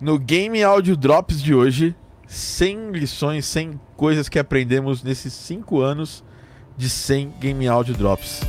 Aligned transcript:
No 0.00 0.16
Game 0.16 0.62
Audio 0.62 0.96
Drops 0.96 1.42
de 1.42 1.52
hoje, 1.52 1.92
100 2.28 2.92
lições, 2.92 3.44
100 3.46 3.80
coisas 3.96 4.28
que 4.28 4.38
aprendemos 4.38 5.02
nesses 5.02 5.32
5 5.32 5.80
anos 5.80 6.22
de 6.76 6.88
100 6.88 7.34
Game 7.40 7.66
Audio 7.66 7.94
Drops. 7.94 8.42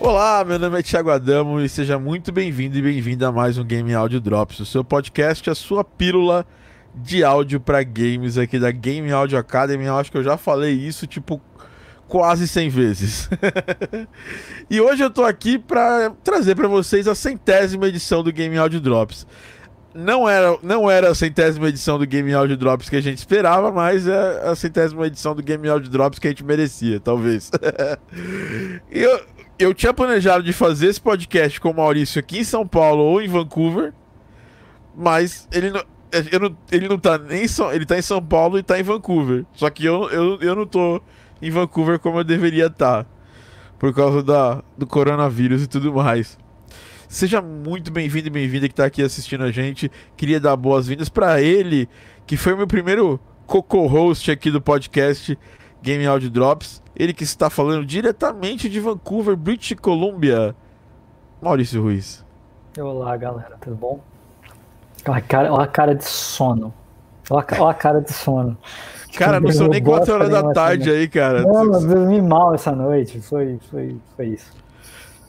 Olá, 0.00 0.42
meu 0.46 0.58
nome 0.58 0.78
é 0.78 0.82
Thiago 0.82 1.10
Adamo 1.10 1.60
e 1.60 1.68
seja 1.68 1.98
muito 1.98 2.32
bem-vindo 2.32 2.78
e 2.78 2.80
bem-vinda 2.80 3.28
a 3.28 3.32
mais 3.32 3.58
um 3.58 3.64
Game 3.64 3.92
Audio 3.92 4.18
Drops, 4.18 4.60
o 4.60 4.64
seu 4.64 4.82
podcast, 4.82 5.50
a 5.50 5.54
sua 5.54 5.84
pílula 5.84 6.46
de 6.94 7.22
áudio 7.22 7.60
para 7.60 7.82
games 7.82 8.38
aqui 8.38 8.58
da 8.58 8.70
Game 8.70 9.12
Audio 9.12 9.36
Academy. 9.36 9.84
Eu 9.84 9.98
acho 9.98 10.10
que 10.10 10.16
eu 10.16 10.24
já 10.24 10.38
falei 10.38 10.72
isso 10.72 11.06
tipo 11.06 11.38
quase 12.08 12.48
100 12.48 12.68
vezes. 12.70 13.30
e 14.68 14.80
hoje 14.80 15.02
eu 15.02 15.10
tô 15.10 15.22
aqui 15.24 15.58
para 15.58 16.10
trazer 16.24 16.56
para 16.56 16.66
vocês 16.66 17.06
a 17.06 17.14
centésima 17.14 17.86
edição 17.86 18.22
do 18.22 18.32
Game 18.32 18.56
Audio 18.56 18.80
Drops. 18.80 19.26
Não 19.94 20.28
era, 20.28 20.56
não 20.62 20.90
era 20.90 21.10
a 21.10 21.14
centésima 21.14 21.68
edição 21.68 21.98
do 21.98 22.06
Game 22.06 22.32
Audio 22.32 22.56
Drops 22.56 22.88
que 22.88 22.96
a 22.96 23.00
gente 23.00 23.18
esperava, 23.18 23.70
mas 23.72 24.06
é 24.06 24.48
a 24.48 24.54
centésima 24.54 25.06
edição 25.06 25.34
do 25.34 25.42
Game 25.42 25.68
Audio 25.68 25.90
Drops 25.90 26.18
que 26.18 26.26
a 26.26 26.30
gente 26.30 26.44
merecia, 26.44 27.00
talvez. 27.00 27.50
eu, 28.90 29.20
eu 29.58 29.74
tinha 29.74 29.92
planejado 29.92 30.42
de 30.42 30.52
fazer 30.52 30.88
esse 30.88 31.00
podcast 31.00 31.60
com 31.60 31.70
o 31.70 31.76
Maurício 31.76 32.20
aqui 32.20 32.38
em 32.38 32.44
São 32.44 32.66
Paulo 32.66 33.02
ou 33.02 33.20
em 33.20 33.28
Vancouver, 33.28 33.92
mas 34.96 35.48
ele 35.52 35.70
não, 35.70 35.82
não, 36.40 36.56
ele 36.70 36.88
não 36.88 36.98
tá 36.98 37.18
nem 37.18 37.44
em 37.44 37.74
ele 37.74 37.86
tá 37.86 37.98
em 37.98 38.02
São 38.02 38.22
Paulo 38.22 38.58
e 38.58 38.62
tá 38.62 38.78
em 38.78 38.82
Vancouver. 38.82 39.44
Só 39.52 39.68
que 39.68 39.84
eu, 39.84 40.08
eu, 40.10 40.38
eu 40.40 40.54
não 40.54 40.66
tô 40.66 41.02
em 41.40 41.50
Vancouver 41.50 41.98
como 41.98 42.18
eu 42.18 42.24
deveria 42.24 42.66
estar. 42.66 43.04
Tá, 43.04 43.10
por 43.78 43.94
causa 43.94 44.22
da, 44.22 44.62
do 44.76 44.86
coronavírus 44.86 45.62
e 45.62 45.66
tudo 45.66 45.92
mais. 45.92 46.36
Seja 47.08 47.40
muito 47.40 47.90
bem-vindo 47.90 48.26
e 48.26 48.30
bem-vinda 48.30 48.68
que 48.68 48.72
está 48.72 48.84
aqui 48.84 49.02
assistindo 49.02 49.44
a 49.44 49.50
gente. 49.50 49.90
Queria 50.16 50.40
dar 50.40 50.56
boas-vindas 50.56 51.08
para 51.08 51.40
ele, 51.40 51.88
que 52.26 52.36
foi 52.36 52.52
o 52.52 52.56
meu 52.56 52.66
primeiro 52.66 53.18
co-host 53.46 54.30
aqui 54.30 54.50
do 54.50 54.60
podcast 54.60 55.38
Game 55.80 56.04
Audio 56.04 56.28
Drops. 56.28 56.82
Ele 56.94 57.14
que 57.14 57.24
está 57.24 57.48
falando 57.48 57.86
diretamente 57.86 58.68
de 58.68 58.80
Vancouver, 58.80 59.36
British 59.36 59.78
Columbia. 59.80 60.54
Maurício 61.40 61.80
Ruiz. 61.80 62.24
Olá, 62.78 63.16
galera, 63.16 63.56
tudo 63.60 63.76
bom? 63.76 64.00
Olha 65.06 65.18
a 65.18 65.20
cara, 65.20 65.52
olha 65.52 65.64
a 65.64 65.68
cara 65.68 65.94
de 65.94 66.04
sono. 66.04 66.74
Olha 67.30 67.46
a, 67.48 67.62
olha 67.62 67.70
a 67.70 67.74
cara 67.74 68.00
de 68.00 68.12
sono. 68.12 68.58
Cara, 69.16 69.40
não 69.40 69.50
são 69.52 69.68
nem 69.68 69.82
4 69.82 70.14
horas 70.14 70.30
da 70.30 70.52
tarde 70.52 70.90
aí, 70.90 71.08
cara. 71.08 71.42
Não, 71.42 71.64
eu 71.64 71.80
dormi 71.80 72.20
mal 72.20 72.54
essa 72.54 72.72
noite. 72.72 73.20
Foi, 73.20 73.58
foi, 73.70 73.96
foi 74.16 74.26
isso. 74.26 74.52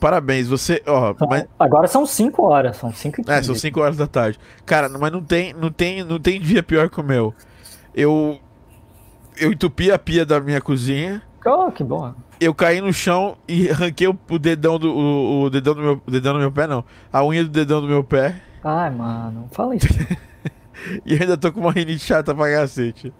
Parabéns, 0.00 0.48
você. 0.48 0.82
Ó, 0.86 1.14
mas... 1.28 1.46
Agora 1.58 1.86
são 1.86 2.06
5 2.06 2.42
horas, 2.42 2.76
são 2.78 2.90
5 2.90 3.30
É, 3.30 3.42
são 3.42 3.54
5 3.54 3.80
horas 3.80 3.96
da 3.98 4.06
tarde. 4.06 4.38
Cara, 4.64 4.88
mas 4.88 5.12
não 5.12 5.22
tem, 5.22 5.52
não 5.52 5.70
tem, 5.70 6.02
não 6.02 6.18
tem 6.18 6.40
dia 6.40 6.62
pior 6.62 6.88
que 6.88 6.98
o 6.98 7.04
meu. 7.04 7.34
Eu. 7.94 8.38
Eu 9.36 9.52
entupi 9.52 9.90
a 9.90 9.98
pia 9.98 10.24
da 10.24 10.40
minha 10.40 10.60
cozinha. 10.60 11.22
Oh, 11.46 11.70
que 11.70 11.84
bom. 11.84 12.14
Eu 12.40 12.54
caí 12.54 12.80
no 12.80 12.92
chão 12.92 13.36
e 13.46 13.70
arranquei 13.70 14.08
o, 14.08 14.38
dedão 14.38 14.78
do. 14.78 14.90
O, 14.90 15.42
o, 15.42 15.50
dedão 15.50 15.74
do 15.74 15.82
meu. 15.82 16.02
Dedão 16.06 16.32
do 16.32 16.38
meu 16.38 16.52
pé, 16.52 16.66
não. 16.66 16.84
A 17.12 17.24
unha 17.24 17.44
do 17.44 17.50
dedão 17.50 17.80
do 17.82 17.86
meu 17.86 18.02
pé. 18.02 18.40
Ai, 18.64 18.90
mano, 18.90 19.48
fala 19.52 19.76
isso. 19.76 19.86
e 21.04 21.14
ainda 21.14 21.36
tô 21.36 21.52
com 21.52 21.60
uma 21.60 21.72
rinite 21.72 22.04
chata 22.04 22.34
pra 22.34 22.50
cacete. 22.50 23.12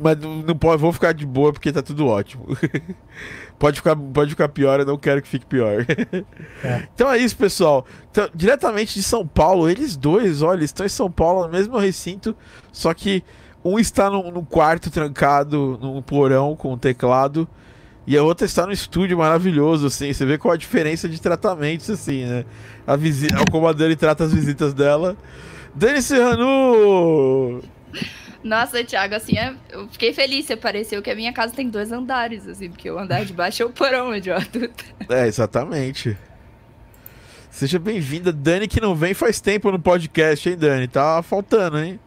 Mas 0.00 0.18
não 0.18 0.56
pode, 0.56 0.80
vou 0.80 0.92
ficar 0.92 1.12
de 1.12 1.24
boa 1.24 1.52
porque 1.52 1.72
tá 1.72 1.82
tudo 1.82 2.06
ótimo. 2.06 2.46
pode, 3.58 3.76
ficar, 3.76 3.96
pode 3.96 4.30
ficar 4.30 4.48
pior, 4.48 4.80
eu 4.80 4.86
não 4.86 4.98
quero 4.98 5.22
que 5.22 5.28
fique 5.28 5.46
pior. 5.46 5.86
É. 6.62 6.88
Então 6.94 7.10
é 7.10 7.18
isso, 7.18 7.36
pessoal. 7.36 7.86
Então, 8.10 8.28
diretamente 8.34 8.94
de 8.94 9.02
São 9.02 9.26
Paulo, 9.26 9.68
eles 9.68 9.96
dois, 9.96 10.42
olha, 10.42 10.64
estão 10.64 10.84
em 10.84 10.88
São 10.88 11.10
Paulo, 11.10 11.46
no 11.46 11.52
mesmo 11.52 11.78
recinto, 11.78 12.36
só 12.72 12.92
que 12.92 13.22
um 13.64 13.78
está 13.78 14.10
num, 14.10 14.30
num 14.30 14.44
quarto 14.44 14.90
trancado, 14.90 15.78
num 15.80 16.02
porão 16.02 16.56
com 16.56 16.72
um 16.72 16.78
teclado, 16.78 17.48
e 18.06 18.16
a 18.16 18.22
outra 18.22 18.44
está 18.44 18.66
no 18.66 18.72
estúdio 18.72 19.16
maravilhoso, 19.16 19.86
assim. 19.86 20.12
Você 20.12 20.26
vê 20.26 20.36
qual 20.36 20.52
a 20.52 20.56
diferença 20.56 21.08
de 21.08 21.20
tratamentos, 21.20 21.88
assim, 21.88 22.26
né? 22.26 22.44
A 22.86 22.96
visita, 22.96 23.40
o 23.40 23.50
comandante 23.50 23.96
trata 23.96 24.24
as 24.24 24.34
visitas 24.34 24.74
dela. 24.74 25.16
Dani 25.74 26.02
Serrano! 26.02 27.62
Nossa, 28.44 28.84
Thiago, 28.84 29.14
assim, 29.14 29.38
é, 29.38 29.54
eu 29.70 29.88
fiquei 29.88 30.12
feliz. 30.12 30.44
Você 30.44 30.54
pareceu 30.54 31.00
que 31.00 31.10
a 31.10 31.14
minha 31.14 31.32
casa 31.32 31.54
tem 31.54 31.70
dois 31.70 31.90
andares, 31.90 32.46
assim, 32.46 32.68
porque 32.68 32.90
o 32.90 32.98
andar 32.98 33.24
de 33.24 33.32
baixo 33.32 33.62
é 33.62 33.66
o 33.66 33.70
porão 33.70 34.10
adulto. 34.12 34.84
É, 35.08 35.26
exatamente. 35.26 36.14
Seja 37.50 37.78
bem-vinda, 37.78 38.30
Dani, 38.30 38.68
que 38.68 38.82
não 38.82 38.94
vem 38.94 39.14
faz 39.14 39.40
tempo 39.40 39.72
no 39.72 39.78
podcast, 39.78 40.46
hein, 40.46 40.58
Dani? 40.58 40.86
Tá 40.86 41.22
faltando, 41.22 41.78
hein? 41.78 41.98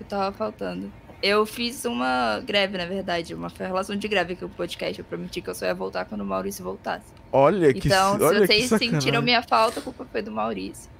Eu 0.00 0.06
tava 0.06 0.32
faltando. 0.36 0.90
Eu 1.22 1.46
fiz 1.46 1.84
uma 1.84 2.40
greve, 2.44 2.76
na 2.76 2.86
verdade, 2.86 3.32
uma 3.34 3.48
relação 3.58 3.94
de 3.94 4.08
greve 4.08 4.32
aqui 4.32 4.42
no 4.42 4.48
podcast. 4.48 4.98
Eu 4.98 5.04
prometi 5.04 5.40
que 5.40 5.50
eu 5.50 5.54
só 5.54 5.66
ia 5.66 5.74
voltar 5.74 6.06
quando 6.06 6.22
o 6.22 6.24
Maurício 6.24 6.64
voltasse. 6.64 7.06
Olha 7.30 7.72
que 7.72 7.86
Então, 7.86 8.18
olha 8.20 8.40
se 8.40 8.46
vocês 8.46 8.68
sentiram 8.68 9.22
minha 9.22 9.42
falta, 9.42 9.78
a 9.78 9.82
culpa 9.82 10.04
foi 10.10 10.22
do 10.22 10.32
Maurício. 10.32 10.90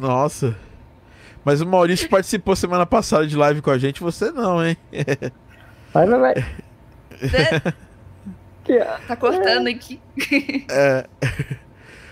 Nossa. 0.00 0.56
Mas 1.44 1.60
o 1.60 1.66
Maurício 1.66 2.08
participou 2.08 2.56
semana 2.56 2.86
passada 2.86 3.26
de 3.26 3.36
live 3.36 3.60
com 3.60 3.70
a 3.70 3.78
gente, 3.78 4.00
você 4.00 4.30
não, 4.30 4.64
hein? 4.64 4.76
Vai, 5.92 6.06
vai, 6.06 6.18
vai. 6.18 6.34
tá 9.06 9.14
cortando 9.16 9.68
aqui. 9.68 10.00
É. 10.70 11.06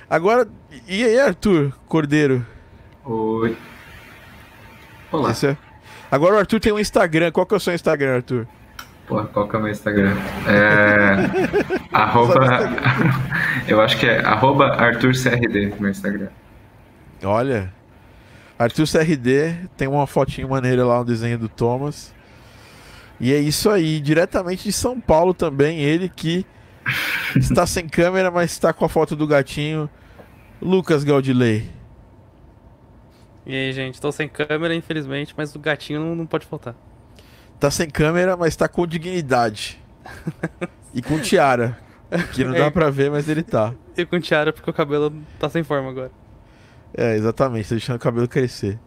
Agora, 0.09 0.47
e 0.87 1.04
aí, 1.04 1.19
Arthur 1.19 1.72
Cordeiro? 1.88 2.47
Oi. 3.04 3.56
Olá. 5.10 5.31
É... 5.31 5.56
Agora 6.10 6.34
o 6.34 6.38
Arthur 6.38 6.60
tem 6.60 6.72
um 6.72 6.78
Instagram. 6.78 7.32
Qual 7.32 7.47
que 7.47 7.54
é 7.54 7.56
o 7.56 7.60
seu 7.60 7.75
Instagram, 7.75 8.16
Arthur? 8.16 8.47
Pô, 9.06 9.25
qual 9.25 9.49
que 9.49 9.56
é 9.56 9.59
o 9.59 9.62
meu 9.62 9.72
Instagram? 9.72 10.14
É. 10.47 11.88
arroba. 11.93 12.41
Eu 13.66 13.81
acho 13.81 13.99
que 13.99 14.06
é 14.06 14.20
arroba 14.20 14.66
ArthurCRD, 14.75 15.75
meu 15.81 15.91
Instagram. 15.91 16.28
Olha. 17.25 17.72
Arthur 18.62 18.86
CRD, 18.86 19.54
tem 19.76 19.88
uma 19.88 20.06
fotinho 20.06 20.48
maneira 20.48 20.84
lá 20.84 20.98
no 20.98 21.04
desenho 21.04 21.38
do 21.38 21.48
Thomas. 21.48 22.14
E 23.20 23.32
é 23.32 23.38
isso 23.38 23.70
aí, 23.70 24.00
diretamente 24.00 24.64
de 24.64 24.72
São 24.72 25.00
Paulo 25.00 25.32
também, 25.32 25.80
ele 25.80 26.08
que 26.08 26.44
está 27.36 27.66
sem 27.66 27.88
câmera, 27.88 28.30
mas 28.30 28.50
está 28.50 28.72
com 28.72 28.84
a 28.84 28.88
foto 28.88 29.14
do 29.14 29.26
gatinho, 29.26 29.88
Lucas 30.60 31.04
Gaudilei. 31.04 31.70
E 33.44 33.54
aí, 33.54 33.72
gente, 33.72 33.94
estou 33.94 34.12
sem 34.12 34.28
câmera, 34.28 34.74
infelizmente, 34.74 35.34
mas 35.36 35.54
o 35.54 35.58
gatinho 35.58 36.00
não, 36.00 36.14
não 36.14 36.26
pode 36.26 36.46
faltar. 36.46 36.74
Tá 37.58 37.70
sem 37.70 37.88
câmera, 37.88 38.36
mas 38.36 38.56
tá 38.56 38.68
com 38.68 38.86
dignidade. 38.86 39.80
e 40.94 41.02
com 41.02 41.18
tiara. 41.20 41.78
Que 42.32 42.44
não 42.44 42.52
dá 42.52 42.66
é. 42.66 42.70
pra 42.70 42.90
ver, 42.90 43.10
mas 43.10 43.28
ele 43.28 43.42
tá. 43.42 43.74
E 43.96 44.04
com 44.04 44.20
tiara 44.20 44.52
porque 44.52 44.70
o 44.70 44.74
cabelo 44.74 45.12
tá 45.38 45.48
sem 45.48 45.62
forma 45.62 45.90
agora. 45.90 46.10
É, 46.94 47.16
exatamente, 47.16 47.69
tá 47.69 47.75
deixando 47.75 47.97
o 47.97 48.00
cabelo 48.00 48.28
crescer. 48.28 48.78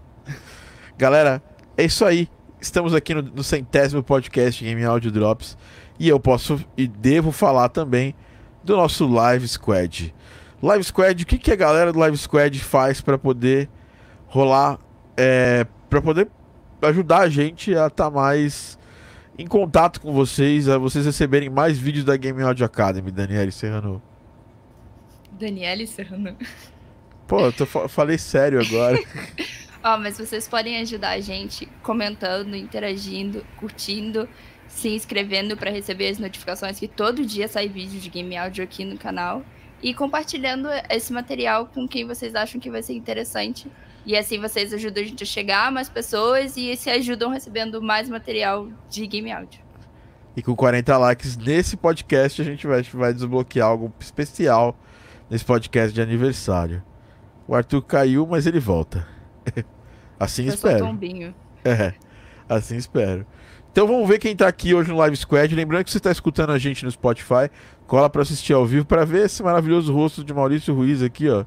Galera, 0.97 1.41
é 1.77 1.85
isso 1.85 2.05
aí. 2.05 2.29
Estamos 2.61 2.93
aqui 2.93 3.13
no, 3.13 3.21
no 3.21 3.43
centésimo 3.43 4.01
podcast 4.01 4.63
Game 4.63 4.83
Audio 4.83 5.11
Drops. 5.11 5.57
E 5.99 6.07
eu 6.07 6.19
posso 6.19 6.63
e 6.77 6.87
devo 6.87 7.31
falar 7.31 7.69
também 7.69 8.15
do 8.63 8.75
nosso 8.75 9.07
Live 9.07 9.47
Squad. 9.47 10.13
Live 10.61 10.83
Squad, 10.83 11.23
o 11.23 11.25
que, 11.25 11.37
que 11.37 11.51
a 11.51 11.55
galera 11.55 11.91
do 11.93 11.99
Live 11.99 12.17
Squad 12.17 12.59
faz 12.59 13.01
para 13.01 13.17
poder 13.17 13.69
rolar, 14.27 14.79
é, 15.15 15.65
para 15.89 16.01
poder 16.01 16.27
ajudar 16.81 17.19
a 17.19 17.29
gente 17.29 17.71
a 17.75 17.87
estar 17.87 18.05
tá 18.05 18.09
mais 18.11 18.77
em 19.37 19.47
contato 19.47 19.99
com 19.99 20.13
vocês, 20.13 20.67
a 20.69 20.77
vocês 20.77 21.05
receberem 21.05 21.49
mais 21.49 21.77
vídeos 21.77 22.05
da 22.05 22.15
Game 22.15 22.41
Audio 22.41 22.65
Academy, 22.65 23.11
Daniele 23.11 23.51
Serrano. 23.51 24.01
Daniele 25.31 25.85
Serrano. 25.85 26.35
Pô, 27.27 27.41
eu 27.41 27.53
tô, 27.53 27.65
falei 27.65 28.17
sério 28.17 28.59
agora. 28.61 28.97
Ó, 29.83 29.95
oh, 29.95 29.99
mas 29.99 30.17
vocês 30.17 30.47
podem 30.47 30.77
ajudar 30.79 31.11
a 31.11 31.19
gente 31.19 31.67
comentando, 31.83 32.55
interagindo, 32.55 33.45
curtindo, 33.57 34.27
se 34.67 34.89
inscrevendo 34.89 35.55
para 35.55 35.69
receber 35.69 36.09
as 36.09 36.17
notificações 36.17 36.79
que 36.79 36.87
todo 36.87 37.25
dia 37.25 37.47
sai 37.47 37.67
vídeo 37.67 37.99
de 37.99 38.09
game 38.09 38.35
áudio 38.35 38.63
aqui 38.63 38.83
no 38.83 38.97
canal 38.97 39.43
e 39.81 39.93
compartilhando 39.93 40.67
esse 40.89 41.13
material 41.13 41.67
com 41.67 41.87
quem 41.87 42.05
vocês 42.07 42.33
acham 42.33 42.59
que 42.59 42.69
vai 42.69 42.81
ser 42.81 42.93
interessante. 42.93 43.67
E 44.05 44.15
assim 44.15 44.39
vocês 44.39 44.73
ajudam 44.73 45.03
a 45.03 45.05
gente 45.05 45.23
a 45.23 45.27
chegar 45.27 45.67
a 45.67 45.71
mais 45.71 45.89
pessoas 45.89 46.57
e 46.57 46.75
se 46.75 46.89
ajudam 46.89 47.29
recebendo 47.29 47.81
mais 47.81 48.09
material 48.09 48.67
de 48.89 49.05
game 49.05 49.31
áudio. 49.31 49.61
E 50.35 50.41
com 50.41 50.55
40 50.55 50.97
likes 50.97 51.37
nesse 51.37 51.77
podcast 51.77 52.41
a 52.41 52.45
gente 52.45 52.67
vai, 52.67 52.81
vai 52.81 53.13
desbloquear 53.13 53.67
algo 53.67 53.93
especial 53.99 54.77
nesse 55.29 55.45
podcast 55.45 55.93
de 55.93 56.01
aniversário. 56.01 56.83
O 57.47 57.53
Arthur 57.53 57.81
caiu, 57.81 58.25
mas 58.25 58.47
ele 58.47 58.59
volta. 58.59 59.07
assim 60.19 60.45
Foi 60.45 60.53
espero. 60.53 61.35
É, 61.67 61.95
assim 62.47 62.75
espero. 62.75 63.25
Então 63.71 63.87
vamos 63.87 64.07
ver 64.07 64.19
quem 64.19 64.35
tá 64.35 64.47
aqui 64.47 64.73
hoje 64.73 64.89
no 64.91 64.97
Live 64.97 65.17
Squad. 65.17 65.53
Lembrando 65.53 65.83
que 65.83 65.91
você 65.91 65.97
está 65.97 66.11
escutando 66.11 66.51
a 66.51 66.59
gente 66.59 66.85
no 66.85 66.91
Spotify, 66.91 67.49
cola 67.87 68.09
para 68.09 68.21
assistir 68.21 68.53
ao 68.53 68.65
vivo 68.65 68.85
para 68.85 69.03
ver 69.03 69.25
esse 69.25 69.41
maravilhoso 69.41 69.91
rosto 69.91 70.23
de 70.23 70.33
Maurício 70.33 70.73
Ruiz 70.73 71.01
aqui, 71.01 71.27
ó. 71.27 71.43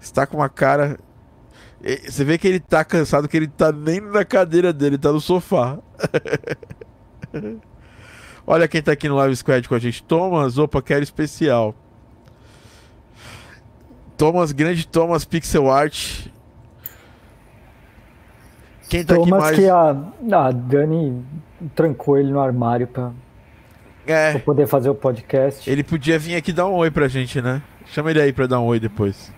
Está 0.00 0.26
com 0.26 0.38
uma 0.38 0.48
cara. 0.48 0.98
Você 2.04 2.24
vê 2.24 2.38
que 2.38 2.48
ele 2.48 2.58
tá 2.58 2.84
cansado, 2.84 3.28
que 3.28 3.36
ele 3.36 3.46
tá 3.46 3.70
nem 3.70 4.00
na 4.00 4.24
cadeira 4.24 4.72
dele, 4.72 4.98
tá 4.98 5.12
no 5.12 5.20
sofá. 5.20 5.78
Olha 8.46 8.66
quem 8.66 8.82
tá 8.82 8.92
aqui 8.92 9.08
no 9.08 9.16
Live 9.16 9.36
Squad 9.36 9.68
com 9.68 9.74
a 9.74 9.78
gente. 9.78 10.02
Thomas, 10.02 10.58
opa, 10.58 10.82
quero 10.82 11.04
especial. 11.04 11.74
Thomas, 14.20 14.52
grande 14.52 14.86
Thomas 14.86 15.24
Pixel 15.24 15.70
Art. 15.70 16.26
Quem 18.90 19.02
tá 19.02 19.14
aqui 19.14 19.24
Thomas 19.24 19.42
mais? 19.44 19.56
que 19.58 19.66
a, 19.66 19.96
a 20.32 20.50
Dani 20.50 21.24
trancou 21.74 22.18
ele 22.18 22.30
no 22.30 22.38
armário 22.38 22.86
pra, 22.86 23.12
É. 24.06 24.32
pra 24.32 24.40
poder 24.40 24.66
fazer 24.66 24.90
o 24.90 24.94
podcast. 24.94 25.70
Ele 25.70 25.82
podia 25.82 26.18
vir 26.18 26.36
aqui 26.36 26.52
dar 26.52 26.66
um 26.66 26.74
oi 26.74 26.90
pra 26.90 27.08
gente, 27.08 27.40
né? 27.40 27.62
Chama 27.86 28.10
ele 28.10 28.20
aí 28.20 28.30
pra 28.30 28.46
dar 28.46 28.60
um 28.60 28.66
oi 28.66 28.78
depois. 28.78 29.32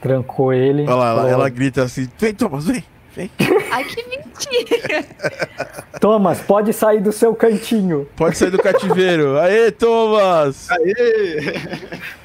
Trancou 0.00 0.52
ele. 0.52 0.82
Olha 0.82 0.94
lá, 0.96 1.10
ela, 1.10 1.30
ela 1.30 1.48
grita 1.48 1.84
assim: 1.84 2.08
Vem, 2.18 2.34
Thomas, 2.34 2.64
vem, 2.64 2.82
vem. 3.14 3.30
Ai, 3.70 3.84
que 3.84 4.02
mentira. 4.08 5.04
Thomas, 6.00 6.40
pode 6.40 6.72
sair 6.72 7.00
do 7.00 7.12
seu 7.12 7.36
cantinho. 7.36 8.08
Pode 8.16 8.36
sair 8.36 8.50
do 8.50 8.58
cativeiro. 8.58 9.38
Aê, 9.38 9.70
Thomas! 9.70 10.66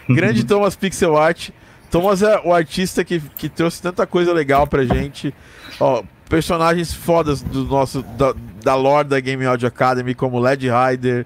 Grande 0.09 0.43
Thomas 0.43 0.75
Pixel 0.75 1.15
Art. 1.15 1.51
Thomas 1.89 2.21
é 2.21 2.39
o 2.43 2.53
artista 2.53 3.03
que, 3.03 3.19
que 3.19 3.47
trouxe 3.47 3.81
tanta 3.81 4.05
coisa 4.05 4.33
legal 4.33 4.67
pra 4.67 4.83
gente. 4.83 5.33
Ó, 5.79 6.03
personagens 6.29 6.93
fodas 6.93 7.41
do 7.41 7.63
nosso, 7.63 8.01
da, 8.01 8.33
da 8.63 8.75
lore 8.75 9.07
da 9.07 9.19
Game 9.19 9.45
Audio 9.45 9.67
Academy, 9.67 10.13
como 10.13 10.39
Led 10.39 10.67
Rider, 10.69 11.25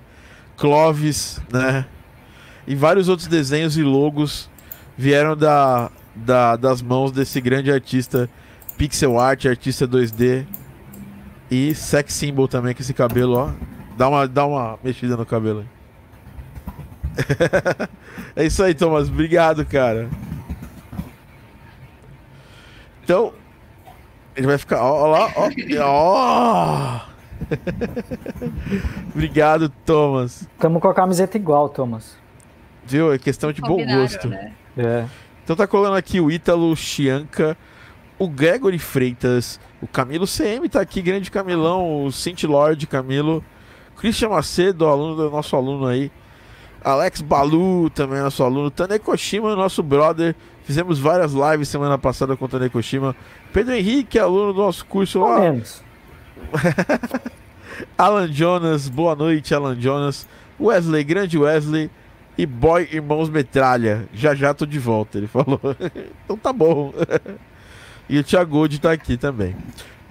Clovis, 0.57 1.41
né? 1.51 1.85
E 2.67 2.75
vários 2.75 3.09
outros 3.09 3.27
desenhos 3.27 3.75
e 3.75 3.81
logos 3.81 4.49
vieram 4.95 5.35
da, 5.35 5.89
da, 6.15 6.55
das 6.55 6.81
mãos 6.81 7.11
desse 7.11 7.41
grande 7.41 7.71
artista 7.71 8.29
pixel 8.77 9.19
art, 9.19 9.45
artista 9.45 9.87
2D 9.87 10.45
e 11.49 11.73
sex 11.73 12.13
symbol 12.13 12.47
também 12.47 12.73
com 12.73 12.81
esse 12.81 12.93
cabelo, 12.93 13.33
ó. 13.33 13.51
Dá 13.97 14.07
uma, 14.07 14.27
dá 14.27 14.45
uma 14.45 14.79
mexida 14.83 15.17
no 15.17 15.25
cabelo. 15.25 15.65
é 18.35 18.45
isso 18.45 18.63
aí, 18.63 18.73
Thomas. 18.73 19.09
Obrigado, 19.09 19.65
cara. 19.65 20.09
Então, 23.11 23.33
ele 24.37 24.47
vai 24.47 24.57
ficar. 24.57 24.81
Ó, 24.81 25.03
ó 25.03 25.07
lá, 25.07 25.33
ó. 25.35 25.49
ó. 25.83 27.01
Obrigado, 29.13 29.67
Thomas. 29.85 30.47
Tamo 30.57 30.79
com 30.79 30.87
a 30.87 30.93
camiseta 30.93 31.35
igual, 31.35 31.67
Thomas. 31.67 32.15
Viu? 32.85 33.11
É 33.11 33.19
questão 33.19 33.51
de 33.51 33.59
bom 33.59 33.85
gosto. 33.85 34.29
né? 34.29 34.53
É. 34.77 35.05
Então 35.43 35.57
tá 35.57 35.67
colando 35.67 35.97
aqui 35.97 36.21
o 36.21 36.31
Ítalo 36.31 36.73
Chianca, 36.73 37.57
o 38.17 38.29
Gregory 38.29 38.79
Freitas, 38.79 39.59
o 39.81 39.87
Camilo 39.87 40.25
CM 40.25 40.69
tá 40.69 40.79
aqui, 40.79 41.01
grande 41.01 41.29
Camilão, 41.29 42.05
o 42.05 42.11
Saint 42.13 42.41
Lord 42.43 42.87
Camilo, 42.87 43.43
Christian 43.97 44.29
Macedo, 44.29 44.87
aluno 44.87 45.17
do 45.17 45.29
nosso 45.29 45.53
aluno 45.57 45.87
aí, 45.87 46.09
Alex 46.81 47.21
Balu 47.21 47.89
também 47.89 48.19
é 48.19 48.21
nosso 48.21 48.41
aluno, 48.41 48.71
Tane 48.71 48.99
Koshima, 48.99 49.53
nosso 49.55 49.83
brother, 49.83 50.35
fizemos 50.63 50.99
várias 50.99 51.33
lives 51.33 51.69
semana 51.69 51.97
passada 51.97 52.35
com 52.35 52.45
o 52.45 52.47
Tane 52.47 52.69
Koshima, 52.69 53.15
Pedro 53.53 53.73
Henrique, 53.73 54.19
aluno 54.19 54.53
do 54.53 54.61
nosso 54.61 54.85
curso 54.85 55.19
lá, 55.19 55.39
menos. 55.39 55.83
Alan 57.97 58.31
Jonas, 58.31 58.89
boa 58.89 59.15
noite, 59.15 59.53
Alan 59.53 59.79
Jonas. 59.79 60.27
Wesley, 60.59 61.03
grande 61.03 61.37
Wesley. 61.37 61.89
E 62.37 62.45
boy, 62.45 62.87
irmãos 62.91 63.29
metralha. 63.29 64.07
Já 64.13 64.33
já 64.33 64.53
tô 64.53 64.65
de 64.65 64.79
volta, 64.79 65.17
ele 65.17 65.27
falou. 65.27 65.59
então 66.23 66.37
tá 66.37 66.53
bom. 66.53 66.93
e 68.07 68.19
o 68.19 68.23
Thiago 68.23 68.51
Gold 68.51 68.79
tá 68.79 68.91
aqui 68.91 69.17
também. 69.17 69.55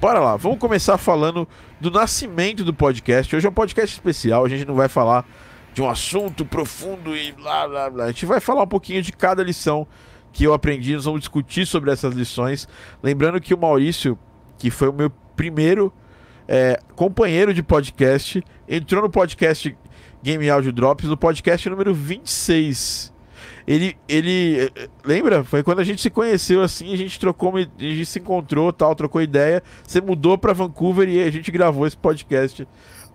Bora 0.00 0.18
lá, 0.18 0.36
vamos 0.36 0.58
começar 0.58 0.96
falando 0.96 1.46
do 1.78 1.90
nascimento 1.90 2.64
do 2.64 2.72
podcast. 2.72 3.34
Hoje 3.34 3.46
é 3.46 3.50
um 3.50 3.52
podcast 3.54 3.94
especial, 3.94 4.44
a 4.44 4.48
gente 4.48 4.64
não 4.64 4.74
vai 4.74 4.88
falar 4.88 5.26
de 5.74 5.82
um 5.82 5.88
assunto 5.88 6.44
profundo 6.44 7.16
e 7.16 7.32
blá 7.32 7.68
blá 7.68 7.90
blá. 7.90 8.04
A 8.04 8.06
gente 8.08 8.26
vai 8.26 8.40
falar 8.40 8.62
um 8.62 8.66
pouquinho 8.66 9.02
de 9.02 9.12
cada 9.12 9.42
lição 9.42 9.86
que 10.32 10.44
eu 10.44 10.52
aprendi. 10.52 10.94
Nós 10.94 11.04
vamos 11.04 11.20
discutir 11.20 11.66
sobre 11.66 11.90
essas 11.90 12.14
lições. 12.14 12.68
Lembrando 13.02 13.40
que 13.40 13.54
o 13.54 13.58
Maurício, 13.58 14.18
que 14.58 14.70
foi 14.70 14.88
o 14.88 14.92
meu 14.92 15.10
primeiro 15.36 15.92
é, 16.46 16.78
companheiro 16.94 17.54
de 17.54 17.62
podcast, 17.62 18.42
entrou 18.68 19.02
no 19.02 19.10
podcast 19.10 19.76
Game 20.22 20.50
Audio 20.50 20.72
Drops, 20.72 21.08
no 21.08 21.16
podcast 21.16 21.68
número 21.68 21.94
26. 21.94 23.12
Ele, 23.66 23.96
ele, 24.08 24.70
eh, 24.74 24.88
lembra? 25.04 25.44
Foi 25.44 25.62
quando 25.62 25.78
a 25.78 25.84
gente 25.84 26.02
se 26.02 26.10
conheceu 26.10 26.62
assim, 26.62 26.92
a 26.92 26.96
gente 26.96 27.18
trocou, 27.20 27.56
a 27.56 27.60
gente 27.78 28.06
se 28.06 28.18
encontrou, 28.18 28.72
tal, 28.72 28.94
trocou 28.94 29.22
ideia. 29.22 29.62
Você 29.86 30.00
mudou 30.00 30.36
para 30.36 30.52
Vancouver 30.52 31.08
e 31.08 31.22
a 31.22 31.30
gente 31.30 31.50
gravou 31.50 31.86
esse 31.86 31.96
podcast 31.96 32.66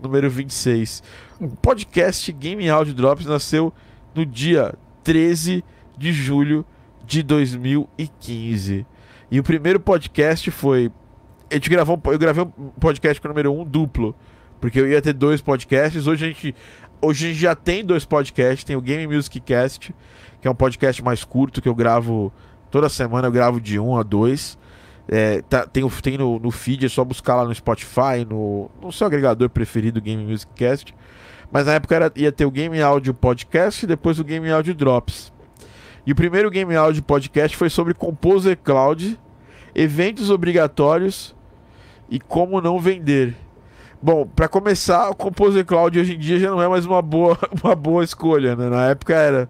número 0.02 0.30
26. 0.30 1.04
O 1.40 1.50
podcast 1.50 2.32
Game 2.32 2.70
Audio 2.70 2.94
Drops 2.94 3.26
nasceu 3.26 3.74
no 4.14 4.26
dia 4.26 4.74
13 5.04 5.64
de 5.98 6.14
julho 6.14 6.66
de 7.06 7.24
2015. 7.24 8.86
E 9.30 9.40
o 9.40 9.44
primeiro 9.44 9.80
podcast 9.80 10.50
foi 10.52 10.92
a 11.50 11.56
gente 11.56 11.70
gravou, 11.70 12.02
eu 12.06 12.18
gravei 12.20 12.44
um 12.44 12.70
podcast 12.80 13.22
com 13.22 13.28
o 13.28 13.30
número 13.30 13.54
um 13.54 13.64
duplo, 13.64 14.16
porque 14.60 14.80
eu 14.80 14.88
ia 14.88 15.02
ter 15.02 15.14
dois 15.14 15.42
podcasts. 15.42 16.08
Hoje 16.08 16.26
a 16.26 16.28
gente, 16.28 16.56
hoje 17.02 17.26
a 17.26 17.30
gente 17.30 17.40
já 17.40 17.56
tem 17.56 17.86
dois 17.86 18.04
podcasts, 18.06 18.64
tem 18.64 18.76
o 18.76 18.82
Game 18.82 19.06
Music 19.14 19.40
Cast, 19.40 19.94
que 20.42 20.48
é 20.48 20.52
um 20.52 20.56
podcast 20.56 21.04
mais 21.04 21.24
curto 21.24 21.62
que 21.62 21.70
eu 21.70 21.76
gravo 21.76 22.34
toda 22.72 22.90
semana, 22.90 23.28
eu 23.28 23.32
gravo 23.32 23.62
de 23.62 23.80
um 23.80 23.96
a 23.98 24.04
dois. 24.04 24.58
É, 25.08 25.44
tá- 25.44 25.68
tem 25.68 25.88
tem 26.02 26.18
no, 26.18 26.40
no 26.40 26.50
feed, 26.50 26.86
é 26.88 26.90
só 26.90 27.06
buscar 27.06 27.36
lá 27.36 27.46
no 27.46 27.54
Spotify, 27.54 28.26
no, 28.28 28.72
no 28.82 28.92
seu 28.92 29.06
agregador 29.06 29.50
preferido, 29.50 30.02
Game 30.02 30.24
Music 30.26 30.52
Cast. 30.56 30.96
Mas 31.52 31.68
na 31.68 31.74
época 31.74 31.96
era, 31.96 32.12
ia 32.16 32.32
ter 32.32 32.46
o 32.46 32.52
Game 32.52 32.82
Audio 32.82 33.14
Podcast 33.14 33.86
e 33.86 33.88
depois 33.88 34.20
o 34.20 34.24
Game 34.24 34.52
Audio 34.52 34.74
Drops. 34.74 35.32
E 36.06 36.12
o 36.12 36.16
primeiro 36.16 36.50
Game 36.52 36.76
Audio 36.76 37.02
Podcast 37.04 37.56
foi 37.58 37.70
sobre 37.70 37.94
Composer 37.94 38.58
Cloud, 38.58 39.20
eventos 39.74 40.30
obrigatórios 40.30 41.36
e 42.10 42.20
como 42.20 42.62
não 42.62 42.80
vender. 42.80 43.36
Bom, 44.02 44.28
para 44.28 44.48
começar, 44.48 45.10
o 45.10 45.16
Composer 45.16 45.66
Cloud 45.66 46.00
hoje 46.00 46.14
em 46.16 46.20
dia 46.20 46.38
já 46.40 46.52
não 46.52 46.62
é 46.62 46.68
mais 46.68 46.86
uma 46.86 47.02
boa, 47.02 47.38
uma 47.64 47.74
boa 47.76 48.04
escolha, 48.04 48.56
né? 48.56 48.70
Na 48.70 48.86
época 48.90 49.16
era. 49.16 49.50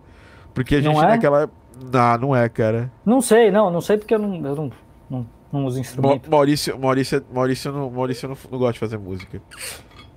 Porque 0.54 0.76
a 0.76 0.82
Não 0.82 0.94
gente 0.94 1.04
é? 1.04 1.08
naquela. 1.08 1.50
Não, 1.92 2.18
não 2.20 2.36
é, 2.36 2.48
cara. 2.48 2.90
Não 3.06 3.20
sei, 3.20 3.52
não, 3.52 3.70
não 3.70 3.82
sei 3.82 3.98
porque 3.98 4.16
eu 4.16 4.20
não, 4.20 4.36
eu 4.36 4.56
não, 4.56 4.72
não, 5.10 5.28
não 5.52 5.66
uso 5.66 5.76
Ma- 5.76 5.82
instrumento. 5.82 6.32
Maurício, 6.32 6.80
Maurício, 6.80 7.26
Maurício, 7.34 7.72
não, 7.74 7.90
Maurício 7.92 8.30
não, 8.30 8.38
não 8.50 8.58
gosta 8.60 8.74
de 8.74 8.80
fazer 8.80 8.98
música. 8.98 9.42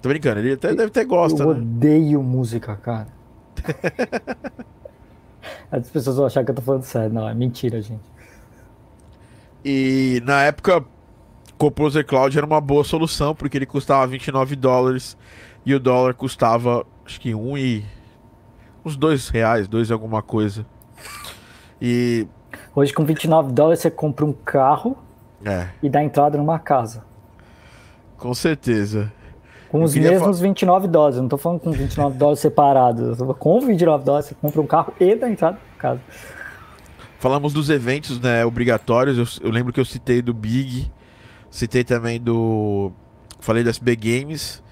Tô 0.00 0.08
brincando, 0.08 0.38
ele 0.38 0.52
até 0.52 0.72
deve 0.72 0.90
ter 0.90 1.04
gosta, 1.04 1.42
eu 1.42 1.52
né? 1.54 1.60
odeio 1.60 2.22
música, 2.22 2.76
cara. 2.76 3.08
As 5.70 5.90
pessoas 5.90 6.16
vão 6.16 6.26
achar 6.26 6.44
que 6.44 6.50
eu 6.50 6.54
tô 6.54 6.62
falando 6.62 6.82
sério. 6.84 7.12
Não, 7.12 7.28
é 7.28 7.34
mentira, 7.34 7.80
gente. 7.82 8.10
E 9.64 10.22
na 10.24 10.42
época, 10.44 10.84
Composer 11.58 12.06
Cloud 12.06 12.36
era 12.36 12.46
uma 12.46 12.60
boa 12.60 12.84
solução, 12.84 13.34
porque 13.34 13.58
ele 13.58 13.66
custava 13.66 14.06
29 14.06 14.56
dólares 14.56 15.16
e 15.66 15.74
o 15.74 15.80
dólar 15.80 16.14
custava, 16.14 16.86
acho 17.06 17.20
que 17.20 17.34
um 17.34 17.56
e. 17.58 17.84
uns 18.84 18.96
dois 18.96 19.28
reais, 19.28 19.68
dois 19.68 19.90
e 19.90 19.92
alguma 19.92 20.22
coisa. 20.22 20.66
E. 21.80 22.26
Hoje, 22.74 22.92
com 22.94 23.04
29 23.04 23.52
dólares, 23.52 23.80
você 23.80 23.90
compra 23.90 24.24
um 24.24 24.32
carro 24.32 24.96
É, 25.44 25.74
e 25.82 25.88
dá 25.90 26.02
entrada 26.02 26.38
numa 26.38 26.58
casa. 26.58 27.04
com 28.16 28.34
certeza. 28.34 29.12
Com 29.68 29.78
Eu 29.78 29.84
os 29.84 29.94
mesmos 29.94 30.40
29 30.40 30.88
dólares. 30.88 31.16
Eu 31.16 31.22
não 31.22 31.28
tô 31.28 31.36
falando 31.36 31.60
com 31.60 31.70
29 31.70 32.16
dólares 32.16 32.40
separados. 32.40 33.18
Com 33.38 33.60
29 33.60 34.04
dólares, 34.04 34.26
você 34.28 34.34
compra 34.34 34.60
um 34.60 34.66
carro 34.66 34.92
e 34.98 35.14
dá 35.14 35.28
entrada 35.28 35.58
na 35.74 35.80
casa. 35.80 36.00
Falamos 37.18 37.52
dos 37.52 37.68
eventos 37.68 38.20
né, 38.20 38.44
obrigatórios. 38.44 39.18
Eu, 39.18 39.48
eu 39.48 39.52
lembro 39.52 39.72
que 39.72 39.80
eu 39.80 39.84
citei 39.84 40.22
do 40.22 40.32
Big, 40.32 40.90
citei 41.50 41.84
também 41.84 42.20
do. 42.20 42.92
Falei 43.40 43.62
das 43.62 43.78
B 43.78 43.94
Games. 43.94 44.62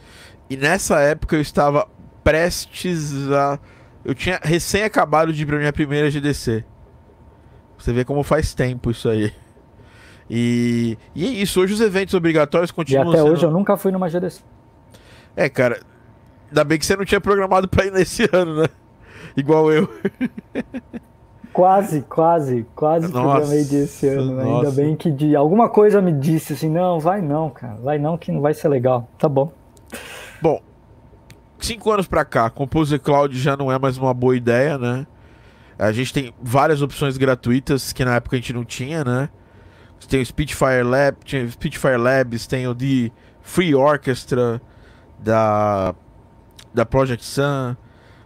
E 0.49 0.57
nessa 0.57 1.01
época 1.01 1.37
eu 1.37 1.41
estava 1.41 1.87
prestes 2.23 3.31
a. 3.31 3.59
Eu 4.05 4.15
tinha 4.15 4.41
recém 4.43 4.85
acabado 4.85 5.33
de 5.33 5.43
ir 5.43 5.47
pra 5.47 5.59
minha 5.59 5.73
primeira 5.73 6.11
GDC. 6.11 6.65
Você 7.77 7.93
vê 7.93 8.05
como 8.05 8.23
faz 8.23 8.55
tempo 8.55 8.91
isso 8.91 9.09
aí. 9.09 9.33
E, 10.31 10.97
e 11.15 11.25
é 11.25 11.29
isso, 11.29 11.61
hoje 11.61 11.75
os 11.75 11.81
eventos 11.81 12.15
obrigatórios 12.15 12.71
E 12.71 12.75
continuam 12.75 13.11
até 13.11 13.19
sendo... 13.19 13.33
hoje 13.33 13.45
eu 13.45 13.51
nunca 13.51 13.77
fui 13.77 13.93
numa 13.93 14.09
GDC. 14.09 14.41
É, 15.37 15.49
cara, 15.49 15.81
ainda 16.49 16.65
bem 16.65 16.79
que 16.79 16.87
você 16.87 16.97
não 16.97 17.05
tinha 17.05 17.21
programado 17.21 17.69
pra 17.69 17.85
ir 17.85 17.93
nesse 17.93 18.29
ano, 18.33 18.63
né? 18.63 18.69
Igual 19.37 19.71
eu. 19.71 19.89
Quase, 21.53 22.03
quase, 22.03 22.67
quase 22.75 23.11
Nossa, 23.13 23.41
programei 23.41 23.65
desse 23.65 24.09
ano. 24.09 24.35
né? 24.35 24.45
Ainda 24.45 24.71
bem 24.71 24.97
que 24.97 25.11
de 25.11 25.35
alguma 25.37 25.69
coisa 25.69 26.03
me 26.03 26.13
disse 26.13 26.53
assim, 26.53 26.71
não, 26.71 27.01
vai 27.01 27.21
não, 27.21 27.51
cara, 27.51 27.77
vai 27.77 27.99
não 27.99 28.17
que 28.19 28.33
não 28.33 28.41
vai 28.41 28.55
ser 28.55 28.69
legal. 28.69 29.09
Tá 29.19 29.29
bom. 29.29 29.53
Bom, 30.41 30.61
cinco 31.59 31.91
anos 31.91 32.07
pra 32.07 32.25
cá, 32.25 32.51
Composer 32.51 33.01
Cloud 33.01 33.39
já 33.39 33.57
não 33.57 33.71
é 33.73 33.79
mais 33.79 33.97
uma 33.97 34.13
boa 34.13 34.37
ideia, 34.37 34.77
né? 34.77 35.07
A 35.79 35.93
gente 35.93 36.13
tem 36.13 36.33
várias 36.43 36.81
opções 36.81 37.17
gratuitas 37.19 37.93
que 37.93 38.05
na 38.05 38.17
época 38.17 38.37
a 38.37 38.39
gente 38.39 38.53
não 38.53 38.65
tinha, 38.65 39.05
né? 39.05 39.29
Tem 40.09 40.21
o 40.21 40.27
Spitfire 40.27 40.83
Lab, 40.83 41.17
tinha 41.25 41.47
Spitfire 41.49 41.97
Labs, 41.97 42.47
tem 42.47 42.69
o 42.69 42.75
de 42.75 43.11
Free 43.43 43.75
Orchestra 43.75 44.61
da 45.19 45.95
da 46.75 46.85
Project 46.85 47.25
Sun, 47.25 47.75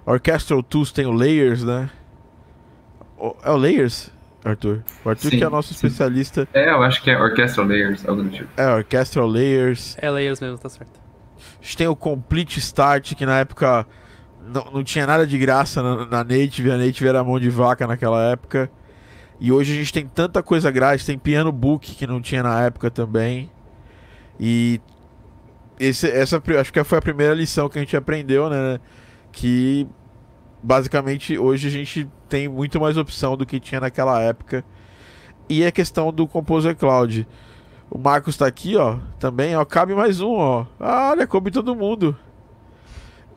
Orchestral 0.05 0.63
Tools 0.63 0.91
tem 0.91 1.07
o 1.07 1.13
Layers, 1.13 1.63
né? 1.63 1.89
O- 3.17 3.37
É 3.45 3.51
o 3.51 3.57
Layers, 3.57 4.11
Arthur? 4.45 4.83
O 5.05 5.09
Arthur 5.11 5.31
Sim, 5.31 5.39
que 5.39 5.45
é 5.45 5.49
nosso 5.49 5.69
sim. 5.69 5.75
especialista. 5.75 6.49
É, 6.53 6.71
eu 6.71 6.83
acho 6.83 7.01
que 7.03 7.11
é 7.11 7.19
Orchestral 7.21 7.67
Layers, 7.67 8.07
algo 8.09 8.23
do 8.25 8.31
tipo. 8.31 8.49
É, 8.57 8.75
Orchestral 8.75 9.27
Layers. 9.29 9.97
É 10.01 10.11
layers 10.11 10.41
mesmo, 10.41 10.59
tá 10.59 10.69
certo. 10.69 10.99
A 11.61 11.63
gente 11.63 11.77
tem 11.77 11.87
o 11.87 11.95
Complete 11.95 12.59
Start, 12.59 13.15
que 13.15 13.25
na 13.25 13.39
época 13.39 13.87
não, 14.47 14.65
não 14.73 14.85
tinha 14.85 15.07
nada 15.07 15.27
de 15.27 15.39
graça 15.39 15.83
na, 15.83 16.07
na 16.07 16.25
Native, 16.25 16.71
a 16.73 16.77
Native 16.79 17.07
era 17.09 17.23
mão 17.23 17.39
de 17.39 17.51
vaca 17.51 17.87
naquela 17.87 18.23
época. 18.33 18.71
E 19.39 19.53
hoje 19.53 19.73
a 19.73 19.77
gente 19.77 19.93
tem 19.93 20.07
tanta 20.07 20.43
coisa 20.43 20.71
grátis, 20.71 21.07
tem 21.07 21.19
Piano 21.19 21.53
Book, 21.53 21.95
que 21.95 22.07
não 22.07 22.21
tinha 22.21 22.43
na 22.43 22.61
época 22.63 22.91
também. 22.91 23.51
E 24.39 24.81
esse, 25.81 26.07
essa 26.07 26.43
acho 26.61 26.73
que 26.73 26.85
foi 26.85 26.99
a 26.99 27.03
primeira 27.03 27.33
lição 27.33 27.67
que 27.67 27.79
a 27.79 27.81
gente 27.81 27.97
aprendeu, 27.97 28.51
né? 28.51 28.79
Que 29.33 29.89
basicamente 30.63 31.39
hoje 31.39 31.69
a 31.69 31.71
gente 31.71 32.07
tem 32.29 32.49
muito 32.49 32.79
mais 32.79 32.99
opção 32.99 33.35
do 33.35 33.47
que 33.47 33.59
tinha 33.59 33.81
naquela 33.81 34.21
época. 34.21 34.63
E 35.49 35.65
a 35.65 35.73
questão 35.73 36.13
do 36.13 36.29
Composer 36.29 36.77
Cloud. 36.77 37.27
O 37.91 37.99
Marcos 37.99 38.37
tá 38.37 38.47
aqui, 38.47 38.77
ó. 38.77 38.99
Também, 39.19 39.57
ó. 39.57 39.65
Cabe 39.65 39.95
mais 39.95 40.21
um, 40.21 40.35
ó. 40.35 40.67
Ah, 40.79 41.11
olha, 41.13 41.27
coube 41.27 41.51
todo 41.51 41.75
mundo. 41.75 42.15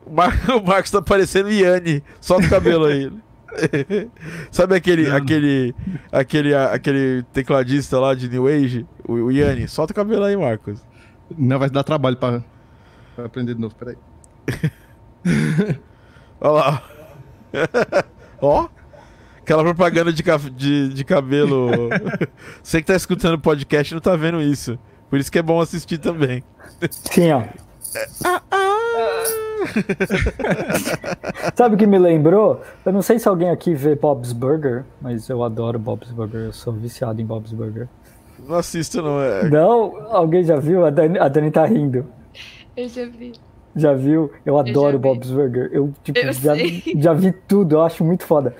O, 0.04 0.12
Mar... 0.12 0.32
o 0.54 0.62
Marcos 0.62 0.90
tá 0.90 1.00
parecendo 1.00 1.50
Yanni. 1.50 2.04
Solta 2.20 2.46
o 2.46 2.50
cabelo 2.50 2.84
aí. 2.84 3.10
Sabe 4.52 4.76
aquele, 4.76 5.10
aquele, 5.10 5.74
aquele, 6.12 6.54
aquele 6.54 7.22
tecladista 7.32 7.98
lá 7.98 8.14
de 8.14 8.28
New 8.28 8.46
Age? 8.46 8.86
O, 9.08 9.14
o 9.14 9.32
Yanni. 9.32 9.66
Solta 9.66 9.92
o 9.92 9.96
cabelo 9.96 10.24
aí, 10.24 10.36
Marcos. 10.36 10.80
Não, 11.36 11.58
vai 11.58 11.70
dar 11.70 11.82
trabalho 11.82 12.16
pra, 12.16 12.42
pra 13.16 13.26
aprender 13.26 13.54
de 13.54 13.60
novo, 13.60 13.74
peraí. 13.74 13.96
Olha 16.40 16.52
lá. 16.52 16.82
Ó. 18.40 18.68
Aquela 19.38 19.62
propaganda 19.62 20.12
de, 20.12 20.22
de, 20.52 20.88
de 20.88 21.04
cabelo. 21.04 21.68
Você 22.62 22.80
que 22.80 22.86
tá 22.86 22.96
escutando 22.96 23.34
o 23.34 23.40
podcast 23.40 23.92
não 23.92 24.00
tá 24.00 24.16
vendo 24.16 24.40
isso. 24.40 24.78
Por 25.10 25.18
isso 25.18 25.30
que 25.30 25.38
é 25.38 25.42
bom 25.42 25.60
assistir 25.60 25.98
também. 25.98 26.42
Sim, 26.90 27.32
ó. 27.32 27.42
Sabe 31.54 31.74
o 31.74 31.78
que 31.78 31.86
me 31.86 31.98
lembrou? 31.98 32.62
Eu 32.84 32.92
não 32.92 33.02
sei 33.02 33.18
se 33.18 33.28
alguém 33.28 33.50
aqui 33.50 33.74
vê 33.74 33.94
Bob's 33.94 34.32
Burger, 34.32 34.84
mas 35.00 35.28
eu 35.28 35.44
adoro 35.44 35.78
Bob's 35.78 36.10
Burger. 36.10 36.46
Eu 36.46 36.52
sou 36.52 36.72
viciado 36.72 37.20
em 37.20 37.26
Bob's 37.26 37.52
Burger. 37.52 37.86
Não 38.46 38.56
assisto, 38.56 39.00
não. 39.02 39.20
É... 39.20 39.48
Não? 39.48 39.96
Alguém 40.12 40.44
já 40.44 40.56
viu? 40.56 40.84
A 40.84 40.90
Dani, 40.90 41.18
a 41.18 41.28
Dani 41.28 41.50
tá 41.50 41.64
rindo. 41.64 42.06
Eu 42.76 42.88
já 42.88 43.06
vi. 43.06 43.32
Já 43.76 43.92
viu? 43.92 44.30
Eu 44.46 44.56
adoro 44.58 44.98
vi. 44.98 45.02
Bob's 45.02 45.30
Burger. 45.30 45.70
Eu, 45.72 45.92
tipo, 46.04 46.18
Eu 46.18 46.32
já, 46.32 46.54
já 46.96 47.12
vi 47.12 47.32
tudo, 47.32 47.76
eu 47.76 47.82
acho 47.82 48.04
muito 48.04 48.24
foda. 48.24 48.54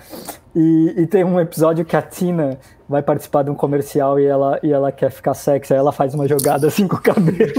E, 0.54 0.94
e 0.96 1.06
tem 1.06 1.22
um 1.24 1.38
episódio 1.38 1.84
que 1.84 1.96
a 1.96 2.02
Tina 2.02 2.58
vai 2.88 3.02
participar 3.02 3.42
de 3.44 3.50
um 3.50 3.54
comercial 3.54 4.18
e 4.18 4.24
ela, 4.26 4.58
e 4.62 4.72
ela 4.72 4.90
quer 4.90 5.10
ficar 5.10 5.34
sexy, 5.34 5.72
aí 5.72 5.78
ela 5.78 5.92
faz 5.92 6.14
uma 6.14 6.26
jogada 6.28 6.66
assim 6.66 6.86
com 6.88 6.96
o 6.96 7.00
cabelo. 7.00 7.52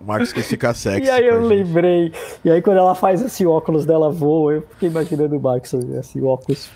O 0.00 0.04
Marcos 0.04 0.32
quer 0.32 0.42
ficar 0.42 0.74
sexy. 0.74 1.06
e 1.06 1.10
aí 1.10 1.26
eu 1.26 1.42
gente. 1.42 1.48
lembrei. 1.48 2.12
E 2.44 2.50
aí 2.50 2.60
quando 2.60 2.78
ela 2.78 2.94
faz 2.94 3.22
assim, 3.22 3.46
o 3.46 3.50
óculos 3.50 3.86
dela 3.86 4.10
voa, 4.10 4.54
eu 4.54 4.62
fiquei 4.70 4.88
imaginando 4.88 5.36
o 5.36 5.40
Max 5.40 5.72
assim, 5.98 6.20
o 6.20 6.26
óculos. 6.26 6.70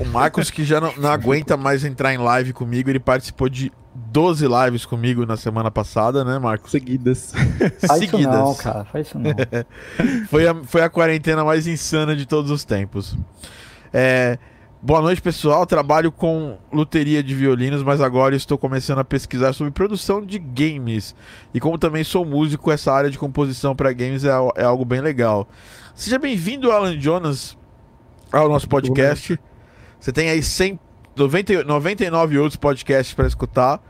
O 0.00 0.04
Marcos, 0.06 0.50
que 0.50 0.64
já 0.64 0.80
não, 0.80 0.94
não 0.96 1.10
aguenta 1.10 1.56
mais 1.56 1.84
entrar 1.84 2.12
em 2.12 2.18
live 2.18 2.52
comigo, 2.52 2.90
ele 2.90 3.00
participou 3.00 3.48
de 3.48 3.72
12 3.94 4.46
lives 4.46 4.86
comigo 4.86 5.26
na 5.26 5.36
semana 5.36 5.70
passada, 5.70 6.24
né, 6.24 6.38
Marcos? 6.38 6.70
Seguidas. 6.70 7.32
Faz 7.86 8.02
isso 8.02 8.18
não, 8.18 8.54
cara, 8.54 8.84
faz 8.84 9.08
isso 9.08 9.18
não. 9.18 9.30
Foi 10.28 10.46
a, 10.46 10.54
foi 10.64 10.82
a 10.82 10.90
quarentena 10.90 11.44
mais 11.44 11.66
insana 11.66 12.14
de 12.14 12.26
todos 12.26 12.50
os 12.50 12.64
tempos. 12.64 13.16
É, 13.92 14.38
boa 14.80 15.00
noite, 15.00 15.20
pessoal. 15.20 15.66
Trabalho 15.66 16.12
com 16.12 16.58
luteria 16.72 17.22
de 17.22 17.34
violinos, 17.34 17.82
mas 17.82 18.00
agora 18.00 18.36
estou 18.36 18.56
começando 18.56 18.98
a 18.98 19.04
pesquisar 19.04 19.52
sobre 19.52 19.72
produção 19.72 20.24
de 20.24 20.38
games. 20.38 21.14
E 21.52 21.60
como 21.60 21.78
também 21.78 22.04
sou 22.04 22.24
músico, 22.24 22.70
essa 22.70 22.92
área 22.92 23.10
de 23.10 23.18
composição 23.18 23.74
para 23.74 23.92
games 23.92 24.24
é, 24.24 24.30
é 24.56 24.64
algo 24.64 24.84
bem 24.84 25.00
legal. 25.00 25.48
Seja 25.94 26.18
bem-vindo, 26.18 26.70
Alan 26.70 26.98
Jonas, 27.00 27.56
ao 28.30 28.48
nosso 28.48 28.68
podcast. 28.68 29.38
Você 29.98 30.12
tem 30.12 30.30
aí 30.30 30.42
100, 30.42 30.78
90, 31.16 31.64
99 31.64 32.38
outros 32.38 32.56
podcasts 32.56 33.14
para 33.14 33.26
escutar. 33.26 33.80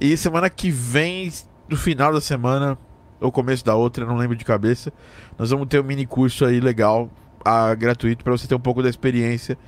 E 0.00 0.16
semana 0.16 0.48
que 0.48 0.70
vem, 0.70 1.32
no 1.68 1.76
final 1.76 2.12
da 2.12 2.20
semana, 2.20 2.78
ou 3.20 3.32
começo 3.32 3.64
da 3.64 3.74
outra, 3.74 4.04
não 4.04 4.16
lembro 4.16 4.36
de 4.36 4.44
cabeça, 4.44 4.92
nós 5.36 5.50
vamos 5.50 5.68
ter 5.68 5.80
um 5.80 5.84
mini 5.84 6.06
curso 6.06 6.44
aí 6.44 6.60
legal, 6.60 7.10
ah, 7.44 7.74
gratuito, 7.74 8.24
para 8.24 8.32
você 8.32 8.46
ter 8.46 8.54
um 8.54 8.60
pouco 8.60 8.82
da 8.82 8.88
experiência 8.88 9.58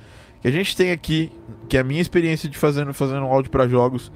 que 0.41 0.47
a 0.47 0.51
gente 0.51 0.75
tem 0.75 0.91
aqui, 0.91 1.31
que 1.69 1.77
é 1.77 1.81
a 1.81 1.83
minha 1.83 2.01
experiência 2.01 2.49
de 2.49 2.57
fazendo, 2.57 2.93
fazendo 2.93 3.25
áudio 3.25 3.51
para 3.51 3.67
jogos, 3.67 4.11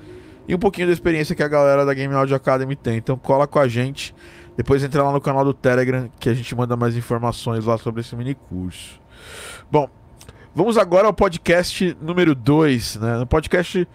e 0.47 0.55
um 0.55 0.59
pouquinho 0.59 0.87
da 0.87 0.93
experiência 0.93 1.35
que 1.35 1.43
a 1.43 1.47
galera 1.47 1.85
da 1.85 1.93
Game 1.93 2.13
Audio 2.13 2.35
Academy 2.35 2.75
tem. 2.75 2.97
Então 2.97 3.15
cola 3.15 3.45
com 3.47 3.59
a 3.59 3.67
gente, 3.67 4.13
depois 4.57 4.83
entra 4.83 5.03
lá 5.03 5.11
no 5.11 5.21
canal 5.21 5.45
do 5.45 5.53
Telegram, 5.53 6.09
que 6.19 6.27
a 6.27 6.33
gente 6.33 6.53
manda 6.55 6.75
mais 6.75 6.97
informações 6.97 7.65
lá 7.65 7.77
sobre 7.77 8.01
esse 8.01 8.15
mini 8.15 8.33
curso. 8.33 8.99
Bom, 9.71 9.87
vamos 10.55 10.77
agora 10.77 11.05
ao 11.05 11.13
podcast 11.13 11.95
número 12.01 12.33
2, 12.33 12.95
né? 12.95 13.17
No 13.17 13.27
podcast 13.27 13.85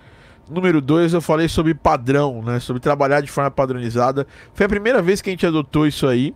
número 0.49 0.81
2 0.83 1.15
eu 1.15 1.23
falei 1.23 1.49
sobre 1.49 1.75
padrão, 1.75 2.43
né? 2.43 2.61
Sobre 2.61 2.81
trabalhar 2.81 3.23
de 3.23 3.31
forma 3.31 3.51
padronizada. 3.51 4.27
Foi 4.53 4.67
a 4.67 4.69
primeira 4.69 5.01
vez 5.01 5.23
que 5.23 5.31
a 5.31 5.33
gente 5.33 5.47
adotou 5.47 5.87
isso 5.87 6.07
aí. 6.07 6.35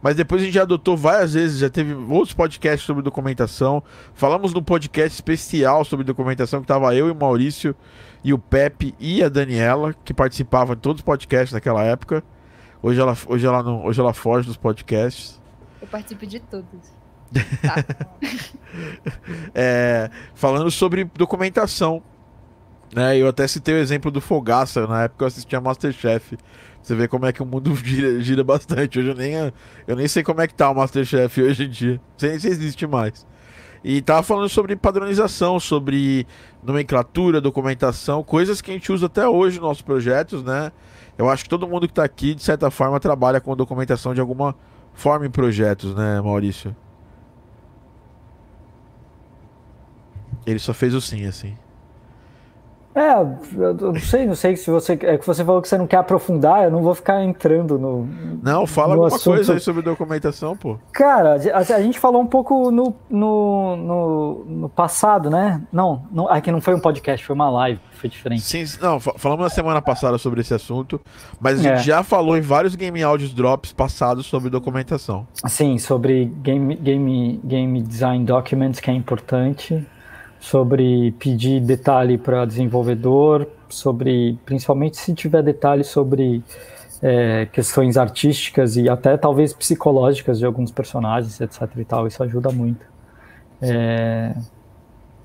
Mas 0.00 0.14
depois 0.14 0.42
a 0.42 0.44
gente 0.44 0.54
já 0.54 0.62
adotou 0.62 0.96
várias 0.96 1.34
vezes, 1.34 1.58
já 1.58 1.68
teve 1.68 1.92
outros 1.92 2.32
podcasts 2.32 2.86
sobre 2.86 3.02
documentação. 3.02 3.82
Falamos 4.14 4.52
num 4.52 4.62
podcast 4.62 5.14
especial 5.14 5.84
sobre 5.84 6.04
documentação 6.04 6.60
que 6.60 6.66
tava 6.68 6.94
eu 6.94 7.08
e 7.08 7.10
o 7.10 7.14
Maurício 7.14 7.74
e 8.22 8.32
o 8.32 8.38
Pepe 8.38 8.94
e 8.98 9.22
a 9.24 9.28
Daniela, 9.28 9.94
que 10.04 10.14
participavam 10.14 10.76
de 10.76 10.82
todos 10.82 11.00
os 11.00 11.04
podcasts 11.04 11.52
naquela 11.52 11.82
época. 11.82 12.22
Hoje 12.80 13.00
ela, 13.00 13.16
hoje 13.26 13.44
ela, 13.44 13.62
não, 13.62 13.84
hoje 13.84 14.00
ela 14.00 14.12
foge 14.12 14.46
dos 14.46 14.56
podcasts. 14.56 15.40
Eu 15.82 15.88
participo 15.88 16.26
de 16.26 16.38
todos. 16.38 16.97
Tá. 17.62 17.84
É, 19.54 20.10
falando 20.34 20.70
sobre 20.70 21.04
documentação. 21.04 22.02
Né? 22.94 23.18
Eu 23.18 23.28
até 23.28 23.46
citei 23.46 23.74
o 23.74 23.78
exemplo 23.78 24.10
do 24.10 24.20
Fogaça, 24.20 24.86
na 24.86 25.04
época 25.04 25.24
eu 25.24 25.26
assistia 25.26 25.60
Masterchef. 25.60 26.36
Você 26.80 26.94
vê 26.94 27.08
como 27.08 27.26
é 27.26 27.32
que 27.32 27.42
o 27.42 27.46
mundo 27.46 27.74
gira, 27.84 28.20
gira 28.20 28.44
bastante. 28.44 28.98
Hoje 28.98 29.08
eu 29.08 29.14
nem, 29.14 29.32
eu 29.86 29.96
nem 29.96 30.08
sei 30.08 30.22
como 30.22 30.40
é 30.40 30.46
que 30.46 30.54
tá 30.54 30.70
o 30.70 30.74
Masterchef 30.74 31.40
hoje 31.42 31.64
em 31.64 31.68
dia. 31.68 31.94
Não 31.94 32.18
sei 32.18 32.30
nem 32.30 32.38
se 32.38 32.48
existe 32.48 32.86
mais. 32.86 33.26
E 33.84 34.02
tava 34.02 34.22
falando 34.22 34.48
sobre 34.48 34.74
padronização, 34.74 35.60
sobre 35.60 36.26
nomenclatura, 36.62 37.40
documentação, 37.40 38.24
coisas 38.24 38.60
que 38.60 38.70
a 38.70 38.74
gente 38.74 38.90
usa 38.90 39.06
até 39.06 39.26
hoje 39.28 39.58
nos 39.58 39.68
nossos 39.68 39.82
projetos, 39.82 40.42
né? 40.42 40.72
Eu 41.16 41.28
acho 41.28 41.44
que 41.44 41.48
todo 41.48 41.66
mundo 41.66 41.86
que 41.86 41.94
tá 41.94 42.04
aqui, 42.04 42.34
de 42.34 42.42
certa 42.42 42.70
forma, 42.70 42.98
trabalha 42.98 43.40
com 43.40 43.54
documentação 43.54 44.14
de 44.14 44.20
alguma 44.20 44.54
forma 44.94 45.26
em 45.26 45.30
projetos, 45.30 45.94
né, 45.94 46.20
Maurício? 46.20 46.74
Ele 50.48 50.58
só 50.58 50.72
fez 50.72 50.94
o 50.94 51.00
sim, 51.00 51.26
assim. 51.26 51.54
É, 52.94 53.12
eu 53.12 53.92
não 53.92 54.00
sei, 54.00 54.26
não 54.26 54.34
sei 54.34 54.56
se 54.56 54.68
você. 54.70 54.94
É 55.02 55.16
que 55.16 55.24
você 55.24 55.44
falou 55.44 55.62
que 55.62 55.68
você 55.68 55.78
não 55.78 55.86
quer 55.86 55.98
aprofundar, 55.98 56.64
eu 56.64 56.70
não 56.70 56.82
vou 56.82 56.94
ficar 56.96 57.22
entrando 57.22 57.78
no. 57.78 58.08
Não, 58.42 58.66
fala 58.66 58.88
no 58.96 59.02
alguma 59.04 59.16
assunto. 59.16 59.34
coisa 59.36 59.52
aí 59.52 59.60
sobre 59.60 59.82
documentação, 59.82 60.56
pô. 60.56 60.78
Cara, 60.90 61.36
a, 61.54 61.58
a 61.58 61.80
gente 61.82 61.96
falou 61.96 62.20
um 62.20 62.26
pouco 62.26 62.72
no, 62.72 62.96
no, 63.08 63.76
no, 63.76 64.44
no 64.48 64.68
passado, 64.68 65.30
né? 65.30 65.62
Não, 65.72 66.02
não, 66.10 66.28
aqui 66.28 66.50
não 66.50 66.60
foi 66.60 66.74
um 66.74 66.80
podcast, 66.80 67.24
foi 67.24 67.36
uma 67.36 67.48
live, 67.50 67.78
foi 67.92 68.08
diferente. 68.10 68.42
Sim, 68.42 68.64
não, 68.80 68.98
fa- 68.98 69.14
falamos 69.16 69.44
na 69.44 69.50
semana 69.50 69.80
passada 69.80 70.18
sobre 70.18 70.40
esse 70.40 70.54
assunto, 70.54 71.00
mas 71.38 71.60
a 71.60 71.62
gente 71.62 71.72
É. 71.74 71.82
já 71.82 72.02
falou 72.02 72.36
em 72.36 72.40
vários 72.40 72.74
Game 72.74 73.00
Audios 73.00 73.32
Drops 73.32 73.72
passados 73.72 74.26
sobre 74.26 74.50
documentação. 74.50 75.24
Assim, 75.44 75.78
sobre 75.78 76.24
game, 76.24 76.74
game, 76.74 77.40
game 77.44 77.80
design 77.82 78.24
documents, 78.24 78.80
que 78.80 78.90
é 78.90 78.94
importante, 78.94 79.86
sobre 80.40 81.12
pedir 81.12 81.60
detalhe 81.60 82.16
para 82.16 82.44
desenvolvedor, 82.44 83.46
sobre, 83.68 84.38
principalmente 84.44 84.96
se 84.96 85.14
tiver 85.14 85.42
detalhes 85.42 85.88
sobre 85.88 86.42
é, 87.02 87.46
questões 87.46 87.96
artísticas 87.96 88.76
e 88.76 88.88
até 88.88 89.16
talvez 89.16 89.52
psicológicas 89.52 90.38
de 90.38 90.46
alguns 90.46 90.70
personagens, 90.70 91.40
etc 91.40 91.62
e 91.76 91.84
tal, 91.84 92.06
isso 92.06 92.22
ajuda 92.22 92.50
muito. 92.50 92.84
É, 93.60 94.34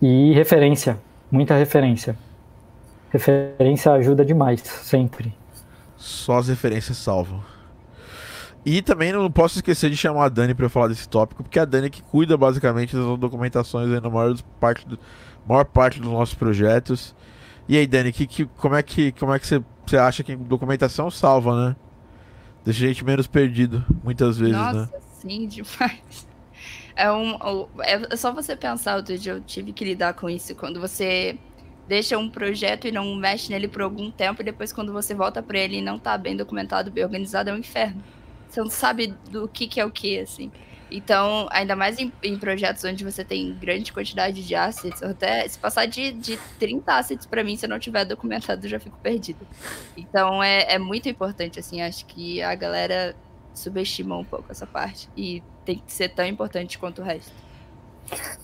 e 0.02 0.34
referência, 0.34 0.98
muita 1.32 1.56
referência. 1.56 2.18
Referência 3.12 3.92
ajuda 3.92 4.26
demais, 4.26 4.62
sempre. 4.62 5.34
Só 5.96 6.40
as 6.40 6.48
referências 6.48 6.98
salvam. 6.98 7.53
E 8.66 8.82
também 8.82 9.12
não 9.12 9.30
posso 9.30 9.58
esquecer 9.58 9.90
de 9.90 9.98
chamar 9.98 10.26
a 10.26 10.30
Dani 10.30 10.54
para 10.54 10.70
falar 10.70 10.88
desse 10.88 11.08
tópico, 11.08 11.44
porque 11.44 11.60
é 11.60 11.64
a 11.64 11.66
Dani 11.66 11.90
que 11.90 12.02
cuida 12.02 12.38
basicamente 12.38 12.96
das 12.96 13.20
documentações 13.20 13.92
aí 13.92 14.00
na 14.00 14.10
maior 14.10 14.36
parte, 14.60 14.88
do, 14.88 14.98
maior 15.46 15.66
parte 15.66 16.00
dos 16.00 16.12
nossos 16.12 16.34
projetos. 16.34 17.14
E 17.68 17.78
aí, 17.78 17.86
Dani, 17.86 18.14
que, 18.14 18.26
que, 18.26 18.46
como 18.46 18.76
é 18.76 18.84
que, 18.84 19.12
como 19.14 19.34
é 19.34 19.40
que 19.40 19.48
você, 19.48 19.98
acha 19.98 20.24
que 20.24 20.36
documentação 20.36 21.12
salva, 21.12 21.70
né? 21.70 21.76
Deixa 22.64 22.86
a 22.86 22.88
gente 22.88 23.04
menos 23.04 23.28
perdido, 23.28 23.86
muitas 24.02 24.38
vezes, 24.38 24.56
Nossa, 24.56 24.82
né? 24.82 24.90
sim, 25.20 25.48
demais. 25.48 26.28
É, 26.96 27.12
um, 27.12 27.38
é 27.82 28.16
só 28.16 28.32
você 28.32 28.56
pensar, 28.56 28.96
outro 28.96 29.18
dia 29.18 29.34
eu 29.34 29.42
tive 29.42 29.74
que 29.74 29.84
lidar 29.84 30.14
com 30.14 30.30
isso. 30.30 30.56
Quando 30.56 30.80
você 30.80 31.38
deixa 31.88 32.18
um 32.18 32.30
projeto 32.30 32.88
e 32.88 32.92
não 32.92 33.16
mexe 33.16 33.52
nele 33.52 33.68
por 33.68 33.82
algum 33.82 34.10
tempo, 34.12 34.42
e 34.42 34.46
depois 34.46 34.72
quando 34.72 34.94
você 34.94 35.14
volta 35.14 35.42
para 35.42 35.60
ele 35.60 35.78
e 35.78 35.82
não 35.82 35.98
tá 36.00 36.18
bem 36.18 36.38
documentado, 36.38 36.92
bem 36.92 37.04
organizado, 37.04 37.50
é 37.50 37.54
um 37.54 37.58
inferno. 37.58 38.02
Você 38.54 38.62
não 38.62 38.70
sabe 38.70 39.08
do 39.32 39.48
que, 39.48 39.66
que 39.68 39.80
é 39.80 39.86
o 39.86 39.90
que, 39.90 40.20
assim. 40.20 40.52
Então, 40.92 41.48
ainda 41.50 41.76
mais 41.76 41.98
em, 41.98 42.14
em, 42.22 42.38
projetos 42.38 42.84
onde 42.84 43.04
você 43.04 43.26
tem 43.26 43.52
grande 43.56 43.92
quantidade 43.92 44.46
de 44.46 44.54
assets, 44.54 45.02
até 45.02 45.48
se 45.48 45.58
passar 45.58 45.88
de, 45.88 46.12
de 46.12 46.38
30 46.60 46.96
assets 46.96 47.26
para 47.26 47.44
mim, 47.44 47.58
se 47.58 47.66
eu 47.66 47.70
não 47.70 47.80
tiver 47.80 48.06
documentado, 48.06 48.64
eu 48.64 48.70
já 48.70 48.80
fico 48.80 48.96
perdido. 49.02 49.40
Então, 49.98 50.44
é, 50.44 50.76
é 50.76 50.78
muito 50.78 51.10
importante, 51.10 51.60
assim, 51.60 51.82
acho 51.82 52.06
que 52.06 52.44
a 52.44 52.54
galera 52.54 53.16
subestima 53.56 54.16
um 54.16 54.24
pouco 54.24 54.46
essa 54.52 54.68
parte. 54.68 55.10
E 55.18 55.42
tem 55.66 55.82
que 55.84 55.92
ser 55.92 56.10
tão 56.10 56.28
importante 56.28 56.78
quanto 56.78 57.02
o 57.02 57.04
resto. 57.04 57.34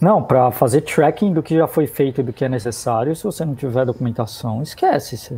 Não, 0.02 0.24
para 0.24 0.50
fazer 0.50 0.82
tracking 0.82 1.34
do 1.34 1.44
que 1.44 1.56
já 1.56 1.68
foi 1.68 1.86
feito 1.86 2.22
e 2.22 2.24
do 2.24 2.34
que 2.34 2.44
é 2.44 2.50
necessário, 2.50 3.16
se 3.16 3.24
você 3.24 3.46
não 3.46 3.54
tiver 3.54 3.86
documentação, 3.86 4.64
esquece, 4.64 5.18
você 5.18 5.38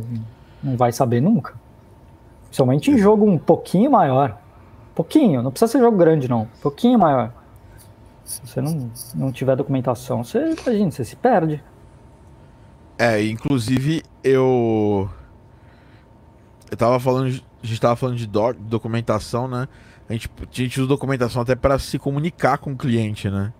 não 0.62 0.78
vai 0.78 0.92
saber 0.92 1.20
nunca. 1.20 1.60
Principalmente 2.44 2.90
em 2.90 2.96
jogo 2.96 3.26
um 3.26 3.36
pouquinho 3.36 3.90
maior. 3.90 4.41
Pouquinho, 4.94 5.42
não 5.42 5.50
precisa 5.50 5.72
ser 5.72 5.78
jogo 5.78 5.96
grande, 5.96 6.28
não. 6.28 6.46
Pouquinho 6.60 6.98
maior. 6.98 7.32
Se 8.24 8.40
você 8.46 8.60
não, 8.60 8.90
não 9.14 9.32
tiver 9.32 9.56
documentação, 9.56 10.22
você 10.22 10.38
imagina, 10.52 10.90
você 10.90 11.04
se 11.04 11.16
perde. 11.16 11.62
É, 12.98 13.24
inclusive 13.24 14.02
eu. 14.22 15.08
Eu 16.70 16.76
tava 16.76 17.00
falando. 17.00 17.26
A 17.62 17.66
gente 17.66 17.80
tava 17.80 17.96
falando 17.96 18.16
de 18.16 18.26
do, 18.26 18.52
documentação, 18.54 19.48
né? 19.48 19.66
A 20.08 20.12
gente, 20.12 20.30
a 20.40 20.46
gente 20.54 20.80
usa 20.80 20.88
documentação 20.88 21.42
até 21.42 21.54
para 21.54 21.78
se 21.78 21.98
comunicar 21.98 22.58
com 22.58 22.72
o 22.72 22.76
cliente, 22.76 23.30
né? 23.30 23.52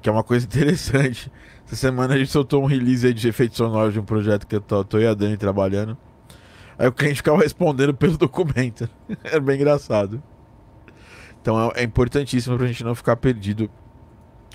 Que 0.00 0.08
é 0.08 0.12
uma 0.12 0.24
coisa 0.24 0.46
interessante. 0.46 1.30
Essa 1.66 1.76
semana 1.76 2.14
a 2.14 2.18
gente 2.18 2.30
soltou 2.30 2.62
um 2.62 2.66
release 2.66 3.12
de 3.12 3.28
efeitos 3.28 3.56
sonoros 3.56 3.92
de 3.92 4.00
um 4.00 4.04
projeto 4.04 4.46
que 4.46 4.56
eu 4.56 4.60
tô, 4.60 4.84
tô 4.84 4.98
e 4.98 5.06
a 5.06 5.14
Dani 5.14 5.36
trabalhando. 5.36 5.96
Aí 6.78 6.88
o 6.88 6.92
cliente 6.92 7.16
ficava 7.16 7.38
respondendo 7.38 7.94
pelo 7.94 8.16
documento. 8.18 8.88
Era 9.22 9.40
bem 9.40 9.56
engraçado. 9.56 10.22
Então 11.44 11.60
é, 11.60 11.82
é 11.82 11.84
importantíssimo 11.84 12.56
pra 12.56 12.66
gente 12.66 12.82
não 12.82 12.94
ficar 12.94 13.16
perdido. 13.16 13.70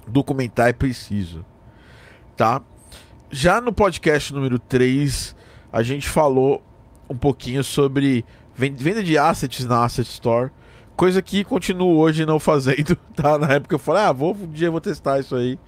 Documentar 0.07 0.69
é 0.69 0.73
preciso. 0.73 1.45
Tá? 2.35 2.63
Já 3.29 3.61
no 3.61 3.71
podcast 3.71 4.33
número 4.33 4.57
3, 4.57 5.35
a 5.71 5.83
gente 5.83 6.09
falou 6.09 6.63
um 7.07 7.15
pouquinho 7.15 7.63
sobre 7.63 8.25
venda 8.55 9.03
de 9.03 9.19
assets 9.19 9.65
na 9.65 9.85
Asset 9.85 10.09
Store. 10.09 10.49
Coisa 10.95 11.21
que 11.21 11.43
continuo 11.43 11.95
hoje 11.99 12.25
não 12.25 12.39
fazendo, 12.39 12.95
tá? 13.15 13.37
Na 13.37 13.53
época 13.53 13.75
eu 13.75 13.79
falei, 13.79 14.01
ah, 14.01 14.11
vou, 14.11 14.35
um 14.35 14.47
dia 14.47 14.69
eu 14.69 14.71
vou 14.71 14.81
testar 14.81 15.19
isso 15.19 15.35
aí. 15.35 15.59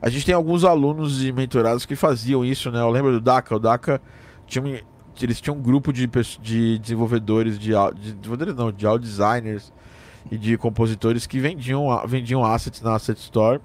A 0.00 0.08
gente 0.08 0.24
tem 0.24 0.34
alguns 0.34 0.64
alunos 0.64 1.22
e 1.22 1.32
mentorados 1.32 1.84
que 1.84 1.94
faziam 1.94 2.42
isso, 2.42 2.70
né? 2.70 2.80
Eu 2.80 2.88
lembro 2.88 3.12
do 3.12 3.20
DACA. 3.20 3.56
O 3.56 3.58
DACA 3.58 4.00
tinha, 4.46 4.82
eles 5.20 5.38
tinham 5.38 5.58
um 5.58 5.60
grupo 5.60 5.92
de, 5.92 6.08
de 6.40 6.78
desenvolvedores, 6.78 7.58
de, 7.58 7.72
de 7.72 8.12
desenvolvedores 8.14 8.54
não, 8.54 8.72
de 8.72 8.86
audio 8.86 9.06
designers 9.06 9.70
e 10.30 10.38
de 10.38 10.56
compositores 10.56 11.26
que 11.26 11.38
vendiam, 11.38 11.88
vendiam 12.06 12.44
assets 12.44 12.80
na 12.80 12.94
Asset 12.94 13.18
Store. 13.18 13.60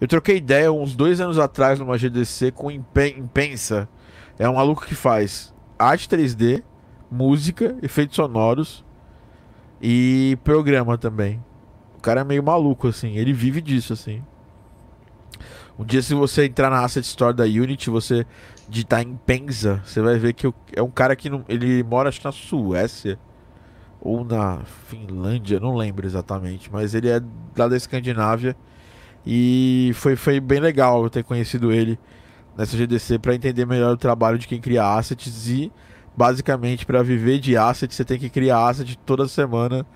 Eu 0.00 0.08
troquei 0.08 0.36
ideia 0.36 0.72
uns 0.72 0.94
dois 0.94 1.20
anos 1.20 1.38
atrás 1.38 1.78
numa 1.78 1.96
GDC 1.96 2.52
com 2.52 2.70
Impensa. 2.70 3.88
É 4.38 4.48
um 4.48 4.54
maluco 4.54 4.84
que 4.84 4.94
faz 4.94 5.54
arte 5.78 6.08
3D, 6.08 6.62
música, 7.10 7.76
efeitos 7.82 8.16
sonoros 8.16 8.84
e 9.80 10.36
programa 10.42 10.96
também. 10.98 11.42
O 11.96 12.00
cara 12.00 12.22
é 12.22 12.24
meio 12.24 12.42
maluco, 12.42 12.88
assim. 12.88 13.16
Ele 13.16 13.32
vive 13.32 13.60
disso, 13.60 13.92
assim. 13.92 14.22
Um 15.78 15.84
dia, 15.84 16.02
se 16.02 16.14
você 16.14 16.46
entrar 16.46 16.70
na 16.70 16.84
Asset 16.84 17.06
Store 17.06 17.34
da 17.34 17.44
Unity, 17.44 17.90
você 17.90 18.26
digitar 18.68 19.02
em 19.02 19.14
Penza, 19.16 19.82
você 19.84 20.00
vai 20.00 20.18
ver 20.18 20.32
que 20.32 20.52
é 20.74 20.82
um 20.82 20.90
cara 20.90 21.14
que 21.14 21.30
não, 21.30 21.44
ele 21.48 21.82
mora, 21.82 22.08
acho, 22.08 22.20
na 22.24 22.32
Suécia 22.32 23.18
ou 24.04 24.24
na 24.24 24.62
Finlândia, 24.88 25.60
não 25.60 25.76
lembro 25.76 26.04
exatamente, 26.04 26.68
mas 26.72 26.92
ele 26.92 27.08
é 27.08 27.22
lá 27.56 27.68
da 27.68 27.76
Escandinávia 27.76 28.56
e 29.24 29.92
foi, 29.94 30.16
foi 30.16 30.40
bem 30.40 30.58
legal 30.58 31.04
eu 31.04 31.08
ter 31.08 31.22
conhecido 31.22 31.70
ele 31.72 31.96
nessa 32.58 32.76
GDC 32.76 33.20
para 33.20 33.32
entender 33.32 33.64
melhor 33.64 33.94
o 33.94 33.96
trabalho 33.96 34.38
de 34.38 34.48
quem 34.48 34.60
cria 34.60 34.84
assets 34.96 35.48
e 35.48 35.70
basicamente 36.16 36.84
para 36.84 37.00
viver 37.00 37.38
de 37.38 37.56
assets 37.56 37.96
você 37.96 38.04
tem 38.04 38.18
que 38.18 38.28
criar 38.28 38.66
asset 38.68 38.98
toda 39.06 39.28
semana 39.28 39.86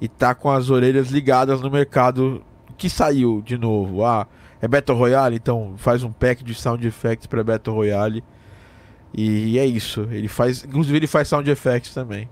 e 0.00 0.06
tá 0.06 0.36
com 0.36 0.48
as 0.50 0.70
orelhas 0.70 1.08
ligadas 1.08 1.60
no 1.60 1.68
mercado 1.68 2.44
que 2.76 2.88
saiu 2.88 3.42
de 3.44 3.58
novo. 3.58 4.04
Ah, 4.04 4.28
é 4.62 4.68
Battle 4.68 4.96
Royale, 4.96 5.34
então 5.34 5.74
faz 5.76 6.04
um 6.04 6.12
pack 6.12 6.44
de 6.44 6.54
sound 6.54 6.86
effects 6.86 7.26
para 7.26 7.42
Battle 7.42 7.74
Royale. 7.74 8.22
E 9.12 9.58
é 9.58 9.66
isso. 9.66 10.06
Ele 10.12 10.28
faz, 10.28 10.64
inclusive 10.64 10.96
ele 10.96 11.06
faz 11.08 11.26
sound 11.26 11.50
effects 11.50 11.92
também. 11.92 12.28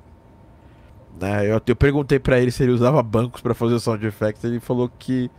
Né? 1.21 1.47
Eu, 1.51 1.61
eu 1.67 1.77
perguntei 1.77 2.19
para 2.19 2.39
ele 2.39 2.51
se 2.51 2.63
ele 2.63 2.73
usava 2.73 3.03
bancos 3.03 3.41
para 3.41 3.55
fazer 3.55 3.79
sound 3.81 4.07
effects, 4.07 4.45
ele 4.45 4.61
falou 4.61 4.91
que 4.99 5.31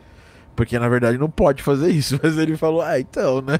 porque 0.56 0.80
na 0.80 0.90
verdade 0.90 1.20
não 1.20 1.30
pode 1.30 1.62
fazer 1.62 1.92
isso, 1.92 2.20
mas 2.24 2.38
ele 2.38 2.58
falou: 2.58 2.82
"Ah, 2.82 3.00
então, 3.00 3.42
né? 3.42 3.60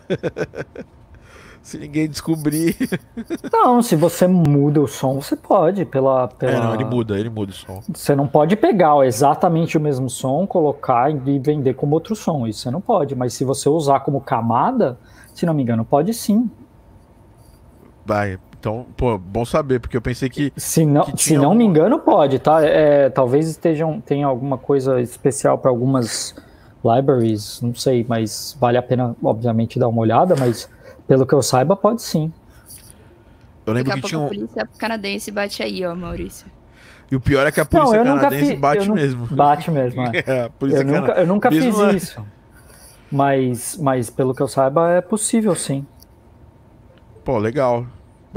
se 1.62 1.78
ninguém 1.78 2.10
descobrir". 2.10 2.76
Não, 3.54 3.82
se 3.84 3.96
você 3.96 4.26
muda 4.26 4.82
o 4.82 4.88
som, 4.88 5.22
você 5.22 5.36
pode 5.36 5.86
pela 5.86 6.28
pela 6.28 6.52
É, 6.52 6.60
não, 6.60 6.74
ele 6.74 6.86
muda, 6.86 7.20
ele 7.20 7.30
muda 7.30 7.52
o 7.52 7.56
som. 7.56 7.84
Você 7.94 8.16
não 8.16 8.28
pode 8.28 8.56
pegar 8.56 9.06
exatamente 9.06 9.78
o 9.78 9.82
mesmo 9.82 10.10
som, 10.10 10.48
colocar 10.48 11.12
e 11.12 11.40
vender 11.40 11.76
como 11.76 11.94
outro 11.94 12.16
som, 12.16 12.48
isso 12.48 12.62
você 12.62 12.72
não 12.72 12.82
pode, 12.82 13.16
mas 13.16 13.34
se 13.34 13.44
você 13.44 13.70
usar 13.70 14.00
como 14.00 14.22
camada, 14.22 14.98
se 15.36 15.46
não 15.46 15.54
me 15.54 15.62
engano, 15.62 15.86
pode 15.86 16.14
sim. 16.14 16.50
Vai, 18.06 18.40
então, 18.60 18.86
pô, 18.98 19.18
bom 19.18 19.46
saber, 19.46 19.80
porque 19.80 19.96
eu 19.98 20.02
pensei 20.02 20.30
que. 20.30 20.52
Se 20.58 20.86
não, 20.86 21.04
que 21.04 21.22
se 21.24 21.38
não 21.38 21.54
me 21.54 21.64
engano, 21.64 22.00
pode, 22.00 22.40
tá? 22.40 22.64
É, 22.64 23.10
talvez 23.10 23.48
estejam, 23.48 24.02
tenha 24.02 24.26
alguma 24.26 24.58
coisa 24.58 25.00
especial 25.00 25.58
para 25.58 25.70
algumas 25.70 26.36
libraries, 26.84 27.62
não 27.62 27.74
sei, 27.76 28.06
mas 28.08 28.56
vale 28.60 28.78
a 28.78 28.82
pena, 28.82 29.16
obviamente, 29.24 29.80
dar 29.80 29.88
uma 29.88 30.02
olhada, 30.02 30.36
mas 30.40 30.70
pelo 31.08 31.26
que 31.26 31.34
eu 31.34 31.42
saiba, 31.42 31.76
pode 31.76 32.02
sim. 32.02 32.32
Eu 33.66 33.74
lembro 33.74 33.90
Daqui 33.90 34.00
a 34.00 34.02
que 34.02 34.10
tinha 34.10 34.20
um. 34.20 34.26
a 34.26 34.28
polícia 34.30 34.70
canadense 34.78 35.32
bate 35.32 35.64
aí, 35.64 35.86
ó, 35.86 35.96
Maurício. 35.96 36.46
E 37.12 37.16
o 37.16 37.22
pior 37.22 37.48
é 37.48 37.52
que 37.52 37.60
a 37.62 37.66
Não, 37.72 37.84
polícia 37.84 38.04
nunca 38.04 38.20
canadense 38.22 38.52
fiz. 38.52 38.60
bate 38.60 38.88
eu 38.88 38.96
mesmo. 38.96 39.28
Bate 39.32 39.72
mesmo, 39.72 40.02
é. 40.02 40.24
É, 40.28 40.44
a 40.44 40.50
polícia 40.50 40.82
Eu 40.82 40.86
nunca, 40.86 41.12
eu 41.14 41.28
nunca 41.28 41.52
fiz 41.52 41.64
mesmo 41.66 41.84
é- 41.84 41.96
isso. 41.96 42.26
Mas, 43.12 43.78
mas 43.78 44.10
pelo 44.10 44.36
que 44.36 44.42
eu 44.44 44.48
saiba, 44.48 44.92
é 44.92 45.02
possível 45.02 45.56
sim. 45.56 45.86
Pô, 47.24 47.38
legal. 47.38 47.86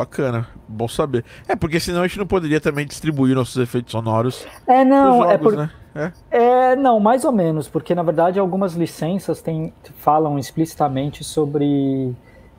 Bacana. 0.00 0.48
Bom 0.66 0.88
saber. 0.88 1.26
É, 1.46 1.54
porque 1.54 1.78
senão 1.78 2.00
a 2.00 2.06
gente 2.06 2.18
não 2.18 2.26
poderia 2.26 2.58
também 2.58 2.86
distribuir 2.86 3.34
nossos 3.34 3.58
efeitos 3.58 3.92
sonoros 3.92 4.46
É, 4.66 4.82
não, 4.82 5.22
é 5.24 5.32
jogos, 5.32 5.42
por, 5.42 5.56
né? 5.56 5.70
É. 5.94 6.12
É, 6.30 6.76
não, 6.76 6.98
mais 6.98 7.22
ou 7.26 7.32
menos, 7.32 7.68
porque 7.68 7.94
na 7.94 8.02
verdade 8.02 8.38
algumas 8.38 8.72
licenças 8.72 9.42
tem, 9.42 9.74
falam 9.96 10.38
explicitamente 10.38 11.22
sobre 11.22 12.14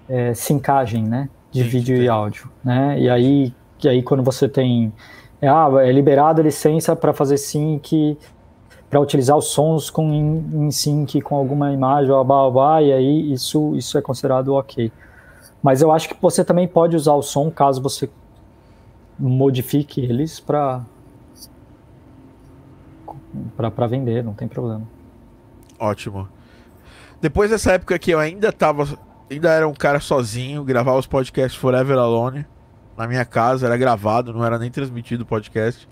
é, 0.08 0.36
sincagem, 0.36 1.04
né, 1.04 1.30
de 1.50 1.64
Sim, 1.64 1.70
vídeo 1.70 1.96
tem. 1.96 2.06
e 2.06 2.10
áudio, 2.10 2.52
né, 2.64 3.00
e 3.00 3.10
aí, 3.10 3.54
e 3.82 3.88
aí 3.90 4.04
quando 4.04 4.22
você 4.22 4.50
tem, 4.50 4.94
é, 5.42 5.48
ah, 5.48 5.70
é 5.82 5.92
liberada 5.92 6.42
a 6.42 6.44
licença 6.44 6.94
para 6.94 7.14
fazer 7.14 7.38
sync, 7.38 8.18
para 8.90 9.00
utilizar 9.00 9.38
os 9.38 9.48
sons 9.48 9.90
com, 9.90 10.12
em, 10.12 10.68
em 10.68 10.70
sync 10.70 11.22
com 11.22 11.36
alguma 11.36 11.72
imagem, 11.72 12.08
blá, 12.08 12.24
blá, 12.24 12.52
blá, 12.52 12.82
e 12.82 12.92
aí 12.92 13.32
isso, 13.32 13.74
isso 13.78 13.98
é 13.98 14.02
considerado 14.02 14.54
ok. 14.54 14.92
Mas 15.62 15.82
eu 15.82 15.92
acho 15.92 16.10
que 16.10 16.16
você 16.20 16.44
também 16.44 16.68
pode 16.68 16.96
usar 16.96 17.14
o 17.14 17.22
som 17.22 17.50
caso 17.52 17.82
você 17.82 18.10
modifique 19.20 20.02
eles 20.02 20.40
para 20.40 20.82
para 23.56 23.88
vender, 23.88 24.24
não 24.24 24.34
tem 24.34 24.48
problema. 24.48 24.82
Ótimo. 25.80 26.28
Depois 27.22 27.50
dessa 27.50 27.74
época 27.74 27.98
que 27.98 28.12
eu 28.12 28.20
ainda 28.20 28.52
tava. 28.52 28.88
Ainda 29.30 29.50
era 29.52 29.68
um 29.68 29.74
cara 29.74 30.00
sozinho, 30.00 30.64
gravava 30.64 30.98
os 30.98 31.08
podcasts 31.08 31.60
Forever 31.60 31.98
Alone. 31.98 32.46
Na 32.98 33.08
minha 33.08 33.24
casa, 33.24 33.66
era 33.66 33.78
gravado, 33.78 34.34
não 34.34 34.44
era 34.44 34.60
nem 34.60 34.70
transmitido 34.70 35.24
o 35.24 35.26
podcast. 35.26 35.88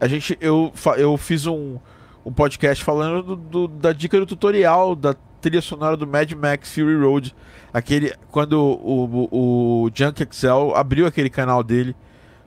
A 0.00 0.06
gente. 0.08 0.36
Eu, 0.40 0.72
eu 0.96 1.16
fiz 1.16 1.46
um, 1.46 1.76
um 2.24 2.32
podcast 2.32 2.82
falando 2.82 3.22
do- 3.22 3.36
do- 3.36 3.68
da 3.68 3.92
dica 3.92 4.18
do 4.18 4.24
tutorial 4.26 4.94
da 4.96 5.14
trilha 5.42 5.60
sonora 5.60 5.96
do 5.96 6.06
Mad 6.06 6.32
Max 6.32 6.72
Fury 6.72 6.96
Road. 6.96 7.34
Aquele. 7.74 8.14
Quando 8.30 8.52
o, 8.54 9.28
o, 9.30 9.84
o 9.84 9.90
Junk 9.94 10.22
Excel 10.22 10.72
abriu 10.74 11.06
aquele 11.06 11.28
canal 11.28 11.62
dele, 11.62 11.94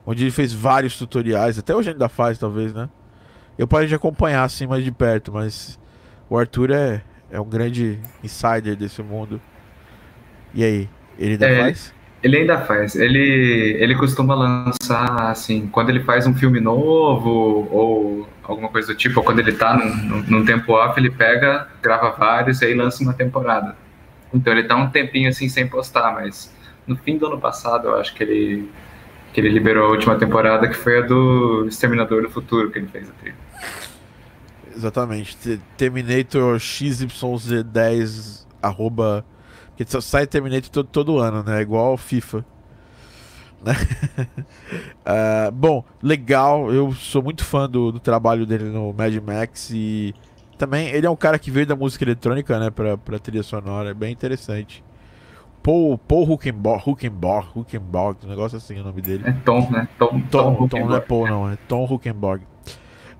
onde 0.04 0.24
ele 0.24 0.30
fez 0.30 0.52
vários 0.52 0.96
tutoriais, 0.98 1.58
até 1.58 1.74
hoje 1.74 1.90
ainda 1.90 2.08
faz, 2.08 2.38
talvez, 2.38 2.72
né? 2.72 2.88
Eu 3.58 3.66
parei 3.68 3.86
de 3.88 3.94
acompanhar 3.94 4.44
assim 4.44 4.66
mais 4.66 4.84
de 4.84 4.92
perto, 4.92 5.32
mas 5.32 5.78
o 6.28 6.38
Arthur 6.38 6.70
é, 6.70 7.02
é 7.30 7.40
um 7.40 7.48
grande 7.48 7.98
insider 8.22 8.76
desse 8.76 9.02
mundo. 9.02 9.40
E 10.54 10.64
aí, 10.64 10.88
ele 11.18 11.32
ainda 11.32 11.48
É, 11.48 11.60
faz? 11.62 11.94
Ele 12.22 12.36
ainda 12.38 12.60
faz. 12.60 12.94
Ele, 12.96 13.76
ele 13.78 13.94
costuma 13.94 14.34
lançar, 14.34 15.30
assim, 15.30 15.66
quando 15.68 15.90
ele 15.90 16.00
faz 16.00 16.26
um 16.26 16.34
filme 16.34 16.60
novo 16.60 17.68
ou 17.70 18.28
alguma 18.46 18.68
coisa 18.68 18.88
do 18.88 18.94
tipo, 18.96 19.18
ou 19.20 19.24
quando 19.24 19.40
ele 19.40 19.52
tá 19.52 19.76
num, 19.76 20.22
num- 20.22 20.44
tempo 20.44 20.72
off, 20.72 20.98
ele 20.98 21.10
pega, 21.10 21.68
grava 21.82 22.10
vários 22.12 22.62
e 22.62 22.66
aí 22.66 22.74
lança 22.74 23.02
uma 23.02 23.12
temporada. 23.12 23.76
Então 24.32 24.52
ele 24.52 24.64
tá 24.64 24.76
um 24.76 24.88
tempinho 24.90 25.28
assim 25.28 25.48
sem 25.48 25.66
postar, 25.68 26.12
mas 26.14 26.52
no 26.86 26.96
fim 26.96 27.18
do 27.18 27.26
ano 27.26 27.38
passado 27.40 27.88
eu 27.88 27.96
acho 27.96 28.14
que 28.14 28.22
ele, 28.22 28.70
que 29.32 29.40
ele 29.40 29.48
liberou 29.50 29.86
a 29.86 29.90
última 29.90 30.16
temporada, 30.16 30.68
que 30.68 30.74
foi 30.74 30.98
a 30.98 31.02
do 31.02 31.66
Exterminador 31.68 32.22
do 32.22 32.30
Futuro 32.30 32.70
que 32.70 32.78
ele 32.78 32.88
fez 32.88 33.08
a 33.08 33.12
trilha. 33.12 33.36
Exatamente. 34.74 35.36
Te- 35.36 35.60
Terminator 35.76 36.56
XYZ10 36.58 38.46
arroba. 38.62 39.24
Porque 39.68 39.90
só 39.90 40.00
sai 40.00 40.26
Terminator 40.26 40.70
todo, 40.70 40.86
todo 40.88 41.18
ano, 41.18 41.42
né? 41.42 41.60
Igual 41.62 41.96
FIFA. 41.96 42.44
Ah, 45.08 45.52
bom, 45.52 45.84
legal. 46.02 46.72
Eu 46.72 46.92
sou 46.92 47.22
muito 47.22 47.44
fã 47.44 47.70
do, 47.70 47.92
do 47.92 48.00
trabalho 48.00 48.44
dele 48.44 48.64
no 48.64 48.92
Mad 48.92 49.14
Max 49.24 49.70
e 49.72 50.12
também 50.58 50.88
ele 50.88 51.06
é 51.06 51.10
um 51.10 51.14
cara 51.14 51.38
que 51.38 51.48
veio 51.48 51.64
da 51.64 51.76
música 51.76 52.04
eletrônica, 52.04 52.58
né? 52.58 52.70
Pra, 52.70 52.96
pra 52.96 53.18
trilha 53.18 53.44
sonora. 53.44 53.90
É 53.90 53.94
bem 53.94 54.12
interessante. 54.12 54.82
Paul, 55.62 55.98
Paul 55.98 56.30
Huckenborg, 56.30 56.82
Huckenborg, 56.88 57.48
Huckenborg, 57.56 58.18
um 58.24 58.28
negócio 58.28 58.56
assim 58.56 58.78
é 58.78 58.80
o 58.80 58.84
nome 58.84 59.02
dele. 59.02 59.24
É 59.26 59.32
Tom, 59.32 59.68
né? 59.70 59.88
Tom, 59.98 60.20
Tom, 60.30 60.68
Tom, 60.68 60.86
não 60.86 60.96
é. 60.96 61.00
Paul, 61.00 61.26
não, 61.26 61.50
é 61.50 61.56
Tom 61.68 61.84
Huckenborg. 61.84 62.42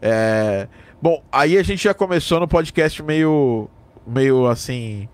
É, 0.01 0.69
bom, 1.03 1.23
aí 1.33 1.59
a 1.59 1.63
gente 1.65 1.83
já 1.83 1.93
começou 1.93 2.39
no 2.39 2.47
podcast 2.47 3.03
meio, 3.03 3.69
meio 4.07 4.47
assim, 4.47 5.09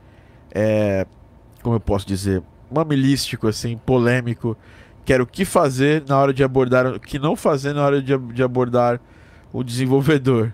é, 0.54 1.06
como 1.62 1.76
eu 1.76 1.80
posso 1.80 2.06
dizer, 2.06 2.42
mamilístico, 2.70 3.48
assim, 3.48 3.78
polêmico, 3.78 4.54
que 5.04 5.12
era 5.12 5.22
o 5.22 5.26
que 5.26 5.44
fazer 5.44 6.04
na 6.08 6.18
hora 6.18 6.32
de 6.32 6.42
abordar, 6.44 6.86
o 6.86 7.00
que 7.00 7.18
não 7.18 7.34
fazer 7.36 7.72
na 7.72 7.84
hora 7.84 8.00
de, 8.02 8.16
de 8.16 8.42
abordar 8.42 9.00
o 9.52 9.62
desenvolvedor. 9.64 10.52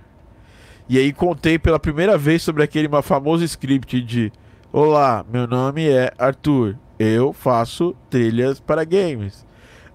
E 0.88 0.98
aí 0.98 1.12
contei 1.12 1.58
pela 1.58 1.78
primeira 1.78 2.16
vez 2.16 2.42
sobre 2.42 2.62
aquele 2.62 2.88
famoso 3.02 3.44
script 3.44 4.00
de 4.02 4.32
Olá, 4.72 5.24
meu 5.30 5.46
nome 5.46 5.88
é 5.88 6.12
Arthur, 6.18 6.76
eu 6.98 7.32
faço 7.32 7.94
trilhas 8.10 8.58
para 8.60 8.84
games. 8.84 9.46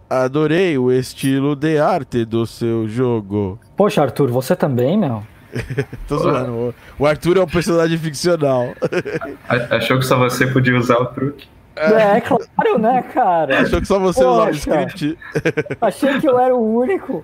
Adorei 0.10 0.78
o 0.78 0.92
estilo 0.92 1.56
de 1.56 1.80
arte 1.80 2.24
do 2.26 2.46
seu 2.46 2.88
jogo. 2.88 3.60
Poxa, 3.76 4.02
Arthur, 4.04 4.30
você 4.30 4.56
também, 4.56 4.98
meu? 4.98 5.24
Tô 6.08 6.18
zoando. 6.18 6.74
o- 7.00 7.06
Arthur 7.06 7.38
é 7.38 7.42
um 7.42 7.48
personagem 7.48 7.98
ficcional. 7.98 8.74
Achou 9.72 9.98
que 10.00 10.06
só 10.06 10.18
você 10.18 10.46
podia 10.48 10.78
usar 10.78 10.98
o 10.98 11.06
truque? 11.08 11.48
É, 11.76 12.22
claro, 12.22 12.78
né, 12.80 13.02
cara? 13.14 13.62
Achou 13.62 13.82
que 13.82 13.88
só 13.88 13.98
você 14.00 14.20
usava 14.24 14.44
o 14.44 14.46
Poxa. 14.48 14.58
script? 14.86 15.18
Achei 15.82 16.20
que 16.20 16.28
eu 16.30 16.40
era 16.40 16.56
o 16.56 16.78
único. 16.80 17.24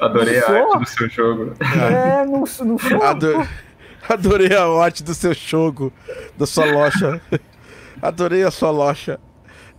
Adorei 0.00 0.38
a 0.38 0.42
Só? 0.42 0.52
arte 0.74 0.78
do 0.78 0.86
seu 0.88 1.08
jogo. 1.08 1.52
É, 1.60 2.24
não, 2.26 2.40
não 2.40 2.78
sou. 2.78 3.02
Ado- 3.02 3.48
Adorei 4.08 4.54
a 4.54 4.64
arte 4.82 5.02
do 5.02 5.14
seu 5.14 5.32
jogo, 5.32 5.92
da 6.36 6.46
sua 6.46 6.66
loja. 6.66 7.20
Adorei 8.02 8.42
a 8.44 8.50
sua 8.50 8.70
loja. 8.70 9.18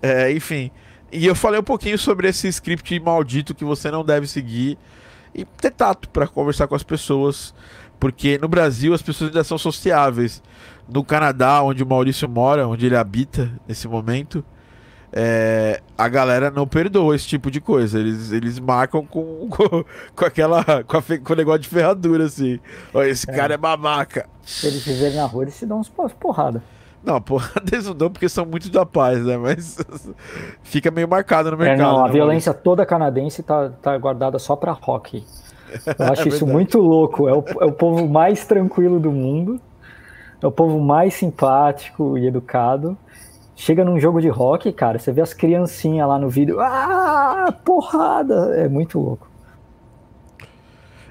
É, 0.01 0.31
enfim. 0.31 0.71
E 1.11 1.25
eu 1.25 1.35
falei 1.35 1.59
um 1.59 1.63
pouquinho 1.63 1.97
sobre 1.97 2.27
esse 2.27 2.47
script 2.47 2.99
maldito 2.99 3.53
que 3.55 3.63
você 3.63 3.89
não 3.91 4.03
deve 4.03 4.27
seguir 4.27 4.77
e 5.33 5.45
ter 5.45 5.71
tato 5.71 6.09
para 6.09 6.27
conversar 6.27 6.67
com 6.67 6.75
as 6.75 6.83
pessoas, 6.83 7.53
porque 7.99 8.37
no 8.37 8.47
Brasil 8.47 8.93
as 8.93 9.01
pessoas 9.01 9.29
ainda 9.29 9.43
são 9.43 9.57
sociáveis. 9.57 10.41
No 10.87 11.03
Canadá, 11.03 11.61
onde 11.61 11.83
o 11.83 11.87
Maurício 11.87 12.29
mora, 12.29 12.67
onde 12.67 12.85
ele 12.85 12.95
habita 12.95 13.51
nesse 13.67 13.87
momento, 13.87 14.43
é, 15.11 15.81
a 15.97 16.07
galera 16.07 16.49
não 16.51 16.67
perdoa 16.67 17.15
esse 17.15 17.27
tipo 17.27 17.49
de 17.51 17.59
coisa. 17.59 17.99
Eles, 17.99 18.31
eles 18.31 18.59
marcam 18.59 19.05
com, 19.05 19.47
com, 19.51 19.83
com 20.15 20.25
aquela. 20.25 20.63
Com, 20.85 21.01
fe- 21.01 21.17
com 21.19 21.33
o 21.33 21.35
negócio 21.35 21.61
de 21.61 21.67
ferradura, 21.69 22.25
assim. 22.25 22.59
Ó, 22.93 23.03
esse 23.03 23.25
cara 23.27 23.53
é 23.53 23.57
babaca. 23.57 24.27
Se 24.43 24.67
eles 24.67 24.83
viverem 24.85 25.17
na 25.17 25.25
rua, 25.25 25.43
eles 25.43 25.55
se 25.55 25.65
dão 25.65 25.79
uns 25.79 25.89
por- 25.89 26.11
porrada. 26.11 26.61
Não, 27.03 27.21
porra, 27.21 27.49
eles 27.71 27.85
não 27.85 27.95
dão 27.95 28.09
porque 28.09 28.27
são 28.27 28.45
muito 28.45 28.69
da 28.69 28.85
paz, 28.85 29.23
né? 29.25 29.37
Mas 29.37 29.77
fica 30.63 30.91
meio 30.91 31.07
marcado 31.07 31.51
no 31.51 31.55
É, 31.63 31.67
mercado. 31.69 31.87
não, 31.87 32.03
a 32.03 32.07
né, 32.07 32.13
violência 32.13 32.53
toda 32.53 32.85
canadense 32.85 33.43
tá, 33.43 33.69
tá 33.69 33.97
guardada 33.97 34.37
só 34.39 34.55
pra 34.55 34.71
rock. 34.73 35.23
Eu 35.97 36.05
acho 36.11 36.21
isso 36.27 36.45
verdade. 36.45 36.51
muito 36.51 36.79
louco. 36.79 37.27
É 37.27 37.33
o, 37.33 37.43
é 37.61 37.65
o 37.65 37.71
povo 37.71 38.07
mais 38.07 38.45
tranquilo 38.45 38.99
do 38.99 39.11
mundo. 39.11 39.59
É 40.41 40.47
o 40.47 40.51
povo 40.51 40.79
mais 40.79 41.13
simpático 41.13 42.17
e 42.17 42.27
educado. 42.27 42.97
Chega 43.55 43.83
num 43.83 43.99
jogo 43.99 44.21
de 44.21 44.29
rock, 44.29 44.71
cara, 44.71 44.99
você 44.99 45.11
vê 45.11 45.21
as 45.21 45.33
criancinhas 45.33 46.07
lá 46.07 46.19
no 46.19 46.29
vídeo. 46.29 46.59
Ah, 46.59 47.51
porrada! 47.65 48.55
É 48.55 48.69
muito 48.69 48.99
louco. 48.99 49.27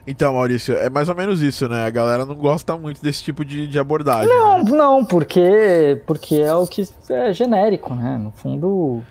Então, 0.06 0.34
Maurício, 0.34 0.76
é 0.76 0.88
mais 0.88 1.08
ou 1.08 1.16
menos 1.16 1.42
isso, 1.42 1.68
né? 1.68 1.84
A 1.84 1.90
galera 1.90 2.24
não 2.24 2.36
gosta 2.36 2.76
muito 2.76 3.02
desse 3.02 3.24
tipo 3.24 3.44
de, 3.44 3.66
de 3.66 3.76
abordagem. 3.76 4.28
Não, 4.28 4.62
né? 4.62 4.70
não, 4.70 5.04
porque, 5.04 6.00
porque 6.06 6.36
é 6.36 6.54
o 6.54 6.64
que 6.64 6.88
é 7.10 7.32
genérico, 7.32 7.92
né? 7.92 8.16
No 8.16 8.30
fundo, 8.30 9.02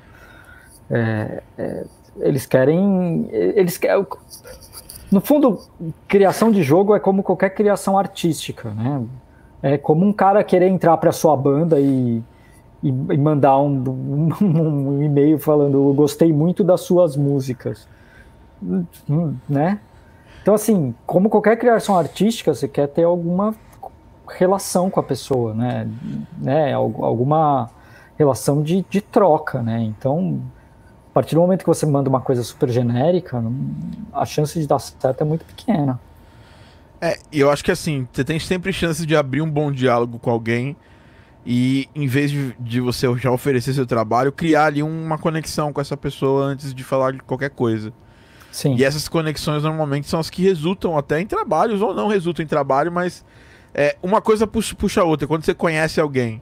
é, 0.89 1.43
é, 1.57 1.85
eles 2.19 2.45
querem. 2.45 3.27
Eles 3.29 3.77
querem. 3.77 4.05
No 5.15 5.21
fundo, 5.21 5.61
criação 6.09 6.51
de 6.51 6.61
jogo 6.61 6.93
é 6.93 6.99
como 6.99 7.23
qualquer 7.23 7.51
criação 7.51 7.97
artística, 7.97 8.71
né? 8.71 9.01
É 9.63 9.77
como 9.77 10.05
um 10.05 10.11
cara 10.11 10.43
querer 10.43 10.67
entrar 10.67 10.97
para 10.97 11.09
sua 11.13 11.37
banda 11.37 11.79
e, 11.79 12.21
e, 12.83 12.89
e 12.89 13.17
mandar 13.17 13.57
um, 13.59 13.81
um, 14.41 14.89
um 14.97 15.01
e-mail 15.01 15.39
falando 15.39 15.93
gostei 15.93 16.33
muito 16.33 16.65
das 16.65 16.81
suas 16.81 17.15
músicas, 17.15 17.87
né? 19.47 19.79
Então, 20.41 20.53
assim, 20.53 20.93
como 21.05 21.29
qualquer 21.29 21.55
criação 21.55 21.97
artística, 21.97 22.53
você 22.53 22.67
quer 22.67 22.87
ter 22.89 23.03
alguma 23.03 23.55
relação 24.27 24.89
com 24.89 24.99
a 24.99 25.03
pessoa, 25.03 25.53
né? 25.53 25.87
né? 26.37 26.73
Al- 26.73 27.05
Alguma 27.05 27.69
relação 28.17 28.61
de, 28.61 28.85
de 28.89 28.99
troca, 28.99 29.61
né? 29.63 29.81
Então, 29.81 30.41
partir 31.15 31.33
do 31.33 31.39
momento 31.39 31.61
que 31.61 31.67
você 31.67 31.85
manda 31.85 32.09
uma 32.09 32.19
coisa 32.19 32.43
super 32.43 32.69
genérica, 32.69 33.39
não- 33.39 33.55
a 34.11 34.25
chance 34.25 34.59
de 34.59 34.67
dar 34.67 34.79
certo 34.79 35.21
é 35.21 35.23
muito 35.23 35.45
pequena. 35.45 35.97
É, 36.99 37.17
e 37.31 37.39
eu 37.39 37.49
acho 37.49 37.63
que 37.63 37.71
assim, 37.71 38.05
você 38.11 38.23
tem 38.23 38.37
sempre 38.37 38.73
chance 38.73 39.05
de 39.05 39.15
abrir 39.15 39.41
um 39.41 39.49
bom 39.49 39.71
diálogo 39.71 40.19
com 40.19 40.29
alguém 40.29 40.75
e, 41.45 41.87
em 41.95 42.05
vez 42.05 42.31
de, 42.31 42.53
de 42.59 42.81
você 42.81 43.07
já 43.17 43.31
oferecer 43.31 43.73
seu 43.73 43.85
trabalho, 43.85 44.29
criar 44.29 44.65
ali 44.65 44.83
uma 44.83 45.17
conexão 45.17 45.71
com 45.71 45.79
essa 45.79 45.95
pessoa 45.95 46.43
antes 46.43 46.73
de 46.73 46.83
falar 46.83 47.13
de 47.13 47.19
qualquer 47.19 47.51
coisa. 47.51 47.93
Sim. 48.51 48.75
E 48.75 48.83
essas 48.83 49.07
conexões 49.07 49.63
normalmente 49.63 50.09
são 50.09 50.19
as 50.19 50.29
que 50.29 50.41
resultam 50.43 50.97
até 50.97 51.21
em 51.21 51.25
trabalhos 51.27 51.81
ou 51.81 51.93
não 51.93 52.09
resultam 52.09 52.43
em 52.43 52.47
trabalho, 52.47 52.91
mas 52.91 53.23
é, 53.73 53.95
uma 54.03 54.21
coisa 54.21 54.45
puxa, 54.45 54.75
puxa 54.75 55.01
a 55.01 55.05
outra. 55.05 55.27
Quando 55.27 55.45
você 55.45 55.53
conhece 55.53 56.01
alguém 56.01 56.41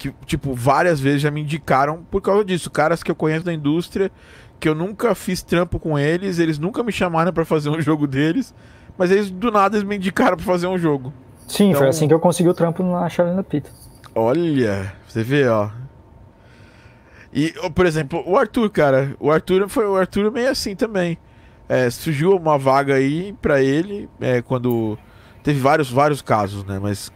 que, 0.00 0.14
tipo, 0.24 0.54
várias 0.54 0.98
vezes 0.98 1.20
já 1.20 1.30
me 1.30 1.42
indicaram 1.42 2.02
por 2.10 2.22
causa 2.22 2.42
disso, 2.42 2.70
caras 2.70 3.02
que 3.02 3.10
eu 3.10 3.14
conheço 3.14 3.44
da 3.44 3.52
indústria, 3.52 4.10
que 4.58 4.66
eu 4.66 4.74
nunca 4.74 5.14
fiz 5.14 5.42
trampo 5.42 5.78
com 5.78 5.98
eles, 5.98 6.38
eles 6.38 6.58
nunca 6.58 6.82
me 6.82 6.90
chamaram 6.90 7.30
pra 7.34 7.44
fazer 7.44 7.68
um 7.68 7.78
jogo 7.82 8.06
deles, 8.06 8.54
mas 8.96 9.10
eles 9.10 9.30
do 9.30 9.50
nada 9.50 9.76
eles 9.76 9.86
me 9.86 9.96
indicaram 9.96 10.38
pra 10.38 10.46
fazer 10.46 10.66
um 10.66 10.78
jogo. 10.78 11.12
Sim, 11.46 11.68
Então- 11.68 11.80
foi 11.80 11.88
assim 11.88 12.08
que 12.08 12.14
eu 12.14 12.18
consegui 12.20 12.48
o 12.48 12.54
trampo 12.54 12.82
na 12.82 13.06
Charlie 13.10 13.42
Pita. 13.44 13.70
Olha, 14.14 14.90
você 15.06 15.22
vê, 15.22 15.46
ó. 15.48 15.68
E, 17.32 17.52
por 17.74 17.84
exemplo, 17.86 18.22
o 18.26 18.36
Arthur, 18.38 18.70
cara, 18.70 19.14
o 19.20 19.30
Arthur 19.30 19.68
foi 19.68 19.86
o 19.86 19.96
Arthur 19.96 20.32
meio 20.32 20.50
assim 20.50 20.74
também. 20.74 21.18
É, 21.68 21.88
surgiu 21.90 22.34
uma 22.36 22.58
vaga 22.58 22.94
aí 22.94 23.34
pra 23.40 23.62
ele, 23.62 24.08
é, 24.20 24.40
quando 24.42 24.98
teve 25.42 25.60
vários 25.60 25.88
vários 25.90 26.20
casos, 26.22 26.64
né? 26.64 26.78
Mas 26.82 27.12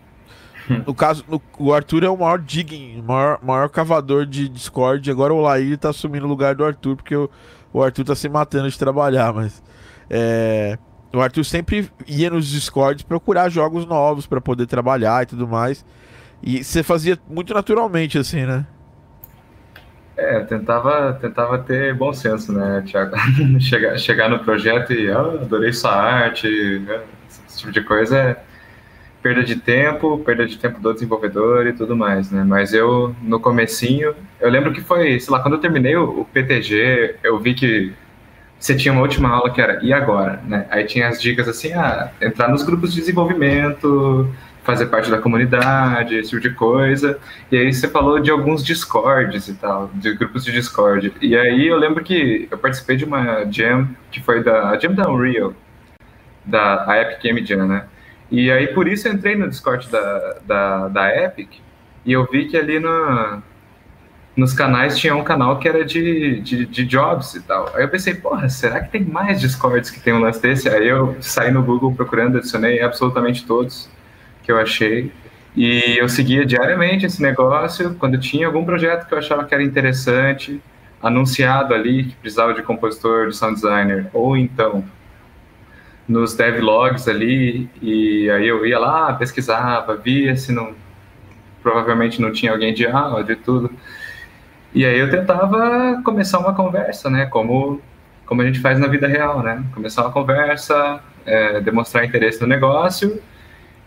no 0.69 0.95
caso, 0.95 1.25
no- 1.29 1.43
o 1.59 1.73
Arthur 1.73 2.05
é 2.05 2.09
o 2.09 2.17
maior 2.17 2.39
digging, 2.39 3.03
maior, 3.03 3.39
maior 3.43 3.69
cavador 3.69 4.27
de 4.27 4.49
Discord. 4.49 5.11
Agora 5.11 5.33
o 5.35 5.41
Laí 5.41 5.77
tá 5.77 5.91
assumindo 5.91 6.27
o 6.27 6.29
lugar 6.29 6.55
do 6.55 6.65
Arthur 6.65 6.97
porque 6.97 7.15
o, 7.17 7.31
o 7.73 7.83
Arthur 7.83 8.05
tá 8.05 8.15
se 8.15 8.29
matando 8.29 8.71
de 8.71 8.79
trabalhar, 8.79 9.33
mas 9.33 9.63
é, 10.09 10.79
o 11.13 11.21
Arthur 11.21 11.45
sempre 11.45 11.91
ia 12.07 12.31
nos 12.31 12.49
Discords 12.49 13.03
procurar 13.03 13.49
jogos 13.49 13.87
novos 13.87 14.27
pra 14.27 14.41
poder 14.41 14.67
trabalhar 14.67 15.23
e 15.23 15.27
tudo 15.27 15.47
mais. 15.47 15.85
E 16.43 16.63
você 16.63 16.83
fazia 16.83 17.19
muito 17.29 17.55
naturalmente, 17.55 18.19
assim, 18.19 18.45
né? 18.45 18.67
É, 20.17 20.41
tentava, 20.41 21.13
tentava 21.15 21.59
ter 21.59 21.93
bom 21.95 22.13
senso, 22.13 22.53
né, 22.53 22.83
Thiago? 22.87 23.17
chegar, 23.59 23.99
chegar 23.99 24.29
no 24.29 24.39
projeto 24.39 24.93
e, 24.93 25.11
ah, 25.11 25.21
adorei 25.43 25.73
sua 25.73 25.93
arte, 25.93 26.47
né? 26.87 27.01
esse 27.29 27.59
tipo 27.59 27.73
de 27.73 27.81
coisa 27.83 28.17
é 28.17 28.45
perda 29.25 29.43
de 29.43 29.57
tempo, 29.57 30.19
perda 30.19 30.47
de 30.47 30.59
tempo 30.59 30.79
do 30.79 30.93
desenvolvedor 30.93 31.67
e 31.67 31.73
tudo 31.73 31.97
mais, 31.97 32.31
né? 32.31 32.45
Mas 32.47 32.75
eu, 32.75 33.17
no 33.23 33.41
comecinho, 33.41 34.15
eu 34.39 34.51
lembro 34.51 34.71
que 34.71 34.83
foi, 34.83 35.19
sei 35.19 35.33
lá, 35.33 35.41
quando 35.41 35.55
eu 35.55 35.61
terminei 35.61 35.97
o, 35.97 36.27
PTG, 36.27 37.17
eu 37.23 37.39
vi 37.39 37.55
que 37.55 37.95
você 38.61 38.77
tinha 38.77 38.93
uma 38.93 39.01
última 39.01 39.31
aula 39.31 39.51
que 39.51 39.63
era 39.63 39.83
e 39.83 39.95
agora, 39.95 40.43
né? 40.47 40.67
Aí 40.71 40.85
tinha 40.85 41.09
as 41.09 41.23
dicas 41.23 41.49
assim, 41.49 41.73
ah, 41.73 42.13
entrar 42.21 42.49
nos 42.49 42.63
grupos 42.63 42.93
de 42.93 43.01
desenvolvimento, 43.01 44.31
fazer 44.63 44.87
parte 44.87 45.11
da 45.11 45.17
comunidade, 45.17 46.17
esse 46.17 46.29
tipo 46.29 46.43
de 46.43 46.51
coisa. 46.51 47.19
E 47.51 47.57
aí 47.57 47.73
você 47.73 47.89
falou 47.89 48.21
de 48.21 48.31
alguns 48.31 48.63
discords 48.63 49.49
e 49.49 49.55
tal, 49.55 49.91
de 49.95 50.13
grupos 50.15 50.45
de 50.45 50.53
Discord. 50.53 51.15
E 51.23 51.35
aí 51.35 51.67
eu 51.67 51.79
lembro 51.79 52.05
que 52.05 52.47
eu 52.51 52.59
participei 52.59 52.97
de 52.97 53.07
uma 53.07 53.51
jam 53.51 53.89
que 54.11 54.21
foi 54.23 54.45
da 54.45 54.69
a 54.69 54.79
jam 54.79 54.93
da 54.93 55.09
Unreal, 55.11 55.55
da 56.45 56.85
a 56.87 57.01
Epic 57.01 57.23
Game 57.23 57.47
Jam, 57.47 57.67
né? 57.67 57.85
E 58.35 58.51
aí 58.51 58.67
por 58.69 58.89
isso 58.89 59.07
eu 59.07 59.13
entrei 59.13 59.37
no 59.37 59.49
Discord 59.49 59.89
da, 59.89 60.37
da, 60.45 60.89
da 60.89 61.25
Epic 61.25 61.51
e 62.05 62.13
eu 62.13 62.27
vi 62.31 62.47
que 62.47 62.57
ali 62.57 62.81
no, 62.81 63.41
nos 64.37 64.53
canais 64.53 64.99
tinha 64.99 65.15
um 65.15 65.23
canal 65.23 65.61
que 65.61 65.69
era 65.69 65.85
de, 65.85 66.41
de, 66.41 66.67
de, 66.67 66.85
jobs 66.85 67.35
e 67.35 67.43
tal. 67.43 67.71
Aí 67.75 67.85
eu 67.85 67.89
pensei, 67.89 68.15
porra, 68.15 68.49
será 68.49 68.81
que 68.81 68.91
tem 68.91 69.05
mais 69.05 69.41
Discords 69.41 69.89
que 69.89 70.01
tem 70.01 70.13
um 70.13 70.19
lance 70.19 70.43
desse? 70.43 70.69
Aí 70.69 70.89
eu 70.89 71.17
saí 71.21 71.53
no 71.53 71.63
Google 71.63 71.95
procurando, 71.95 72.39
adicionei 72.39 72.83
absolutamente 72.83 73.47
todos 73.47 73.89
que 74.43 74.51
eu 74.51 74.59
achei. 74.59 75.13
E 75.55 75.97
eu 75.97 76.09
seguia 76.09 76.45
diariamente 76.45 77.07
esse 77.07 77.23
negócio. 77.23 77.95
Quando 77.95 78.19
tinha 78.19 78.49
algum 78.49 78.65
projeto 78.65 79.07
que 79.07 79.15
eu 79.15 79.19
achava 79.19 79.45
que 79.45 79.55
era 79.55 79.63
interessante, 79.63 80.61
anunciado 81.01 81.73
ali 81.73 82.05
que 82.05 82.17
precisava 82.17 82.53
de 82.53 82.63
compositor, 82.63 83.29
de 83.29 83.37
sound 83.37 83.55
designer, 83.55 84.09
ou 84.13 84.37
então 84.37 84.85
nos 86.07 86.35
devlogs 86.35 87.09
ali, 87.09 87.69
e 87.81 88.31
aí 88.31 88.47
eu 88.47 88.67
ia 88.67 88.79
lá, 88.79 89.13
pesquisava, 89.15 89.97
via 89.97 90.37
se 90.37 90.53
não. 90.53 90.75
Provavelmente 91.63 92.21
não 92.21 92.31
tinha 92.31 92.53
alguém 92.53 92.75
de 92.75 92.87
áudio 92.87 93.33
e 93.33 93.37
tudo. 93.37 93.71
E 94.75 94.85
aí 94.85 94.99
eu 94.99 95.11
tentava 95.11 96.03
começar 96.05 96.39
uma 96.39 96.55
conversa, 96.55 97.09
né? 97.09 97.27
Como, 97.27 97.81
como 98.27 98.43
a 98.43 98.45
gente 98.45 98.61
faz 98.61 98.79
na 98.79 98.87
vida 98.87 99.07
real, 99.07 99.43
né? 99.43 99.65
Começar 99.73 100.03
uma 100.03 100.13
conversa, 100.13 101.01
é, 101.25 101.61
demonstrar 101.61 102.05
interesse 102.05 102.41
no 102.41 102.47
negócio 102.47 103.19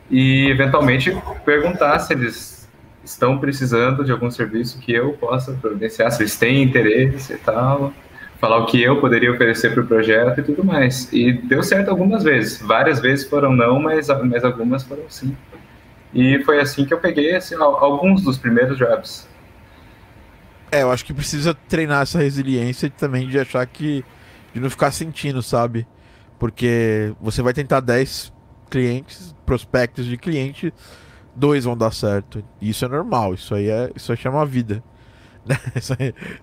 e 0.10 0.50
eventualmente 0.50 1.16
perguntar 1.46 2.00
se 2.00 2.14
eles 2.14 2.68
estão 3.04 3.38
precisando 3.38 4.04
de 4.04 4.12
algum 4.12 4.32
serviço 4.32 4.80
que 4.80 4.92
eu 4.92 5.14
possa 5.14 5.54
providenciar, 5.54 6.12
se 6.12 6.22
eles 6.22 6.38
têm 6.38 6.64
interesse 6.64 7.34
e 7.34 7.38
tal, 7.38 7.94
falar 8.40 8.58
o 8.58 8.66
que 8.66 8.82
eu 8.82 9.00
poderia 9.00 9.32
oferecer 9.32 9.74
para 9.74 9.84
o 9.84 9.88
projeto 9.88 10.40
e 10.40 10.44
tudo 10.44 10.64
mais. 10.64 11.12
E 11.12 11.34
deu 11.34 11.64
certo 11.64 11.90
algumas 11.90 12.24
vezes, 12.24 12.62
várias 12.62 13.00
vezes 13.00 13.28
foram 13.28 13.52
não, 13.54 13.80
mas, 13.80 14.08
mas 14.08 14.44
algumas 14.44 14.84
foram 14.84 15.04
sim. 15.10 15.36
E 16.14 16.44
foi 16.44 16.60
assim 16.60 16.86
que 16.86 16.94
eu 16.94 17.00
peguei 17.00 17.36
assim, 17.36 17.56
alguns 17.56 18.22
dos 18.22 18.38
primeiros 18.38 18.78
jobs. 18.78 19.28
É, 20.72 20.84
eu 20.84 20.92
acho 20.92 21.06
que 21.06 21.14
precisa 21.14 21.54
treinar 21.54 22.02
essa 22.02 22.20
resiliência 22.20 22.90
também 22.90 23.28
de 23.28 23.40
achar 23.40 23.66
que. 23.66 24.04
de 24.54 24.60
não 24.60 24.70
ficar 24.70 24.92
sentindo, 24.92 25.42
sabe? 25.42 25.88
Porque 26.40 27.14
você 27.22 27.42
vai 27.42 27.54
tentar 27.54 27.80
10 27.80 28.34
clientes, 28.70 29.34
prospectos 29.46 30.06
de 30.06 30.18
cliente, 30.18 30.74
dois 31.36 31.64
vão 31.64 31.78
dar 31.78 31.92
certo. 31.92 32.44
Isso 32.62 32.84
é 32.86 32.88
normal, 32.88 33.34
isso 33.34 33.56
aí 33.56 33.70
é. 33.70 33.92
Isso 33.96 34.12
aí 34.12 34.18
chama 34.18 34.46
vida. 34.46 34.84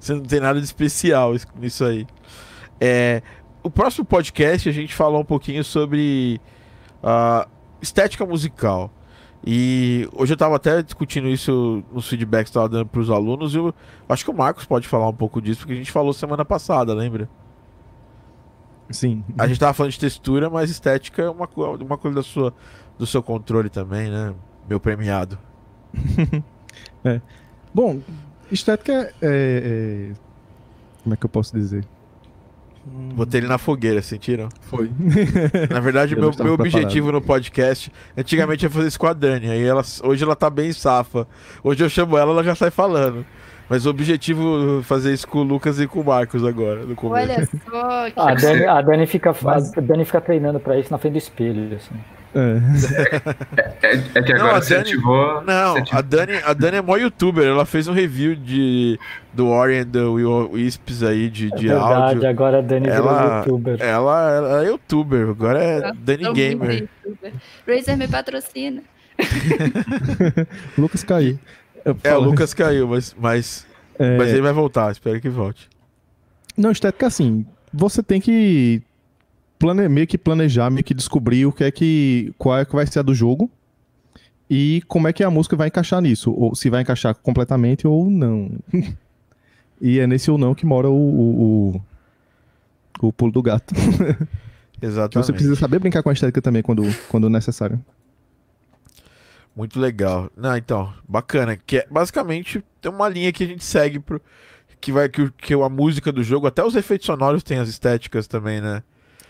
Isso 0.01 0.15
não 0.15 0.23
tem 0.23 0.41
nada 0.41 0.59
de 0.59 0.65
especial 0.65 1.33
nisso 1.57 1.85
aí. 1.85 2.07
É, 2.81 3.23
o 3.63 3.71
próximo 3.71 4.05
podcast 4.05 4.69
a 4.69 4.73
gente 4.73 4.95
falou 4.95 5.21
um 5.21 5.25
pouquinho 5.25 5.65
sobre 5.65 6.41
uh, 7.03 7.49
estética 7.81 8.25
musical. 8.27 8.91
E 9.47 10.09
hoje 10.15 10.33
eu 10.33 10.37
estava 10.37 10.57
até 10.57 10.83
discutindo 10.83 11.29
isso 11.29 11.85
nos 11.93 12.09
feedbacks 12.09 12.51
que 12.51 12.57
eu 12.57 12.69
dando 12.69 12.87
para 12.87 13.01
os 13.01 13.11
alunos. 13.11 13.55
E 13.55 13.59
eu 13.59 13.75
acho 14.09 14.25
que 14.25 14.31
o 14.31 14.35
Marcos 14.35 14.65
pode 14.65 14.89
falar 14.89 15.09
um 15.09 15.15
pouco 15.15 15.41
disso, 15.41 15.61
porque 15.61 15.75
a 15.75 15.77
gente 15.77 15.93
falou 15.93 16.13
semana 16.15 16.45
passada, 16.45 16.95
lembra? 16.95 17.29
Sim. 18.91 19.23
A 19.37 19.47
gente 19.47 19.57
estava 19.57 19.75
falando 19.75 19.93
de 19.93 20.01
textura, 20.01 20.49
mas 20.49 20.71
estética 20.71 21.23
é 21.23 21.31
uma, 21.31 21.49
uma 21.81 21.99
coisa 21.99 22.17
da 22.17 22.23
sua, 22.23 22.55
do 22.99 23.07
seu 23.07 23.23
controle 23.23 23.69
também, 23.69 24.11
né? 24.11 24.35
Meu 24.69 24.81
premiado. 24.81 25.39
é. 27.05 27.21
Bom, 27.73 28.01
estética 28.55 29.13
é, 29.21 30.11
é, 30.11 30.13
Como 31.03 31.15
é 31.15 31.17
que 31.17 31.25
eu 31.25 31.31
posso 31.31 31.55
dizer? 31.57 31.85
Botei 32.87 33.41
ele 33.41 33.49
na 33.49 33.57
fogueira, 33.57 34.03
sentiram? 34.03 34.49
Foi. 34.61 34.91
Na 35.71 35.81
verdade, 35.81 36.15
meu, 36.15 36.31
meu 36.39 36.53
objetivo 36.53 37.11
no 37.11 37.23
podcast, 37.23 37.91
antigamente, 38.17 38.67
é 38.67 38.69
fazer 38.69 38.89
isso 38.89 39.01
com 39.01 39.07
a 39.07 39.15
Dani. 39.15 39.51
Aí 39.51 39.65
ela, 39.65 39.83
hoje 40.03 40.23
ela 40.23 40.37
tá 40.37 40.51
bem 40.51 40.71
safa. 40.71 41.27
Hoje 41.63 41.83
eu 41.83 41.89
chamo 41.89 42.19
ela, 42.19 42.33
ela 42.33 42.45
já 42.45 42.55
sai 42.55 42.71
falando. 42.71 43.25
Mas 43.71 43.87
o 43.87 43.91
objetivo 43.91 44.81
é 44.81 44.83
fazer 44.83 45.15
isso 45.15 45.27
com 45.27 45.39
o 45.39 45.43
Lucas 45.43 45.81
e 45.81 45.87
com 45.87 46.01
o 46.01 46.05
Marcos 46.05 46.45
agora, 46.45 46.85
no 46.85 46.95
começo. 46.95 47.33
Olha 47.33 47.47
só. 47.47 48.11
Que... 48.11 48.21
A, 48.21 48.35
Dani, 48.35 48.65
a, 48.67 48.83
Dani 48.83 49.07
fica, 49.07 49.35
Mas... 49.41 49.77
a 49.77 49.81
Dani 49.81 50.05
fica 50.05 50.21
treinando 50.21 50.61
pra 50.61 50.79
isso 50.79 50.93
na 50.93 50.99
frente 50.99 51.15
do 51.15 51.19
espelho, 51.19 51.75
assim. 51.75 51.95
É. 52.35 53.87
é, 53.87 54.03
é, 54.15 54.23
que 54.23 54.33
agora 54.33 54.55
não, 54.55 54.63
você 54.63 54.75
Dani, 54.75 54.91
ativou. 54.91 55.43
Não, 55.43 55.77
ativou. 55.77 55.99
A, 55.99 56.03
Dani, 56.03 56.33
a 56.45 56.53
Dani 56.53 56.77
é 56.79 56.83
mó 56.83 56.97
youtuber. 56.97 57.47
Ela 57.47 57.65
fez 57.65 57.87
um 57.87 57.93
review 57.93 58.35
de, 58.35 58.99
do 59.33 59.49
Ori 59.49 59.79
and 59.79 59.91
the 59.91 60.03
Wisps 60.03 61.03
aí 61.03 61.31
de, 61.31 61.51
de 61.53 61.69
é 61.69 61.73
verdade, 61.73 62.15
áudio. 62.15 62.29
agora 62.29 62.59
a 62.59 62.61
Dani 62.61 62.89
ela, 62.89 63.21
virou 63.21 63.37
youtuber. 63.39 63.77
Ela, 63.81 64.31
ela 64.31 64.65
é 64.65 64.69
youtuber, 64.69 65.29
agora 65.29 65.63
é 65.63 65.81
Nossa, 65.81 65.95
Dani 66.01 66.33
Gamer. 66.33 66.89
Razer 67.67 67.97
me 67.97 68.09
patrocina. 68.09 68.83
Lucas 70.77 71.05
caiu. 71.05 71.39
É, 72.03 72.15
o 72.15 72.21
Lucas 72.21 72.53
caiu, 72.53 72.89
mas, 72.89 73.15
mas, 73.17 73.67
é... 73.97 74.17
mas 74.17 74.31
ele 74.31 74.43
vai 74.43 74.53
voltar. 74.53 74.91
Espero 74.91 75.21
que 75.21 75.29
volte. 75.29 75.69
Não, 76.57 76.73
estética 76.73 77.07
assim. 77.07 77.47
Você 77.73 78.03
tem 78.03 78.21
que 78.21 78.83
plane, 79.65 79.89
meio 79.89 80.07
que 80.07 80.19
planejar, 80.19 80.69
meio 80.69 80.85
que 80.85 80.93
descobrir 80.93 81.47
o 81.47 81.53
que 81.53 81.65
é 81.65 81.71
que. 81.71 82.35
qual 82.37 82.59
é 82.59 82.65
que 82.65 82.75
vai 82.75 82.87
ser 82.87 82.99
a 82.99 83.03
do 83.03 83.15
jogo. 83.15 83.51
E 84.49 84.83
como 84.87 85.09
é 85.09 85.13
que 85.13 85.25
a 85.25 85.31
música 85.31 85.57
vai 85.57 85.69
encaixar 85.69 86.03
nisso. 86.03 86.31
Ou 86.31 86.55
se 86.55 86.69
vai 86.69 86.83
encaixar 86.83 87.15
completamente 87.15 87.87
ou 87.87 88.11
não. 88.11 88.51
e 89.81 89.99
é 89.99 90.07
nesse 90.07 90.31
ou 90.31 90.37
não 90.37 90.55
que 90.55 90.67
mora 90.67 90.89
o, 90.91 90.95
o, 90.95 91.77
o, 93.01 93.07
o 93.09 93.13
pulo 93.13 93.33
do 93.33 93.43
gato. 93.43 93.75
Exatamente. 94.83 95.27
Você 95.27 95.33
precisa 95.33 95.57
saber 95.57 95.79
brincar 95.79 96.03
com 96.03 96.11
a 96.11 96.13
estética 96.13 96.43
também 96.43 96.63
quando, 96.63 96.83
quando 97.09 97.31
necessário. 97.31 97.83
Muito 99.57 99.81
legal. 99.81 100.31
Não, 100.37 100.55
então, 100.55 100.93
bacana. 101.09 101.57
Que 101.57 101.79
é, 101.79 101.87
basicamente 101.91 102.63
tem 102.83 102.93
uma 102.93 103.09
linha 103.09 103.33
que 103.33 103.45
a 103.45 103.47
gente 103.47 103.65
segue 103.65 103.99
pro, 103.99 104.21
que 104.79 104.93
vai 104.93 105.09
que, 105.09 105.31
que 105.39 105.55
a 105.55 105.69
música 105.71 106.13
do 106.13 106.23
jogo, 106.23 106.47
até 106.47 106.63
os 106.63 106.77
efeitos 106.77 107.07
sonoros 107.07 107.43
tem 107.43 107.59
as 107.59 107.69
estéticas 107.71 108.27
também, 108.27 108.61
né? 108.61 108.83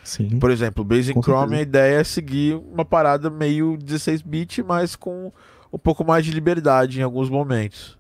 Sim. 0.05 0.39
Por 0.39 0.51
exemplo, 0.51 0.85
Blazing 0.85 1.21
Chrome, 1.23 1.57
a 1.57 1.63
ideia 1.63 2.01
é 2.01 2.05
seguir 2.05 2.61
uma 2.73 2.85
parada 2.85 3.31
meio 3.31 3.79
16-bit, 3.79 4.63
mas 4.63 4.95
com 4.95 5.33
um 5.73 5.79
pouco 5.79 6.05
mais 6.05 6.25
de 6.25 6.31
liberdade 6.31 7.01
em 7.01 7.03
alguns 7.03 7.31
momentos. 7.31 7.99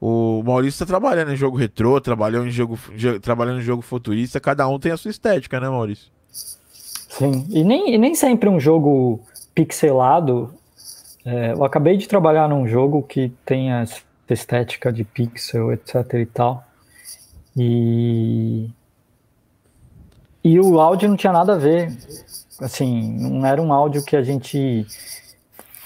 O 0.00 0.42
Maurício 0.44 0.76
está 0.76 0.86
trabalhando 0.86 1.32
em 1.32 1.36
jogo 1.36 1.56
retrô, 1.56 2.00
trabalhando 2.00 2.46
em 2.46 2.52
jogo, 2.52 2.78
trabalhando 3.20 3.58
em 3.58 3.64
jogo 3.64 3.82
futurista, 3.82 4.38
cada 4.38 4.66
um 4.68 4.78
tem 4.78 4.92
a 4.92 4.96
sua 4.96 5.10
estética, 5.10 5.58
né, 5.58 5.68
Maurício? 5.68 6.10
Sim, 6.30 7.44
e 7.50 7.64
nem, 7.64 7.94
e 7.94 7.98
nem 7.98 8.14
sempre 8.14 8.48
um 8.48 8.60
jogo 8.60 9.20
pixelado. 9.54 10.54
É, 11.24 11.52
eu 11.52 11.64
acabei 11.64 11.96
de 11.96 12.06
trabalhar 12.06 12.48
num 12.48 12.66
jogo 12.68 13.02
que 13.02 13.32
tem 13.44 13.72
essa 13.72 14.00
estética 14.30 14.92
de 14.92 15.02
pixel, 15.02 15.72
etc 15.72 16.14
e 16.14 16.26
tal. 16.26 16.64
E 17.56 18.70
e 20.42 20.58
o 20.60 20.80
áudio 20.80 21.08
não 21.08 21.16
tinha 21.16 21.32
nada 21.32 21.54
a 21.54 21.58
ver. 21.58 21.92
Assim, 22.60 23.18
não 23.18 23.46
era 23.46 23.60
um 23.60 23.72
áudio 23.72 24.04
que 24.04 24.16
a 24.16 24.22
gente 24.22 24.86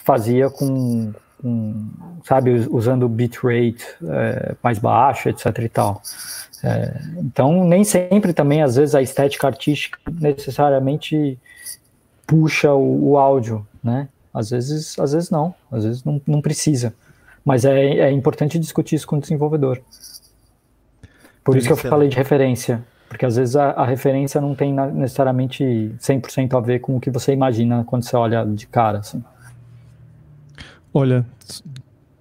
fazia 0.05 0.51
com, 0.51 1.13
com 1.41 1.89
sabe, 2.25 2.67
usando 2.71 3.09
bitrate 3.09 3.85
é, 4.05 4.55
mais 4.63 4.79
baixo, 4.79 5.29
etc 5.29 5.47
e 5.59 5.69
tal. 5.69 6.03
É, 6.65 6.95
então, 7.19 7.65
nem 7.65 7.83
sempre 7.83 8.33
também, 8.33 8.63
às 8.63 8.77
vezes, 8.77 8.95
a 8.95 9.03
estética 9.03 9.47
artística 9.47 9.99
necessariamente 10.21 11.39
puxa 12.27 12.73
o, 12.73 13.11
o, 13.11 13.19
áudio, 13.19 13.67
né? 13.83 14.09
Às 14.33 14.51
vezes, 14.51 14.99
às 14.99 15.13
vezes 15.13 15.29
não, 15.29 15.55
às 15.71 15.85
vezes 15.85 16.05
não, 16.05 16.23
não 16.27 16.41
precisa. 16.41 16.95
Mas 17.45 17.65
é, 17.65 17.99
é 17.99 18.11
importante 18.11 18.59
discutir 18.59 18.95
isso 18.95 19.07
com 19.07 19.17
o 19.17 19.21
desenvolvedor. 19.21 19.83
Por 21.45 21.57
isso 21.57 21.67
que 21.67 21.73
eu 21.73 21.77
falei 21.77 22.09
de 22.09 22.17
referência. 22.17 22.83
Porque 23.13 23.27
às 23.27 23.37
vezes 23.37 23.57
a, 23.57 23.73
a 23.73 23.85
referência 23.85 24.41
não 24.41 24.55
tem 24.55 24.73
necessariamente 24.73 25.63
100% 25.99 26.57
a 26.57 26.61
ver 26.61 26.79
com 26.79 26.97
o 26.97 27.01
que 27.01 27.11
você 27.11 27.31
imagina 27.35 27.85
quando 27.85 28.05
você 28.05 28.17
olha 28.17 28.43
de 28.43 28.67
cara, 28.67 29.01
assim. 29.01 29.23
Olha, 30.95 31.27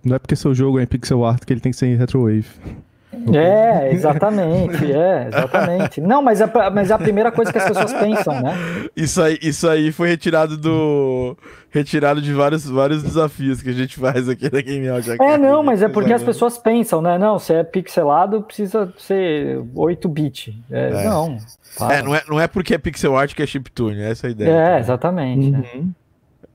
não 0.03 0.17
é 0.17 0.19
porque 0.19 0.35
seu 0.35 0.53
jogo 0.53 0.79
é 0.79 0.83
em 0.83 0.85
pixel 0.85 1.23
art 1.23 1.45
que 1.45 1.53
ele 1.53 1.61
tem 1.61 1.71
que 1.71 1.77
ser 1.77 1.87
em 1.87 1.95
retrowave. 1.95 2.49
É, 3.33 3.91
exatamente, 3.91 4.91
é, 4.91 5.27
exatamente. 5.27 5.99
Não, 5.99 6.21
mas 6.21 6.39
é, 6.39 6.49
mas 6.73 6.89
é 6.89 6.93
a 6.93 6.97
primeira 6.97 7.31
coisa 7.31 7.51
que 7.51 7.57
as 7.57 7.65
pessoas 7.65 7.93
pensam, 7.93 8.41
né? 8.41 8.55
Isso 8.95 9.21
aí, 9.21 9.37
isso 9.41 9.67
aí 9.67 9.91
foi 9.91 10.07
retirado 10.09 10.57
do. 10.57 11.37
Retirado 11.69 12.21
de 12.21 12.33
vários, 12.33 12.69
vários 12.69 13.03
desafios 13.03 13.61
que 13.61 13.69
a 13.69 13.73
gente 13.73 13.97
faz 13.99 14.27
aqui 14.27 14.49
na 14.51 14.61
Game 14.61 14.87
Out. 14.89 15.09
É, 15.11 15.37
não, 15.37 15.61
mas 15.63 15.81
é 15.81 15.89
porque 15.89 16.13
as 16.13 16.23
pessoas 16.23 16.57
pensam, 16.57 17.01
né? 17.01 17.17
Não, 17.17 17.37
se 17.37 17.53
é 17.53 17.63
pixelado, 17.63 18.41
precisa 18.41 18.93
ser 18.97 19.57
8-bit. 19.75 20.57
É, 20.69 20.89
é. 20.89 21.03
Não. 21.05 21.37
É, 21.89 22.01
não 22.01 22.15
é, 22.15 22.23
não 22.27 22.39
é 22.39 22.47
porque 22.47 22.73
é 22.73 22.77
pixel 22.77 23.17
art 23.17 23.33
que 23.33 23.41
é 23.41 23.45
chiptune, 23.45 24.01
essa 24.01 24.27
é 24.27 24.29
a 24.29 24.31
ideia. 24.31 24.49
É, 24.49 24.67
então. 24.67 24.79
exatamente. 24.79 25.47
Uhum. 25.47 25.91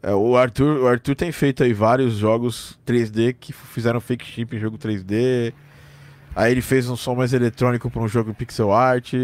É, 0.03 0.15
o, 0.15 0.37
Arthur, 0.37 0.83
o 0.83 0.87
Arthur 0.87 1.15
tem 1.17 1.33
feito 1.33 1.63
aí 1.63 1.73
vários 1.73 2.15
jogos 2.15 2.79
3D 2.87 3.35
que 3.39 3.53
fizeram 3.53 4.01
fake 4.01 4.25
chip 4.25 4.55
em 4.55 4.61
jogo 4.61 4.79
3D. 4.79 5.53
Aí 6.37 6.53
ele 6.53 6.61
fez 6.61 6.89
um 6.89 6.97
som 6.97 7.15
mais 7.15 7.33
eletrônico 7.33 7.91
para 7.91 8.03
um 8.03 8.07
jogo 8.07 8.35
pixel 8.35 8.73
art. 8.73 9.15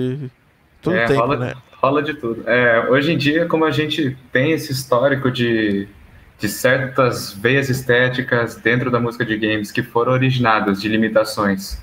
Tudo 0.81 0.97
é, 0.97 1.05
tempo, 1.05 1.21
rola, 1.21 1.37
né? 1.37 1.55
Rola 1.81 2.03
de 2.03 2.15
tudo. 2.15 2.49
É, 2.49 2.89
hoje 2.89 3.13
em 3.13 3.19
dia, 3.19 3.47
como 3.47 3.67
a 3.67 3.71
gente 3.71 4.17
tem 4.33 4.53
esse 4.53 4.73
histórico 4.73 5.31
de, 5.31 5.87
de 6.39 6.49
certas 6.49 7.33
veias 7.35 7.69
estéticas 7.69 8.57
dentro 8.57 8.91
da 8.91 8.99
música 8.99 9.27
de 9.27 9.37
games 9.37 9.71
que 9.71 9.83
foram 9.83 10.13
originadas 10.13 10.81
de 10.81 10.89
limitações 10.89 11.83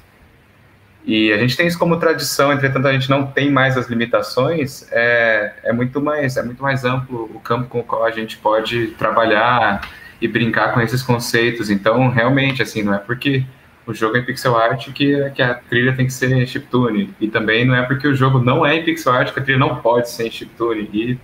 e 1.06 1.32
a 1.32 1.38
gente 1.38 1.56
tem 1.56 1.66
isso 1.66 1.80
como 1.80 1.98
tradição, 1.98 2.52
entretanto 2.52 2.88
a 2.88 2.94
gente 2.94 3.10
não 3.10 3.26
tem 3.26 3.50
mais 3.50 3.78
as 3.78 3.88
limitações, 3.88 4.88
é, 4.92 5.54
é, 5.64 5.74
muito, 5.74 6.02
mais, 6.02 6.38
é 6.38 6.44
muito 6.44 6.62
mais 6.62 6.86
amplo 6.86 7.24
o 7.34 7.40
campo 7.40 7.68
com 7.68 7.80
o 7.80 7.84
qual 7.84 8.06
a 8.06 8.12
gente 8.12 8.38
pode 8.38 8.88
trabalhar 8.92 9.90
e 10.22 10.28
brincar 10.28 10.74
com 10.74 10.82
esses 10.82 11.02
conceitos. 11.02 11.70
Então, 11.70 12.10
realmente, 12.10 12.62
assim, 12.62 12.84
não 12.84 12.94
é 12.94 13.00
porque 13.00 13.44
o 13.90 13.94
jogo 13.94 14.18
é 14.18 14.20
em 14.20 14.24
pixel 14.24 14.56
art 14.56 14.92
que, 14.94 15.32
que 15.32 15.42
a 15.42 15.56
trilha 15.56 15.96
tem 15.96 16.06
que 16.06 16.14
ser 16.14 16.32
em 16.32 16.46
chiptune. 16.46 17.12
E 17.20 17.28
também 17.28 17.66
não 17.66 17.74
é 17.74 17.82
porque 17.82 18.08
o 18.08 18.14
jogo 18.16 18.38
não 18.38 18.64
é 18.64 18.76
em 18.76 18.84
pixel 18.84 19.12
art 19.14 19.34
que 19.34 19.40
a 19.40 19.44
trilha 19.44 19.58
não 19.58 19.78
pode 19.78 20.12
ser 20.12 20.28
em 20.28 20.32
chiptune. 20.32 20.88
E 20.94 21.18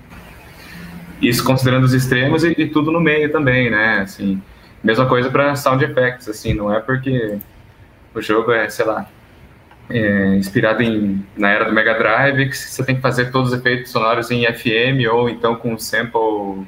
isso 1.21 1.43
considerando 1.43 1.83
os 1.83 1.93
extremos 1.93 2.43
e, 2.43 2.55
e 2.57 2.67
tudo 2.67 2.91
no 2.91 2.99
meio 2.99 3.31
também, 3.31 3.69
né? 3.69 3.99
Assim, 3.99 4.41
mesma 4.83 5.05
coisa 5.05 5.29
para 5.29 5.55
sound 5.55 5.83
effects, 5.85 6.27
assim, 6.27 6.55
não 6.55 6.73
é 6.73 6.79
porque 6.79 7.37
o 8.15 8.21
jogo 8.21 8.51
é, 8.51 8.67
sei 8.67 8.85
lá, 8.85 9.07
é, 9.87 10.35
inspirado 10.35 10.81
em, 10.81 11.23
na 11.37 11.51
era 11.51 11.65
do 11.65 11.71
Mega 11.71 11.93
Drive, 11.93 12.49
que 12.49 12.57
você 12.57 12.83
tem 12.83 12.95
que 12.95 13.01
fazer 13.01 13.29
todos 13.29 13.53
os 13.53 13.59
efeitos 13.59 13.91
sonoros 13.91 14.31
em 14.31 14.43
FM 14.43 15.07
ou 15.11 15.29
então 15.29 15.55
com 15.55 15.77
sample 15.77 16.65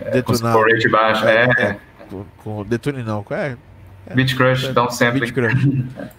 é, 0.00 0.22
com 0.22 0.32
rate 0.32 0.88
baixo. 0.88 1.26
É, 1.26 1.48
é. 1.58 1.76
Com, 2.08 2.24
com 2.44 2.64
detune 2.64 3.02
não, 3.02 3.26
é? 3.30 3.56
É 4.06 4.14
Beat 4.14 4.36
Crush, 4.36 4.68
downsampling. 4.72 5.20
Beat 5.20 5.34
Crush, 5.34 5.64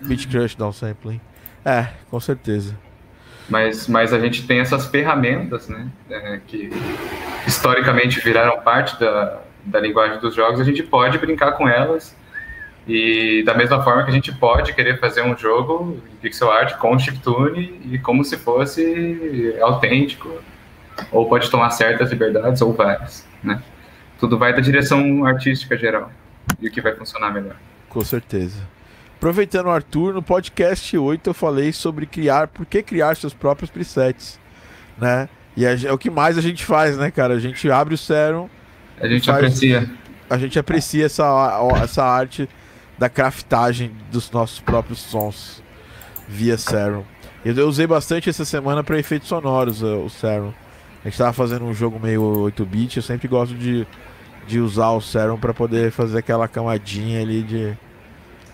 Beat 0.02 0.28
Crush, 0.28 0.56
downsampling. 0.56 1.22
É, 1.66 1.88
com 2.10 2.20
certeza. 2.20 2.78
Mas, 3.50 3.88
mas 3.88 4.14
a 4.14 4.20
gente 4.20 4.46
tem 4.46 4.60
essas 4.60 4.88
ferramentas, 4.88 5.68
né, 5.70 5.88
é, 6.10 6.40
que 6.46 6.70
historicamente 7.46 8.20
viraram 8.20 8.60
parte 8.62 9.00
da, 9.00 9.40
da 9.64 9.80
linguagem 9.80 10.20
dos 10.20 10.36
jogos, 10.36 10.60
a 10.60 10.64
gente 10.64 10.84
pode 10.84 11.18
brincar 11.18 11.54
com 11.54 11.68
elas 11.68 12.16
e 12.88 13.44
da 13.44 13.54
mesma 13.54 13.84
forma 13.84 14.04
que 14.04 14.10
a 14.10 14.14
gente 14.14 14.34
pode 14.34 14.74
querer 14.74 15.00
fazer 15.00 15.22
um 15.22 15.38
jogo 15.38 16.02
em 16.10 16.16
pixel 16.18 16.50
art 16.52 16.78
com 16.78 16.98
chiptune 16.98 17.82
e 17.92 18.00
como 18.00 18.24
se 18.24 18.38
fosse 18.38 19.56
autêntico, 19.62 20.30
ou 21.12 21.28
pode 21.28 21.52
tomar 21.52 21.70
certas 21.72 22.10
liberdades 22.12 22.62
ou 22.62 22.74
várias, 22.74 23.28
né? 23.44 23.62
Tudo 24.20 24.38
vai 24.38 24.54
da 24.54 24.62
direção 24.62 25.26
artística 25.26 25.78
geral 25.78 26.12
e 26.60 26.68
o 26.68 26.72
que 26.72 26.82
vai 26.82 26.96
funcionar 26.96 27.32
melhor. 27.32 27.56
Com 27.98 28.06
certeza. 28.06 28.60
Aproveitando 29.16 29.66
o 29.66 29.72
Arthur, 29.72 30.14
no 30.14 30.22
podcast 30.22 30.96
8 30.96 31.32
eu 31.32 31.34
falei 31.34 31.74
sobre 31.74 32.06
criar, 32.06 32.48
por 32.48 32.64
que 32.64 32.84
criar 32.84 33.18
seus 33.18 33.34
próprios 33.34 33.72
presets, 33.72 34.40
né? 35.00 35.28
E 35.56 35.66
é, 35.66 35.76
é 35.86 35.92
o 35.92 35.98
que 35.98 36.08
mais 36.08 36.38
a 36.38 36.42
gente 36.42 36.64
faz, 36.64 36.96
né, 36.96 37.10
cara? 37.10 37.34
A 37.34 37.40
gente 37.40 37.72
abre 37.72 37.96
o 37.96 37.98
Serum. 37.98 38.48
A 39.02 39.08
gente 39.08 39.26
faz, 39.26 39.40
aprecia. 39.40 39.90
A 40.30 40.38
gente 40.38 40.60
aprecia 40.60 41.08
essa, 41.08 41.26
essa 41.82 42.04
arte 42.04 42.48
da 43.00 43.10
craftagem 43.10 43.92
dos 44.12 44.30
nossos 44.30 44.60
próprios 44.60 45.00
sons 45.00 45.64
via 46.28 46.56
Serum. 46.56 47.04
Eu 47.44 47.68
usei 47.68 47.88
bastante 47.88 48.30
essa 48.30 48.46
semana 48.46 48.84
para 48.84 49.00
efeitos 49.00 49.28
sonoros 49.28 49.82
o 49.82 50.08
Serum. 50.08 50.54
A 51.02 51.06
gente 51.06 51.14
estava 51.14 51.34
fazendo 51.34 51.66
um 51.66 51.74
jogo 51.74 52.00
meio 52.00 52.22
8-bit, 52.22 52.98
eu 52.98 53.04
sempre 53.04 53.28
gosto 53.28 53.56
de, 53.56 53.88
de 54.46 54.60
usar 54.60 54.92
o 54.92 55.02
Serum 55.02 55.40
para 55.40 55.52
poder 55.52 55.92
fazer 55.92 56.20
aquela 56.20 56.48
camadinha 56.48 57.24
ali 57.24 57.42
de, 57.42 57.76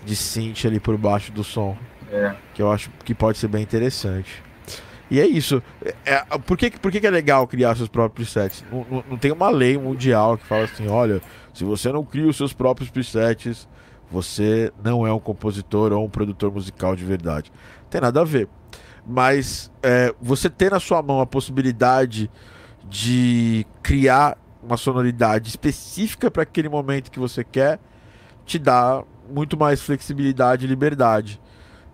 de 0.04 0.14
synth 0.14 0.66
ali 0.66 0.80
por 0.80 0.96
baixo 0.96 1.32
do 1.32 1.44
som. 1.44 1.76
É. 2.10 2.34
Que 2.52 2.62
eu 2.62 2.70
acho 2.70 2.90
que 3.04 3.14
pode 3.14 3.38
ser 3.38 3.48
bem 3.48 3.62
interessante. 3.62 4.42
E 5.10 5.20
é 5.20 5.26
isso. 5.26 5.62
É, 5.84 5.94
é 6.06 6.38
por 6.38 6.56
que, 6.56 6.70
por 6.70 6.90
que 6.90 7.06
é 7.06 7.10
legal 7.10 7.46
criar 7.46 7.76
seus 7.76 7.88
próprios 7.88 8.32
presets? 8.32 8.64
Não, 8.70 8.86
não, 8.90 9.04
não, 9.10 9.16
tem 9.16 9.32
uma 9.32 9.50
lei 9.50 9.76
mundial 9.76 10.38
que 10.38 10.46
fala 10.46 10.64
assim: 10.64 10.88
olha, 10.88 11.20
se 11.52 11.64
você 11.64 11.92
não 11.92 12.04
cria 12.04 12.26
os 12.26 12.36
seus 12.36 12.52
próprios 12.52 12.90
presets, 12.90 13.68
você 14.10 14.72
não 14.82 15.06
é 15.06 15.12
um 15.12 15.18
compositor 15.18 15.92
ou 15.92 16.04
um 16.04 16.10
produtor 16.10 16.52
musical 16.52 16.96
de 16.96 17.04
verdade. 17.04 17.52
Tem 17.90 18.00
nada 18.00 18.20
a 18.20 18.24
ver. 18.24 18.48
Mas 19.06 19.70
é, 19.82 20.14
você 20.20 20.48
ter 20.48 20.70
na 20.70 20.80
sua 20.80 21.02
mão 21.02 21.20
a 21.20 21.26
possibilidade 21.26 22.30
de 22.88 23.66
criar 23.82 24.38
uma 24.62 24.76
sonoridade 24.76 25.48
específica 25.48 26.30
para 26.30 26.42
aquele 26.42 26.68
momento 26.68 27.10
que 27.10 27.18
você 27.18 27.44
quer, 27.44 27.78
te 28.46 28.58
dá 28.58 29.04
muito 29.28 29.56
mais 29.56 29.80
flexibilidade 29.82 30.64
e 30.64 30.68
liberdade. 30.68 31.40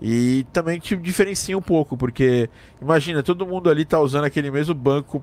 E 0.00 0.46
também 0.52 0.78
te 0.80 0.96
diferencia 0.96 1.56
um 1.56 1.62
pouco, 1.62 1.96
porque 1.96 2.48
imagina, 2.80 3.22
todo 3.22 3.46
mundo 3.46 3.68
ali 3.68 3.84
tá 3.84 4.00
usando 4.00 4.24
aquele 4.24 4.50
mesmo 4.50 4.74
banco 4.74 5.22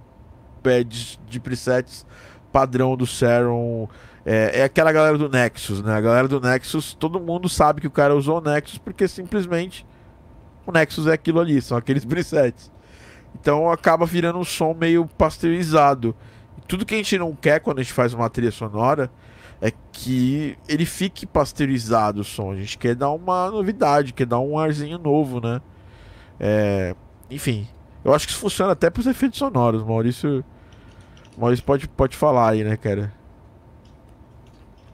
de, 0.86 1.18
de 1.28 1.40
presets 1.40 2.06
padrão 2.52 2.98
do 2.98 3.08
Serum 3.08 3.88
é, 4.30 4.60
é, 4.60 4.64
aquela 4.66 4.92
galera 4.92 5.18
do 5.18 5.30
Nexus, 5.30 5.82
né? 5.82 5.96
A 5.96 6.02
galera 6.02 6.28
do 6.28 6.42
Nexus, 6.42 6.94
todo 6.94 7.18
mundo 7.18 7.48
sabe 7.48 7.80
que 7.80 7.88
o 7.88 7.92
cara 7.92 8.14
usou 8.14 8.40
o 8.40 8.42
Nexus 8.42 8.78
porque 8.78 9.08
simplesmente 9.08 9.88
o 10.66 10.72
Nexus 10.74 11.08
é 11.08 11.14
aquilo 11.14 11.40
ali, 11.40 11.62
são 11.62 11.78
aqueles 11.78 12.04
presets. 12.06 12.70
Então 13.34 13.72
acaba 13.72 14.06
virando 14.06 14.38
um 14.38 14.44
som 14.44 14.74
meio 14.74 15.08
pasteurizado. 15.18 16.14
E 16.58 16.62
tudo 16.68 16.86
que 16.86 16.94
a 16.94 16.98
gente 16.98 17.18
não 17.18 17.34
quer 17.34 17.62
quando 17.62 17.80
a 17.80 17.84
gente 17.84 17.94
faz 17.94 18.14
uma 18.14 18.30
trilha 18.30 18.52
sonora 18.52 19.10
é 19.62 19.72
que 19.92 20.58
ele 20.68 20.86
fique 20.86 21.26
pasteurizado 21.26 22.22
o 22.22 22.24
som. 22.24 22.52
A 22.52 22.56
gente 22.56 22.78
quer 22.78 22.96
dar 22.96 23.10
uma 23.12 23.50
novidade, 23.50 24.14
quer 24.14 24.26
dar 24.26 24.40
um 24.40 24.58
arzinho 24.58 24.98
novo, 24.98 25.42
né? 25.42 25.62
É... 26.40 26.96
Enfim, 27.30 27.68
eu 28.06 28.14
acho 28.14 28.26
que 28.28 28.32
isso 28.32 28.42
funciona 28.42 28.74
até 28.74 28.90
para 28.90 29.02
os 29.02 29.08
efeitos 29.08 29.40
sonoros. 29.40 29.84
Maurício, 29.84 30.46
Maurício 31.38 31.66
pode, 31.66 31.88
pode 31.88 32.16
falar 32.16 32.52
aí, 32.52 32.64
né, 32.64 32.78
cara? 32.78 33.14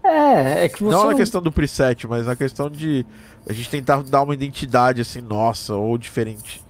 É, 0.04 0.66
é 0.66 0.70
que 0.70 0.84
você. 0.84 0.96
Não 0.96 1.12
na 1.12 1.16
questão 1.16 1.42
do 1.42 1.52
preset, 1.52 2.06
mas 2.08 2.26
na 2.26 2.36
questão 2.36 2.70
de 2.70 3.06
a 3.48 3.54
gente 3.54 3.70
tentar 3.70 4.04
dar 4.04 4.24
uma 4.24 4.34
identidade 4.34 5.02
assim, 5.02 5.22
nossa, 5.22 5.76
ou 5.76 5.98
diferente. 5.98 6.62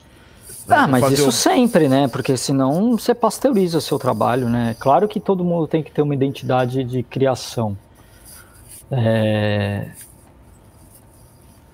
Né? 0.67 0.75
Ah, 0.75 0.87
mas 0.87 1.11
isso 1.11 1.31
sempre, 1.31 1.89
né? 1.89 2.07
Porque 2.07 2.37
senão 2.37 2.97
você 2.97 3.13
pasteuriza 3.13 3.77
o 3.77 3.81
seu 3.81 3.99
trabalho, 3.99 4.49
né? 4.49 4.75
Claro 4.79 5.07
que 5.07 5.19
todo 5.19 5.43
mundo 5.43 5.67
tem 5.67 5.83
que 5.83 5.91
ter 5.91 6.01
uma 6.01 6.13
identidade 6.13 6.83
de 6.83 7.03
criação. 7.03 7.77
É... 8.91 9.89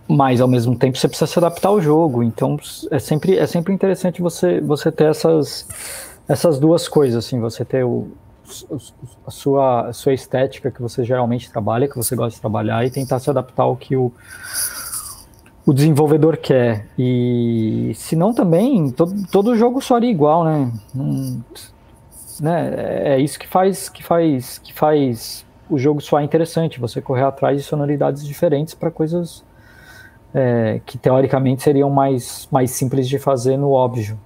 Mas 0.07 0.41
ao 0.41 0.47
mesmo 0.47 0.75
tempo 0.75 0.97
você 0.97 1.07
precisa 1.07 1.31
se 1.31 1.37
adaptar 1.37 1.69
ao 1.69 1.79
jogo. 1.79 2.23
Então 2.23 2.57
é 2.89 2.97
sempre, 2.97 3.37
é 3.37 3.45
sempre 3.45 3.73
interessante 3.73 4.21
você, 4.21 4.59
você 4.59 4.91
ter 4.91 5.09
essas, 5.09 5.67
essas 6.27 6.59
duas 6.59 6.87
coisas, 6.87 7.25
assim, 7.25 7.39
você 7.39 7.63
ter 7.63 7.85
o, 7.85 8.07
a 9.27 9.31
sua, 9.31 9.89
a 9.89 9.93
sua 9.93 10.13
estética 10.13 10.71
que 10.71 10.81
você 10.81 11.03
geralmente 11.03 11.51
trabalha, 11.51 11.87
que 11.87 11.95
você 11.95 12.15
gosta 12.15 12.35
de 12.35 12.41
trabalhar, 12.41 12.83
e 12.85 12.89
tentar 12.89 13.19
se 13.19 13.29
adaptar 13.29 13.63
ao 13.63 13.75
que 13.75 13.95
o, 13.95 14.11
o 15.69 15.73
desenvolvedor 15.73 16.37
quer. 16.37 16.87
E 16.97 17.91
se 17.93 18.15
não 18.15 18.33
também, 18.33 18.89
todo, 18.89 19.27
todo 19.27 19.55
jogo 19.55 19.79
soaria 19.79 20.09
igual, 20.09 20.43
né? 20.43 20.71
né? 22.41 22.73
É 23.13 23.19
isso 23.19 23.37
que 23.37 23.47
faz, 23.47 23.87
que 23.87 24.03
faz, 24.03 24.57
que 24.57 24.73
faz 24.73 25.45
o 25.69 25.77
jogo 25.77 26.01
soar 26.01 26.23
interessante, 26.23 26.79
você 26.79 26.99
correr 26.99 27.21
atrás 27.21 27.55
de 27.55 27.63
sonoridades 27.63 28.25
diferentes 28.25 28.73
para 28.73 28.89
coisas 28.89 29.45
é, 30.33 30.81
que 30.87 30.97
teoricamente 30.97 31.61
seriam 31.61 31.91
mais, 31.91 32.49
mais 32.51 32.71
simples 32.71 33.07
de 33.07 33.19
fazer 33.19 33.55
no 33.55 33.69
óbvio. 33.69 34.19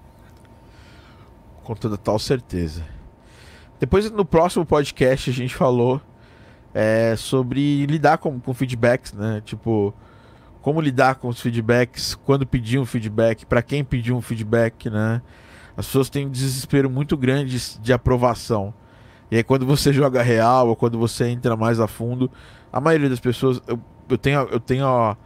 Com 1.65 1.75
toda 1.75 1.98
tal 1.98 2.17
certeza. 2.19 2.83
Depois, 3.81 4.10
no 4.10 4.23
próximo 4.23 4.65
podcast, 4.65 5.29
a 5.29 5.33
gente 5.33 5.54
falou 5.54 6.00
é, 6.73 7.15
sobre 7.17 7.85
lidar 7.85 8.17
com, 8.17 8.39
com 8.39 8.54
feedbacks, 8.54 9.12
né? 9.12 9.41
Tipo, 9.44 9.94
como 10.63 10.79
lidar 10.79 11.15
com 11.15 11.27
os 11.27 11.41
feedbacks, 11.41 12.15
quando 12.15 12.47
pedir 12.47 12.79
um 12.79 12.85
feedback, 12.85 13.45
para 13.45 13.61
quem 13.61 13.83
pedir 13.83 14.13
um 14.13 14.21
feedback, 14.21 14.89
né? 14.89 15.21
As 15.75 15.85
pessoas 15.85 16.09
têm 16.09 16.25
um 16.25 16.29
desespero 16.29 16.89
muito 16.89 17.17
grande 17.17 17.59
de 17.81 17.91
aprovação. 17.91 18.73
E 19.29 19.35
aí, 19.35 19.43
quando 19.43 19.65
você 19.65 19.91
joga 19.91 20.23
real 20.23 20.69
ou 20.69 20.75
quando 20.75 20.97
você 20.97 21.27
entra 21.27 21.57
mais 21.57 21.81
a 21.81 21.87
fundo, 21.87 22.31
a 22.71 22.79
maioria 22.79 23.09
das 23.09 23.19
pessoas. 23.19 23.61
Eu, 23.67 23.77
eu 24.09 24.17
tenho, 24.17 24.39
eu 24.39 24.59
tenho 24.59 24.85
a, 24.87 25.17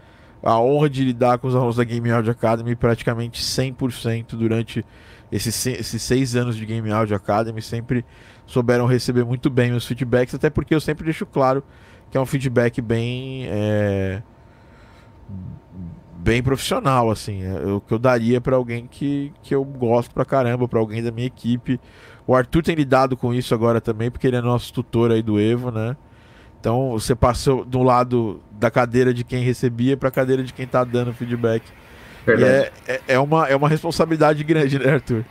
a 0.42 0.60
honra 0.60 0.90
de 0.90 1.04
lidar 1.04 1.38
com 1.38 1.48
os 1.48 1.56
alunos 1.56 1.76
da 1.76 1.84
Game 1.84 2.10
Audio 2.10 2.32
Academy 2.32 2.76
praticamente 2.76 3.44
100% 3.44 4.36
durante 4.36 4.84
esses, 5.32 5.68
esses 5.68 6.02
seis 6.02 6.36
anos 6.36 6.56
de 6.56 6.66
Game 6.66 6.92
Audio 6.92 7.16
Academy. 7.16 7.62
Sempre 7.62 8.04
souberam 8.48 8.88
receber 8.88 9.24
muito 9.24 9.52
bem 9.52 9.72
os 9.74 9.86
feedbacks, 9.86 10.34
até 10.34 10.50
porque 10.50 10.74
eu 10.74 10.82
sempre 10.82 11.06
deixo 11.06 11.28
claro 11.28 11.64
que 12.10 12.18
é 12.18 12.20
um 12.20 12.26
feedback 12.26 12.82
bem. 12.82 13.46
É, 13.50 14.24
bem 16.28 16.44
profissional, 16.44 17.10
assim. 17.10 17.44
É 17.44 17.66
o 17.68 17.80
que 17.80 17.94
eu 17.94 18.00
daria 18.00 18.42
para 18.42 18.56
alguém 18.56 18.88
que, 18.88 19.32
que 19.42 19.56
eu 19.56 19.64
gosto 19.64 20.14
pra 20.14 20.26
caramba, 20.26 20.68
para 20.68 20.80
alguém 20.80 21.02
da 21.02 21.12
minha 21.12 21.28
equipe. 21.28 21.80
O 22.26 22.36
Arthur 22.36 22.62
tem 22.62 22.76
lidado 22.76 23.16
com 23.16 23.34
isso 23.34 23.54
agora 23.54 23.80
também, 23.80 24.12
porque 24.12 24.28
ele 24.28 24.36
é 24.36 24.42
nosso 24.42 24.74
tutor 24.74 25.12
aí 25.12 25.22
do 25.22 25.40
Evo, 25.40 25.72
né? 25.72 25.96
Então 26.60 26.92
você 26.92 27.16
passou 27.16 27.64
do 27.64 27.82
lado 27.82 28.42
da 28.52 28.70
cadeira 28.70 29.14
de 29.14 29.24
quem 29.24 29.44
recebia 29.44 29.96
para 29.96 30.10
a 30.10 30.12
cadeira 30.12 30.44
de 30.44 30.52
quem 30.52 30.66
está 30.66 30.84
dando 30.84 31.14
feedback. 31.14 31.64
É, 32.28 32.72
é, 32.88 33.02
é, 33.08 33.20
uma, 33.20 33.48
é 33.48 33.56
uma 33.56 33.70
responsabilidade 33.70 34.44
grande, 34.44 34.78
né, 34.78 34.96
Arthur? 34.96 35.24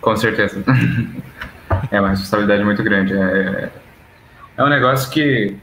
Com 0.00 0.16
certeza. 0.16 0.64
é 1.90 2.00
uma 2.00 2.10
responsabilidade 2.10 2.64
muito 2.64 2.82
grande. 2.82 3.12
É, 3.12 3.70
é 4.56 4.64
um 4.64 4.68
negócio 4.68 5.10
que 5.10 5.58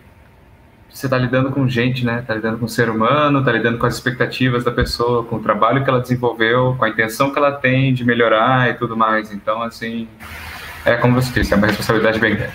você 0.96 1.08
está 1.08 1.18
lidando 1.18 1.52
com 1.52 1.68
gente, 1.68 2.06
né? 2.06 2.22
Está 2.22 2.36
lidando 2.36 2.58
com 2.58 2.66
o 2.66 2.70
ser 2.70 2.90
humano, 2.90 3.40
está 3.40 3.52
lidando 3.52 3.78
com 3.78 3.86
as 3.86 3.96
expectativas 3.96 4.64
da 4.64 4.72
pessoa, 4.72 5.26
com 5.26 5.36
o 5.36 5.40
trabalho 5.42 5.84
que 5.84 5.90
ela 5.90 6.00
desenvolveu, 6.00 6.74
com 6.78 6.86
a 6.86 6.90
intenção 6.90 7.34
que 7.34 7.38
ela 7.38 7.52
tem 7.52 7.94
de 7.94 8.06
melhorar 8.06 8.70
e 8.70 8.76
tudo 8.76 8.96
mais. 8.96 9.30
Então, 9.30 9.62
assim, 9.62 10.08
é 10.86 10.96
como 10.96 11.22
você 11.22 11.38
disse, 11.38 11.54
é 11.54 11.58
uma 11.58 11.68
responsabilidade 11.68 12.18
bem 12.18 12.36
grande. 12.38 12.54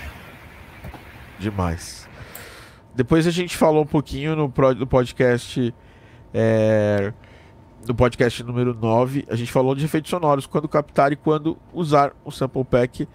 Demais. 1.38 2.08
Depois 2.94 3.26
a 3.26 3.30
gente 3.30 3.54
falou 3.58 3.82
um 3.82 3.86
pouquinho 3.86 4.34
no, 4.34 4.48
podcast. 4.88 5.74
É, 6.32 7.12
no 7.86 7.94
podcast 7.94 8.42
número 8.42 8.74
9, 8.74 9.26
a 9.28 9.36
gente 9.36 9.52
falou 9.52 9.74
de 9.74 9.84
efeitos 9.84 10.08
sonoros, 10.08 10.46
quando 10.46 10.66
captar 10.66 11.12
e 11.12 11.16
quando 11.16 11.58
usar 11.74 12.12
o 12.24 12.30
sample 12.30 12.64
pack. 12.64 13.06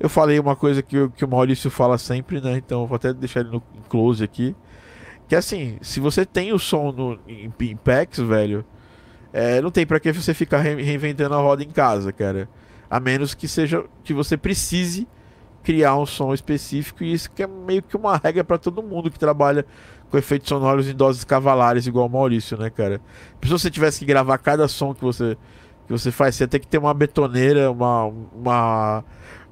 Eu 0.00 0.08
falei 0.08 0.40
uma 0.40 0.56
coisa 0.56 0.82
que, 0.82 1.08
que 1.10 1.24
o 1.24 1.28
Maurício 1.28 1.70
fala 1.70 1.96
sempre, 1.96 2.40
né? 2.40 2.56
Então 2.56 2.88
vou 2.88 2.96
até 2.96 3.12
deixar 3.12 3.38
ele 3.38 3.50
no 3.50 3.60
close 3.88 4.24
aqui. 4.24 4.56
Que 5.28 5.36
assim, 5.36 5.78
se 5.80 6.00
você 6.00 6.26
tem 6.26 6.52
o 6.52 6.58
som 6.58 6.92
no, 6.92 7.18
em, 7.26 7.52
em 7.60 7.76
packs, 7.76 8.20
velho, 8.20 8.64
é, 9.32 9.60
não 9.60 9.70
tem 9.70 9.86
para 9.86 9.98
que 9.98 10.12
você 10.12 10.32
ficar 10.32 10.58
re 10.58 10.80
reinventando 10.80 11.34
a 11.34 11.38
roda 11.38 11.62
em 11.62 11.70
casa, 11.70 12.12
cara. 12.12 12.48
A 12.90 13.00
menos 13.00 13.34
que 13.34 13.48
seja 13.48 13.84
que 14.04 14.14
você 14.14 14.36
precise 14.36 15.08
criar 15.64 15.96
um 15.96 16.04
som 16.04 16.32
específico 16.34 17.02
e 17.02 17.12
isso 17.12 17.30
que 17.30 17.42
é 17.42 17.46
meio 17.46 17.82
que 17.82 17.96
uma 17.96 18.16
regra 18.22 18.44
para 18.44 18.58
todo 18.58 18.82
mundo 18.82 19.10
que 19.10 19.18
trabalha 19.18 19.64
com 20.10 20.18
efeitos 20.18 20.48
sonoros 20.48 20.88
em 20.88 20.94
doses 20.94 21.24
cavalares 21.24 21.86
igual 21.86 22.06
o 22.06 22.10
Maurício, 22.10 22.56
né, 22.58 22.70
cara? 22.70 23.00
Se 23.42 23.48
você 23.48 23.70
tivesse 23.70 24.00
que 24.00 24.04
gravar 24.04 24.38
cada 24.38 24.68
som 24.68 24.94
que 24.94 25.02
você 25.02 25.36
que 25.86 25.92
você 25.92 26.10
faz, 26.10 26.34
você 26.36 26.44
ia 26.44 26.48
ter 26.48 26.60
que 26.60 26.66
ter 26.66 26.78
uma 26.78 26.94
betoneira, 26.94 27.70
uma 27.70 28.04
uma 28.04 29.04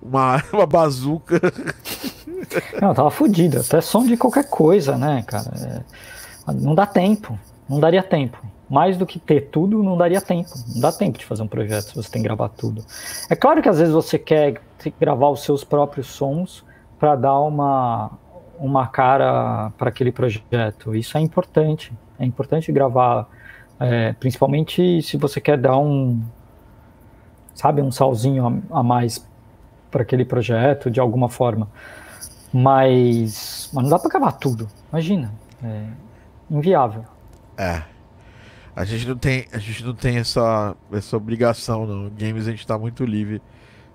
uma, 0.02 0.42
uma 0.52 0.66
bazuca. 0.66 1.40
Não, 2.80 2.92
tava 2.92 3.10
fodido, 3.10 3.60
até 3.60 3.80
som 3.80 4.04
de 4.04 4.16
qualquer 4.16 4.48
coisa, 4.48 4.96
né, 4.96 5.22
cara? 5.26 5.84
É, 6.48 6.52
não 6.52 6.74
dá 6.74 6.86
tempo, 6.86 7.38
não 7.68 7.80
daria 7.80 8.02
tempo 8.02 8.38
mais 8.72 8.96
do 8.96 9.04
que 9.04 9.18
ter 9.18 9.50
tudo, 9.50 9.82
não 9.82 9.98
daria 9.98 10.18
tempo. 10.18 10.48
Não 10.74 10.80
dá 10.80 10.90
tempo 10.90 11.18
de 11.18 11.26
fazer 11.26 11.42
um 11.42 11.46
projeto 11.46 11.90
se 11.90 11.94
você 11.94 12.10
tem 12.10 12.22
que 12.22 12.26
gravar 12.26 12.48
tudo. 12.48 12.82
É 13.28 13.36
claro 13.36 13.60
que 13.60 13.68
às 13.68 13.78
vezes 13.78 13.92
você 13.92 14.18
quer 14.18 14.62
gravar 14.98 15.28
os 15.28 15.44
seus 15.44 15.62
próprios 15.62 16.06
sons 16.06 16.64
para 16.98 17.14
dar 17.14 17.38
uma, 17.38 18.12
uma 18.58 18.86
cara 18.86 19.70
para 19.76 19.90
aquele 19.90 20.10
projeto. 20.10 20.94
Isso 20.96 21.18
é 21.18 21.20
importante. 21.20 21.92
É 22.18 22.24
importante 22.24 22.72
gravar, 22.72 23.28
é, 23.78 24.14
principalmente 24.14 25.02
se 25.02 25.18
você 25.18 25.38
quer 25.38 25.58
dar 25.58 25.76
um, 25.76 26.22
sabe, 27.54 27.82
um 27.82 27.92
salzinho 27.92 28.64
a, 28.70 28.78
a 28.78 28.82
mais 28.82 29.18
para 29.92 30.02
aquele 30.02 30.24
projeto 30.24 30.90
de 30.90 30.98
alguma 30.98 31.28
forma. 31.28 31.70
Mas, 32.52 33.70
mas 33.72 33.84
não 33.84 33.90
dá 33.90 33.98
para 33.98 34.10
gravar 34.10 34.32
tudo. 34.32 34.68
Imagina, 34.90 35.32
é 35.62 35.84
inviável. 36.50 37.04
É. 37.56 37.82
A 38.74 38.84
gente 38.84 39.06
não 39.06 39.16
tem, 39.16 39.46
a 39.52 39.58
gente 39.58 39.84
não 39.84 39.94
tem 39.94 40.16
essa, 40.16 40.74
essa 40.90 41.16
obrigação, 41.16 41.86
não. 41.86 42.10
Games 42.10 42.48
a 42.48 42.50
gente 42.50 42.60
está 42.60 42.78
muito 42.78 43.04
livre 43.04 43.40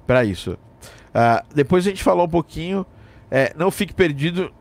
para 0.06 0.24
isso. 0.24 0.52
Uh, 0.52 1.54
depois 1.54 1.86
a 1.86 1.90
gente 1.90 2.04
falou 2.04 2.26
um 2.26 2.30
pouquinho. 2.30 2.86
É, 3.30 3.54
não 3.58 3.70
fique 3.70 3.94
perdido 3.94 4.54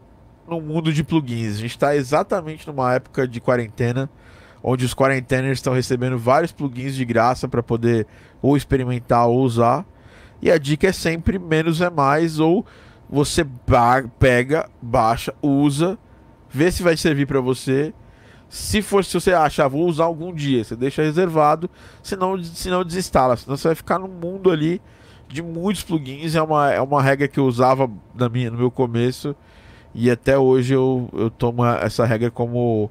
no 0.48 0.60
mundo 0.60 0.92
de 0.92 1.04
plugins. 1.04 1.56
A 1.56 1.60
gente 1.60 1.70
está 1.70 1.94
exatamente 1.94 2.66
numa 2.66 2.94
época 2.94 3.28
de 3.28 3.40
quarentena, 3.40 4.08
onde 4.62 4.84
os 4.84 4.94
quarenteners 4.94 5.58
estão 5.58 5.74
recebendo 5.74 6.18
vários 6.18 6.50
plugins 6.50 6.94
de 6.94 7.04
graça 7.04 7.46
para 7.46 7.62
poder 7.62 8.06
ou 8.40 8.56
experimentar 8.56 9.26
ou 9.28 9.40
usar. 9.40 9.84
E 10.40 10.50
a 10.50 10.58
dica 10.58 10.88
é 10.88 10.92
sempre 10.92 11.38
menos 11.38 11.80
é 11.80 11.90
mais, 11.90 12.38
ou 12.38 12.64
você 13.08 13.44
ba 13.44 14.04
pega, 14.18 14.68
baixa, 14.82 15.34
usa, 15.40 15.98
vê 16.50 16.70
se 16.70 16.82
vai 16.82 16.96
servir 16.96 17.26
para 17.26 17.40
você 17.40 17.94
se 18.48 18.80
for, 18.80 19.04
se 19.04 19.12
você 19.12 19.32
acha, 19.32 19.64
ah, 19.64 19.68
vou 19.68 19.86
usar 19.86 20.04
algum 20.04 20.32
dia, 20.32 20.62
você 20.62 20.76
deixa 20.76 21.02
reservado, 21.02 21.68
senão, 22.02 22.42
senão 22.42 22.84
desinstala. 22.84 23.36
Senão 23.36 23.56
você 23.56 23.68
vai 23.68 23.74
ficar 23.74 23.98
no 23.98 24.08
mundo 24.08 24.50
ali 24.50 24.80
de 25.28 25.42
muitos 25.42 25.82
plugins. 25.82 26.34
É 26.34 26.42
uma, 26.42 26.72
é 26.72 26.80
uma 26.80 27.02
regra 27.02 27.26
que 27.26 27.40
eu 27.40 27.44
usava 27.44 27.90
na 28.14 28.28
minha, 28.28 28.50
no 28.50 28.58
meu 28.58 28.70
começo. 28.70 29.34
E 29.94 30.10
até 30.10 30.38
hoje 30.38 30.74
eu, 30.74 31.08
eu 31.12 31.30
tomo 31.30 31.64
essa 31.64 32.04
regra 32.04 32.30
como, 32.30 32.90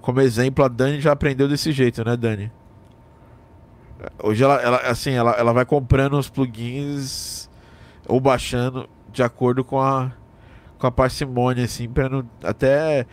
como 0.00 0.20
exemplo. 0.20 0.64
A 0.64 0.68
Dani 0.68 1.00
já 1.00 1.12
aprendeu 1.12 1.48
desse 1.48 1.70
jeito, 1.72 2.04
né, 2.04 2.16
Dani? 2.16 2.50
Hoje 4.22 4.42
ela, 4.42 4.60
ela 4.60 4.76
assim, 4.78 5.12
ela, 5.12 5.32
ela 5.32 5.52
vai 5.52 5.64
comprando 5.64 6.18
os 6.18 6.28
plugins 6.28 7.48
ou 8.06 8.20
baixando 8.20 8.88
de 9.12 9.22
acordo 9.22 9.64
com 9.64 9.80
a, 9.80 10.12
com 10.78 10.86
a 10.86 10.90
parcimônia, 10.90 11.64
assim, 11.64 11.88
para 11.88 12.08
não 12.08 12.28
até 12.42 13.06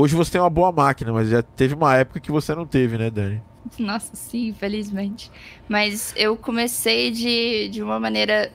Hoje 0.00 0.14
você 0.14 0.30
tem 0.30 0.40
uma 0.40 0.48
boa 0.48 0.70
máquina, 0.70 1.12
mas 1.12 1.28
já 1.28 1.42
teve 1.42 1.74
uma 1.74 1.96
época 1.96 2.20
que 2.20 2.30
você 2.30 2.54
não 2.54 2.64
teve, 2.64 2.96
né, 2.96 3.10
Dani? 3.10 3.42
Nossa, 3.80 4.14
sim, 4.14 4.46
infelizmente. 4.46 5.28
Mas 5.68 6.14
eu 6.16 6.36
comecei 6.36 7.10
de, 7.10 7.68
de 7.68 7.82
uma 7.82 7.98
maneira 7.98 8.52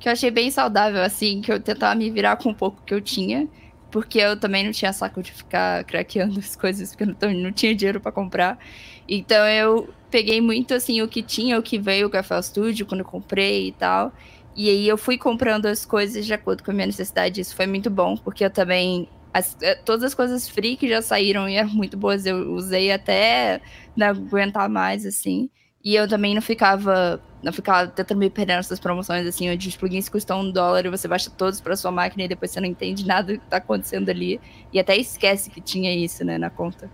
que 0.00 0.08
eu 0.08 0.12
achei 0.12 0.30
bem 0.30 0.50
saudável, 0.50 1.02
assim, 1.02 1.42
que 1.42 1.52
eu 1.52 1.60
tentava 1.60 1.94
me 1.94 2.10
virar 2.10 2.36
com 2.36 2.48
um 2.48 2.54
pouco 2.54 2.82
que 2.86 2.94
eu 2.94 3.02
tinha, 3.02 3.46
porque 3.90 4.18
eu 4.18 4.40
também 4.40 4.64
não 4.64 4.72
tinha 4.72 4.90
saco 4.92 5.22
de 5.22 5.30
ficar 5.30 5.84
craqueando 5.84 6.38
as 6.40 6.56
coisas, 6.56 6.94
porque 6.94 7.04
eu 7.22 7.32
não, 7.32 7.40
não 7.42 7.52
tinha 7.52 7.74
dinheiro 7.74 8.00
para 8.00 8.10
comprar. 8.10 8.58
Então 9.06 9.46
eu 9.46 9.90
peguei 10.10 10.40
muito, 10.40 10.74
assim, 10.74 11.02
o 11.02 11.08
que 11.08 11.22
tinha, 11.22 11.58
o 11.58 11.62
que 11.62 11.78
veio 11.78 12.10
com 12.10 12.16
a 12.16 12.22
FL 12.22 12.42
Studio, 12.42 12.86
quando 12.86 13.00
eu 13.00 13.06
comprei 13.06 13.68
e 13.68 13.72
tal. 13.72 14.12
E 14.56 14.68
aí 14.68 14.88
eu 14.88 14.98
fui 14.98 15.16
comprando 15.16 15.66
as 15.66 15.86
coisas 15.86 16.26
de 16.26 16.34
acordo 16.34 16.64
com 16.64 16.70
a 16.70 16.74
minha 16.74 16.86
necessidade. 16.86 17.40
Isso 17.40 17.54
foi 17.54 17.66
muito 17.66 17.90
bom, 17.90 18.16
porque 18.16 18.44
eu 18.44 18.50
também 18.50 19.08
as, 19.32 19.56
eh, 19.62 19.74
todas 19.76 20.04
as 20.04 20.14
coisas 20.14 20.48
free 20.48 20.76
que 20.76 20.88
já 20.88 21.02
saíram 21.02 21.48
e 21.48 21.54
eram 21.54 21.70
muito 21.70 21.96
boas, 21.96 22.26
eu 22.26 22.54
usei 22.54 22.90
até 22.92 23.60
não 23.96 24.08
aguentar 24.08 24.68
mais, 24.68 25.06
assim. 25.06 25.50
E 25.84 25.94
eu 25.94 26.08
também 26.08 26.34
não 26.34 26.42
ficava, 26.42 27.22
não 27.42 27.52
ficava 27.52 27.88
tentando 27.88 28.18
me 28.18 28.28
perder 28.30 28.56
nessas 28.56 28.80
promoções, 28.80 29.26
assim, 29.26 29.50
onde 29.50 29.68
os 29.68 29.76
plugins 29.76 30.08
custam 30.08 30.40
um 30.40 30.50
dólar 30.50 30.84
e 30.86 30.90
você 30.90 31.06
baixa 31.06 31.30
todos 31.30 31.60
para 31.60 31.76
sua 31.76 31.90
máquina 31.92 32.24
e 32.24 32.28
depois 32.28 32.50
você 32.50 32.60
não 32.60 32.66
entende 32.68 33.06
nada 33.06 33.34
do 33.34 33.38
que 33.40 33.46
tá 33.46 33.58
acontecendo 33.58 34.08
ali. 34.10 34.40
E 34.72 34.80
até 34.80 34.96
esquece 34.96 35.50
que 35.50 35.60
tinha 35.60 35.94
isso, 35.94 36.24
né, 36.24 36.36
na 36.36 36.50
conta. 36.50 36.90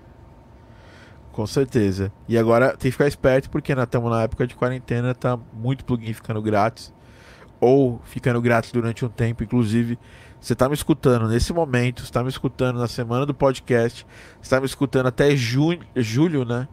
Com 1.34 1.48
certeza. 1.48 2.12
E 2.28 2.38
agora 2.38 2.68
tem 2.68 2.88
que 2.88 2.92
ficar 2.92 3.08
esperto 3.08 3.50
porque 3.50 3.72
estamos 3.72 4.08
na 4.08 4.22
época 4.22 4.46
de 4.46 4.54
quarentena, 4.54 5.12
tá 5.16 5.36
muito 5.52 5.84
plugin 5.84 6.12
ficando 6.12 6.40
grátis. 6.40 6.94
Ou 7.60 8.00
ficando 8.04 8.40
grátis 8.40 8.70
durante 8.70 9.04
um 9.04 9.08
tempo, 9.08 9.42
inclusive 9.42 9.98
você 10.40 10.52
está 10.52 10.68
me 10.68 10.74
escutando 10.74 11.26
nesse 11.26 11.52
momento, 11.52 12.04
está 12.04 12.22
me 12.22 12.28
escutando 12.28 12.78
na 12.78 12.86
semana 12.86 13.26
do 13.26 13.34
podcast, 13.34 14.06
está 14.40 14.60
me 14.60 14.66
escutando 14.66 15.06
até 15.06 15.34
junho, 15.34 15.80
julho, 15.96 16.44
né? 16.44 16.68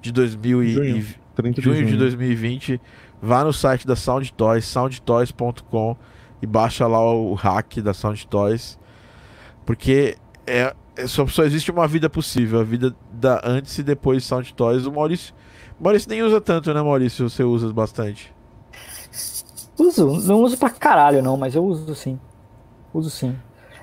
De 0.00 0.12
2000 0.12 0.64
junho, 0.68 1.04
de 1.52 1.60
junho 1.60 1.86
de 1.86 1.96
2020. 1.96 2.80
Vá 3.20 3.42
no 3.42 3.52
site 3.52 3.84
da 3.84 3.96
Sound 3.96 4.32
Toys, 4.32 4.64
soundtoys.com 4.64 5.96
e 6.40 6.46
baixa 6.46 6.86
lá 6.86 7.00
o 7.12 7.34
hack 7.34 7.78
da 7.78 7.92
Sound 7.92 8.28
Toys. 8.28 8.78
Porque 9.66 10.16
é, 10.46 10.72
só, 11.06 11.26
só 11.26 11.44
existe 11.44 11.70
uma 11.70 11.86
vida 11.86 12.08
possível, 12.08 12.60
a 12.60 12.64
vida 12.64 12.94
da 13.12 13.40
antes 13.44 13.78
e 13.78 13.82
depois 13.82 14.22
de 14.22 14.28
Sound 14.28 14.52
Toys. 14.54 14.86
O 14.86 14.92
Maurício, 14.92 15.34
Maurício 15.78 16.08
nem 16.08 16.22
usa 16.22 16.40
tanto, 16.40 16.72
né, 16.72 16.82
Maurício? 16.82 17.28
Você 17.28 17.44
usa 17.44 17.72
bastante. 17.72 18.34
Uso, 19.78 20.20
não 20.26 20.42
uso 20.42 20.56
pra 20.58 20.70
caralho, 20.70 21.22
não, 21.22 21.36
mas 21.36 21.54
eu 21.54 21.64
uso 21.64 21.94
sim. 21.94 22.18
Uso 22.92 23.10
sim. 23.10 23.36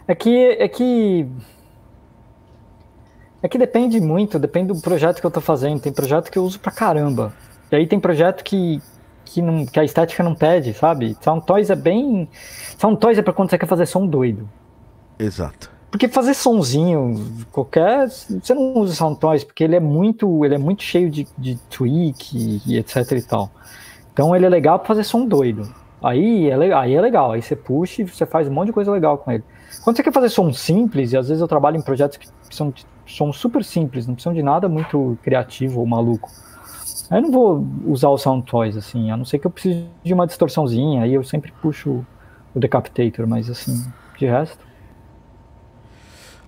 É 0.08 0.14
que, 0.14 0.30
é 0.60 0.68
que. 0.68 1.28
É 3.42 3.48
que 3.48 3.58
depende 3.58 4.02
muito, 4.02 4.38
depende 4.38 4.74
do 4.74 4.82
projeto 4.82 5.22
que 5.22 5.26
eu 5.26 5.32
tô 5.32 5.40
fazendo. 5.40 5.80
Tem 5.80 5.94
projeto 5.94 6.30
que 6.30 6.38
eu 6.38 6.44
uso 6.44 6.60
pra 6.60 6.72
caramba. 6.72 7.34
E 7.72 7.76
aí 7.76 7.88
tem 7.88 8.00
projeto 8.00 8.44
que, 8.44 8.82
que, 9.24 9.42
não, 9.42 9.66
que 9.66 9.80
a 9.80 9.84
estética 9.84 10.24
não 10.24 10.36
pede, 10.36 10.74
sabe? 10.74 11.16
Sound 11.22 11.46
Toys 11.46 11.70
é 11.70 11.76
bem. 11.76 12.28
Sound 12.78 13.00
Toys 13.00 13.18
é 13.18 13.22
pra 13.22 13.34
quando 13.34 13.50
você 13.50 13.58
quer 13.58 13.68
fazer 13.68 13.86
som 13.86 14.06
doido. 14.06 14.50
Exato. 15.18 15.75
Porque 15.96 16.10
fazer 16.10 16.34
sonzinho, 16.34 17.26
qualquer. 17.54 18.10
Você 18.10 18.54
não 18.54 18.74
usa 18.74 18.94
Sound 18.94 19.18
Toys, 19.18 19.46
porque 19.46 19.64
ele 19.64 19.78
é 19.78 19.80
muito. 19.80 20.44
Ele 20.44 20.56
é 20.56 20.58
muito 20.58 20.84
cheio 20.84 21.10
de, 21.10 21.26
de 21.38 21.58
tweak 21.70 22.38
e, 22.38 22.62
e 22.68 22.78
etc 22.78 23.10
e 23.14 23.22
tal. 23.22 23.50
Então 24.12 24.36
ele 24.36 24.46
é 24.46 24.50
legal 24.50 24.78
para 24.78 24.90
fazer 24.90 25.06
som 25.06 25.26
doido. 25.26 25.74
Aí 26.04 26.50
é, 26.50 26.74
aí 26.74 26.94
é 26.96 27.00
legal, 27.00 27.32
aí 27.32 27.42
você 27.42 27.56
puxa 27.56 28.02
e 28.02 28.06
você 28.06 28.26
faz 28.26 28.50
um 28.50 28.52
monte 28.52 28.68
de 28.68 28.74
coisa 28.74 28.92
legal 28.92 29.18
com 29.18 29.32
ele. 29.32 29.44
Quando 29.86 29.96
você 29.96 30.04
quer 30.04 30.12
fazer 30.12 30.28
som 30.28 30.52
simples, 30.52 31.14
e 31.14 31.18
às 31.18 31.30
vezes 31.30 31.40
eu 31.40 31.48
trabalho 31.48 31.78
em 31.78 31.82
projetos 31.82 32.18
que 32.18 32.28
são, 32.52 32.74
são 33.08 33.32
super 33.32 33.64
simples, 33.64 34.06
não 34.06 34.16
precisam 34.16 34.34
de 34.34 34.44
nada 34.44 34.68
muito 34.68 35.18
criativo 35.24 35.80
ou 35.80 35.86
maluco. 35.86 36.30
Aí 37.10 37.20
eu 37.20 37.22
não 37.22 37.32
vou 37.32 37.66
usar 37.88 38.10
o 38.10 38.18
Sound 38.18 38.46
Toys, 38.46 38.76
assim, 38.76 39.12
a 39.12 39.16
não 39.16 39.24
ser 39.24 39.40
que 39.40 39.48
eu 39.48 39.52
precise 39.52 39.88
de 40.04 40.14
uma 40.14 40.28
distorçãozinha, 40.28 41.04
aí 41.04 41.14
eu 41.14 41.24
sempre 41.24 41.54
puxo 41.62 42.06
o 42.54 42.60
Decapitator, 42.60 43.26
mas 43.26 43.50
assim, 43.50 43.82
de 44.18 44.26
resto. 44.26 44.75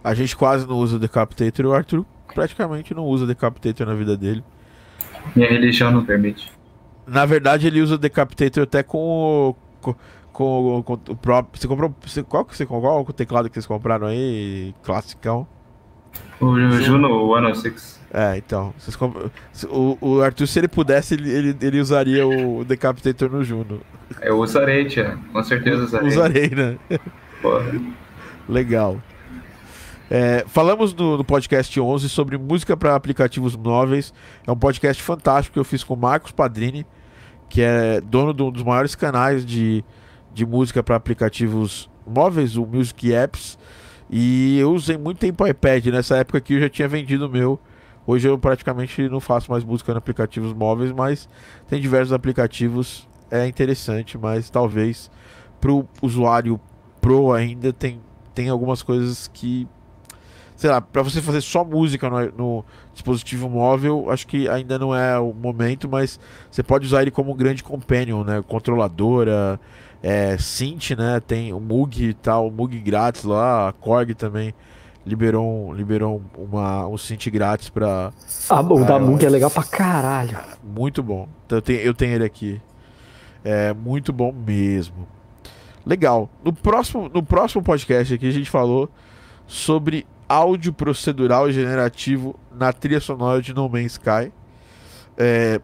A 0.08 0.14
gente 0.14 0.38
quase 0.38 0.66
não 0.66 0.78
usa 0.78 0.96
o 0.96 1.00
Decapitator 1.00 1.66
e 1.66 1.68
o 1.68 1.74
Arthur 1.74 2.06
praticamente 2.34 2.94
não 2.94 3.04
usa 3.04 3.26
o 3.26 3.28
Decapitator 3.28 3.86
na 3.86 3.94
vida 3.94 4.16
dele. 4.16 4.42
Minha 5.36 5.50
religião 5.50 5.92
não 5.92 6.06
permite. 6.06 6.50
Na 7.06 7.26
verdade, 7.26 7.68
ele 7.68 7.82
usa 7.82 7.96
o 7.96 7.98
Decapitator 7.98 8.64
até 8.64 8.82
com 8.84 8.98
o. 8.98 9.56
Com, 9.82 9.96
com, 10.32 10.84
com 10.84 10.94
o 10.94 11.16
próprio. 11.18 11.60
Você 11.60 11.68
comprou. 11.68 11.94
Você, 12.06 12.24
qual, 12.24 12.46
que 12.46 12.56
você, 12.56 12.66
qual 12.66 13.02
o 13.02 13.12
teclado 13.12 13.50
que 13.50 13.56
vocês 13.56 13.66
compraram 13.66 14.08
aí? 14.08 14.74
Classicão? 14.82 15.46
O 16.40 16.58
Juno 16.58 17.36
106. 17.36 18.00
É, 18.14 18.38
então. 18.38 18.74
Vocês 18.78 18.96
compram, 18.96 19.30
o, 19.70 19.98
o 20.00 20.22
Arthur, 20.22 20.48
se 20.48 20.58
ele 20.58 20.70
pudesse, 20.70 21.16
ele, 21.16 21.30
ele, 21.30 21.58
ele 21.62 21.82
usaria 21.82 22.26
o 22.26 22.64
Decapitator 22.64 23.30
no 23.30 23.44
Juno. 23.44 23.82
Eu 24.22 24.40
usarei, 24.40 24.86
tia. 24.86 25.20
Com 25.34 25.44
certeza 25.44 25.84
usarei. 25.84 26.08
Usarei, 26.08 26.50
né? 26.52 26.78
Porra. 27.42 27.66
Legal. 28.48 29.02
É, 30.10 30.46
falamos 30.48 30.94
no, 30.94 31.18
no, 31.18 31.24
podcast 31.24 31.78
11 31.80 32.08
sobre 32.08 32.38
música 32.38 32.78
para 32.78 32.96
aplicativos 32.96 33.56
móveis. 33.56 34.14
É 34.46 34.52
um 34.52 34.56
podcast 34.56 35.04
fantástico 35.04 35.54
que 35.54 35.60
eu 35.60 35.66
fiz 35.66 35.84
com 35.84 35.94
o 35.94 35.98
Marcos 35.98 36.32
Padrini, 36.32 36.86
que 37.50 37.62
é 37.62 38.00
dono 38.00 38.34
de 38.34 38.42
um 38.42 38.52
dos 38.52 38.64
maiores 38.64 38.96
canais 38.96 39.46
de, 39.46 39.84
de 40.34 40.46
música 40.46 40.82
para 40.82 40.96
aplicativos 40.96 41.90
móveis, 42.06 42.56
o 42.56 42.66
Music 42.66 43.14
Apps. 43.14 43.60
E 44.10 44.58
eu 44.58 44.72
usei 44.72 44.98
muito 44.98 45.18
tempo 45.18 45.44
o 45.44 45.48
iPad. 45.48 45.88
Nessa 45.88 46.18
época 46.18 46.38
aqui 46.38 46.54
eu 46.54 46.62
já 46.62 46.70
tinha 46.70 46.88
vendido 46.88 47.28
o 47.28 47.30
meu. 47.30 47.60
Hoje 48.06 48.30
eu 48.30 48.38
praticamente 48.40 49.10
não 49.10 49.20
faço 49.20 49.52
mais 49.52 49.66
música 49.66 49.92
em 49.92 49.98
aplicativos 49.98 50.54
móveis, 50.54 50.94
mas 50.94 51.28
tem 51.68 51.82
diversos 51.82 52.14
aplicativos. 52.14 53.06
É 53.30 53.46
interessante, 53.46 54.18
mas 54.18 54.50
talvez 54.50 55.12
para 55.60 55.74
o 55.74 55.86
usuário 56.02 56.58
Pro 57.02 57.34
ainda 57.34 57.74
tem, 57.74 58.00
tem 58.34 58.48
algumas 58.48 58.82
coisas 58.82 59.28
que 59.28 59.68
sei 60.58 60.72
lá, 60.72 60.82
para 60.82 61.04
você 61.04 61.22
fazer 61.22 61.40
só 61.40 61.64
música 61.64 62.10
no, 62.10 62.32
no, 62.32 62.66
dispositivo 62.92 63.48
móvel, 63.48 64.10
acho 64.10 64.26
que 64.26 64.50
ainda 64.50 64.80
não 64.80 64.94
é 64.94 65.18
o 65.20 65.32
momento, 65.32 65.88
mas 65.88 66.20
você 66.50 66.64
pode 66.64 66.88
usar 66.88 67.04
ele 67.04 67.12
como 67.12 67.32
um 67.32 67.36
grande 67.36 67.64
companion, 67.64 68.24
né? 68.24 68.44
Controladora, 68.46 69.60
é, 70.02 70.36
synth, 70.38 70.92
né? 70.98 71.20
Tem 71.20 71.54
o 71.54 71.60
Moog 71.60 72.04
e 72.04 72.14
tal, 72.16 72.48
o 72.48 72.52
Moog 72.52 72.78
grátis 72.80 73.24
lá, 73.24 73.70
a 73.70 73.72
Korg 73.72 74.16
também 74.16 74.52
liberou, 75.06 75.72
liberou 75.74 76.24
uma, 76.36 76.88
um 76.88 76.98
synth 76.98 77.30
grátis 77.30 77.70
pra. 77.70 78.12
Ah, 78.50 78.60
o 78.60 78.84
da 78.84 78.98
Moog 78.98 79.24
é 79.24 79.30
legal 79.30 79.52
pra 79.52 79.64
caralho. 79.64 80.40
Muito 80.64 81.04
bom. 81.04 81.30
Então, 81.46 81.60
eu, 81.60 81.62
tenho, 81.62 81.80
eu 81.82 81.94
tenho 81.94 82.16
ele 82.16 82.26
aqui. 82.26 82.60
É 83.44 83.74
muito 83.76 84.12
bom 84.12 84.34
mesmo. 84.34 85.08
Legal. 85.86 86.28
No 86.44 86.52
próximo, 86.52 87.10
no 87.14 87.22
próximo 87.22 87.62
podcast 87.62 88.12
aqui 88.12 88.28
a 88.28 88.32
gente 88.32 88.50
falou 88.50 88.90
sobre 89.46 90.06
áudio 90.28 90.74
procedural 90.74 91.52
generativo 91.52 92.36
na 92.52 92.74
trilha 92.74 93.00
sonora 93.00 93.42
de 93.42 93.54
No 93.54 93.70
Man's 93.70 93.94
Sky. 93.94 94.32
É, 95.18 95.60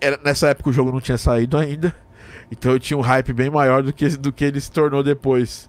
era, 0.00 0.18
nessa 0.24 0.48
época 0.48 0.70
o 0.70 0.72
jogo 0.72 0.92
não 0.92 1.00
tinha 1.00 1.18
saído 1.18 1.56
ainda, 1.56 1.94
então 2.50 2.72
eu 2.72 2.78
tinha 2.78 2.96
um 2.96 3.00
hype 3.00 3.32
bem 3.32 3.50
maior 3.50 3.82
do 3.82 3.92
que, 3.92 4.08
do 4.16 4.32
que 4.32 4.44
ele 4.44 4.60
se 4.60 4.70
tornou 4.70 5.02
depois. 5.02 5.68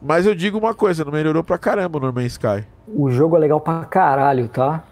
Mas 0.00 0.26
eu 0.26 0.34
digo 0.34 0.58
uma 0.58 0.74
coisa, 0.74 1.04
não 1.04 1.12
melhorou 1.12 1.42
pra 1.42 1.56
caramba 1.56 1.98
o 1.98 2.00
No 2.00 2.12
Man's 2.12 2.32
Sky. 2.32 2.64
O 2.86 3.10
jogo 3.10 3.36
é 3.36 3.40
legal 3.40 3.60
pra 3.60 3.84
caralho, 3.84 4.48
tá? 4.48 4.84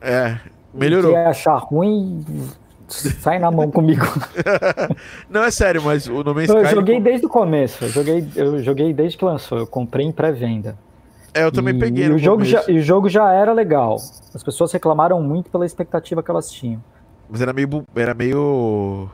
É, 0.00 0.38
melhorou. 0.72 1.12
Se 1.12 1.16
achar 1.16 1.56
ruim, 1.58 2.24
sai 2.88 3.38
na 3.38 3.50
mão 3.50 3.70
comigo. 3.70 4.06
não, 5.28 5.44
é 5.44 5.50
sério, 5.50 5.82
mas 5.82 6.06
o 6.06 6.24
No 6.24 6.34
Man's 6.34 6.48
Sky... 6.48 6.58
Eu 6.58 6.66
joguei 6.66 7.00
desde 7.00 7.26
o 7.26 7.28
começo, 7.28 7.84
eu 7.84 7.88
joguei, 7.90 8.26
eu 8.34 8.62
joguei 8.62 8.92
desde 8.94 9.18
que 9.18 9.24
lançou, 9.24 9.58
eu 9.58 9.66
comprei 9.66 10.06
em 10.06 10.12
pré-venda. 10.12 10.76
É, 11.34 11.44
eu 11.44 11.52
também 11.52 11.74
e, 11.74 11.78
peguei. 11.78 12.06
E 12.06 12.10
o, 12.10 12.18
jogo 12.18 12.44
já, 12.44 12.64
e 12.68 12.78
o 12.78 12.82
jogo 12.82 13.08
já 13.08 13.32
era 13.32 13.52
legal. 13.52 13.96
As 14.34 14.42
pessoas 14.42 14.72
reclamaram 14.72 15.22
muito 15.22 15.50
pela 15.50 15.64
expectativa 15.64 16.22
que 16.22 16.30
elas 16.30 16.50
tinham. 16.50 16.82
Mas 17.28 17.40
era 17.40 17.52
meio. 17.52 17.68
Era 17.94 18.14
meio. 18.14 19.08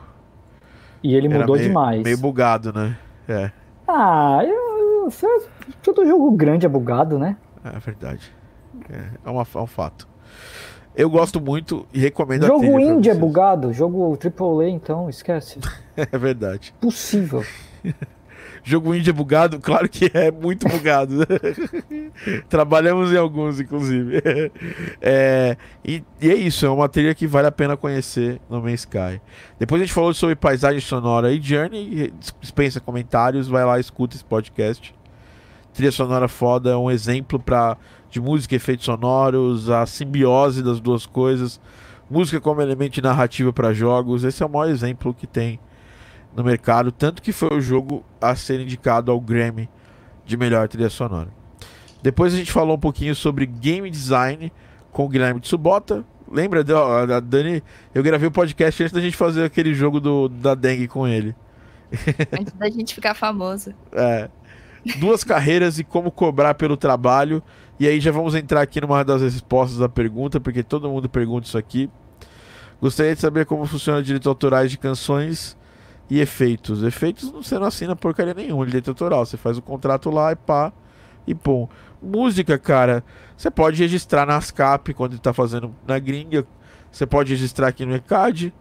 E 1.01 1.15
ele 1.15 1.29
mudou 1.29 1.55
meio, 1.55 1.67
demais. 1.67 2.03
Meio 2.03 2.17
bugado, 2.17 2.73
né? 2.73 2.97
É. 3.27 3.51
Ah, 3.87 4.41
eu, 4.43 5.09
eu, 5.09 5.47
todo 5.81 6.05
jogo 6.05 6.31
grande 6.31 6.65
é 6.65 6.69
bugado, 6.69 7.17
né? 7.17 7.37
É 7.63 7.79
verdade. 7.79 8.31
É, 8.89 9.09
é, 9.25 9.29
uma, 9.29 9.47
é 9.55 9.57
um 9.57 9.67
fato. 9.67 10.07
Eu 10.95 11.09
gosto 11.09 11.39
muito 11.39 11.87
e 11.93 11.99
recomendo 11.99 12.45
jogo 12.45 12.63
a 12.63 12.65
Jogo 12.65 12.79
indie 12.79 13.09
é 13.09 13.15
bugado, 13.15 13.71
jogo 13.71 14.17
AAA, 14.21 14.69
então, 14.69 15.09
esquece. 15.09 15.59
é 15.95 16.17
verdade. 16.17 16.73
Possível. 16.81 17.43
Jogo 18.69 18.93
indie 18.93 19.09
é 19.09 19.13
bugado? 19.13 19.59
Claro 19.59 19.89
que 19.89 20.11
é 20.13 20.29
muito 20.29 20.69
bugado. 20.69 21.25
Trabalhamos 22.47 23.11
em 23.11 23.17
alguns, 23.17 23.59
inclusive. 23.59 24.21
É, 25.01 25.57
e, 25.83 26.03
e, 26.21 26.29
é 26.29 26.35
isso, 26.35 26.65
é 26.65 26.69
uma 26.69 26.87
trilha 26.87 27.15
que 27.15 27.25
vale 27.25 27.47
a 27.47 27.51
pena 27.51 27.75
conhecer 27.75 28.39
no 28.49 28.61
Man's 28.61 28.81
Sky. 28.81 29.19
Depois 29.57 29.81
a 29.81 29.85
gente 29.85 29.93
falou 29.93 30.13
sobre 30.13 30.35
paisagem 30.35 30.79
sonora 30.81 31.31
e 31.31 31.41
Journey. 31.41 32.13
Dispensa 32.39 32.79
comentários, 32.79 33.47
vai 33.47 33.65
lá 33.65 33.79
escuta 33.79 34.15
esse 34.15 34.23
podcast. 34.23 34.93
Trilha 35.73 35.91
sonora 35.91 36.27
foda 36.27 36.71
é 36.71 36.75
um 36.75 36.91
exemplo 36.91 37.39
pra, 37.39 37.77
de 38.09 38.19
música 38.21 38.53
e 38.53 38.57
efeitos 38.57 38.85
sonoros, 38.85 39.69
a 39.69 39.85
simbiose 39.85 40.61
das 40.61 40.79
duas 40.79 41.05
coisas. 41.05 41.59
Música 42.09 42.39
como 42.39 42.61
elemento 42.61 42.93
de 42.93 43.01
narrativa 43.01 43.51
para 43.51 43.73
jogos. 43.73 44.23
Esse 44.23 44.43
é 44.43 44.45
o 44.45 44.49
maior 44.49 44.69
exemplo 44.69 45.13
que 45.13 45.25
tem 45.25 45.59
no 46.35 46.43
mercado, 46.43 46.91
tanto 46.91 47.21
que 47.21 47.31
foi 47.31 47.49
o 47.51 47.61
jogo 47.61 48.03
a 48.21 48.35
ser 48.35 48.59
indicado 48.59 49.11
ao 49.11 49.19
Grammy 49.19 49.69
de 50.25 50.37
melhor 50.37 50.67
trilha 50.67 50.89
sonora. 50.89 51.29
Depois 52.01 52.33
a 52.33 52.37
gente 52.37 52.51
falou 52.51 52.75
um 52.75 52.79
pouquinho 52.79 53.15
sobre 53.15 53.45
game 53.45 53.89
design 53.89 54.51
com 54.91 55.05
o 55.05 55.09
Guilherme 55.09 55.41
Tsubota. 55.41 56.05
Lembra 56.31 56.63
da 56.63 57.19
Dani? 57.19 57.63
Eu 57.93 58.03
gravei 58.03 58.27
o 58.27 58.31
podcast 58.31 58.83
antes 58.83 58.93
da 58.93 59.01
gente 59.01 59.17
fazer 59.17 59.43
aquele 59.43 59.73
jogo 59.73 59.99
do, 59.99 60.29
da 60.29 60.53
dengue 60.53 60.87
com 60.87 61.07
ele. 61.07 61.35
Antes 62.39 62.53
da 62.53 62.69
gente 62.69 62.93
ficar 62.93 63.15
famoso. 63.15 63.73
É. 63.91 64.29
Duas 64.99 65.23
carreiras 65.23 65.79
e 65.79 65.83
como 65.83 66.11
cobrar 66.11 66.53
pelo 66.53 66.77
trabalho. 66.77 67.41
E 67.79 67.87
aí 67.87 67.99
já 67.99 68.11
vamos 68.11 68.35
entrar 68.35 68.61
aqui 68.61 68.79
numa 68.79 69.03
das 69.03 69.23
respostas 69.23 69.79
da 69.79 69.89
pergunta, 69.89 70.39
porque 70.39 70.61
todo 70.61 70.87
mundo 70.87 71.09
pergunta 71.09 71.47
isso 71.47 71.57
aqui. 71.57 71.89
Gostaria 72.79 73.15
de 73.15 73.21
saber 73.21 73.47
como 73.47 73.65
funciona 73.65 74.03
direitos 74.03 74.27
autorais 74.27 74.69
de 74.69 74.77
canções 74.77 75.57
e 76.09 76.19
efeitos. 76.19 76.83
Efeitos 76.83 77.29
você 77.29 77.57
não 77.59 77.67
assina 77.67 77.95
porcaria 77.95 78.33
nenhuma 78.33 78.65
de 78.65 78.71
direito 78.71 78.89
autoral. 78.89 79.25
Você 79.25 79.37
faz 79.37 79.57
o 79.57 79.61
contrato 79.61 80.09
lá 80.09 80.31
e 80.31 80.35
pá, 80.35 80.73
e 81.27 81.35
pum. 81.35 81.67
Música, 82.01 82.57
cara, 82.57 83.03
você 83.37 83.51
pode 83.51 83.81
registrar 83.81 84.25
na 84.25 84.37
ASCAP 84.37 84.93
quando 84.93 85.15
está 85.15 85.33
fazendo 85.33 85.75
na 85.85 85.99
gringa. 85.99 86.45
Você 86.91 87.05
pode 87.05 87.31
registrar 87.31 87.67
aqui 87.67 87.85
no 87.85 87.95
ECAD, 87.95 88.53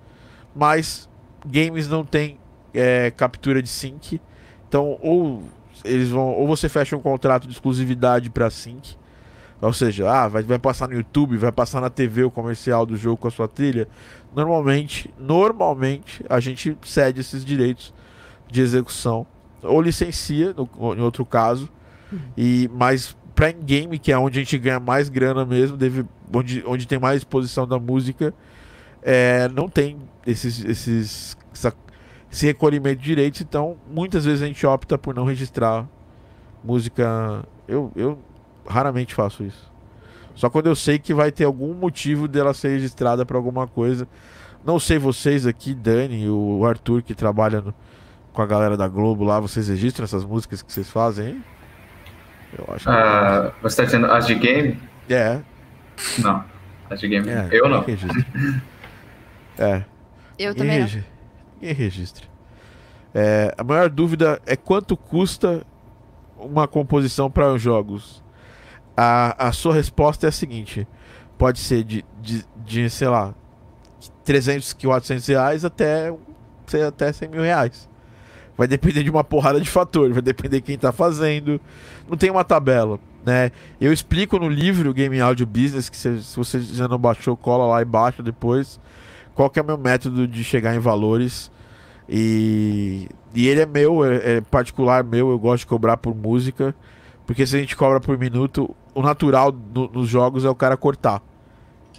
mas 0.55 1.09
games 1.47 1.89
não 1.89 2.05
tem 2.05 2.39
é, 2.75 3.11
captura 3.11 3.63
de 3.63 3.69
sync. 3.69 4.21
Então, 4.69 4.99
ou 5.01 5.45
eles 5.85 6.11
vão, 6.11 6.29
ou 6.33 6.47
você 6.47 6.69
fecha 6.69 6.97
um 6.97 7.01
contrato 7.01 7.47
de 7.47 7.53
exclusividade 7.53 8.29
para 8.29 8.51
sync, 8.51 8.97
ou 9.61 9.73
seja, 9.73 10.11
ah, 10.11 10.29
vai, 10.29 10.43
vai 10.43 10.59
passar 10.59 10.89
no 10.89 10.95
YouTube, 10.95 11.37
vai 11.37 11.51
passar 11.51 11.81
na 11.81 11.91
TV 11.91 12.23
o 12.23 12.31
comercial 12.31 12.87
do 12.87 12.97
jogo 12.97 13.17
com 13.17 13.29
a 13.29 13.31
sua 13.31 13.49
trilha. 13.49 13.89
Normalmente, 14.35 15.13
normalmente 15.19 16.25
a 16.29 16.39
gente 16.39 16.77
cede 16.85 17.21
esses 17.21 17.45
direitos 17.45 17.93
de 18.49 18.61
execução. 18.61 19.27
Ou 19.63 19.83
licencia, 19.83 20.55
no, 20.55 20.95
em 20.95 21.01
outro 21.01 21.27
caso, 21.27 21.69
e 22.37 22.71
mas 22.73 23.17
para 23.35 23.51
in-game, 23.51 23.99
que 23.99 24.13
é 24.13 24.19
onde 24.19 24.39
a 24.39 24.43
gente 24.43 24.59
ganha 24.59 24.81
mais 24.81 25.09
grana 25.09 25.45
mesmo, 25.45 25.77
deve, 25.77 26.05
onde, 26.33 26.63
onde 26.67 26.87
tem 26.87 26.99
mais 26.99 27.19
exposição 27.19 27.67
da 27.67 27.79
música, 27.79 28.35
é, 29.03 29.49
não 29.49 29.69
tem 29.69 29.97
esses, 30.27 30.65
esses, 30.65 31.37
essa, 31.53 31.73
esse 32.31 32.47
recolhimento 32.47 33.01
de 33.01 33.05
direitos, 33.05 33.41
então 33.41 33.77
muitas 33.89 34.25
vezes 34.25 34.43
a 34.43 34.47
gente 34.47 34.65
opta 34.67 34.99
por 34.99 35.15
não 35.15 35.25
registrar 35.25 35.89
música. 36.65 37.45
Eu, 37.67 37.93
eu 37.95 38.19
raramente 38.69 39.15
faço 39.15 39.43
isso. 39.45 39.69
Só 40.35 40.49
quando 40.49 40.67
eu 40.67 40.77
sei 40.77 40.99
que 40.99 41.13
vai 41.13 41.33
ter 41.33 41.45
algum 41.45 41.75
motivo 41.75 42.29
dela 42.29 42.55
ser 42.55 42.69
registrada 42.69 43.27
para 43.27 43.37
alguma 43.37 43.67
coisa. 43.67 44.07
Não 44.65 44.79
sei 44.79 44.99
vocês 44.99 45.47
aqui, 45.47 45.75
Dani, 45.75 46.29
o 46.29 46.65
Arthur 46.67 47.03
que 47.03 47.15
trabalha 47.15 47.61
no, 47.61 47.75
com 48.33 48.43
a 48.43 48.47
galera 48.47 48.77
da 48.77 48.87
Globo 48.87 49.25
lá, 49.25 49.41
vocês 49.41 49.69
registram 49.69 50.05
essas 50.05 50.25
músicas 50.25 50.63
que 50.63 50.73
vocês 50.73 50.89
fazem, 50.91 51.29
hein? 51.29 51.45
Eu 52.57 52.65
acho 52.75 52.85
que 52.85 52.91
Ah, 52.91 53.53
você 53.63 53.77
tá 53.77 53.85
dizendo 53.85 54.07
as 54.07 54.27
de 54.27 54.35
game? 54.35 54.79
é. 55.09 55.41
Não. 56.21 56.45
As 56.89 57.01
de 57.01 57.09
game. 57.09 57.29
é 57.29 57.49
eu 57.53 57.69
não. 57.69 57.85
É. 59.59 59.85
Eu 60.39 60.51
Ninguém, 60.51 60.55
também 60.55 60.79
não. 60.79 60.87
regi- 60.87 61.05
ninguém 61.61 61.75
registra. 61.75 62.27
É, 63.15 63.53
a 63.59 63.65
maior 63.65 63.91
dúvida 63.91 64.41
é 64.47 64.55
quanto 64.55 64.97
custa 64.97 65.67
uma 66.39 66.69
composição 66.69 67.31
para 67.31 67.53
os 67.53 67.61
jogos. 67.61 68.23
A, 69.01 69.49
a 69.49 69.53
sua 69.53 69.75
resposta 69.75 70.27
é 70.27 70.29
a 70.29 70.33
seguinte: 70.33 70.87
pode 71.39 71.61
ser 71.61 71.85
de, 71.85 72.05
de, 72.21 72.45
de, 72.65 72.91
sei 72.91 73.09
lá, 73.09 73.33
300, 74.25 74.73
400 74.73 75.27
reais 75.29 75.65
até, 75.65 76.13
até 76.87 77.13
100 77.13 77.29
mil 77.29 77.43
reais. 77.43 77.89
Vai 78.57 78.67
depender 78.67 79.05
de 79.05 79.11
uma 79.11 79.23
porrada 79.23 79.61
de 79.61 79.71
fatores, 79.71 80.15
vai 80.15 80.23
depender 80.23 80.57
de 80.57 80.63
quem 80.63 80.77
tá 80.77 80.91
fazendo. 80.91 81.61
Não 82.09 82.17
tem 82.17 82.29
uma 82.29 82.43
tabela, 82.43 82.99
né? 83.25 83.53
Eu 83.81 83.93
explico 83.93 84.37
no 84.37 84.49
livro 84.49 84.93
Game 84.93 85.21
Audio 85.21 85.47
Business, 85.47 85.89
que 85.89 85.97
se, 85.97 86.21
se 86.21 86.37
você 86.37 86.61
já 86.61 86.89
não 86.89 86.99
baixou, 86.99 87.37
cola 87.37 87.67
lá 87.67 87.81
e 87.81 87.85
baixa 87.85 88.21
depois 88.21 88.81
qual 89.39 89.49
que 89.49 89.61
é 89.61 89.63
o 89.63 89.65
meu 89.65 89.79
método 89.79 90.27
de 90.27 90.43
chegar 90.43 90.75
em 90.75 90.81
valores. 90.81 91.49
E, 92.09 93.09
e 93.33 93.47
ele 93.47 93.61
é 93.61 93.67
meu, 93.67 94.05
é, 94.05 94.39
é 94.39 94.41
particular 94.41 95.05
meu, 95.05 95.31
eu 95.31 95.39
gosto 95.39 95.61
de 95.61 95.69
cobrar 95.69 95.97
por 95.97 96.13
música. 96.13 96.75
Porque 97.25 97.47
se 97.47 97.55
a 97.55 97.61
gente 97.61 97.77
cobra 97.77 98.01
por 98.01 98.19
minuto, 98.19 98.75
o 98.99 99.03
natural 99.03 99.53
do- 99.53 99.89
nos 99.89 100.09
jogos 100.09 100.45
é 100.45 100.51
o 100.51 100.55
cara 100.55 100.77
cortar. 100.77 101.23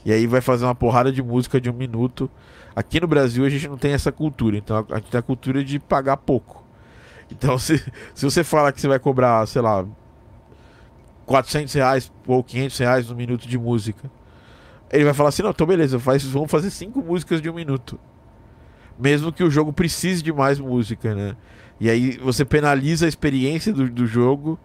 E 0.03 0.11
aí 0.11 0.27
vai 0.27 0.41
fazer 0.41 0.65
uma 0.65 0.75
porrada 0.75 1.11
de 1.11 1.23
música 1.23 1.59
de 1.59 1.69
um 1.69 1.73
minuto. 1.73 2.29
Aqui 2.75 2.99
no 2.99 3.07
Brasil 3.07 3.45
a 3.45 3.49
gente 3.49 3.67
não 3.69 3.77
tem 3.77 3.93
essa 3.93 4.11
cultura, 4.11 4.57
então 4.57 4.85
a 4.89 4.95
gente 4.97 5.09
tem 5.09 5.19
a 5.19 5.21
cultura 5.21 5.63
de 5.63 5.79
pagar 5.79 6.17
pouco. 6.17 6.63
Então 7.31 7.57
se, 7.59 7.77
se 8.13 8.25
você 8.25 8.43
fala 8.43 8.73
que 8.73 8.81
você 8.81 8.87
vai 8.87 8.99
cobrar, 8.99 9.47
sei 9.47 9.61
lá, 9.61 9.85
400 11.25 11.73
reais 11.73 12.11
ou 12.27 12.43
500 12.43 12.77
reais 12.79 13.09
no 13.09 13.15
minuto 13.15 13.47
de 13.47 13.57
música, 13.57 14.11
ele 14.91 15.05
vai 15.05 15.13
falar 15.13 15.29
assim, 15.29 15.43
não, 15.43 15.51
então 15.51 15.65
beleza, 15.65 15.99
faz, 15.99 16.23
vamos 16.25 16.51
fazer 16.51 16.69
cinco 16.69 17.01
músicas 17.01 17.41
de 17.41 17.49
um 17.49 17.53
minuto. 17.53 17.97
Mesmo 18.97 19.31
que 19.31 19.43
o 19.43 19.49
jogo 19.49 19.71
precise 19.71 20.21
de 20.21 20.33
mais 20.33 20.59
música, 20.59 21.15
né? 21.15 21.37
E 21.79 21.89
aí 21.89 22.17
você 22.17 22.43
penaliza 22.43 23.05
a 23.05 23.09
experiência 23.09 23.71
do, 23.71 23.89
do 23.89 24.05
jogo 24.05 24.59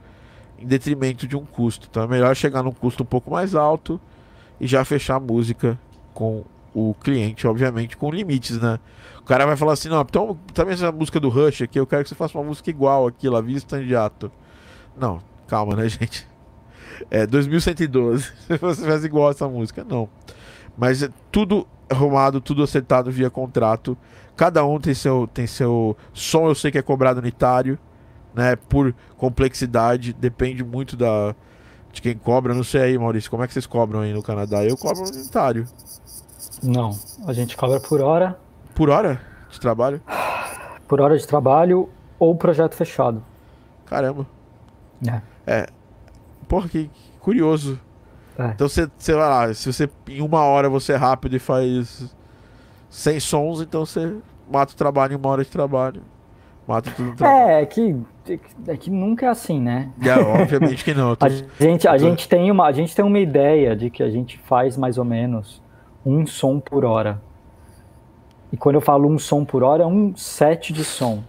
em 0.59 0.67
detrimento 0.67 1.27
de 1.27 1.37
um 1.37 1.45
custo. 1.45 1.89
Então 1.91 2.03
é 2.03 2.07
melhor 2.07 2.35
chegar 2.35 2.63
num 2.63 2.73
custo 2.73 3.03
um 3.03 3.07
pouco 3.07 3.31
mais 3.31 3.55
alto 3.55 4.01
e 4.61 4.67
já 4.67 4.85
fechar 4.85 5.17
a 5.17 5.21
música 5.21 5.79
com 6.13 6.45
o 6.75 6.95
cliente, 6.95 7.47
obviamente, 7.47 7.97
com 7.97 8.11
limites, 8.11 8.61
né? 8.61 8.79
O 9.21 9.25
cara 9.25 9.47
vai 9.47 9.57
falar 9.57 9.73
assim, 9.73 9.89
não, 9.89 10.01
então 10.03 10.39
também 10.53 10.75
essa 10.75 10.91
música 10.91 11.21
do 11.21 11.29
Rush 11.29 11.63
aqui, 11.63 11.79
eu 11.79 11.87
quero 11.87 12.03
que 12.03 12.09
você 12.09 12.15
faça 12.15 12.37
uma 12.37 12.45
música 12.45 12.69
igual 12.69 13.07
aqui, 13.07 13.29
La 13.29 13.41
Vista 13.41 13.81
Indiato. 13.81 14.31
Não, 14.97 15.21
calma, 15.47 15.77
né, 15.77 15.87
gente? 15.89 16.27
É 17.11 17.27
2112. 17.27 18.25
Se 18.47 18.59
você 18.59 18.85
faz 18.85 19.05
igual 19.05 19.31
essa 19.31 19.49
música, 19.49 19.85
não. 19.85 20.09
Mas 20.77 21.03
é 21.03 21.09
tudo 21.31 21.67
arrumado, 21.89 22.41
tudo 22.41 22.63
acertado 22.63 23.11
via 23.11 23.31
contrato. 23.31 23.97
Cada 24.37 24.65
um 24.65 24.81
tem 24.81 24.95
seu, 24.95 25.29
tem 25.33 25.47
seu 25.47 25.97
som, 26.13 26.49
eu 26.49 26.55
sei 26.55 26.71
que 26.71 26.79
é 26.79 26.83
cobrado 26.83 27.21
unitário, 27.21 27.79
né? 28.35 28.57
Por 28.57 28.95
complexidade, 29.17 30.13
depende 30.13 30.65
muito 30.65 30.97
da 30.97 31.35
de 31.93 32.03
quem 32.03 32.15
cobra. 32.17 32.53
Não 32.53 32.65
sei 32.65 32.83
aí, 32.83 32.99
Maurício, 32.99 33.31
como 33.31 33.45
é 33.45 33.47
que 33.47 33.53
vocês 33.53 33.67
cobram 33.67 34.01
aí 34.01 34.13
no 34.13 34.23
Canadá? 34.23 34.65
Eu 34.65 34.77
cobro 34.77 35.05
unitário. 35.07 35.67
Não, 36.63 36.91
a 37.27 37.33
gente 37.33 37.57
cobra 37.57 37.79
por 37.81 38.01
hora, 38.01 38.39
Por 38.75 38.91
hora 38.91 39.21
de 39.51 39.61
trabalho? 39.61 40.01
por 40.89 41.01
hora 41.01 41.17
de 41.17 41.27
trabalho 41.27 41.89
ou 42.19 42.35
projeto 42.37 42.75
fechado. 42.75 43.23
Caramba. 43.87 44.27
É. 45.47 45.67
Porra, 46.49 46.69
que, 46.69 46.89
que 46.89 47.19
curioso. 47.21 47.79
É. 48.39 48.49
Então 48.49 48.69
você, 48.69 48.91
sei 48.99 49.15
lá, 49.15 49.53
se 49.55 49.73
você 49.73 49.89
em 50.09 50.21
uma 50.21 50.43
hora 50.43 50.69
você 50.69 50.93
é 50.93 50.97
rápido 50.97 51.37
e 51.37 51.39
faz 51.39 52.15
100 52.91 53.21
sons, 53.21 53.61
então 53.61 53.85
você 53.87 54.17
mata 54.51 54.73
o 54.73 54.77
trabalho 54.77 55.13
em 55.13 55.17
uma 55.17 55.29
hora 55.29 55.45
de 55.45 55.51
trabalho. 55.51 56.03
Mata 56.67 56.91
tudo. 56.91 57.25
É, 57.25 57.63
é 57.63 57.67
que, 57.67 57.95
é 58.67 58.77
que 58.77 58.91
nunca 58.91 59.27
é 59.27 59.29
assim, 59.29 59.61
né? 59.61 59.91
É, 60.03 60.15
obviamente 60.19 60.83
que 60.83 60.95
não. 60.95 61.15
tô- 61.17 61.27
A 61.27 61.29
gente, 61.29 61.87
a, 61.87 61.99
gente 61.99 62.29
tem 62.29 62.51
uma, 62.51 62.67
a 62.67 62.73
gente 62.73 62.95
tem 62.97 63.05
uma 63.05 63.19
ideia 63.19 63.77
de 63.77 63.91
que 63.91 64.03
a 64.03 64.09
gente 64.11 64.39
faz 64.39 64.77
mais 64.77 64.97
ou 64.97 65.05
menos 65.05 65.63
um 66.05 66.27
som 66.27 66.59
por 66.59 66.85
hora. 66.85 67.21
E 68.51 68.57
quando 68.57 68.77
eu 68.77 68.81
falo 68.81 69.09
um 69.09 69.19
som 69.19 69.45
por 69.45 69.63
hora, 69.63 69.83
é 69.83 69.87
um 69.87 70.17
set 70.17 70.73
de 70.73 70.85
som. 70.85 71.23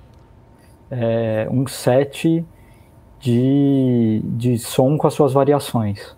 É 0.90 1.48
um 1.52 1.66
set 1.68 2.46
de, 3.20 4.22
de 4.24 4.58
som 4.60 4.98
com 4.98 5.08
as 5.08 5.14
suas 5.14 5.34
variações, 5.34 6.16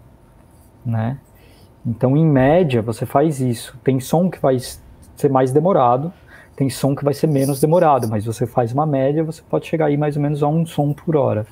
né? 0.86 1.18
Então, 1.86 2.18
em 2.18 2.26
média, 2.26 2.82
você 2.82 3.06
faz 3.06 3.40
isso. 3.40 3.78
Tem 3.84 4.00
som 4.00 4.30
que 4.30 4.40
vai 4.40 4.58
ser 5.16 5.30
mais 5.32 5.52
demorado, 5.54 6.12
tem 6.58 6.70
som 6.72 6.96
que 6.96 7.06
vai 7.06 7.14
ser 7.14 7.28
menos 7.28 7.62
demorado, 7.62 8.08
mas 8.10 8.26
você 8.26 8.48
faz 8.48 8.74
uma 8.74 8.86
média, 8.86 9.24
você 9.24 9.44
pode 9.48 9.68
chegar 9.68 9.86
aí 9.86 9.96
mais 9.96 10.18
ou 10.18 10.22
menos 10.24 10.42
a 10.42 10.48
um 10.48 10.66
som 10.66 10.92
por 10.92 11.16
hora. 11.16 11.46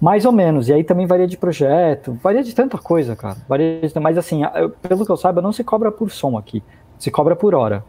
Mais 0.00 0.24
ou 0.24 0.30
menos, 0.32 0.68
e 0.68 0.72
aí 0.72 0.84
também 0.84 1.04
varia 1.04 1.26
de 1.26 1.36
projeto, 1.36 2.16
varia 2.22 2.42
de 2.42 2.54
tanta 2.54 2.78
coisa, 2.78 3.16
cara. 3.16 3.36
Varia 3.48 3.80
de, 3.86 4.00
mas 4.00 4.16
assim, 4.16 4.42
eu- 4.54 4.70
pelo 4.70 5.04
que 5.04 5.10
eu 5.12 5.16
saiba, 5.16 5.42
não 5.42 5.52
se 5.52 5.64
cobra 5.64 5.90
por 5.90 6.10
som 6.12 6.38
aqui, 6.38 6.62
se 6.96 7.10
cobra 7.10 7.34
por 7.34 7.54
hora. 7.56 7.84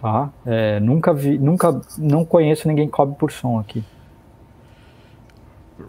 Tá? 0.00 0.30
É, 0.46 0.80
nunca 0.80 1.12
vi, 1.12 1.38
nunca, 1.38 1.80
não 1.98 2.24
conheço 2.24 2.66
ninguém 2.66 2.86
que 2.86 2.92
cobre 2.92 3.14
por 3.16 3.30
som 3.30 3.58
aqui. 3.58 3.84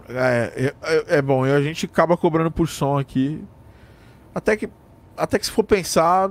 É, 0.10 0.66
é, 0.68 0.74
é- 0.84 1.18
é 1.18 1.22
bom, 1.22 1.44
a 1.46 1.62
gente 1.62 1.86
acaba 1.86 2.18
cobrando 2.18 2.52
por 2.52 2.68
som 2.68 2.98
aqui. 2.98 3.44
Até 4.34 4.58
que, 4.58 4.70
até 5.18 5.40
que 5.40 5.46
se 5.46 5.52
for 5.52 5.64
pensar, 5.64 6.30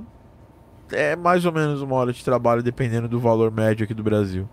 é 0.92 1.16
mais 1.16 1.44
ou 1.44 1.52
menos 1.52 1.80
uma 1.82 1.94
hora 1.96 2.12
de 2.12 2.24
trabalho, 2.24 2.62
dependendo 2.62 3.08
do 3.08 3.18
valor 3.20 3.50
médio 3.50 3.84
aqui 3.84 3.94
do 3.94 4.02
Brasil. 4.02 4.48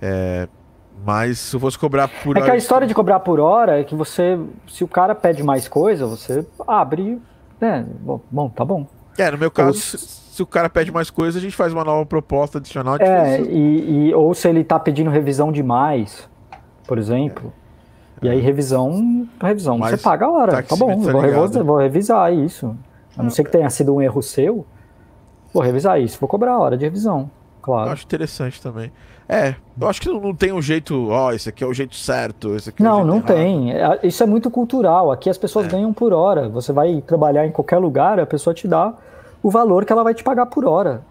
É, 0.00 0.48
mas 1.04 1.38
se 1.38 1.56
eu 1.56 1.60
fosse 1.60 1.78
cobrar 1.78 2.08
por 2.08 2.36
É 2.36 2.40
que 2.40 2.44
hora 2.44 2.52
a 2.52 2.56
de- 2.56 2.62
história 2.62 2.86
de 2.86 2.94
cobrar 2.94 3.20
por 3.20 3.40
hora 3.40 3.80
é 3.80 3.84
que 3.84 3.94
você, 3.94 4.38
se 4.68 4.84
o 4.84 4.88
cara 4.88 5.14
pede 5.14 5.42
mais 5.42 5.68
coisa, 5.68 6.06
você 6.06 6.46
abre, 6.66 7.20
né? 7.60 7.84
Bom, 8.00 8.20
bom, 8.30 8.48
tá 8.48 8.64
bom. 8.64 8.86
É, 9.16 9.30
no 9.30 9.38
meu 9.38 9.50
caso, 9.50 9.68
Ou 9.70 9.74
se, 9.74 9.98
se 9.98 10.42
o 10.42 10.46
cara 10.46 10.68
pede 10.70 10.92
mais 10.92 11.10
coisa, 11.10 11.38
a 11.38 11.40
gente 11.42 11.56
faz 11.56 11.72
uma 11.72 11.84
nova 11.84 12.06
proposta 12.06 12.58
adicional. 12.58 12.96
É, 13.00 13.40
e, 13.40 14.08
e- 14.10 14.14
ou 14.14 14.32
se 14.34 14.48
ele 14.48 14.62
tá 14.62 14.78
pedindo 14.78 15.10
revisão 15.10 15.50
demais, 15.50 16.28
por 16.86 16.98
exemplo. 16.98 17.52
E 18.22 18.28
aí, 18.28 18.40
revisão, 18.40 19.28
revisão, 19.40 19.78
Mas 19.78 19.90
você 19.90 19.96
paga 19.98 20.26
a 20.26 20.30
hora. 20.30 20.50
Tá 20.52 20.62
taxímetro 20.62 20.96
bom, 20.96 21.06
tá 21.06 21.12
vou, 21.12 21.20
revisar, 21.20 21.64
vou 21.64 21.76
revisar 21.78 22.32
isso. 22.34 22.76
A 23.16 23.22
não 23.22 23.30
ser 23.30 23.44
que 23.44 23.50
tenha 23.50 23.68
sido 23.70 23.94
um 23.94 24.02
erro 24.02 24.20
seu, 24.22 24.64
vou 25.52 25.62
revisar 25.62 26.00
isso, 26.00 26.18
vou 26.20 26.28
cobrar 26.28 26.52
a 26.52 26.58
hora 26.58 26.76
de 26.76 26.84
revisão, 26.84 27.20
Eu 27.20 27.62
claro. 27.62 27.90
acho 27.90 28.04
interessante 28.04 28.60
também. 28.62 28.90
É, 29.28 29.54
eu 29.78 29.86
acho 29.88 30.00
que 30.00 30.08
não, 30.08 30.34
tem 30.34 30.52
um 30.52 30.62
jeito, 30.62 31.08
ó, 31.10 31.32
esse 31.32 31.50
aqui 31.50 31.62
é 31.62 31.66
o 31.66 31.74
jeito 31.74 31.94
certo, 31.94 32.54
esse 32.56 32.70
aqui 32.70 32.82
é 32.82 32.86
o 32.86 32.88
Não, 32.88 32.96
jeito 32.96 33.06
não 33.08 33.16
errado. 33.16 33.26
tem. 33.26 33.72
É, 33.74 34.00
Isso 34.02 34.22
é 34.22 34.26
muito 34.26 34.50
cultural. 34.50 35.12
Aqui 35.12 35.28
as 35.28 35.36
pessoas 35.36 35.66
É. 35.66 35.68
ganham 35.68 35.92
por 35.92 36.14
hora. 36.14 36.48
Você 36.48 36.72
vai 36.72 37.02
trabalhar 37.02 37.46
em 37.46 37.52
qualquer 37.52 37.76
lugar, 37.76 38.18
a 38.18 38.24
pessoa 38.24 38.54
te 38.54 38.66
dá 38.66 38.94
o 39.42 39.50
valor 39.50 39.84
que 39.84 39.92
ela 39.92 40.02
vai 40.02 40.14
te 40.14 40.24
pagar 40.24 40.46
por 40.46 40.64
hora. 40.64 41.02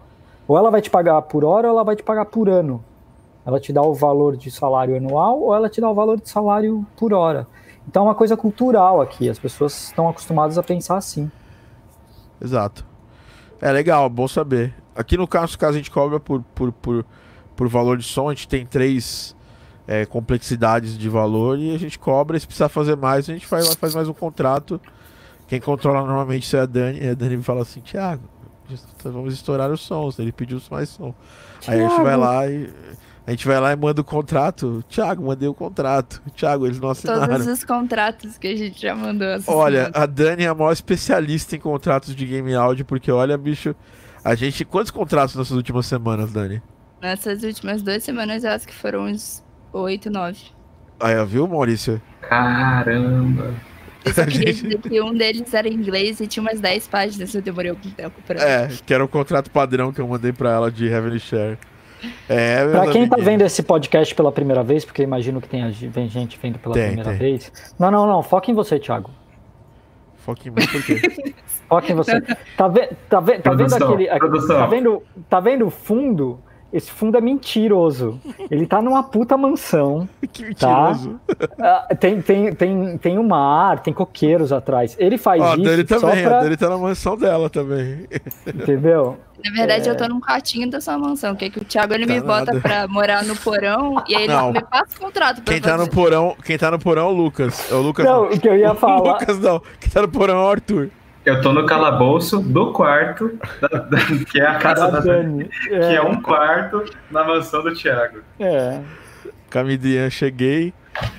Ou 0.48 0.58
ela 0.58 0.68
vai 0.68 0.80
te 0.80 0.90
pagar 0.90 1.22
por 1.22 1.44
hora 1.44 1.68
ou 1.68 1.74
ela 1.74 1.84
vai 1.84 1.94
te 1.94 2.02
pagar 2.02 2.24
por 2.24 2.48
ano. 2.48 2.82
Ela 3.46 3.60
te 3.60 3.72
dá 3.72 3.82
o 3.82 3.94
valor 3.94 4.36
de 4.36 4.50
salário 4.50 4.96
anual 4.96 5.40
ou 5.40 5.54
ela 5.54 5.68
te 5.68 5.80
dá 5.80 5.88
o 5.88 5.94
valor 5.94 6.20
de 6.20 6.28
salário 6.28 6.84
por 6.96 7.12
hora. 7.12 7.46
Então 7.86 8.02
é 8.02 8.08
uma 8.08 8.14
coisa 8.16 8.36
cultural 8.36 9.00
aqui. 9.00 9.30
As 9.30 9.38
pessoas 9.38 9.84
estão 9.84 10.08
acostumadas 10.08 10.58
a 10.58 10.62
pensar 10.62 10.96
assim. 10.96 11.30
Exato. 12.42 12.84
É 13.60 13.72
legal, 13.72 14.08
bom 14.08 14.28
saber. 14.28 14.74
Aqui 14.94 15.16
no 15.16 15.26
caso, 15.26 15.58
caso 15.58 15.74
a 15.74 15.78
gente 15.78 15.90
cobra 15.90 16.20
por, 16.20 16.42
por, 16.54 16.72
por, 16.72 17.04
por 17.56 17.68
valor 17.68 17.98
de 17.98 18.04
som, 18.04 18.28
a 18.28 18.34
gente 18.34 18.48
tem 18.48 18.64
três 18.64 19.36
é, 19.86 20.04
complexidades 20.04 20.98
de 20.98 21.08
valor 21.08 21.58
e 21.58 21.74
a 21.74 21.78
gente 21.78 21.98
cobra. 21.98 22.36
E 22.36 22.40
se 22.40 22.46
precisar 22.46 22.68
fazer 22.68 22.96
mais, 22.96 23.28
a 23.28 23.32
gente 23.32 23.46
faz, 23.46 23.74
faz 23.74 23.94
mais 23.94 24.08
um 24.08 24.12
contrato. 24.12 24.80
Quem 25.48 25.60
controla 25.60 26.00
normalmente 26.00 26.54
é 26.54 26.60
a 26.60 26.66
Dani. 26.66 27.00
E 27.00 27.08
a 27.08 27.14
Dani 27.14 27.42
fala 27.42 27.62
assim: 27.62 27.80
Thiago, 27.80 28.22
vamos 29.02 29.34
estourar 29.34 29.70
os 29.70 29.80
sons. 29.80 30.18
Ele 30.18 30.30
pediu 30.30 30.60
mais 30.70 30.90
som. 30.90 31.14
Aí 31.66 31.80
a 31.80 31.88
gente 31.88 32.02
vai 32.02 32.16
lá 32.16 32.46
e. 32.46 32.70
A 33.28 33.32
gente 33.32 33.46
vai 33.46 33.60
lá 33.60 33.74
e 33.74 33.76
manda 33.76 34.00
o 34.00 34.04
contrato. 34.04 34.82
Thiago, 34.88 35.22
mandei 35.22 35.46
o 35.46 35.52
contrato. 35.52 36.22
Thiago, 36.34 36.64
eles 36.64 36.80
não 36.80 36.88
assinaram. 36.88 37.28
Todos 37.28 37.46
os 37.46 37.62
contratos 37.62 38.38
que 38.38 38.46
a 38.46 38.56
gente 38.56 38.80
já 38.80 38.94
mandou. 38.94 39.28
essa 39.28 39.52
Olha, 39.52 39.84
semana. 39.84 40.02
a 40.02 40.06
Dani 40.06 40.44
é 40.44 40.46
a 40.48 40.54
maior 40.54 40.72
especialista 40.72 41.54
em 41.54 41.58
contratos 41.58 42.16
de 42.16 42.24
game 42.24 42.54
áudio, 42.54 42.86
porque 42.86 43.12
olha, 43.12 43.36
bicho, 43.36 43.76
a 44.24 44.34
gente. 44.34 44.64
Quantos 44.64 44.90
contratos 44.90 45.36
nessas 45.36 45.54
últimas 45.54 45.84
semanas, 45.84 46.32
Dani? 46.32 46.62
Nessas 47.02 47.42
últimas 47.42 47.82
duas 47.82 48.02
semanas, 48.02 48.44
eu 48.44 48.50
acho 48.50 48.66
que 48.66 48.74
foram 48.74 49.02
uns 49.02 49.44
oito, 49.74 50.08
nove. 50.08 50.40
Aí, 50.98 51.14
ó, 51.18 51.26
viu, 51.26 51.46
Maurício? 51.46 52.00
Caramba. 52.22 53.52
Eu 54.06 54.14
só 54.14 54.24
queria 54.26 54.54
Gente. 54.54 54.62
dizer 54.62 54.78
que 54.78 55.02
um 55.02 55.12
deles 55.12 55.52
era 55.52 55.68
em 55.68 55.74
inglês 55.74 56.18
e 56.20 56.26
tinha 56.26 56.42
umas 56.42 56.60
10 56.60 56.88
páginas, 56.88 57.34
eu 57.34 57.42
demorei 57.42 57.72
algum 57.72 57.90
tempo 57.90 58.22
pra... 58.26 58.40
É, 58.42 58.68
que 58.86 58.94
era 58.94 59.04
o 59.04 59.08
contrato 59.08 59.50
padrão 59.50 59.92
que 59.92 60.00
eu 60.00 60.08
mandei 60.08 60.32
pra 60.32 60.50
ela 60.50 60.72
de 60.72 60.86
Heavenly 60.86 61.20
Share. 61.20 61.58
É, 62.28 62.66
Pra 62.70 62.82
quem 62.82 63.08
tá 63.08 63.16
amiguinhos. 63.16 63.24
vendo 63.24 63.42
esse 63.42 63.62
podcast 63.62 64.14
pela 64.14 64.30
primeira 64.32 64.62
vez, 64.62 64.84
porque 64.84 65.02
eu 65.02 65.04
imagino 65.04 65.40
que 65.40 65.48
tem, 65.48 65.70
gente 65.72 66.38
vendo 66.40 66.58
pela 66.58 66.74
Tem, 66.74 66.86
primeira 66.88 67.10
tem. 67.10 67.18
vez. 67.18 67.52
Não, 67.78 67.90
não, 67.90 68.06
não. 68.06 68.22
Foca 68.22 68.50
em 68.50 68.54
você, 68.54 68.78
Thiago. 68.78 69.10
Foca 70.16 70.48
em 70.48 70.50
mim, 70.50 70.66
por 70.66 70.82
quê? 70.84 71.34
Foca 71.68 71.92
em 71.92 71.94
você. 71.94 72.20
Tá, 72.56 72.68
ve 72.68 72.88
tá, 73.08 73.20
ve 73.20 73.38
tá 73.38 73.52
vendo 73.54 73.74
aquele. 73.74 74.06
produção. 74.18 74.58
Tá 74.58 74.66
vendo, 74.66 75.02
tá 75.28 75.40
vendo 75.40 75.66
o 75.66 75.70
fundo? 75.70 76.38
Esse 76.70 76.90
fundo 76.90 77.16
é 77.16 77.20
mentiroso. 77.20 78.20
Ele 78.50 78.66
tá 78.66 78.82
numa 78.82 79.02
puta 79.02 79.36
mansão. 79.38 80.06
que 80.32 80.44
mentiroso. 80.44 81.18
Ah, 81.58 81.86
tem, 81.98 82.20
tem, 82.20 82.54
tem, 82.54 82.98
tem 82.98 83.18
um 83.18 83.26
mar, 83.26 83.80
tem 83.80 83.92
coqueiros 83.94 84.52
atrás. 84.52 84.94
Ele 84.98 85.16
faz 85.16 85.40
Ó, 85.40 85.52
a 85.52 85.56
isso 85.56 85.98
só 85.98 86.08
também, 86.08 86.24
pra... 86.24 86.38
a 86.38 86.42
Dani 86.42 86.56
tá 86.58 86.68
na 86.68 86.76
mansão 86.76 87.16
dela 87.16 87.48
também. 87.48 88.06
Entendeu? 88.46 89.16
Na 89.44 89.50
verdade, 89.52 89.88
É. 89.88 89.92
eu 89.92 89.96
tô 89.96 90.06
num 90.08 90.20
quartinho 90.20 90.68
da 90.68 90.80
sua 90.80 90.98
mansão, 90.98 91.34
que 91.36 91.44
é 91.44 91.50
que 91.50 91.58
o 91.60 91.64
Thiago 91.64 91.94
ele 91.94 92.06
me 92.06 92.20
Tá 92.20 92.26
bota 92.26 92.52
nada. 92.52 92.60
pra 92.60 92.88
morar 92.88 93.22
no 93.24 93.36
porão 93.36 94.02
e 94.08 94.14
aí 94.16 94.24
ele 94.24 94.32
Não. 94.34 94.52
me 94.52 94.60
passa 94.62 94.96
o 94.96 95.00
contrato 95.00 95.40
pra 95.42 95.54
Quem 95.54 95.62
tá 95.62 95.76
no 95.78 95.88
porão, 95.88 96.36
quem 96.44 96.58
tá 96.58 96.70
no 96.70 96.78
porão 96.78 97.08
é 97.08 97.10
o 97.10 97.14
Lucas. 97.14 97.70
É 97.70 97.74
o 97.74 97.80
Lucas. 97.80 98.04
Não, 98.04 98.24
o 98.24 98.38
que 98.38 98.48
eu 98.48 98.56
ia 98.56 98.72
O 98.72 98.74
falar. 98.74 99.12
Lucas 99.12 99.38
não. 99.38 99.62
Quem 99.80 99.90
tá 99.90 100.02
no 100.02 100.08
porão 100.08 100.34
é 100.40 100.44
o 100.44 100.50
Arthur. 100.50 100.90
Eu 101.28 101.42
tô 101.42 101.52
no 101.52 101.66
calabouço 101.66 102.40
do 102.40 102.72
quarto, 102.72 103.38
da- 103.60 103.68
da- 103.68 103.98
que 104.30 104.40
é 104.40 104.46
a 104.46 104.54
casa 104.54 104.86
Da 104.90 104.92
da 104.92 105.00
Dani, 105.00 105.44
que 105.48 105.74
é 105.74 106.00
um 106.00 106.22
quarto 106.22 106.82
na 107.10 107.22
mansão 107.22 107.62
do 107.62 107.74
Thiago. 107.74 108.20
É. 108.40 108.80
Camidrian, 109.50 110.08
cheguei. 110.08 110.72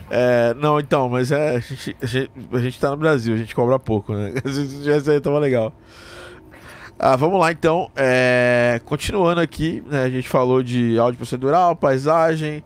É, 0.09 0.53
não, 0.55 0.79
então, 0.79 1.07
mas 1.07 1.31
é. 1.31 1.57
A 1.57 1.59
gente, 1.59 1.95
a, 2.01 2.05
gente, 2.05 2.31
a 2.51 2.57
gente 2.57 2.79
tá 2.79 2.89
no 2.89 2.97
Brasil, 2.97 3.33
a 3.33 3.37
gente 3.37 3.53
cobra 3.53 3.77
pouco, 3.77 4.13
né? 4.13 4.33
Se 4.51 4.81
tivesse 4.81 5.11
aí, 5.11 5.21
tava 5.21 5.37
legal. 5.37 5.71
Ah, 6.97 7.15
vamos 7.15 7.39
lá 7.39 7.51
então. 7.51 7.89
É, 7.95 8.81
continuando 8.85 9.39
aqui, 9.41 9.83
né, 9.87 10.03
a 10.03 10.09
gente 10.09 10.27
falou 10.27 10.61
de 10.63 10.97
áudio 10.97 11.17
procedural, 11.17 11.75
paisagem, 11.75 12.63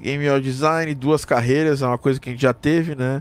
game 0.00 0.26
audio 0.28 0.42
design, 0.50 0.94
duas 0.94 1.24
carreiras, 1.26 1.82
é 1.82 1.86
uma 1.86 1.98
coisa 1.98 2.18
que 2.18 2.30
a 2.30 2.32
gente 2.32 2.42
já 2.42 2.52
teve, 2.54 2.94
né? 2.96 3.20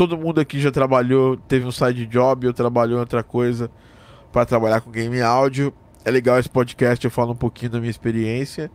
Todo 0.00 0.16
mundo 0.16 0.40
aqui 0.40 0.58
já 0.58 0.70
trabalhou, 0.70 1.36
teve 1.36 1.66
um 1.66 1.70
side 1.70 2.06
job, 2.06 2.46
ou 2.46 2.54
trabalhou 2.54 2.96
em 2.96 3.00
outra 3.00 3.22
coisa 3.22 3.70
para 4.32 4.46
trabalhar 4.46 4.80
com 4.80 4.90
game 4.90 5.20
áudio. 5.20 5.74
É 6.06 6.10
legal 6.10 6.38
esse 6.38 6.48
podcast, 6.48 7.04
eu 7.04 7.10
falo 7.10 7.32
um 7.32 7.36
pouquinho 7.36 7.72
da 7.72 7.78
minha 7.80 7.90
experiência. 7.90 8.70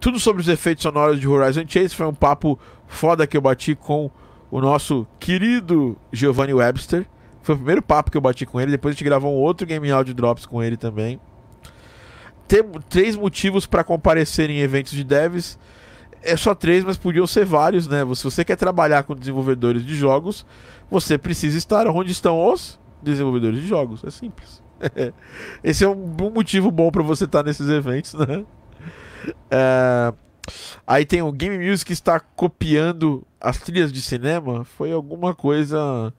Tudo 0.00 0.18
sobre 0.18 0.42
os 0.42 0.48
efeitos 0.48 0.82
sonoros 0.82 1.20
de 1.20 1.28
Horizon 1.28 1.62
Chase 1.64 1.94
foi 1.94 2.06
um 2.06 2.12
papo 2.12 2.58
foda 2.88 3.24
que 3.24 3.36
eu 3.36 3.40
bati 3.40 3.76
com 3.76 4.10
o 4.50 4.60
nosso 4.60 5.06
querido 5.20 5.96
Giovanni 6.12 6.54
Webster. 6.54 7.06
Foi 7.40 7.54
o 7.54 7.58
primeiro 7.58 7.80
papo 7.80 8.10
que 8.10 8.16
eu 8.16 8.20
bati 8.20 8.44
com 8.44 8.60
ele. 8.60 8.72
Depois 8.72 8.90
a 8.90 8.94
gente 8.96 9.04
gravou 9.04 9.32
um 9.32 9.38
outro 9.38 9.64
Game 9.64 9.88
Audio 9.92 10.12
Drops 10.12 10.44
com 10.44 10.60
ele 10.60 10.76
também. 10.76 11.20
Tem 12.48 12.64
três 12.88 13.14
motivos 13.14 13.64
para 13.64 13.84
comparecer 13.84 14.50
em 14.50 14.58
eventos 14.58 14.90
de 14.90 15.04
devs. 15.04 15.56
É 16.32 16.36
só 16.36 16.54
três, 16.54 16.84
mas 16.84 16.96
podiam 16.96 17.26
ser 17.26 17.44
vários, 17.44 17.86
né? 17.88 18.00
Se 18.14 18.24
você 18.24 18.44
quer 18.44 18.56
trabalhar 18.56 19.02
com 19.04 19.14
desenvolvedores 19.14 19.84
de 19.84 19.94
jogos, 19.94 20.44
você 20.90 21.16
precisa 21.18 21.56
estar 21.58 21.86
onde 21.86 22.12
estão 22.12 22.38
os 22.52 22.78
desenvolvedores 23.02 23.60
de 23.60 23.66
jogos. 23.66 24.02
É 24.04 24.10
simples. 24.10 24.62
Esse 25.62 25.84
é 25.84 25.88
um 25.88 26.30
motivo 26.32 26.70
bom 26.70 26.90
para 26.90 27.02
você 27.02 27.24
estar 27.24 27.42
nesses 27.42 27.68
eventos, 27.68 28.14
né? 28.14 28.44
É, 29.50 30.12
Aí 30.86 31.04
tem 31.04 31.20
o 31.22 31.30
Game 31.32 31.58
Music 31.58 31.92
está 31.92 32.18
copiando 32.20 33.26
as 33.40 33.58
trilhas 33.58 33.92
de 33.92 34.00
cinema. 34.00 34.64
Foi 34.64 34.92
alguma 34.92 35.34
coisa. 35.34 36.12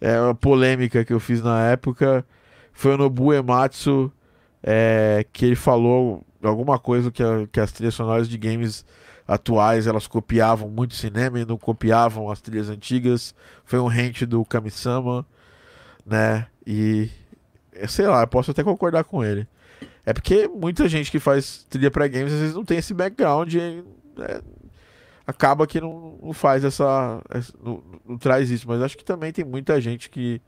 É 0.00 0.20
uma 0.20 0.34
polêmica 0.34 1.04
que 1.04 1.12
eu 1.12 1.20
fiz 1.20 1.42
na 1.42 1.62
época. 1.70 2.24
Foi 2.72 2.94
o 2.94 2.98
Nobu 2.98 3.32
Ematsu 3.32 4.12
é, 4.62 5.24
que 5.32 5.46
ele 5.46 5.56
falou 5.56 6.24
alguma 6.42 6.78
coisa 6.78 7.10
que, 7.10 7.22
a- 7.22 7.46
que 7.50 7.60
as 7.60 7.72
trilhas 7.72 7.94
sonoras 7.94 8.28
de 8.28 8.36
games 8.38 8.84
atuais 9.26 9.86
elas 9.86 10.06
copiavam 10.06 10.68
muito 10.68 10.94
cinema 10.94 11.40
e 11.40 11.44
não 11.44 11.56
copiavam 11.58 12.30
as 12.30 12.40
trilhas 12.40 12.68
antigas. 12.68 13.34
Foi 13.64 13.78
um 13.80 13.90
hint 13.92 14.22
do 14.24 14.44
Kamisama, 14.44 15.26
né? 16.06 16.46
E 16.66 17.10
é, 17.72 17.86
sei 17.86 18.06
lá, 18.06 18.22
eu 18.22 18.28
posso 18.28 18.50
até 18.50 18.62
concordar 18.64 19.04
com 19.04 19.24
ele. 19.24 19.46
É 20.06 20.12
porque 20.12 20.48
muita 20.48 20.88
gente 20.88 21.10
que 21.10 21.18
faz 21.18 21.64
trilha 21.70 21.90
pra 21.90 22.06
games 22.08 22.32
às 22.32 22.40
vezes 22.40 22.54
não 22.54 22.64
tem 22.64 22.78
esse 22.78 22.92
background 22.94 23.54
e 23.54 23.84
é, 24.20 24.42
acaba 25.26 25.66
que 25.66 25.80
não, 25.80 26.18
não 26.22 26.32
faz 26.32 26.64
essa. 26.64 27.20
essa- 27.30 27.52
não, 27.62 27.82
não 28.06 28.18
traz 28.18 28.50
isso. 28.50 28.68
Mas 28.68 28.82
acho 28.82 28.96
que 28.98 29.04
também 29.04 29.32
tem 29.32 29.44
muita 29.44 29.80
gente 29.80 30.10
que, 30.10 30.40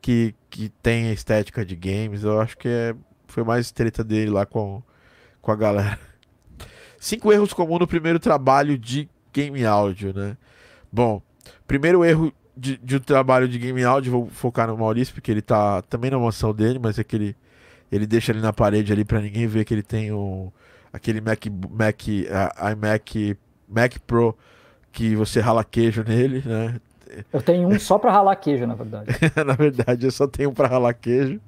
que, 0.00 0.34
que 0.50 0.68
tem 0.82 1.08
a 1.08 1.12
estética 1.12 1.64
de 1.64 1.76
games. 1.76 2.22
Eu 2.24 2.40
acho 2.40 2.56
que 2.56 2.68
é, 2.68 2.94
foi 3.26 3.44
mais 3.44 3.70
treta 3.70 4.02
dele 4.04 4.30
lá 4.30 4.46
com, 4.46 4.82
com 5.42 5.52
a 5.52 5.56
galera. 5.56 5.98
Cinco 6.98 7.32
erros 7.32 7.52
comuns 7.52 7.80
no 7.80 7.86
primeiro 7.86 8.18
trabalho 8.18 8.76
de 8.78 9.08
game 9.32 9.64
áudio, 9.64 10.12
né? 10.14 10.36
Bom, 10.92 11.22
primeiro 11.66 12.04
erro 12.04 12.32
de, 12.56 12.76
de 12.78 12.96
um 12.96 13.00
trabalho 13.00 13.48
de 13.48 13.58
game 13.58 13.82
áudio, 13.84 14.10
vou 14.12 14.26
focar 14.30 14.66
no 14.66 14.76
Maurício, 14.76 15.14
porque 15.14 15.30
ele 15.30 15.42
tá 15.42 15.82
também 15.82 16.10
na 16.10 16.18
mansão 16.18 16.52
dele, 16.52 16.78
mas 16.78 16.98
é 16.98 17.04
que 17.04 17.14
ele, 17.16 17.36
ele 17.92 18.06
deixa 18.06 18.32
ali 18.32 18.40
na 18.40 18.52
parede 18.52 18.92
ali 18.92 19.04
pra 19.04 19.20
ninguém 19.20 19.46
ver 19.46 19.64
que 19.64 19.72
ele 19.74 19.82
tem 19.82 20.12
um, 20.12 20.50
aquele 20.92 21.20
Mac, 21.20 21.44
Mac, 21.70 22.00
a- 22.56 22.72
iMac 22.72 23.36
Mac 23.68 23.98
Pro 24.06 24.36
que 24.90 25.14
você 25.14 25.40
rala 25.40 25.62
queijo 25.64 26.02
nele, 26.02 26.42
né? 26.44 26.80
Eu 27.32 27.40
tenho 27.42 27.68
um 27.68 27.78
só 27.78 27.98
pra 27.98 28.10
ralar 28.12 28.36
queijo, 28.36 28.66
na 28.66 28.74
verdade. 28.74 29.10
Na 29.46 29.54
verdade, 29.54 30.06
eu 30.06 30.10
só 30.10 30.26
tenho 30.26 30.52
pra 30.52 30.68
ralar 30.68 30.92
queijo. 30.94 31.40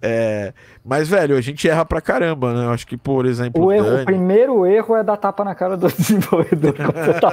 É, 0.00 0.52
Mas, 0.84 1.08
velho, 1.08 1.36
a 1.36 1.40
gente 1.40 1.68
erra 1.68 1.84
pra 1.84 2.00
caramba, 2.00 2.54
né? 2.54 2.64
Eu 2.66 2.70
acho 2.70 2.86
que, 2.86 2.96
por 2.96 3.26
exemplo, 3.26 3.64
O, 3.64 3.72
erro, 3.72 3.86
o 3.86 3.90
Dani- 3.90 4.04
primeiro 4.06 4.66
erro 4.66 4.96
é 4.96 5.02
dar 5.04 5.16
tapa 5.16 5.44
na 5.44 5.54
cara 5.54 5.76
do 5.76 5.88
desenvolvedor 5.92 6.74
quando 6.74 6.94
você 6.94 7.20
tá 7.20 7.30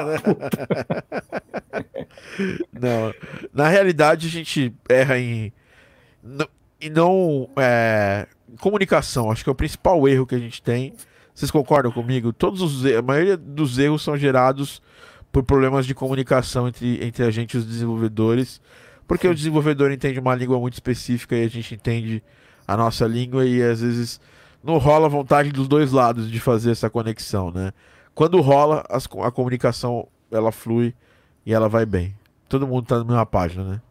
Não, 2.74 3.14
na 3.54 3.68
realidade 3.68 4.28
a 4.28 4.30
gente 4.30 4.74
erra 4.90 5.18
em 5.18 5.52
e 6.80 6.90
não 6.90 7.48
é, 7.58 8.28
comunicação. 8.60 9.32
Acho 9.32 9.44
que 9.44 9.50
é 9.50 9.54
o 9.54 9.56
principal 9.56 10.08
erro 10.08 10.26
que 10.26 10.36
a 10.36 10.40
gente 10.40 10.62
tem. 10.62 10.94
Vocês 11.34 11.50
concordam 11.52 11.92
comigo? 11.92 12.34
Todos 12.34 12.62
os 12.62 12.86
a 12.86 13.02
maioria 13.02 13.38
dos 13.38 13.78
erros 13.80 14.04
são 14.04 14.18
gerados 14.18 14.82
por 15.32 15.44
problemas 15.44 15.86
de 15.86 15.96
comunicação 15.96 16.68
entre, 16.68 17.04
entre 17.04 17.24
a 17.24 17.32
gente 17.32 17.54
e 17.54 17.58
os 17.58 17.66
desenvolvedores, 17.66 18.62
porque 19.08 19.28
o 19.28 19.36
desenvolvedor 19.36 19.92
entende 19.92 20.20
uma 20.20 20.36
língua 20.36 20.60
muito 20.60 20.74
específica 20.74 21.36
e 21.36 21.44
a 21.44 21.48
gente 21.48 21.74
entende 21.74 22.24
a 22.68 22.76
nossa 22.78 23.06
língua 23.06 23.46
e 23.46 23.62
às 23.62 23.82
vezes 23.82 24.20
não 24.64 24.78
rola 24.78 25.10
vontade 25.10 25.52
dos 25.52 25.68
dois 25.68 25.92
lados 25.92 26.30
de 26.30 26.40
fazer 26.40 26.72
essa 26.72 26.90
conexão, 26.90 27.52
né? 27.52 27.72
Quando 28.14 28.40
rola, 28.42 28.86
as 28.90 29.08
a 29.24 29.32
comunicação 29.32 30.08
ela 30.30 30.52
flui 30.52 30.94
e 31.46 31.54
ela 31.54 31.68
vai 31.68 31.86
bem. 31.86 32.16
Todo 32.48 32.68
mundo 32.68 32.86
tá 32.86 33.00
na 33.00 33.04
mesma 33.04 33.26
página, 33.26 33.64
né? 33.64 33.82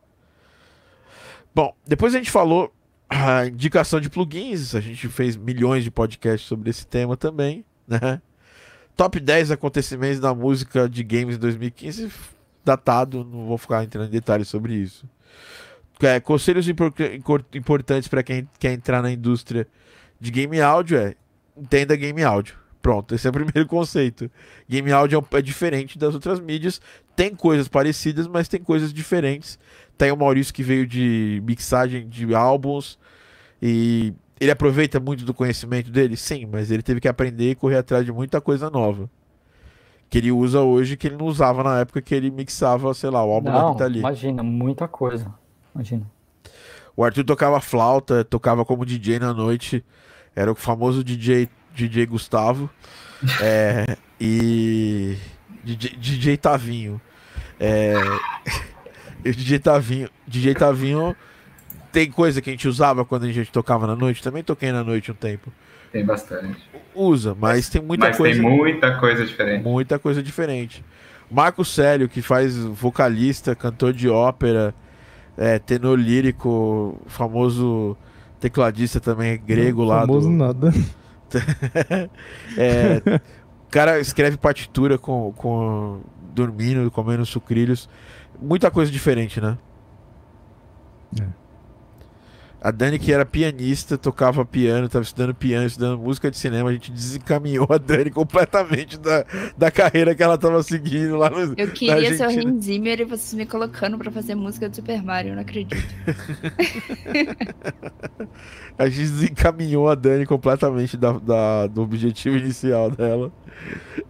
Bom, 1.54 1.74
depois 1.86 2.14
a 2.14 2.18
gente 2.18 2.30
falou 2.30 2.72
a 3.08 3.46
indicação 3.46 4.00
de 4.00 4.08
plugins, 4.08 4.74
a 4.74 4.80
gente 4.80 5.08
fez 5.08 5.36
milhões 5.36 5.82
de 5.82 5.90
podcasts 5.90 6.48
sobre 6.48 6.70
esse 6.70 6.86
tema 6.86 7.16
também, 7.16 7.64
né? 7.88 8.22
Top 9.00 9.18
10 9.18 9.50
acontecimentos 9.50 10.20
da 10.20 10.34
música 10.34 10.86
de 10.86 11.02
games 11.02 11.38
2015, 11.38 12.12
datado, 12.62 13.24
não 13.24 13.46
vou 13.46 13.56
ficar 13.56 13.82
entrando 13.82 14.08
em 14.08 14.10
detalhes 14.10 14.46
sobre 14.46 14.74
isso. 14.74 15.08
É, 16.02 16.20
conselhos 16.20 16.68
impor- 16.68 16.92
impor- 17.14 17.42
importantes 17.54 18.10
para 18.10 18.22
quem 18.22 18.46
quer 18.58 18.74
entrar 18.74 19.00
na 19.00 19.10
indústria 19.10 19.66
de 20.20 20.30
game 20.30 20.60
áudio 20.60 20.98
é 20.98 21.14
entenda 21.56 21.96
game 21.96 22.22
áudio. 22.22 22.56
Pronto, 22.82 23.14
esse 23.14 23.26
é 23.26 23.30
o 23.30 23.32
primeiro 23.32 23.66
conceito. 23.66 24.30
Game 24.68 24.92
áudio 24.92 25.26
é 25.32 25.38
é 25.38 25.40
diferente 25.40 25.98
das 25.98 26.12
outras 26.12 26.38
mídias, 26.38 26.78
tem 27.16 27.34
coisas 27.34 27.68
parecidas, 27.68 28.26
mas 28.26 28.48
tem 28.48 28.62
coisas 28.62 28.92
diferentes. 28.92 29.58
Tem 29.96 30.12
o 30.12 30.16
Maurício 30.18 30.52
que 30.52 30.62
veio 30.62 30.86
de 30.86 31.42
mixagem 31.46 32.06
de 32.06 32.34
álbuns 32.34 32.98
e 33.62 34.12
ele 34.40 34.50
aproveita 34.50 34.98
muito 34.98 35.24
do 35.24 35.34
conhecimento 35.34 35.90
dele, 35.90 36.16
sim, 36.16 36.46
mas 36.50 36.70
ele 36.70 36.82
teve 36.82 36.98
que 36.98 37.06
aprender 37.06 37.50
e 37.50 37.54
correr 37.54 37.76
atrás 37.76 38.06
de 38.06 38.10
muita 38.10 38.40
coisa 38.40 38.70
nova. 38.70 39.08
Que 40.08 40.16
ele 40.18 40.32
usa 40.32 40.60
hoje 40.60 40.96
que 40.96 41.06
ele 41.06 41.16
não 41.16 41.26
usava 41.26 41.62
na 41.62 41.80
época 41.80 42.00
que 42.00 42.14
ele 42.14 42.30
mixava, 42.30 42.92
sei 42.94 43.10
lá, 43.10 43.22
o 43.24 43.30
álbum 43.30 43.52
da 43.52 43.60
Não, 43.60 43.72
Rita 43.72 43.86
Lee. 43.86 43.98
imagina, 44.00 44.42
muita 44.42 44.88
coisa. 44.88 45.32
Imagina. 45.74 46.10
O 46.96 47.04
Arthur 47.04 47.22
tocava 47.22 47.60
flauta, 47.60 48.24
tocava 48.24 48.64
como 48.64 48.84
DJ 48.84 49.18
na 49.18 49.32
noite. 49.32 49.84
Era 50.34 50.50
o 50.50 50.54
famoso 50.54 51.04
DJ, 51.04 51.48
DJ 51.74 52.06
Gustavo. 52.06 52.70
É, 53.42 53.98
e. 54.18 55.18
DJ, 55.62 55.90
DJ 55.98 56.36
Tavinho. 56.38 56.98
É, 57.60 57.92
e 59.22 59.28
o 59.28 59.34
DJ 59.34 59.58
Tavinho. 59.58 60.08
DJ 60.26 60.54
Tavinho 60.54 61.14
tem 61.92 62.10
coisa 62.10 62.40
que 62.40 62.50
a 62.50 62.52
gente 62.52 62.68
usava 62.68 63.04
quando 63.04 63.24
a 63.24 63.32
gente 63.32 63.50
tocava 63.50 63.86
na 63.86 63.96
noite. 63.96 64.22
Também 64.22 64.42
toquei 64.42 64.72
na 64.72 64.82
noite 64.84 65.10
um 65.10 65.14
tempo. 65.14 65.52
Tem 65.92 66.04
bastante. 66.04 66.56
Usa, 66.94 67.36
mas 67.38 67.68
tem 67.68 67.82
muita 67.82 68.08
Mas 68.08 68.16
coisa. 68.16 68.40
tem 68.40 68.50
muita 68.50 68.98
coisa 68.98 69.24
diferente. 69.26 69.62
Muita 69.62 69.98
coisa 69.98 70.22
diferente. 70.22 70.84
Marco 71.30 71.64
Célio, 71.64 72.08
que 72.08 72.22
faz 72.22 72.56
vocalista, 72.56 73.54
cantor 73.54 73.92
de 73.92 74.08
ópera, 74.08 74.74
é, 75.36 75.58
tenor 75.58 75.98
lírico, 75.98 77.00
famoso 77.06 77.96
tecladista 78.40 78.98
também 79.00 79.38
grego 79.38 79.84
lá 79.84 80.00
Famoso 80.00 80.28
do, 80.28 80.34
nada. 80.34 80.72
É, 82.58 83.20
o 83.64 83.70
cara 83.70 84.00
escreve 84.00 84.36
partitura 84.36 84.98
com, 84.98 85.32
com 85.36 86.00
dormindo, 86.34 86.90
comendo 86.90 87.24
sucrilhos. 87.24 87.88
Muita 88.40 88.68
coisa 88.68 88.90
diferente, 88.90 89.40
né? 89.40 89.56
É. 91.20 91.24
A 92.62 92.70
Dani, 92.70 92.98
que 92.98 93.10
era 93.10 93.24
pianista, 93.24 93.96
tocava 93.96 94.44
piano, 94.44 94.84
estava 94.84 95.02
estudando 95.02 95.34
piano, 95.34 95.66
estudando 95.66 95.98
música 95.98 96.30
de 96.30 96.36
cinema, 96.36 96.68
a 96.68 96.72
gente 96.74 96.92
desencaminhou 96.92 97.66
a 97.70 97.78
Dani 97.78 98.10
completamente 98.10 98.98
da, 98.98 99.24
da 99.56 99.70
carreira 99.70 100.14
que 100.14 100.22
ela 100.22 100.34
estava 100.34 100.62
seguindo 100.62 101.16
lá 101.16 101.30
no. 101.30 101.54
Eu 101.56 101.70
queria 101.70 102.14
ser 102.14 102.26
o. 102.26 102.48
Hans 102.48 102.64
Zimmer 102.64 103.00
e 103.00 103.04
vocês 103.04 103.32
me 103.32 103.46
colocando 103.46 103.96
pra 103.96 104.10
fazer 104.10 104.34
música 104.34 104.68
do 104.68 104.76
Super 104.76 105.02
Mario, 105.02 105.30
eu 105.30 105.34
não 105.36 105.42
acredito. 105.42 105.76
A 108.78 108.88
gente 108.88 109.10
desencaminhou 109.10 109.88
a 109.88 109.94
Dani 109.94 110.24
completamente 110.24 110.96
da, 110.96 111.12
da- 111.12 111.66
do 111.66 111.82
objetivo 111.82 112.36
inicial 112.36 112.90
dela. 112.90 113.30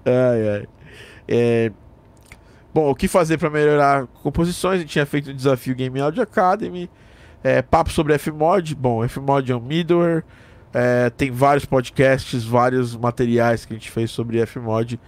Ai, 0.04 0.48
ai. 0.48 0.68
É, 1.26 1.72
Bom, 2.72 2.88
o 2.88 2.94
que 2.94 3.08
fazer 3.08 3.36
para 3.36 3.50
melhorar 3.50 4.06
composições? 4.22 4.76
A 4.76 4.78
gente 4.78 4.90
tinha 4.90 5.06
feito 5.06 5.30
o 5.30 5.34
desafio 5.34 5.74
Game 5.74 6.00
Audio 6.00 6.22
Academy. 6.22 6.88
É, 7.42 7.62
papo 7.62 7.90
sobre 7.90 8.16
Fmod. 8.18 8.74
Bom, 8.74 9.06
Fmod 9.08 9.50
é 9.50 9.56
um 9.56 9.60
middleware. 9.60 10.22
É, 10.72 11.10
tem 11.10 11.30
vários 11.30 11.64
podcasts, 11.64 12.44
vários 12.44 12.96
materiais 12.96 13.64
que 13.64 13.72
a 13.72 13.76
gente 13.76 13.90
fez 13.90 14.10
sobre 14.10 14.44
Fmod. 14.46 15.00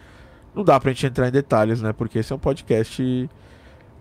Não 0.54 0.64
dá 0.64 0.78
pra 0.80 0.90
gente 0.92 1.06
entrar 1.06 1.28
em 1.28 1.32
detalhes, 1.32 1.80
né? 1.80 1.92
Porque 1.92 2.18
esse 2.18 2.32
é 2.32 2.36
um 2.36 2.38
podcast 2.38 3.30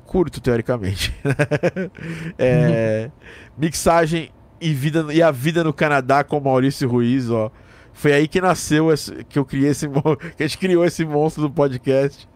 curto, 0.05 0.41
teoricamente. 0.41 1.13
É, 2.37 3.09
mixagem 3.57 4.29
e, 4.59 4.73
vida, 4.73 5.05
e 5.13 5.21
a 5.21 5.31
vida 5.31 5.63
no 5.63 5.73
Canadá 5.73 6.23
com 6.23 6.39
Maurício 6.39 6.89
Ruiz, 6.89 7.29
ó. 7.29 7.51
Foi 7.93 8.13
aí 8.13 8.27
que 8.27 8.39
nasceu, 8.41 8.91
esse, 8.91 9.23
que 9.25 9.37
eu 9.37 9.45
criei 9.45 9.69
esse 9.71 9.87
que 10.37 10.43
a 10.43 10.47
gente 10.47 10.57
criou 10.57 10.85
esse 10.85 11.03
monstro 11.05 11.43
do 11.43 11.49
podcast. 11.51 12.27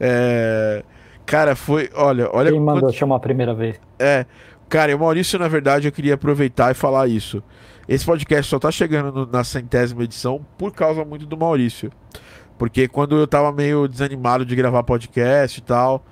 É, 0.00 0.84
cara, 1.26 1.56
foi, 1.56 1.90
olha, 1.94 2.28
olha 2.32 2.50
Quem 2.50 2.60
mandou 2.60 2.82
quanto- 2.84 2.94
chamar 2.96 3.16
a 3.16 3.20
primeira 3.20 3.54
vez? 3.54 3.80
é, 3.98 4.26
cara, 4.68 4.94
o 4.94 4.98
Maurício, 4.98 5.38
na 5.38 5.48
verdade, 5.48 5.88
eu 5.88 5.92
queria 5.92 6.14
aproveitar 6.14 6.70
e 6.70 6.74
falar 6.74 7.08
isso. 7.08 7.42
Esse 7.88 8.04
podcast 8.04 8.48
só 8.50 8.58
tá 8.58 8.70
chegando 8.70 9.12
no- 9.12 9.26
na 9.26 9.42
centésima 9.42 10.04
edição 10.04 10.44
por 10.58 10.72
causa 10.72 11.04
muito 11.04 11.24
do 11.26 11.36
Maurício. 11.36 11.90
Porque 12.58 12.88
quando 12.88 13.16
eu 13.16 13.26
tava 13.26 13.52
meio 13.52 13.86
desanimado 13.88 14.44
de 14.44 14.54
gravar 14.56 14.82
podcast 14.82 15.58
e 15.58 15.62
tal, 15.62 16.04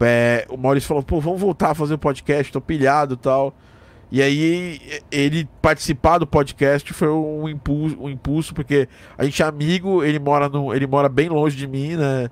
é, 0.00 0.44
o 0.50 0.56
Maurício 0.56 0.88
falou, 0.88 1.02
pô, 1.02 1.20
vamos 1.20 1.40
voltar 1.40 1.70
a 1.70 1.74
fazer 1.74 1.94
o 1.94 1.98
podcast, 1.98 2.52
tô 2.52 2.60
pilhado 2.60 3.14
e 3.14 3.16
tal. 3.16 3.54
E 4.12 4.22
aí, 4.22 4.80
ele 5.10 5.48
participar 5.60 6.18
do 6.18 6.26
podcast 6.26 6.92
foi 6.92 7.08
um 7.08 7.48
impulso, 7.48 7.96
um 8.00 8.08
impulso, 8.08 8.54
porque 8.54 8.88
a 9.18 9.24
gente 9.24 9.42
é 9.42 9.46
amigo, 9.46 10.04
ele 10.04 10.18
mora, 10.18 10.48
no, 10.48 10.72
ele 10.74 10.86
mora 10.86 11.08
bem 11.08 11.28
longe 11.28 11.56
de 11.56 11.66
mim, 11.66 11.96
né? 11.96 12.28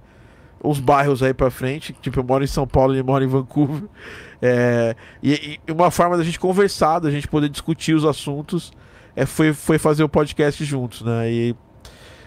Uns 0.64 0.80
bairros 0.80 1.22
aí 1.22 1.34
pra 1.34 1.50
frente. 1.50 1.94
Tipo, 2.00 2.20
eu 2.20 2.24
moro 2.24 2.42
em 2.42 2.46
São 2.46 2.66
Paulo, 2.66 2.94
ele 2.94 3.02
mora 3.02 3.22
em 3.22 3.28
Vancouver. 3.28 3.82
É, 4.40 4.96
e, 5.22 5.60
e 5.66 5.72
uma 5.72 5.90
forma 5.90 6.16
da 6.16 6.24
gente 6.24 6.38
conversar, 6.40 6.98
da 6.98 7.10
gente 7.10 7.28
poder 7.28 7.48
discutir 7.48 7.94
os 7.94 8.04
assuntos, 8.04 8.72
é, 9.14 9.24
foi, 9.26 9.52
foi 9.52 9.78
fazer 9.78 10.02
o 10.04 10.08
podcast 10.08 10.64
juntos, 10.64 11.02
né? 11.02 11.30
E, 11.30 11.56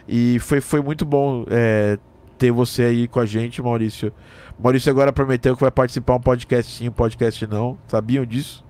e 0.08 0.40
foi, 0.40 0.62
foi 0.62 0.82
muito 0.82 1.06
bom 1.06 1.46
é, 1.50 1.98
ter 2.38 2.52
você 2.52 2.84
aí 2.84 3.08
com 3.08 3.20
a 3.20 3.26
gente, 3.26 3.62
Maurício. 3.62 4.14
Maurício 4.60 4.92
agora 4.92 5.12
prometeu 5.14 5.56
que 5.56 5.62
vai 5.62 5.72
participar 5.72 6.16
um 6.16 6.20
podcast 6.20 6.72
sim, 6.72 6.90
um 6.90 6.92
podcast 6.92 7.46
não. 7.48 7.78
Sabiam 7.88 8.26
disso? 8.26 8.66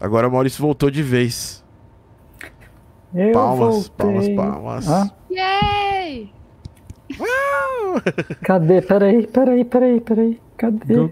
Agora 0.00 0.26
o 0.28 0.32
Maurício 0.32 0.60
voltou 0.60 0.90
de 0.90 1.02
vez. 1.02 1.62
Eu 3.14 3.32
Palmas, 3.32 3.88
palmas, 3.90 4.26
voltei. 4.26 4.36
palmas. 4.36 4.88
Hã? 4.88 5.10
Yay! 5.30 6.41
Cadê? 8.42 8.80
Peraí, 8.82 9.26
peraí, 9.26 9.64
peraí, 9.64 10.00
peraí. 10.00 10.40
Cadê? 10.56 10.94
Eu 10.94 11.10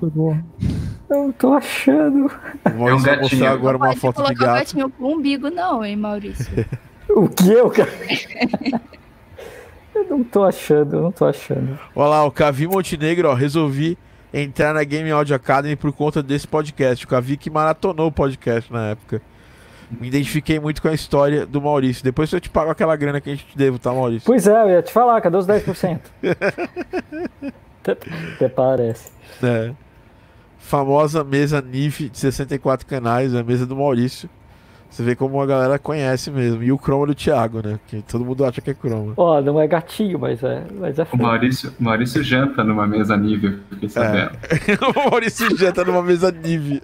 não 1.11 1.32
tô 1.32 1.53
achando. 1.55 2.30
O 2.64 2.78
Maurício 2.78 2.98
vai 3.07 3.16
gatinho. 3.16 3.20
mostrar 3.22 3.51
agora 3.51 3.76
uma 3.76 3.86
Pode 3.88 4.01
foto 4.01 4.16
de 4.16 4.22
colocar 4.22 4.42
o 4.44 4.46
gato. 4.46 4.59
gatinho 4.59 4.90
com 4.90 5.12
umbigo, 5.14 5.51
não, 5.51 5.84
hein, 5.84 5.96
Maurício? 5.96 6.46
O 7.12 7.28
que 7.28 7.51
eu, 7.51 7.68
cara? 7.68 7.90
Eu 9.92 10.05
não 10.09 10.22
tô 10.22 10.44
achando, 10.44 10.94
eu 10.96 11.03
não 11.03 11.11
tô 11.11 11.24
achando. 11.26 11.76
Olha 11.96 12.09
lá, 12.09 12.24
o 12.24 12.30
Cavi 12.30 12.68
Montenegro, 12.68 13.28
ó, 13.28 13.34
resolvi 13.34 13.98
entrar 14.32 14.72
na 14.72 14.84
Game 14.84 15.11
Audio 15.11 15.34
Academy 15.34 15.74
por 15.74 15.92
conta 15.92 16.22
desse 16.22 16.46
podcast. 16.46 17.05
O 17.05 17.09
Cavi 17.09 17.36
que 17.36 17.51
maratonou 17.51 18.07
o 18.07 18.12
podcast 18.12 18.72
na 18.72 18.90
época. 18.90 19.20
Me 19.91 20.09
identifiquei 20.09 20.61
muito 20.61 20.80
com 20.80 20.88
a 20.88 20.95
história 20.95 21.45
do 21.45 21.61
Maurício. 21.61 22.05
Depois 22.05 22.32
eu 22.32 22.41
te 22.41 22.49
pago 22.49 22.70
aquela 22.70 22.95
grana 22.97 23.20
que 23.20 23.30
a 23.30 23.34
gente 23.34 23.47
te 23.47 23.59
devo, 23.59 23.78
tá, 23.78 23.93
Maurício? 23.93 24.26
Pois 24.26 24.47
é, 24.47 24.62
eu 24.62 24.70
ia 24.70 24.82
te 24.82 24.93
falar, 24.93 25.20
cadê 25.20 25.36
os 25.36 25.47
10%? 25.47 26.01
até, 27.82 27.97
até 28.34 28.49
parece. 28.49 29.11
É. 29.43 29.72
Famosa 30.59 31.24
mesa 31.24 31.61
NIF 31.61 32.09
de 32.09 32.18
64 32.18 32.86
canais, 32.86 33.34
a 33.34 33.43
mesa 33.43 33.66
do 33.66 33.74
Maurício. 33.74 34.30
Você 34.91 35.05
vê 35.05 35.14
como 35.14 35.41
a 35.41 35.47
galera 35.47 35.78
conhece 35.78 36.30
mesmo. 36.30 36.62
E 36.62 36.72
o 36.72 36.78
Chroma 36.78 37.07
do 37.07 37.14
Thiago, 37.14 37.64
né? 37.64 37.78
Que 37.86 38.03
todo 38.03 38.24
mundo 38.24 38.45
acha 38.45 38.61
que 38.61 38.70
é 38.70 38.74
Chroma. 38.74 39.14
Ó, 39.16 39.41
não 39.41 39.61
é 39.61 39.66
gatinho, 39.66 40.18
mas 40.18 40.43
é, 40.43 40.64
mas 40.78 40.99
é 40.99 41.03
O 41.03 41.07
feio. 41.07 41.22
Maurício, 41.22 41.72
o 41.78 41.84
Maurício 41.84 42.22
janta 42.24 42.64
numa 42.64 42.86
mesa 42.86 43.16
nível, 43.16 43.61
fiquei 43.70 43.88
sabendo. 43.88 44.32
o 44.97 45.11
Maurício 45.11 45.72
tá 45.72 45.84
numa 45.84 46.03
mesa 46.03 46.32
NIV. 46.32 46.82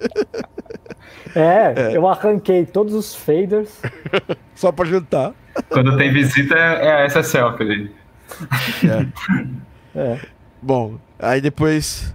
É, 1.34 1.96
eu 1.96 2.06
arranquei 2.08 2.64
todos 2.64 2.94
os 2.94 3.14
faders. 3.14 3.82
Só 4.54 4.70
pra 4.70 4.86
juntar. 4.86 5.34
Quando 5.68 5.96
tem 5.96 6.12
visita, 6.12 6.54
é 6.54 7.04
essa 7.04 7.22
selfie 7.22 7.64
aí. 7.64 7.90
É. 9.98 10.18
Bom, 10.60 10.98
aí 11.18 11.40
depois 11.40 12.14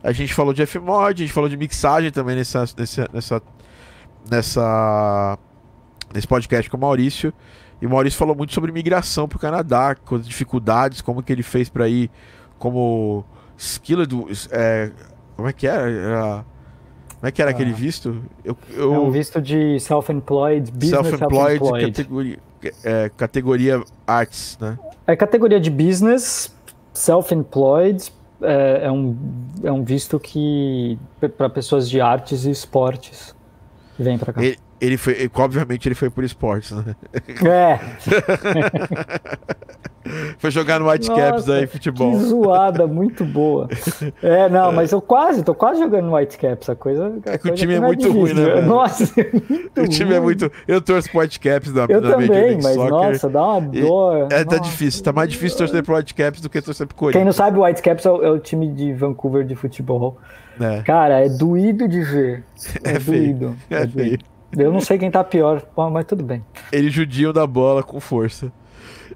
a 0.00 0.12
gente 0.12 0.32
falou 0.32 0.54
de 0.54 0.64
Fmod, 0.64 1.20
a 1.20 1.26
gente 1.26 1.32
falou 1.32 1.48
de 1.48 1.56
mixagem 1.56 2.12
também 2.12 2.36
nessa, 2.36 2.60
nessa, 2.78 3.08
nessa, 3.12 3.42
nessa 4.30 5.38
nesse 6.14 6.26
podcast 6.26 6.70
com 6.70 6.76
o 6.76 6.80
Maurício. 6.80 7.32
E 7.80 7.86
o 7.86 7.90
Maurício 7.90 8.18
falou 8.18 8.34
muito 8.34 8.54
sobre 8.54 8.72
migração 8.72 9.28
pro 9.28 9.38
Canadá, 9.38 9.94
com 9.94 10.14
as 10.16 10.26
dificuldades, 10.26 11.02
como 11.02 11.22
que 11.22 11.30
ele 11.32 11.42
fez 11.42 11.68
para 11.68 11.86
ir 11.88 12.10
como 12.58 13.22
skilled, 13.58 14.10
é, 14.50 14.90
como 15.36 15.46
é 15.48 15.52
que 15.52 15.66
era? 15.66 15.90
Era- 15.90 16.44
como 17.18 17.28
é 17.28 17.32
que 17.32 17.40
era 17.42 17.50
aquele 17.50 17.72
visto? 17.72 18.22
Eu, 18.44 18.56
eu, 18.74 18.94
É 18.94 18.98
um 18.98 19.10
visto 19.10 19.40
de 19.40 19.78
self-employed, 19.80 20.70
business 20.70 20.90
self-employed, 20.90 21.58
self-employed. 21.58 21.92
categoria, 21.92 22.38
é, 22.84 23.10
categoria 23.16 23.82
arts, 24.06 24.58
né? 24.60 24.78
É 25.06 25.14
categoria 25.16 25.58
de 25.60 25.70
business, 25.70 26.54
self-employed, 26.92 28.12
é, 28.42 28.80
é 28.84 28.92
um, 28.92 29.16
é 29.64 29.72
um 29.72 29.82
visto 29.84 30.18
que 30.20 30.98
para 31.36 31.48
pessoas 31.48 31.88
de 31.88 32.00
artes 32.00 32.44
e 32.44 32.50
esportes 32.50 33.34
vem 33.98 34.18
para 34.18 34.32
cá. 34.32 34.42
Ele, 34.42 34.56
ele 34.80 34.96
foi, 34.96 35.12
ele- 35.14 35.30
obviamente 35.34 35.86
ele 35.88 35.94
foi 35.94 36.10
por 36.10 36.24
esportes, 36.24 36.72
né? 36.72 36.94
É, 37.44 37.78
Foi 40.38 40.52
jogar 40.52 40.78
no 40.78 40.88
Whitecaps 40.88 41.48
aí, 41.48 41.66
futebol. 41.66 42.12
que 42.12 42.18
zoada, 42.18 42.86
muito 42.86 43.24
boa. 43.24 43.68
É, 44.22 44.48
não, 44.48 44.70
mas 44.70 44.92
eu 44.92 45.00
quase, 45.00 45.42
tô 45.42 45.52
quase 45.52 45.80
jogando 45.80 46.06
no 46.06 46.14
Whitecaps, 46.14 46.70
a 46.70 46.76
coisa. 46.76 47.12
a 47.26 47.32
É 47.32 47.38
que 47.38 47.50
o 47.50 47.54
time 47.54 47.74
é 47.74 47.80
não 47.80 47.88
muito 47.88 48.08
ruim, 48.12 48.26
difícil. 48.32 48.46
né, 48.46 48.54
velho? 48.54 48.66
Nossa, 48.68 49.20
é 49.20 49.30
muito 49.32 49.70
O 49.82 49.88
time 49.88 50.14
é 50.14 50.18
ruim. 50.18 50.24
muito. 50.26 50.52
Eu 50.68 50.80
torço 50.80 51.10
pro 51.10 51.18
Whitecaps 51.20 51.72
na, 51.72 51.86
Eu 51.88 52.00
na 52.00 52.10
também, 52.12 52.54
mas 52.62 52.74
Soccer. 52.74 52.90
nossa, 52.90 53.28
dá 53.28 53.44
uma 53.44 53.76
E- 53.76 53.80
dor. 53.80 54.28
É, 54.30 54.44
tá 54.44 54.56
Nossa. 54.58 54.70
difícil. 54.70 55.02
Tá 55.02 55.12
mais 55.12 55.28
difícil 55.28 55.58
torcer 55.58 55.82
pro 55.82 55.96
Whitecaps 55.96 56.40
do 56.40 56.48
que 56.48 56.62
torcer 56.62 56.86
pro 56.86 56.96
Quem 56.96 57.06
não 57.06 57.12
Corinthians. 57.12 57.36
sabe, 57.36 57.58
o 57.58 57.64
Whitecaps 57.64 58.06
é 58.06 58.10
o, 58.12 58.22
é 58.22 58.30
o 58.30 58.38
time 58.38 58.68
de 58.72 58.92
Vancouver 58.92 59.44
de 59.44 59.56
futebol. 59.56 60.18
É, 60.60 60.82
Cara, 60.82 61.24
é 61.24 61.28
doído 61.28 61.86
de 61.88 62.02
ver. 62.02 62.44
É, 62.84 62.92
É 62.92 62.98
doído. 62.98 63.56
é 63.70 63.86
doído. 63.86 64.24
Eu 64.56 64.72
não 64.72 64.80
sei 64.80 64.96
quem 64.98 65.10
tá 65.10 65.22
pior, 65.22 65.62
mas 65.92 66.06
tudo 66.06 66.24
bem. 66.24 66.44
Eles 66.72 66.92
judiam 66.92 67.32
da 67.32 67.46
bola 67.46 67.82
com 67.82 68.00
força. 68.00 68.50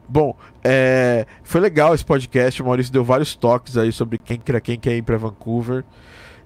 Bom, 0.08 0.34
é, 0.62 1.24
foi 1.42 1.60
legal 1.60 1.94
esse 1.94 2.04
podcast. 2.04 2.60
O 2.60 2.66
Maurício 2.66 2.92
deu 2.92 3.04
vários 3.04 3.34
toques 3.34 3.76
aí 3.78 3.90
sobre 3.92 4.18
quem, 4.18 4.38
quer- 4.38 4.60
quem 4.60 4.78
quer 4.78 4.96
ir 4.96 5.02
pra 5.02 5.16
Vancouver. 5.16 5.84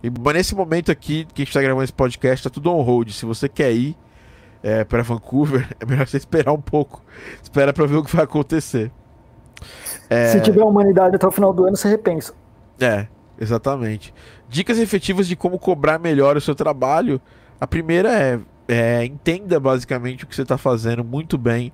E, 0.02 0.10
mas 0.10 0.34
nesse 0.34 0.54
momento 0.54 0.92
aqui 0.92 1.26
que 1.34 1.42
a 1.42 1.44
gente 1.44 1.54
tá 1.54 1.62
gravando 1.62 1.82
esse 1.84 1.92
podcast, 1.92 2.44
tá 2.44 2.50
tudo 2.50 2.70
on 2.70 2.82
hold. 2.82 3.08
Se 3.10 3.24
você 3.24 3.48
quer 3.48 3.72
ir 3.72 3.96
é, 4.62 4.84
para 4.84 5.02
Vancouver, 5.02 5.66
é 5.80 5.86
melhor 5.86 6.06
você 6.06 6.18
esperar 6.18 6.52
um 6.52 6.60
pouco. 6.60 7.02
Espera 7.42 7.72
pra 7.72 7.86
ver 7.86 7.96
o 7.96 8.04
que 8.04 8.14
vai 8.14 8.24
acontecer. 8.24 8.92
É, 10.10 10.26
Se 10.28 10.40
tiver 10.40 10.62
humanidade 10.62 11.16
até 11.16 11.26
o 11.26 11.30
final 11.32 11.52
do 11.52 11.64
ano, 11.64 11.74
você 11.76 11.88
repensa. 11.88 12.34
É, 12.78 13.06
exatamente. 13.40 14.12
Dicas 14.48 14.78
efetivas 14.78 15.26
de 15.26 15.36
como 15.36 15.58
cobrar 15.58 15.98
melhor 15.98 16.36
o 16.36 16.40
seu 16.40 16.54
trabalho. 16.54 17.20
A 17.60 17.66
primeira 17.66 18.12
é, 18.12 18.40
é, 18.68 19.04
entenda 19.04 19.58
basicamente 19.58 20.24
o 20.24 20.26
que 20.26 20.34
você 20.34 20.42
está 20.42 20.58
fazendo 20.58 21.04
muito 21.04 21.36
bem 21.36 21.72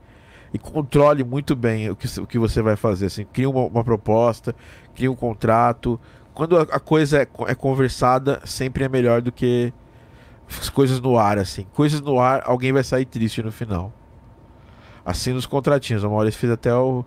e 0.53 0.59
controle 0.59 1.23
muito 1.23 1.55
bem 1.55 1.91
o 1.91 1.97
que, 1.97 2.21
o 2.21 2.27
que 2.27 2.39
você 2.39 2.63
vai 2.63 2.77
fazer. 2.77 3.07
Assim, 3.07 3.25
cria 3.25 3.49
uma, 3.49 3.67
uma 3.67 3.85
proposta, 3.85 4.55
cria 4.95 5.11
um 5.11 5.17
contrato. 5.17 6.01
Quando 6.35 6.59
a, 6.59 6.63
a 6.63 6.81
coisa 6.81 7.23
é, 7.23 7.29
é 7.47 7.55
conversada, 7.55 8.41
sempre 8.45 8.85
é 8.85 8.89
melhor 8.89 9.21
do 9.21 9.31
que 9.31 9.73
as 10.59 10.69
coisas 10.69 11.01
no 11.01 11.19
ar, 11.19 11.39
assim. 11.39 11.67
Coisas 11.75 12.01
no 12.01 12.19
ar, 12.19 12.43
alguém 12.45 12.73
vai 12.73 12.83
sair 12.83 13.05
triste 13.05 13.43
no 13.43 13.53
final. 13.53 13.93
assina 15.05 15.39
os 15.39 15.47
contratinhos. 15.47 16.03
O 16.03 16.11
Maurício 16.11 16.41
fez 16.41 16.53
até 16.53 16.75
o. 16.75 17.05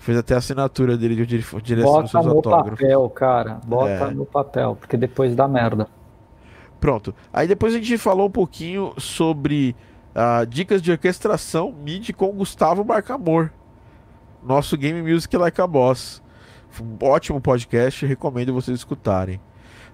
Fez 0.00 0.16
até 0.16 0.34
a 0.34 0.38
assinatura 0.38 0.96
dele 0.96 1.14
de 1.14 1.26
dire- 1.26 1.60
direção 1.62 1.92
Bota 1.92 2.08
seus 2.08 2.24
no 2.26 2.32
autógrafos. 2.32 2.80
papel, 2.80 3.10
cara. 3.10 3.60
Bota 3.66 3.90
É. 3.90 4.10
no 4.10 4.24
papel, 4.24 4.74
porque 4.76 4.96
depois 4.96 5.36
dá 5.36 5.46
merda. 5.46 5.86
Pronto. 6.80 7.14
Aí 7.32 7.46
depois 7.46 7.74
a 7.74 7.76
gente 7.78 7.98
falou 7.98 8.26
um 8.26 8.30
pouquinho 8.30 8.94
sobre 8.96 9.76
ah, 10.14 10.44
dicas 10.48 10.80
de 10.82 10.90
orquestração 10.90 11.70
MIDI 11.72 12.12
com 12.14 12.28
Gustavo 12.32 12.82
Barcamor. 12.82 13.52
Nosso 14.42 14.76
Game 14.76 15.02
Music 15.02 15.36
Like 15.36 15.60
a 15.60 15.66
Boss. 15.66 16.22
Um 16.80 17.04
ótimo 17.06 17.40
podcast, 17.40 18.06
recomendo 18.06 18.54
vocês 18.54 18.78
escutarem. 18.78 19.38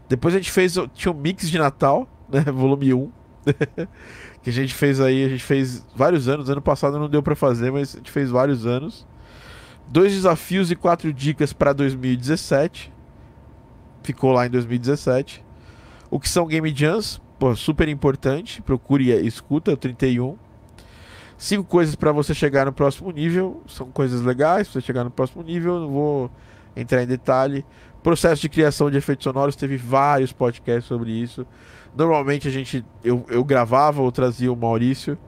Depois 0.08 0.34
a 0.34 0.38
gente 0.38 0.52
fez, 0.52 0.76
tinha 0.94 1.10
um 1.12 1.16
mix 1.16 1.50
de 1.50 1.58
Natal, 1.58 2.06
né, 2.30 2.40
volume 2.42 2.94
1. 2.94 3.10
que 4.42 4.50
a 4.50 4.52
gente 4.52 4.72
fez 4.72 5.00
aí, 5.00 5.24
a 5.24 5.28
gente 5.28 5.42
fez 5.42 5.84
vários 5.96 6.28
anos, 6.28 6.48
ano 6.48 6.62
passado 6.62 6.96
não 6.98 7.08
deu 7.08 7.22
pra 7.22 7.34
fazer, 7.34 7.72
mas 7.72 7.94
a 7.94 7.98
gente 7.98 8.10
fez 8.12 8.30
vários 8.30 8.66
anos. 8.66 9.04
Dois 9.88 10.12
desafios 10.12 10.70
e 10.70 10.76
quatro 10.76 11.12
dicas 11.12 11.52
para 11.52 11.72
2017. 11.72 12.92
Ficou 14.02 14.32
lá 14.32 14.46
em 14.46 14.50
2017. 14.50 15.44
O 16.10 16.18
que 16.18 16.28
são 16.28 16.46
Game 16.46 16.74
Jams? 16.74 17.20
Pô, 17.38 17.54
super 17.54 17.88
importante. 17.88 18.62
Procure 18.62 19.12
e 19.12 19.26
escuta, 19.26 19.72
o 19.72 19.76
31. 19.76 20.36
Cinco 21.38 21.64
coisas 21.64 21.94
para 21.94 22.12
você 22.12 22.34
chegar 22.34 22.64
no 22.64 22.72
próximo 22.72 23.10
nível. 23.10 23.62
São 23.66 23.90
coisas 23.90 24.22
legais 24.22 24.68
para 24.68 24.80
você 24.80 24.86
chegar 24.86 25.04
no 25.04 25.10
próximo 25.10 25.42
nível. 25.42 25.80
Não 25.80 25.88
vou 25.88 26.30
entrar 26.74 27.02
em 27.02 27.06
detalhe. 27.06 27.64
Processo 28.02 28.42
de 28.42 28.48
criação 28.48 28.90
de 28.90 28.96
efeitos 28.96 29.24
sonoros. 29.24 29.54
Teve 29.54 29.76
vários 29.76 30.32
podcasts 30.32 30.86
sobre 30.86 31.10
isso. 31.10 31.46
Normalmente 31.94 32.48
a 32.48 32.50
gente. 32.50 32.84
Eu, 33.04 33.24
eu 33.28 33.44
gravava 33.44 34.00
ou 34.02 34.10
trazia 34.10 34.52
o 34.52 34.56
Maurício. 34.56 35.18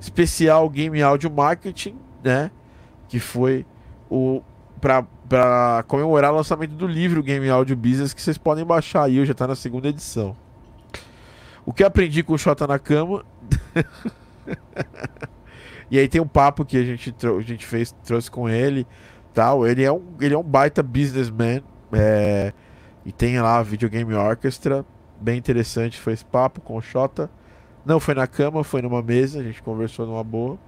Especial 0.00 0.68
Game 0.68 1.00
Audio 1.02 1.30
Marketing, 1.30 1.96
né? 2.24 2.50
Que 3.10 3.20
foi 3.20 3.66
o. 4.08 4.40
Pra 4.80 5.84
comemorar 5.86 6.32
o 6.32 6.36
lançamento 6.36 6.72
do 6.72 6.86
livro 6.86 7.22
Game 7.22 7.48
Audio 7.50 7.76
Business, 7.76 8.14
que 8.14 8.22
vocês 8.22 8.38
podem 8.38 8.64
baixar 8.64 9.04
aí, 9.04 9.24
já 9.26 9.34
tá 9.34 9.46
na 9.46 9.54
segunda 9.54 9.88
edição. 9.88 10.34
O 11.66 11.72
que 11.72 11.84
aprendi 11.84 12.22
com 12.22 12.32
o 12.32 12.38
Xota 12.38 12.66
na 12.66 12.78
cama. 12.78 13.24
e 15.90 15.98
aí 15.98 16.08
tem 16.08 16.20
um 16.20 16.26
papo 16.26 16.64
que 16.64 16.78
a 16.78 16.82
gente, 16.82 17.14
a 17.24 17.40
gente 17.42 17.66
fez, 17.66 17.92
trouxe 18.02 18.30
com 18.30 18.48
ele. 18.48 18.86
Tal. 19.34 19.66
Ele, 19.66 19.84
é 19.84 19.92
um, 19.92 20.02
ele 20.18 20.34
é 20.34 20.38
um 20.38 20.42
baita 20.42 20.82
businessman. 20.82 21.62
é, 21.92 22.54
e 23.04 23.12
tem 23.12 23.40
lá 23.40 23.58
a 23.58 23.62
Videogame 23.62 24.14
Orchestra. 24.14 24.84
Bem 25.20 25.38
interessante 25.38 26.00
foi 26.00 26.14
esse 26.14 26.24
papo 26.24 26.60
com 26.60 26.76
o 26.76 26.82
Xota. 26.82 27.30
Não 27.84 27.98
foi 27.98 28.14
na 28.14 28.26
cama, 28.26 28.62
foi 28.62 28.82
numa 28.82 29.02
mesa, 29.02 29.40
a 29.40 29.42
gente 29.42 29.62
conversou 29.62 30.06
numa 30.06 30.24
boa. 30.24 30.58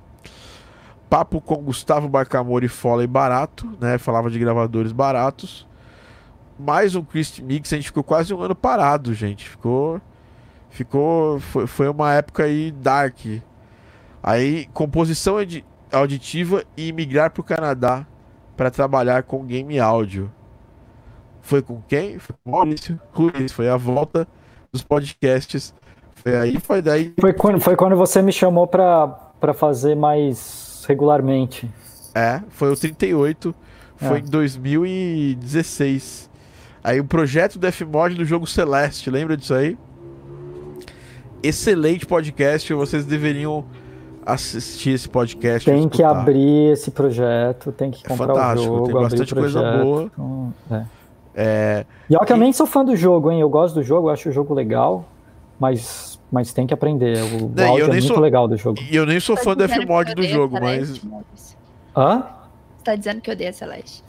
Papo 1.13 1.43
com 1.43 1.57
Gustavo 1.57 2.09
Barcamore 2.09 2.65
e 2.65 2.71
Foley 2.71 3.07
barato, 3.07 3.71
né? 3.79 3.99
Falava 3.99 4.31
de 4.31 4.39
gravadores 4.39 4.93
baratos. 4.93 5.69
Mais 6.59 6.95
um 6.95 7.05
Christ 7.05 7.41
Mix, 7.41 7.71
a 7.71 7.77
gente 7.77 7.89
ficou 7.89 8.03
quase 8.03 8.33
um 8.33 8.41
ano 8.41 8.55
parado, 8.55 9.13
gente. 9.13 9.47
Ficou. 9.47 10.01
Ficou. 10.71 11.39
Foi, 11.39 11.67
foi 11.67 11.87
uma 11.91 12.15
época 12.15 12.45
aí 12.45 12.71
dark. 12.73 13.27
Aí, 14.23 14.65
composição 14.73 15.37
auditiva 15.93 16.65
e 16.79 16.91
migrar 16.95 17.31
para 17.31 17.43
o 17.43 17.45
Canadá 17.45 18.07
para 18.57 18.71
trabalhar 18.71 19.25
com 19.25 19.45
game 19.45 19.79
áudio. 19.79 20.33
Foi 21.43 21.61
com 21.61 21.83
quem? 21.83 22.19
Foi 22.19 22.35
com 22.43 22.53
Maurício 22.53 22.99
Ruiz. 23.13 23.53
Foi 23.53 23.69
a 23.69 23.77
volta 23.77 24.27
dos 24.73 24.83
podcasts. 24.83 25.75
Foi 26.15 26.39
aí, 26.39 26.59
foi 26.59 26.81
daí. 26.81 27.13
Foi 27.21 27.35
quando, 27.35 27.61
foi 27.61 27.77
quando 27.77 27.97
você 27.97 28.23
me 28.23 28.33
chamou 28.33 28.67
pra 28.67 29.53
fazer 29.53 29.95
mais 29.95 30.72
regularmente. 30.87 31.68
É, 32.14 32.41
foi 32.51 32.70
o 32.72 32.76
38. 32.76 33.55
Foi 33.97 34.18
É. 34.18 34.20
em 34.20 34.24
2016. 34.24 36.30
Aí 36.85 37.01
o 37.01 37.05
projeto 37.05 37.59
do 37.59 37.70
Fmod 37.72 38.14
do 38.16 38.24
jogo 38.24 38.47
Celeste, 38.47 39.09
lembra 39.11 39.37
disso 39.37 39.55
aí? 39.55 39.76
Excelente 41.43 42.07
podcast, 42.07 42.72
vocês 42.74 43.05
deveriam 43.05 43.64
assistir 44.24 44.91
esse 44.91 45.09
podcast. 45.09 45.68
Tem 45.68 45.89
que 45.89 46.03
abrir 46.03 46.72
esse 46.72 46.91
projeto, 46.91 47.72
tem 47.72 47.91
que 47.91 48.05
É 48.05 48.09
comprar 48.09 48.28
fantástico, 48.28 48.72
o 48.72 48.76
jogo, 48.76 48.87
tem 48.87 48.95
bastante 48.95 49.33
o 49.33 49.37
coisa 49.37 49.61
projeto. 49.61 49.83
boa. 49.85 50.03
Então, 50.12 50.55
é. 50.70 50.85
É, 51.35 51.87
E 52.11 52.14
eu 52.14 52.20
também 52.26 52.53
sou 52.53 52.66
fã 52.66 52.85
do 52.85 52.95
jogo, 52.95 53.30
hein? 53.30 53.41
Eu 53.41 53.49
gosto 53.49 53.74
do 53.74 53.83
jogo, 53.83 54.11
acho 54.11 54.28
o 54.28 54.33
jogo 54.33 54.53
legal, 54.55 55.05
mas, 55.59 56.12
mas 56.33 56.53
tem 56.53 56.66
que 56.66 56.72
aprender. 56.72 57.18
O 57.22 57.53
Não, 57.55 57.68
áudio 57.68 57.85
eu 57.85 57.89
é 57.89 57.93
muito 57.93 58.07
sou- 58.07 58.18
legal 58.18 58.49
do 58.49 58.57
jogo. 58.57 58.80
e 58.91 58.97
eu 58.97 59.05
nem 59.05 59.20
sou 59.20 59.37
Tá 59.37 59.43
fã 59.43 59.55
do 59.55 59.68
Fmod 59.68 60.14
do 60.14 60.22
jogo, 60.22 60.59
mas. 60.61 61.01
Hã? 61.95 62.24
Você 62.78 62.85
tá 62.85 62.97
dizendo 62.97 63.20
que 63.20 63.28
eu 63.30 63.35
odeio 63.35 63.51
a 63.51 63.53
Celeste. 63.53 64.03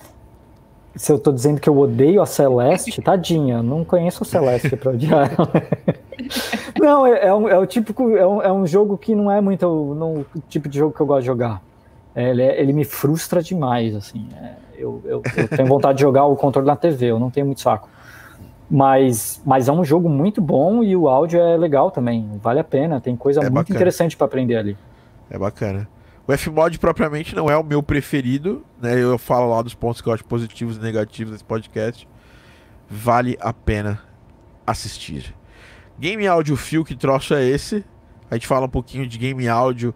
Se 0.96 1.12
eu 1.12 1.20
tô 1.20 1.32
dizendo 1.32 1.60
que 1.60 1.68
eu 1.68 1.78
odeio 1.78 2.22
a 2.22 2.26
Celeste, 2.26 3.02
tadinha, 3.02 3.62
não 3.62 3.84
conheço 3.84 4.24
a 4.24 4.26
Celeste 4.26 4.76
pra 4.78 4.92
odiar 4.92 5.32
ela. 5.34 5.52
Não, 6.80 7.06
é, 7.06 7.28
é 7.28 7.34
um, 7.34 7.48
é 7.50 7.58
o 7.58 7.66
típico, 7.66 8.16
é 8.16 8.26
um, 8.28 8.42
é 8.42 8.52
um 8.52 8.66
jogo 8.68 8.98
que 8.98 9.16
não 9.16 9.32
é 9.32 9.40
muito 9.42 9.66
não, 9.96 10.18
o 10.18 10.26
tipo 10.50 10.68
de 10.70 10.78
jogo 10.80 10.94
que 10.94 11.02
eu 11.02 11.06
gosto 11.06 11.22
de 11.22 11.28
jogar. 11.28 11.62
É, 12.16 12.30
Ele, 12.30 12.42
é- 12.44 12.62
ele 12.62 12.74
me 12.74 12.84
frustra 12.84 13.42
demais, 13.42 13.96
assim. 13.96 14.28
É, 14.42 14.52
eu, 14.78 15.02
eu, 15.06 15.22
eu 15.36 15.48
tenho 15.48 15.68
vontade 15.68 15.98
de 15.98 16.02
jogar 16.04 16.26
o 16.26 16.36
controle 16.36 16.68
na 16.68 16.76
TV, 16.76 17.08
eu 17.08 17.20
não 17.20 17.30
tenho 17.32 17.46
muito 17.46 17.62
saco. 17.62 17.90
Mas, 18.70 19.42
mas 19.46 19.68
é 19.68 19.72
um 19.72 19.84
jogo 19.84 20.10
muito 20.10 20.42
bom 20.42 20.84
e 20.84 20.96
o 20.96 21.08
áudio 21.08 21.40
é 21.40 21.56
legal 21.58 21.92
também, 21.92 22.28
vale 22.42 22.60
a 22.60 22.64
pena, 22.64 23.00
tem 23.00 23.16
coisa 23.16 23.40
É 23.40 23.44
muito 23.44 23.54
bacana. 23.56 23.76
interessante 23.78 24.18
pra 24.18 24.26
aprender 24.26 24.56
ali. 24.56 24.78
É 25.30 25.38
bacana. 25.38 25.88
O 26.26 26.36
Fmod 26.38 26.80
propriamente 26.80 27.36
não 27.36 27.50
é 27.50 27.58
o 27.58 27.64
meu 27.64 27.84
preferido, 27.84 28.64
né? 28.82 28.98
Eu 28.98 29.18
falo 29.18 29.50
lá 29.54 29.62
dos 29.62 29.74
pontos 29.76 30.02
que 30.02 30.08
eu 30.08 30.14
acho 30.14 30.24
positivos 30.26 30.78
e 30.78 30.80
negativos 30.80 31.34
desse 31.34 31.44
podcast. 31.44 32.08
Vale 32.90 33.38
a 33.42 33.52
pena 33.52 34.00
assistir. 34.66 35.36
Game 36.00 36.26
Audio 36.26 36.56
Fio, 36.56 36.86
que 36.86 36.96
troço 36.96 37.34
é 37.34 37.44
esse? 37.44 37.84
A 38.32 38.36
gente 38.36 38.48
fala 38.48 38.66
um 38.66 38.70
pouquinho 38.70 39.06
de 39.06 39.18
game 39.18 39.48
áudio 39.50 39.94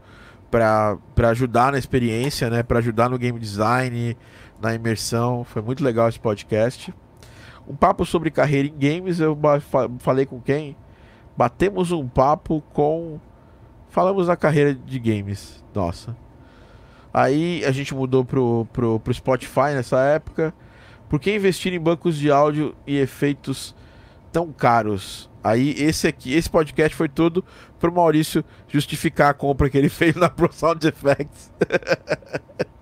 para 0.52 0.98
ajudar 1.30 1.72
na 1.72 1.78
experiência, 1.78 2.50
né? 2.50 2.62
Para 2.62 2.80
ajudar 2.80 3.10
no 3.10 3.18
game 3.18 3.40
design, 3.40 4.18
na 4.62 4.76
imersão. 4.76 5.44
Foi 5.46 5.62
muito 5.62 5.84
legal 5.84 6.10
esse 6.10 6.20
podcast. 6.20 6.94
Um 7.68 7.76
papo 7.76 8.06
sobre 8.06 8.32
carreira 8.32 8.68
em 8.68 8.78
games. 8.78 9.20
Eu 9.20 9.38
falei 10.00 10.26
com 10.26 10.40
quem? 10.40 10.76
Batemos 11.36 11.92
um 11.92 12.08
papo 12.08 12.62
com 12.74 13.20
falamos 13.90 14.28
da 14.28 14.36
carreira 14.36 14.74
de 14.74 15.00
games, 15.00 15.64
nossa. 15.74 16.16
Aí 17.14 17.64
a 17.66 17.72
gente 17.72 17.96
mudou 17.96 18.24
pro, 18.24 18.68
pro, 18.72 19.00
pro 19.00 19.14
Spotify 19.14 19.74
nessa 19.74 20.00
época. 20.02 20.54
Por 21.10 21.20
que 21.20 21.36
investir 21.36 21.74
em 21.74 21.80
bancos 21.80 22.16
de 22.18 22.30
áudio 22.30 22.76
e 22.86 22.98
efeitos 22.98 23.76
tão 24.32 24.52
caros? 24.52 25.30
Aí 25.44 25.72
esse 25.78 26.08
aqui, 26.08 26.34
esse 26.34 26.50
podcast 26.50 26.96
foi 26.96 27.08
todo 27.08 27.44
pro 27.80 27.92
Maurício 27.92 28.44
justificar 28.68 29.32
a 29.32 29.34
compra 29.34 29.70
que 29.70 29.78
ele 29.78 29.90
fez 29.90 30.16
na 30.16 30.30
Pro 30.30 30.52
Sound 30.52 30.86
Effects. 30.86 31.52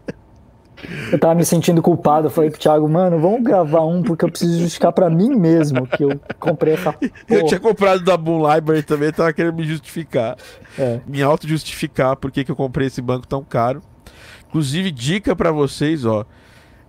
Eu 1.11 1.19
tava 1.19 1.35
me 1.35 1.45
sentindo 1.45 1.81
culpado, 1.81 2.27
eu 2.27 2.31
falei 2.31 2.49
pro 2.49 2.59
Thiago, 2.59 2.87
mano, 2.87 3.19
vamos 3.19 3.43
gravar 3.43 3.83
um 3.85 4.03
porque 4.03 4.25
eu 4.25 4.29
preciso 4.29 4.59
justificar 4.59 4.91
pra 4.91 5.09
mim 5.09 5.35
mesmo 5.35 5.87
que 5.87 6.03
eu 6.03 6.19
comprei 6.39 6.73
essa 6.73 6.91
porra. 6.93 7.11
Eu 7.29 7.45
tinha 7.45 7.59
comprado 7.59 8.03
da 8.03 8.17
Boom 8.17 8.39
Library 8.53 8.83
também, 8.83 9.11
tava 9.11 9.31
querendo 9.33 9.55
me 9.55 9.63
justificar. 9.63 10.37
É. 10.77 10.99
Me 11.07 11.21
auto-justificar 11.21 12.15
por 12.17 12.31
que 12.31 12.43
que 12.43 12.51
eu 12.51 12.55
comprei 12.55 12.87
esse 12.87 13.01
banco 13.01 13.27
tão 13.27 13.43
caro. 13.43 13.81
Inclusive, 14.47 14.91
dica 14.91 15.35
pra 15.35 15.51
vocês, 15.51 16.05
ó. 16.05 16.25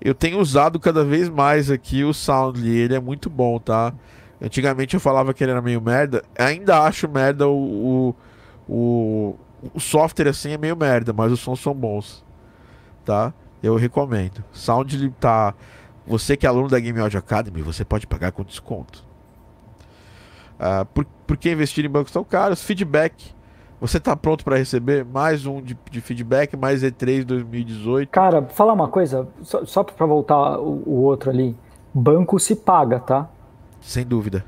Eu 0.00 0.14
tenho 0.14 0.38
usado 0.38 0.78
cada 0.78 1.04
vez 1.04 1.28
mais 1.28 1.70
aqui 1.70 2.04
o 2.04 2.12
Soundly, 2.12 2.76
ele 2.76 2.94
é 2.94 3.00
muito 3.00 3.30
bom, 3.30 3.58
tá? 3.58 3.94
Antigamente 4.40 4.94
eu 4.94 5.00
falava 5.00 5.32
que 5.32 5.42
ele 5.42 5.52
era 5.52 5.62
meio 5.62 5.80
merda, 5.80 6.22
ainda 6.38 6.82
acho 6.82 7.08
merda 7.08 7.48
o, 7.48 8.14
o, 8.68 8.72
o, 8.72 9.36
o 9.74 9.80
software 9.80 10.28
assim 10.28 10.52
é 10.52 10.58
meio 10.58 10.76
merda, 10.76 11.12
mas 11.12 11.32
os 11.32 11.40
sons 11.40 11.60
são 11.60 11.74
bons, 11.74 12.22
tá? 13.04 13.32
Eu 13.62 13.76
recomendo. 13.76 14.44
Soundly 14.52 15.10
tá. 15.18 15.54
Você 16.06 16.36
que 16.36 16.46
é 16.46 16.48
aluno 16.48 16.68
da 16.68 16.78
Game 16.78 16.98
Audio 17.00 17.18
Academy, 17.18 17.62
você 17.62 17.84
pode 17.84 18.06
pagar 18.06 18.32
com 18.32 18.44
desconto. 18.44 19.04
Ah, 20.58 20.84
por, 20.84 21.04
por 21.26 21.36
que 21.36 21.50
investir 21.50 21.84
em 21.84 21.88
bancos 21.88 22.12
tão 22.12 22.24
caros? 22.24 22.62
Feedback. 22.62 23.34
Você 23.80 24.00
tá 24.00 24.16
pronto 24.16 24.42
para 24.42 24.56
receber 24.56 25.04
mais 25.04 25.44
um 25.44 25.60
de, 25.60 25.76
de 25.90 26.00
feedback, 26.00 26.56
mais 26.56 26.82
E3 26.82 27.24
2018? 27.24 28.08
Cara, 28.08 28.42
falar 28.42 28.72
uma 28.72 28.88
coisa, 28.88 29.28
só, 29.42 29.66
só 29.66 29.84
pra 29.84 30.06
voltar 30.06 30.58
o, 30.58 30.82
o 30.86 31.02
outro 31.02 31.30
ali. 31.30 31.54
Banco 31.92 32.38
se 32.38 32.56
paga, 32.56 32.98
tá? 32.98 33.28
Sem 33.80 34.06
dúvida. 34.06 34.44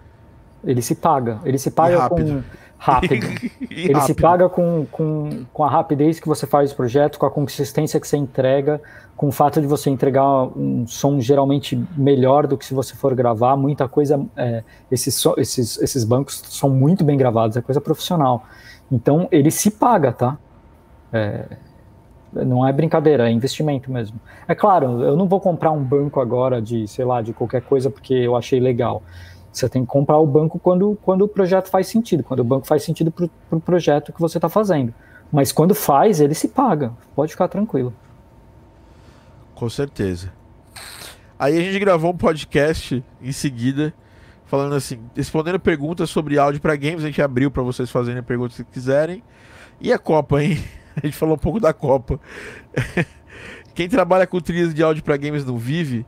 Ele 0.65 0.81
se 0.81 0.95
paga. 0.95 1.41
Ele 1.45 1.59
se 1.59 1.71
paga 1.71 1.99
rápido. 1.99 2.43
com. 2.43 2.68
Rápido. 2.79 3.27
E 3.69 3.89
Ele 3.91 4.01
se 4.03 4.15
paga 4.15 4.49
com, 4.49 4.87
com, 4.91 5.45
com 5.53 5.65
a 5.65 5.69
rapidez 5.69 6.21
que 6.21 6.29
você 6.29 6.47
faz 6.47 6.73
o 6.73 6.77
projeto, 6.77 7.19
com 7.19 7.27
a 7.27 7.31
consistência 7.31 7.99
que 7.99 8.07
você 8.07 8.17
entrega, 8.17 8.81
com 9.17 9.29
o 9.29 9.33
fato 9.33 9.61
de 9.61 9.67
você 9.67 9.91
entregar 9.91 10.45
um 10.57 10.87
som 10.87 11.21
geralmente 11.21 11.77
melhor 11.97 12.47
do 12.47 12.57
que 12.57 12.65
se 12.65 12.73
você 12.73 12.95
for 12.95 13.15
gravar. 13.15 13.57
Muita 13.57 13.89
coisa. 13.89 14.25
é, 14.37 14.63
esses, 14.91 15.23
esses, 15.37 15.79
esses 15.83 16.05
bancos 16.05 16.41
são 16.49 16.71
muito 16.71 17.05
bem 17.05 17.17
gravados, 17.19 17.57
é 17.57 17.61
coisa 17.61 17.81
profissional. 17.81 18.45
Então 18.91 19.29
ele 19.33 19.51
se 19.51 19.73
paga, 19.73 20.13
tá? 20.13 20.39
É, 21.13 21.47
Não 22.33 22.67
é 22.67 22.73
brincadeira, 22.73 23.29
é 23.29 23.33
investimento 23.33 23.91
mesmo. 23.91 24.21
É 24.47 24.55
claro, 24.55 25.03
eu 25.03 25.17
não 25.17 25.27
vou 25.27 25.41
comprar 25.41 25.73
um 25.73 25.83
banco 25.83 26.21
agora 26.21 26.63
de, 26.63 26.87
sei 26.87 27.05
lá, 27.05 27.21
de 27.21 27.33
qualquer 27.33 27.63
coisa 27.63 27.91
porque 27.91 28.15
eu 28.15 28.37
achei 28.37 28.61
legal. 28.61 29.03
Você 29.53 29.69
tem 29.69 29.83
que 29.83 29.89
comprar 29.89 30.19
o 30.19 30.27
banco 30.27 30.59
quando, 30.59 30.99
quando 31.03 31.23
o 31.23 31.29
projeto 31.29 31.69
faz 31.69 31.87
sentido, 31.87 32.23
quando 32.23 32.41
o 32.41 32.45
banco 32.45 32.67
faz 32.67 32.83
sentido 32.83 33.11
para 33.11 33.25
o 33.25 33.31
pro 33.49 33.61
projeto 33.61 34.13
que 34.13 34.21
você 34.21 34.39
está 34.39 34.49
fazendo. 34.49 34.93
Mas 35.33 35.53
quando 35.53 35.75
faz, 35.75 36.21
ele 36.21 36.35
se 36.35 36.49
paga. 36.49 36.93
Pode 37.15 37.33
ficar 37.33 37.49
tranquilo. 37.49 37.93
Com 39.55 39.69
certeza. 39.69 40.33
Aí 41.39 41.57
a 41.57 41.61
gente 41.61 41.79
gravou 41.79 42.13
um 42.13 42.17
podcast 42.17 43.05
em 43.21 43.33
seguida, 43.33 43.93
falando 44.47 44.75
assim, 44.75 44.99
respondendo 45.15 45.59
perguntas 45.61 46.11
sobre 46.11 46.39
áudio 46.39 46.61
para 46.61 46.77
games. 46.77 47.05
A 47.05 47.07
gente 47.07 47.23
abriu 47.23 47.51
para 47.51 47.63
vocês 47.63 47.91
fazerem 47.91 48.23
perguntas 48.23 48.57
se 48.57 48.65
quiserem. 48.65 49.23
E 49.81 49.93
a 49.93 49.99
Copa, 49.99 50.43
hein? 50.43 50.59
A 51.01 51.07
gente 51.07 51.17
falou 51.17 51.37
um 51.37 51.39
pouco 51.39 51.61
da 51.61 51.73
Copa. 51.73 52.19
Quem 53.73 53.89
trabalha 53.89 54.27
com 54.27 54.41
trilhas 54.41 54.75
de 54.75 54.83
áudio 54.83 55.05
para 55.05 55.17
games 55.17 55.45
não 55.45 55.57
vive. 55.57 56.05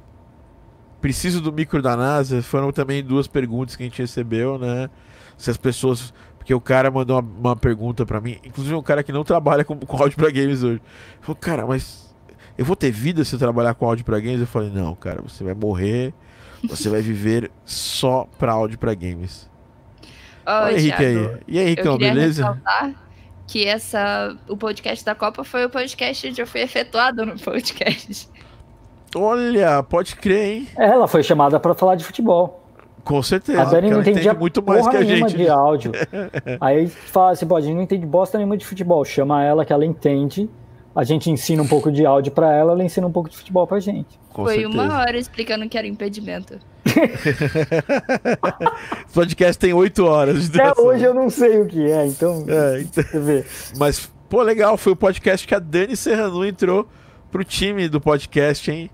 Preciso 1.01 1.41
do 1.41 1.53
micro 1.53 1.81
da 1.81 1.97
NASA. 1.97 2.43
Foram 2.43 2.73
também 2.73 3.03
duas 3.03 3.27
perguntas 3.27 3.77
que 3.77 3.83
a 3.83 3.87
gente 3.87 4.01
recebeu, 4.01 4.59
né? 4.59 4.91
Se 5.37 5.51
as 5.51 5.57
pessoas. 5.57 6.13
Porque 6.37 6.55
o 6.55 6.61
cara 6.61 6.91
mandou 6.91 7.19
uma, 7.19 7.51
uma 7.51 7.57
pergunta 7.57 8.07
para 8.07 8.21
mim, 8.21 8.39
inclusive 8.45 8.75
um 8.75 8.83
cara 8.83 9.03
que 9.03 9.13
não 9.13 9.23
trabalha 9.23 9.65
com, 9.65 9.77
com 9.79 9.97
áudio 9.97 10.17
para 10.17 10.31
games 10.31 10.63
hoje. 10.63 10.81
Falou, 11.21 11.37
cara, 11.37 11.67
mas 11.67 12.15
eu 12.57 12.65
vou 12.65 12.75
ter 12.75 12.91
vida 12.91 13.25
se 13.25 13.35
eu 13.35 13.39
trabalhar 13.39 13.75
com 13.75 13.87
áudio 13.87 14.05
para 14.05 14.19
games? 14.21 14.41
Eu 14.41 14.47
falei, 14.47 14.71
não, 14.71 14.95
cara, 14.95 15.23
você 15.23 15.45
vai 15.45 15.55
morrer. 15.55 16.13
Você 16.69 16.89
vai 16.89 17.01
viver 17.01 17.51
só 17.65 18.29
para 18.39 18.53
áudio 18.53 18.79
para 18.79 18.93
games. 18.95 19.49
Olha, 20.45 20.79
Henrique 20.79 21.05
aí. 21.05 21.39
E 21.49 21.59
aí, 21.59 21.67
Henricão, 21.67 21.97
beleza? 21.97 22.61
Que 23.47 23.67
essa, 23.67 24.37
o 24.49 24.57
podcast 24.57 25.05
da 25.05 25.15
Copa 25.15 25.43
foi 25.43 25.65
o 25.65 25.71
podcast 25.71 26.29
onde 26.29 26.41
eu 26.41 26.47
fui 26.47 26.61
efetuado 26.61 27.25
no 27.25 27.39
podcast. 27.39 28.29
Olha, 29.15 29.83
pode 29.83 30.17
crer, 30.17 30.47
hein? 30.47 30.69
Ela 30.77 31.09
foi 31.09 31.23
chamada 31.23 31.59
para 31.59 31.75
falar 31.75 31.97
de 31.97 32.05
futebol. 32.05 32.61
Com 33.05 33.23
certeza. 33.23 33.63
A 33.63 33.65
Dani 33.65 33.91
não 33.91 34.01
entendia 34.01 34.35
muito 34.35 34.63
mais 34.63 34.87
que 34.87 34.97
a 34.97 35.03
gente. 35.03 35.37
de 35.37 35.49
áudio. 35.49 35.93
Aí 36.61 36.87
fala 36.87 37.33
assim, 37.33 37.47
pô, 37.47 37.57
a 37.57 37.61
gente 37.61 37.75
não 37.75 37.83
entende 37.83 38.07
bosta 38.07 38.39
nenhuma 38.39 38.57
de 38.57 38.65
futebol. 38.65 39.05
Chama 39.05 39.43
ela 39.43 39.65
que 39.65 39.73
ela 39.73 39.85
entende. 39.85 40.49
A 40.95 41.05
gente 41.05 41.31
ensina 41.31 41.63
um 41.63 41.69
pouco 41.69 41.91
de 41.91 42.05
áudio 42.05 42.33
para 42.33 42.53
ela, 42.53 42.73
ela 42.73 42.85
ensina 42.85 43.07
um 43.07 43.13
pouco 43.13 43.31
de 43.31 43.37
futebol 43.37 43.67
pra 43.67 43.81
gente. 43.81 44.19
Com 44.33 44.45
Foi 44.45 44.61
certeza. 44.61 44.83
uma 44.83 44.99
hora 44.99 45.17
explicando 45.17 45.69
que 45.69 45.79
era 45.79 45.87
impedimento. 45.87 46.59
o 49.09 49.13
podcast 49.13 49.59
tem 49.59 49.73
oito 49.73 50.05
horas 50.05 50.49
de 50.49 50.61
Até 50.61 50.81
hoje 50.81 51.05
eu 51.05 51.15
não 51.15 51.31
sei 51.31 51.61
o 51.61 51.67
que 51.67 51.91
é, 51.91 52.07
então. 52.07 52.45
É, 52.49 52.81
então- 52.81 53.05
Você 53.05 53.21
vê. 53.21 53.45
Mas, 53.79 54.11
pô, 54.29 54.43
legal, 54.43 54.77
foi 54.77 54.93
o 54.93 54.97
podcast 54.97 55.47
que 55.47 55.55
a 55.55 55.59
Dani 55.61 55.97
Serrano 55.97 56.45
entrou 56.45 56.87
pro 57.31 57.45
time 57.45 57.89
do 57.89 58.01
podcast, 58.01 58.69
hein? 58.71 58.91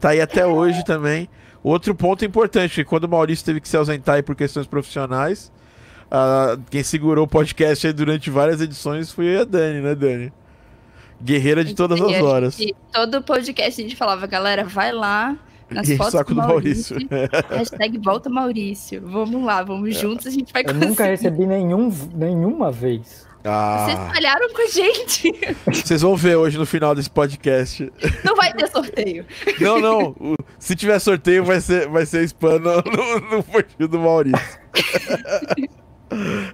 Tá 0.00 0.10
aí 0.10 0.20
até 0.20 0.46
hoje 0.46 0.84
também. 0.84 1.28
Outro 1.62 1.94
ponto 1.94 2.24
importante, 2.24 2.82
quando 2.84 3.04
o 3.04 3.08
Maurício 3.08 3.44
teve 3.44 3.60
que 3.60 3.68
se 3.68 3.76
ausentar 3.76 4.16
aí 4.16 4.22
por 4.22 4.34
questões 4.34 4.66
profissionais, 4.66 5.52
quem 6.70 6.82
segurou 6.82 7.24
o 7.24 7.28
podcast 7.28 7.86
aí 7.86 7.92
durante 7.92 8.30
várias 8.30 8.60
edições 8.60 9.12
foi 9.12 9.36
a 9.38 9.44
Dani, 9.44 9.80
né, 9.82 9.94
Dani? 9.94 10.32
Guerreira 11.22 11.62
de 11.62 11.74
todas 11.74 12.00
E 12.00 12.02
as 12.14 12.22
horas. 12.22 12.54
gente- 12.56 12.74
todo 12.92 13.22
podcast 13.22 13.78
a 13.78 13.84
gente 13.84 13.94
falava, 13.94 14.26
galera, 14.26 14.64
vai 14.64 14.90
lá 14.90 15.36
nas 15.70 15.86
o 15.86 15.96
fotos 15.98 16.12
saco 16.12 16.34
do 16.34 16.40
do 16.40 16.46
Maurício. 16.48 16.96
Hashtag 17.50 17.98
volta 17.98 18.30
Maurício. 18.30 19.02
Vamos 19.06 19.44
lá, 19.44 19.62
vamos 19.62 19.94
juntos, 19.98 20.26
a 20.26 20.30
gente 20.30 20.50
vai 20.50 20.62
Eu 20.62 20.68
conseguir. 20.68 20.86
nunca 20.86 21.04
recebi 21.04 21.44
nenhum, 21.46 21.94
nenhuma 22.14 22.72
vez. 22.72 23.28
Vocês 23.42 23.98
Ah, 23.98 24.10
falharam 24.12 24.52
com 24.52 24.62
a 24.62 24.66
gente. 24.70 25.32
vocês 25.66 26.02
vão 26.02 26.14
ver 26.14 26.36
hoje 26.36 26.58
no 26.58 26.66
final 26.66 26.94
desse 26.94 27.08
podcast. 27.10 27.90
Não 28.22 28.36
vai 28.36 28.52
ter 28.52 28.68
sorteio. 28.68 29.24
Não, 29.58 29.80
não. 29.80 30.14
se 30.58 30.76
tiver 30.76 30.98
sorteio, 30.98 31.42
vai 31.44 31.60
ser, 31.60 31.88
vai 31.88 32.04
ser 32.04 32.22
spam 32.24 32.58
no, 32.58 32.76
no, 32.82 33.36
no 33.36 33.42
perfil 33.42 33.88
do 33.88 33.98
Maurício. 33.98 34.38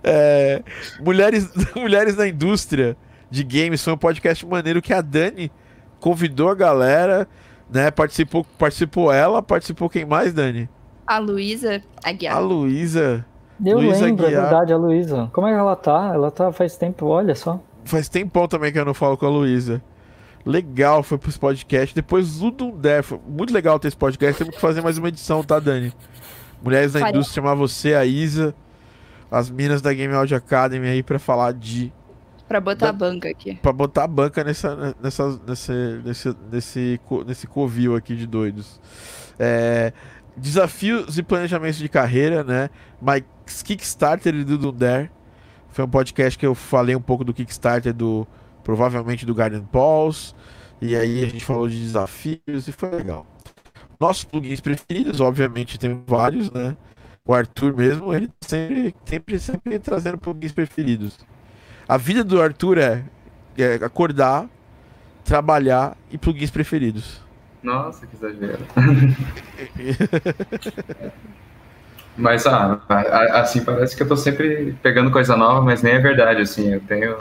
É, 0.04 0.62
mulheres, 1.00 1.48
mulheres 1.74 2.16
na 2.16 2.28
indústria 2.28 2.96
de 3.30 3.42
games 3.42 3.82
foi 3.82 3.92
um 3.92 3.98
podcast 3.98 4.44
maneiro 4.46 4.80
que 4.82 4.92
a 4.92 5.00
Dani 5.00 5.50
convidou 5.98 6.50
a 6.50 6.54
galera, 6.54 7.26
né? 7.68 7.90
Participou, 7.90 8.44
participou 8.58 9.10
ela, 9.12 9.42
participou 9.42 9.88
quem 9.88 10.04
mais, 10.04 10.32
Dani? 10.32 10.68
A 11.06 11.18
Luísa 11.18 11.82
A 12.04 12.10
Aguiar. 12.10 12.40
Luísa. 12.42 13.24
Eu 13.64 13.78
Luísa 13.78 14.04
lembro, 14.04 14.26
Aguiar. 14.26 14.38
é 14.40 14.42
verdade, 14.42 14.72
a 14.72 14.76
Luísa. 14.76 15.30
Como 15.32 15.46
é 15.46 15.52
que 15.52 15.58
ela 15.58 15.76
tá? 15.76 16.10
Ela 16.14 16.30
tá 16.30 16.52
faz 16.52 16.76
tempo, 16.76 17.06
olha 17.06 17.34
só. 17.34 17.60
Faz 17.84 18.08
tempão 18.08 18.46
também 18.48 18.72
que 18.72 18.78
eu 18.78 18.84
não 18.84 18.94
falo 18.94 19.16
com 19.16 19.26
a 19.26 19.30
Luísa. 19.30 19.82
Legal, 20.44 21.02
foi 21.02 21.18
pro 21.18 21.32
podcast. 21.38 21.94
Depois 21.94 22.40
o 22.42 22.50
Dundé. 22.50 23.02
Foi 23.02 23.18
muito 23.26 23.52
legal 23.52 23.78
ter 23.78 23.88
esse 23.88 23.96
podcast. 23.96 24.38
Temos 24.38 24.54
que 24.54 24.60
fazer 24.60 24.80
mais 24.80 24.96
uma 24.98 25.08
edição, 25.08 25.42
tá, 25.42 25.58
Dani? 25.58 25.92
Mulheres 26.62 26.94
na 26.94 27.00
Faria. 27.00 27.14
indústria, 27.16 27.42
chamar 27.42 27.54
você, 27.54 27.94
a 27.94 28.04
Isa, 28.04 28.54
as 29.30 29.50
minas 29.50 29.82
da 29.82 29.92
Game 29.92 30.14
Audio 30.14 30.36
Academy 30.36 30.86
aí 30.88 31.02
pra 31.02 31.18
falar 31.18 31.52
de. 31.52 31.92
Pra 32.48 32.60
botar 32.60 32.86
Da- 32.86 32.90
a 32.90 32.92
banca 32.92 33.28
aqui. 33.28 33.56
Pra 33.56 33.72
botar 33.72 34.04
a 34.04 34.06
banca 34.06 34.44
nessa, 34.44 34.94
nessa, 35.02 35.40
nesse, 35.46 35.72
nesse, 36.04 36.36
nesse, 36.50 37.00
nesse 37.26 37.46
covil 37.48 37.96
aqui 37.96 38.14
de 38.14 38.24
doidos. 38.26 38.80
É, 39.38 39.92
desafios 40.36 41.16
e 41.18 41.22
planejamentos 41.22 41.78
de 41.78 41.88
carreira, 41.88 42.44
né? 42.44 42.70
Mas 43.00 43.22
Kickstarter 43.64 44.44
do 44.44 44.58
Dundare. 44.58 45.10
Foi 45.70 45.84
um 45.84 45.88
podcast 45.88 46.38
que 46.38 46.46
eu 46.46 46.54
falei 46.54 46.94
um 46.96 47.00
pouco 47.00 47.24
do 47.24 47.34
Kickstarter, 47.34 47.92
do 47.92 48.26
provavelmente 48.62 49.24
do 49.24 49.34
Garden 49.34 49.62
Pauls. 49.62 50.34
E 50.80 50.94
aí 50.94 51.24
a 51.24 51.28
gente 51.28 51.44
falou 51.44 51.68
de 51.68 51.78
desafios 51.78 52.68
e 52.68 52.72
foi 52.72 52.90
legal. 52.90 53.26
Nossos 53.98 54.24
plugins 54.24 54.60
preferidos, 54.60 55.20
obviamente, 55.20 55.78
tem 55.78 56.02
vários, 56.06 56.50
né? 56.50 56.76
O 57.24 57.34
Arthur 57.34 57.74
mesmo, 57.74 58.14
ele 58.14 58.30
sempre, 58.40 58.94
sempre, 59.04 59.38
sempre 59.38 59.78
trazendo 59.78 60.18
plugins 60.18 60.52
preferidos. 60.52 61.18
A 61.88 61.96
vida 61.96 62.22
do 62.22 62.40
Arthur 62.40 62.78
é, 62.78 63.04
é 63.56 63.74
acordar, 63.84 64.48
trabalhar 65.24 65.96
e 66.10 66.18
plugins 66.18 66.50
preferidos. 66.50 67.25
Nossa, 67.66 68.06
que 68.06 68.14
exagero. 68.14 68.64
Mas, 72.16 72.46
ah, 72.46 72.80
assim, 73.32 73.64
parece 73.64 73.96
que 73.96 74.04
eu 74.04 74.08
tô 74.08 74.16
sempre 74.16 74.76
pegando 74.80 75.10
coisa 75.10 75.36
nova, 75.36 75.60
mas 75.60 75.82
nem 75.82 75.94
é 75.94 75.98
verdade, 75.98 76.40
assim, 76.40 76.72
eu 76.72 76.80
tenho... 76.80 77.18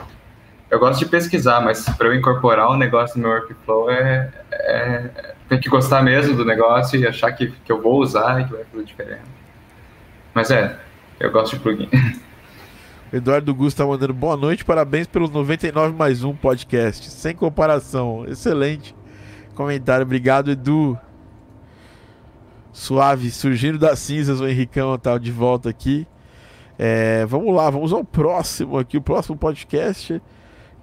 Eu 0.70 0.78
gosto 0.78 1.00
de 1.00 1.06
pesquisar, 1.06 1.60
mas 1.60 1.84
para 1.84 2.06
eu 2.06 2.14
incorporar 2.14 2.70
um 2.70 2.78
negócio 2.78 3.20
no 3.20 3.28
meu 3.28 3.36
workflow 3.36 3.90
é, 3.90 4.32
é... 4.52 5.34
Tem 5.50 5.60
que 5.60 5.68
gostar 5.68 6.02
mesmo 6.02 6.34
do 6.34 6.46
negócio 6.46 6.98
e 6.98 7.06
achar 7.06 7.30
que, 7.32 7.48
que 7.48 7.70
eu 7.70 7.82
vou 7.82 8.00
usar 8.00 8.40
e 8.40 8.46
que 8.46 8.52
vai 8.52 8.64
fazer 8.64 8.84
diferença. 8.84 9.20
Mas 10.32 10.50
é, 10.50 10.78
eu 11.20 11.30
gosto 11.30 11.56
de 11.56 11.62
plugin. 11.62 11.90
Eduardo 13.12 13.54
Gusto 13.54 13.76
tá 13.76 13.86
mandando 13.86 14.14
boa 14.14 14.36
noite, 14.36 14.64
parabéns 14.64 15.06
pelo 15.06 15.28
99 15.28 15.94
mais 15.94 16.24
um 16.24 16.34
podcast. 16.34 17.10
Sem 17.10 17.34
comparação. 17.34 18.24
Excelente 18.26 18.94
comentário. 19.56 20.04
Obrigado, 20.04 20.50
Edu. 20.50 20.98
Suave, 22.72 23.30
surgindo 23.30 23.78
das 23.78 23.98
cinzas, 23.98 24.40
o 24.40 24.46
Henricão 24.46 24.96
tá 24.98 25.16
de 25.16 25.32
volta 25.32 25.70
aqui. 25.70 26.06
É, 26.78 27.24
vamos 27.24 27.54
lá, 27.54 27.70
vamos 27.70 27.92
ao 27.92 28.04
próximo 28.04 28.78
aqui, 28.78 28.98
o 28.98 29.02
próximo 29.02 29.36
podcast. 29.36 30.20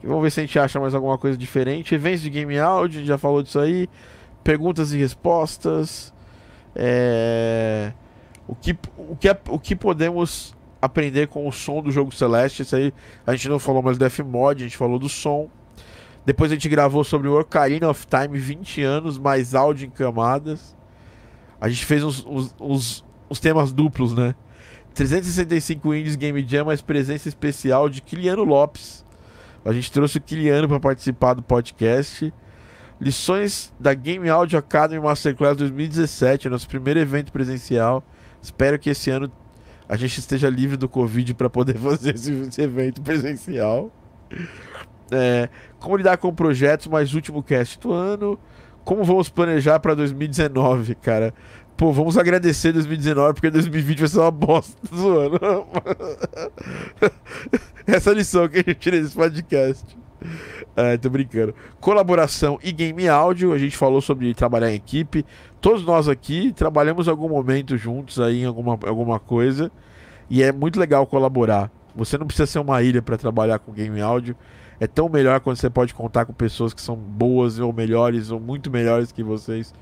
Vamos 0.03 0.23
ver 0.23 0.31
se 0.31 0.39
a 0.39 0.43
gente 0.43 0.57
acha 0.57 0.79
mais 0.79 0.95
alguma 0.95 1.17
coisa 1.17 1.37
diferente. 1.37 1.95
Eventos 1.95 2.21
de 2.21 2.29
game 2.29 2.59
áudio, 2.59 2.97
a 2.97 2.99
gente 2.99 3.07
já 3.07 3.17
falou 3.17 3.43
disso 3.43 3.59
aí. 3.59 3.87
Perguntas 4.43 4.91
e 4.91 4.97
respostas. 4.97 6.11
É, 6.75 7.93
o, 8.47 8.55
que, 8.55 8.75
o, 8.97 9.15
que, 9.15 9.29
o 9.47 9.59
que 9.59 9.75
podemos 9.75 10.55
aprender 10.81 11.27
com 11.27 11.47
o 11.47 11.51
som 11.51 11.81
do 11.81 11.91
jogo 11.91 12.13
Celeste. 12.13 12.63
Isso 12.63 12.75
aí 12.75 12.93
a 13.25 13.33
gente 13.33 13.47
não 13.47 13.59
falou 13.59 13.81
mais 13.81 13.97
do 13.97 14.03
F-Mod, 14.05 14.61
a 14.61 14.67
gente 14.67 14.75
falou 14.75 14.99
do 14.99 15.07
som. 15.07 15.49
Depois 16.25 16.51
a 16.51 16.55
gente 16.55 16.69
gravou 16.69 17.03
sobre 17.03 17.27
o 17.27 17.39
Ocarina 17.39 17.89
of 17.89 18.05
Time 18.07 18.39
20 18.39 18.81
anos, 18.81 19.17
mais 19.17 19.53
áudio 19.53 19.87
em 19.87 19.89
camadas. 19.89 20.75
A 21.59 21.69
gente 21.69 21.85
fez 21.85 22.03
uns, 22.03 22.25
uns, 22.25 22.55
uns, 22.59 23.05
uns 23.29 23.39
temas 23.39 23.71
duplos, 23.71 24.13
né? 24.13 24.35
365 24.93 25.93
Indies 25.93 26.15
Game 26.15 26.45
Jam, 26.47 26.65
mais 26.65 26.81
presença 26.81 27.27
especial 27.27 27.89
de 27.89 28.01
Kiliano 28.01 28.43
Lopes. 28.43 29.03
A 29.65 29.71
gente 29.73 29.91
trouxe 29.91 30.17
o 30.17 30.21
Kiliano 30.21 30.67
para 30.67 30.79
participar 30.79 31.33
do 31.33 31.41
podcast. 31.41 32.33
Lições 33.01 33.73
da 33.79 33.93
Game 33.93 34.29
Audio 34.29 34.57
Academy 34.57 35.01
Masterclass 35.01 35.57
2017, 35.57 36.47
nosso 36.47 36.67
primeiro 36.67 36.99
evento 36.99 37.31
presencial. 37.31 38.03
Espero 38.41 38.77
que 38.77 38.89
esse 38.89 39.09
ano 39.09 39.31
a 39.89 39.95
gente 39.95 40.19
esteja 40.19 40.49
livre 40.49 40.77
do 40.77 40.87
Covid 40.87 41.33
para 41.33 41.49
poder 41.49 41.77
fazer 41.79 42.15
esse, 42.15 42.61
evento 42.61 43.01
presencial. 43.01 43.91
É, 45.13 45.49
como 45.79 45.97
lidar 45.97 46.17
com 46.17 46.33
projetos, 46.33 46.87
mais 46.87 47.13
último 47.13 47.43
cast 47.43 47.79
do 47.79 47.93
ano. 47.93 48.39
Como 48.83 49.03
vamos 49.03 49.29
planejar 49.29 49.79
para 49.79 49.93
2019, 49.93 50.95
cara? 50.95 51.33
Pô, 51.75 51.91
vamos 51.91 52.17
agradecer 52.17 52.71
2019, 52.71 53.33
porque 53.33 53.49
2020 53.49 53.99
vai 53.99 54.07
ser 54.07 54.19
uma 54.19 54.31
bosta 54.31 54.75
do 54.95 55.19
ano. 55.19 55.67
Essa 57.87 58.11
lição 58.11 58.47
que 58.47 58.59
a 58.59 58.63
gente 58.63 58.75
tira 58.75 59.01
desse 59.01 59.15
podcast. 59.15 59.83
É, 60.75 60.97
tô 60.97 61.09
brincando. 61.09 61.53
Colaboração 61.79 62.59
e 62.63 62.71
game 62.71 63.07
áudio, 63.07 63.53
a 63.53 63.57
gente 63.57 63.75
falou 63.75 64.01
sobre 64.01 64.33
trabalhar 64.33 64.71
em 64.71 64.75
equipe. 64.75 65.25
Todos 65.59 65.83
nós 65.83 66.07
aqui 66.07 66.51
trabalhamos 66.51 67.07
algum 67.07 67.29
momento 67.29 67.77
juntos 67.77 68.19
aí 68.19 68.41
em 68.41 68.45
alguma, 68.45 68.77
alguma 68.85 69.19
coisa. 69.19 69.71
E 70.29 70.43
é 70.43 70.51
muito 70.51 70.79
legal 70.79 71.05
colaborar. 71.07 71.71
Você 71.95 72.17
não 72.17 72.25
precisa 72.25 72.47
ser 72.47 72.59
uma 72.59 72.81
ilha 72.81 73.01
para 73.01 73.17
trabalhar 73.17 73.59
com 73.59 73.71
game 73.71 73.99
áudio. 74.01 74.35
É 74.83 74.87
tão 74.87 75.07
melhor 75.07 75.39
quando 75.39 75.55
você 75.55 75.69
pode 75.69 75.93
contar 75.93 76.25
com 76.25 76.33
pessoas 76.33 76.73
que 76.73 76.81
são 76.81 76.93
boas 76.93 77.57
ou 77.57 77.71
melhores 77.71 78.31
ou 78.31 78.37
muito 78.37 78.69
melhores 78.69 79.13
que 79.13 79.23
vocês, 79.23 79.73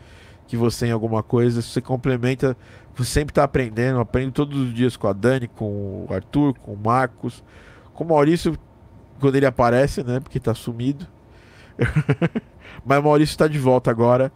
que 0.45 0.55
você 0.55 0.85
em 0.85 0.91
alguma 0.91 1.23
coisa. 1.23 1.59
Você 1.59 1.81
complementa, 1.81 2.55
você 2.95 3.09
sempre 3.09 3.31
está 3.31 3.43
aprendendo. 3.43 3.99
Aprendo 3.99 4.31
todos 4.31 4.55
os 4.61 4.71
dias 4.71 4.95
com 4.95 5.07
a 5.07 5.13
Dani, 5.13 5.47
com 5.47 6.05
o 6.07 6.13
Arthur, 6.13 6.53
com 6.53 6.73
o 6.73 6.77
Marcos, 6.77 7.43
com 7.95 8.03
o 8.03 8.07
Maurício 8.09 8.55
quando 9.19 9.37
ele 9.37 9.47
aparece, 9.47 10.03
né? 10.03 10.19
Porque 10.19 10.39
tá 10.39 10.53
sumido. 10.53 11.07
Mas 12.85 12.99
o 12.99 13.03
Maurício 13.03 13.33
está 13.33 13.47
de 13.47 13.57
volta 13.57 13.89
agora. 13.89 14.31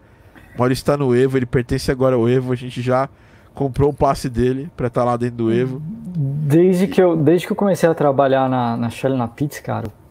O 0.56 0.58
Maurício 0.58 0.82
está 0.82 0.98
no 0.98 1.16
Evo, 1.16 1.38
ele 1.38 1.46
pertence 1.46 1.92
agora 1.92 2.16
ao 2.16 2.28
Evo. 2.28 2.52
A 2.52 2.56
gente 2.56 2.82
já 2.82 3.08
comprou 3.54 3.92
o 3.92 3.94
passe 3.94 4.32
dele 4.32 4.72
para 4.76 4.88
estar 4.88 5.02
tá 5.02 5.06
lá 5.06 5.16
dentro 5.16 5.38
do 5.38 5.54
Evo. 5.54 5.80
Desde 5.80 6.88
que 6.88 7.00
eu, 7.00 7.16
desde 7.16 7.46
que 7.46 7.54
eu 7.54 7.56
comecei 7.56 7.88
a 7.88 7.94
trabalhar 7.94 8.50
na, 8.50 8.76
na 8.76 8.90
Shell 8.90 9.16
na 9.16 9.28
Pizza, 9.28 9.62
cara, 9.62 10.05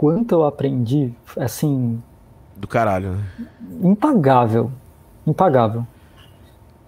quanto 0.00 0.32
eu 0.32 0.46
aprendi, 0.46 1.12
assim. 1.36 2.02
Do 2.56 2.66
caralho, 2.66 3.16
né? 3.16 3.24
Impagável. 3.82 4.72
Impagável. 5.26 5.86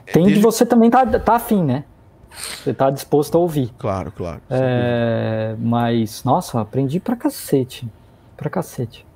Tem 0.07 0.23
desde... 0.23 0.37
de 0.37 0.41
você 0.41 0.65
também 0.65 0.89
tá, 0.89 1.05
tá 1.21 1.35
afim, 1.35 1.63
né? 1.63 1.85
Você 2.31 2.73
tá 2.73 2.89
disposto 2.89 3.37
a 3.37 3.39
ouvir. 3.39 3.71
Claro, 3.79 4.11
claro. 4.13 4.41
É, 4.49 5.55
mas, 5.59 6.25
nossa, 6.25 6.59
aprendi 6.59 6.99
pra 7.01 7.15
cacete. 7.15 7.87
Pra 8.35 8.49
cacete. 8.49 9.07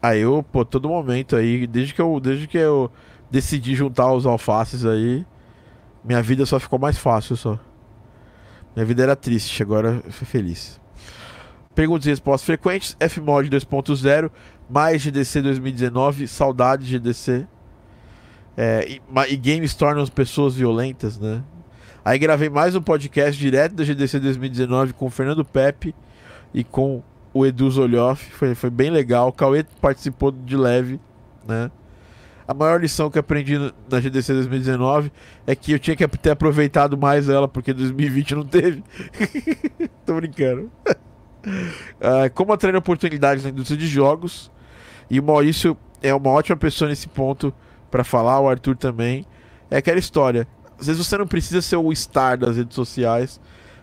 Aí 0.00 0.20
eu, 0.20 0.44
pô, 0.52 0.64
todo 0.64 0.88
momento 0.88 1.34
aí, 1.34 1.66
desde 1.66 1.92
que 1.92 2.00
eu, 2.00 2.20
desde 2.20 2.46
que 2.46 2.56
eu 2.56 2.88
decidi 3.28 3.74
juntar 3.74 4.12
os 4.12 4.26
alfaces 4.26 4.86
aí, 4.86 5.26
minha 6.04 6.22
vida 6.22 6.46
só 6.46 6.60
ficou 6.60 6.78
mais 6.78 6.96
fácil 6.96 7.36
só. 7.36 7.58
Minha 8.76 8.86
vida 8.86 9.02
era 9.02 9.16
triste, 9.16 9.60
agora 9.60 10.00
eu 10.04 10.12
fui 10.12 10.24
feliz. 10.24 10.79
Perguntas 11.80 12.04
e 12.04 12.10
respostas 12.10 12.44
frequentes, 12.44 12.94
Fmod 13.00 13.48
2.0, 13.48 14.30
mais 14.68 15.00
GDC 15.00 15.40
2019, 15.40 16.28
saudade 16.28 16.84
GDC. 16.84 17.46
É, 18.54 18.86
e, 18.86 19.00
e 19.30 19.36
games 19.38 19.74
tornam 19.74 20.02
as 20.02 20.10
pessoas 20.10 20.54
violentas, 20.54 21.18
né? 21.18 21.42
Aí 22.04 22.18
gravei 22.18 22.50
mais 22.50 22.74
um 22.76 22.82
podcast 22.82 23.40
direto 23.40 23.76
da 23.76 23.82
GDC 23.82 24.20
2019 24.20 24.92
com 24.92 25.06
o 25.06 25.10
Fernando 25.10 25.42
Pepe 25.42 25.94
e 26.52 26.62
com 26.62 27.02
o 27.32 27.46
Edu 27.46 27.70
Zolhoff. 27.70 28.30
Foi, 28.30 28.54
foi 28.54 28.68
bem 28.68 28.90
legal. 28.90 29.28
O 29.28 29.32
Cauê 29.32 29.64
participou 29.80 30.30
de 30.30 30.58
leve, 30.58 31.00
né? 31.48 31.70
A 32.46 32.52
maior 32.52 32.78
lição 32.78 33.10
que 33.10 33.18
aprendi 33.18 33.56
na 33.90 34.00
GDC 34.00 34.34
2019 34.34 35.10
é 35.46 35.56
que 35.56 35.72
eu 35.72 35.78
tinha 35.78 35.96
que 35.96 36.06
ter 36.06 36.32
aproveitado 36.32 36.98
mais 36.98 37.30
ela, 37.30 37.48
porque 37.48 37.72
2020 37.72 38.34
não 38.34 38.44
teve. 38.44 38.84
Tô 40.04 40.16
brincando. 40.16 40.70
Uh, 41.46 42.30
como 42.34 42.52
atrair 42.52 42.76
oportunidades 42.76 43.44
na 43.44 43.50
indústria 43.50 43.78
de 43.78 43.86
jogos. 43.86 44.50
E 45.08 45.18
o 45.18 45.22
Maurício 45.22 45.76
é 46.02 46.14
uma 46.14 46.30
ótima 46.30 46.56
pessoa 46.56 46.88
nesse 46.88 47.08
ponto 47.08 47.52
para 47.90 48.04
falar, 48.04 48.40
o 48.40 48.48
Arthur 48.48 48.76
também. 48.76 49.26
É 49.70 49.78
aquela 49.78 49.98
história 49.98 50.46
às 50.80 50.86
vezes 50.86 51.06
você 51.06 51.18
não 51.18 51.26
precisa 51.26 51.60
ser 51.60 51.76
o 51.76 51.92
star 51.94 52.38
das 52.38 52.56
redes 52.56 52.74
sociais 52.74 53.38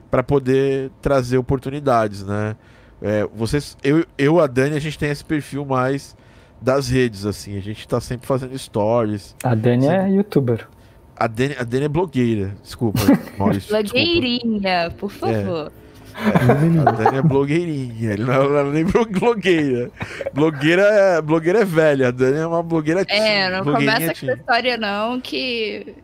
para 0.09 0.23
poder 0.23 0.89
trazer 1.01 1.38
oportunidades, 1.38 2.25
né? 2.25 2.55
É, 2.99 3.27
vocês, 3.35 3.77
eu, 3.84 4.03
eu, 4.17 4.39
a 4.39 4.47
Dani, 4.47 4.75
a 4.75 4.79
gente 4.79 4.97
tem 4.97 5.11
esse 5.11 5.23
perfil 5.23 5.63
mais 5.63 6.17
das 6.59 6.89
redes, 6.89 7.25
assim. 7.25 7.55
A 7.55 7.61
gente 7.61 7.88
tá 7.88 8.01
sempre 8.01 8.25
fazendo 8.25 8.57
stories. 8.57 9.35
A 9.43 9.53
Dani 9.53 9.84
sempre... 9.84 9.97
é 9.97 10.09
youtuber. 10.09 10.67
A 11.15 11.27
Dani, 11.27 11.55
a 11.59 11.63
Dani 11.63 11.85
é 11.85 11.89
blogueira, 11.89 12.55
desculpa, 12.63 12.99
Maurício. 13.38 13.69
Blogueirinha, 13.69 14.91
por 14.97 15.11
favor. 15.11 15.71
É. 15.84 15.86
É, 16.18 16.81
a 16.81 16.91
Dani 16.91 17.18
é 17.18 17.22
blogueirinha, 17.22 18.14
ela 18.14 18.64
não 18.64 18.72
é 18.72 18.73
nem 18.73 18.85
blogueira. 18.85 19.91
Blogueira, 20.34 20.81
é, 20.81 21.22
blogueira 21.22 21.60
é 21.61 21.65
velha, 21.65 22.07
a 22.07 22.11
Dani 22.11 22.39
é 22.39 22.48
uma 22.48 22.64
blogueira 22.64 23.06
É, 23.07 23.49
não 23.52 23.64
começa 23.64 23.98
com 23.99 24.11
essa 24.11 24.34
história 24.34 24.77
não, 24.77 25.22
que 25.22 25.95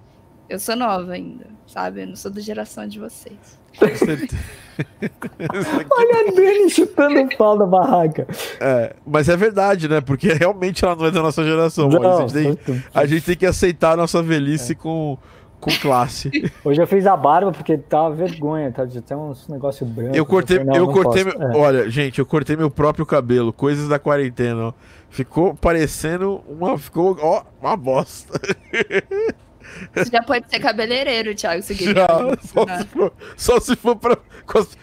eu 0.48 0.60
sou 0.60 0.76
nova 0.76 1.14
ainda, 1.14 1.48
sabe? 1.66 2.04
Eu 2.04 2.08
não 2.08 2.16
sou 2.16 2.30
da 2.30 2.42
geração 2.42 2.88
de 2.88 3.00
vocês. 3.00 3.64
Olha 5.92 6.28
a 6.28 6.32
Dani 6.32 6.70
chutando 6.70 7.20
o 7.20 7.38
pau 7.38 7.58
da 7.58 7.66
barraca. 7.66 8.28
É, 8.60 8.96
mas 9.06 9.28
é 9.30 9.36
verdade, 9.36 9.88
né? 9.88 10.00
Porque 10.00 10.32
realmente 10.32 10.86
ela 10.86 10.96
não 10.96 11.08
é 11.08 11.12
da 11.12 11.24
nossa 11.24 11.44
geração. 11.44 11.90
Não, 11.90 12.20
a, 12.20 12.28
gente 12.28 12.34
tem, 12.34 12.84
a, 12.94 13.06
gente 13.08 13.26
tem, 13.26 13.36
que 13.36 13.48
aceitar 13.48 13.94
a 13.94 13.98
nossa 13.98 14.22
velhice 14.22 14.74
é. 14.74 14.76
com, 14.76 15.18
com 15.64 15.72
classe. 15.80 16.52
Hoje 16.64 16.82
eu 16.82 16.88
fiz 16.88 17.08
a 17.08 17.16
barba 17.16 17.52
porque 17.52 17.78
tava 17.78 18.14
vergonha, 18.14 18.72
tá? 18.72 18.86
Já 18.86 19.02
tem 19.02 19.16
uns 19.16 19.48
negócio 19.48 19.86
branco. 19.86 20.16
Eu 20.16 20.26
cortei, 20.26 20.58
eu, 20.58 20.74
eu 20.74 20.88
cortei, 20.88 21.24
meu, 21.24 21.42
é. 21.42 21.58
olha, 21.58 21.90
gente, 21.90 22.20
eu 22.20 22.26
cortei 22.26 22.56
meu 22.58 22.70
próprio 22.70 23.06
cabelo, 23.06 23.54
coisas 23.54 23.88
da 23.88 23.98
quarentena, 23.98 24.68
ó. 24.68 24.74
Ficou 25.10 25.56
parecendo 25.56 26.44
uma, 26.48 26.78
ficou, 26.78 27.18
ó, 27.22 27.44
uma 27.62 27.78
bosta. 27.78 28.40
Você 29.96 30.10
já 30.12 30.22
pode 30.22 30.50
ser 30.50 30.60
cabeleireiro, 30.60 31.34
Thiago. 31.34 31.62
Já, 31.62 32.08
só, 32.42 32.78
se 32.78 32.86
for, 32.86 33.14
só 33.38 33.60
se 33.60 33.76
for 33.76 33.96
pra 33.96 34.18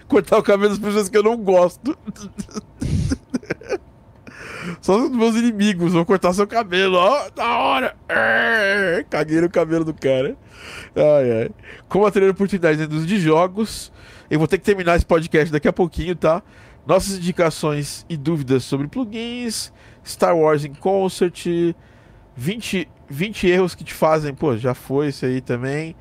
cortar 0.09 0.39
o 0.39 0.43
cabelo 0.43 0.71
das 0.71 0.79
pessoas 0.79 1.09
que 1.09 1.17
eu 1.17 1.23
não 1.23 1.37
gosto. 1.37 1.97
Só 4.81 4.97
os 5.03 5.11
meus 5.11 5.37
inimigos 5.37 5.93
vão 5.93 6.05
cortar 6.05 6.33
seu 6.33 6.47
cabelo, 6.47 6.97
ó, 6.97 7.31
da 7.31 7.59
hora. 7.59 7.97
É, 8.09 9.05
caguei 9.09 9.41
no 9.41 9.51
cabelo 9.51 9.85
do 9.85 9.95
cara. 9.95 10.37
Ai, 10.95 11.43
ai. 11.43 11.51
Como 11.89 12.07
atrair 12.07 12.31
oportunidades 12.31 12.79
dentro 12.79 13.05
de 13.07 13.21
jogos. 13.21 13.93
Eu 14.31 14.39
vou 14.39 14.47
ter 14.47 14.59
que 14.59 14.65
terminar 14.65 14.97
esse 14.97 15.07
podcast 15.07 15.53
daqui 15.53 15.67
a 15.67 15.73
pouquinho, 15.73 16.15
tá? 16.15 16.43
Nossas 16.87 17.17
indicações 17.17 18.07
e 18.09 18.17
dúvidas 18.17 18.65
sobre 18.65 18.87
plugins, 18.87 19.73
Star 20.07 20.37
Wars 20.37 20.65
em 20.65 20.73
Concert, 20.73 21.47
20 22.37 22.89
20 23.11 23.49
erros 23.49 23.75
que 23.75 23.83
te 23.83 23.93
fazem, 23.93 24.33
pô, 24.33 24.57
já 24.57 24.73
foi 24.73 25.09
isso 25.09 25.27
aí 25.27 25.41
também. 25.41 25.97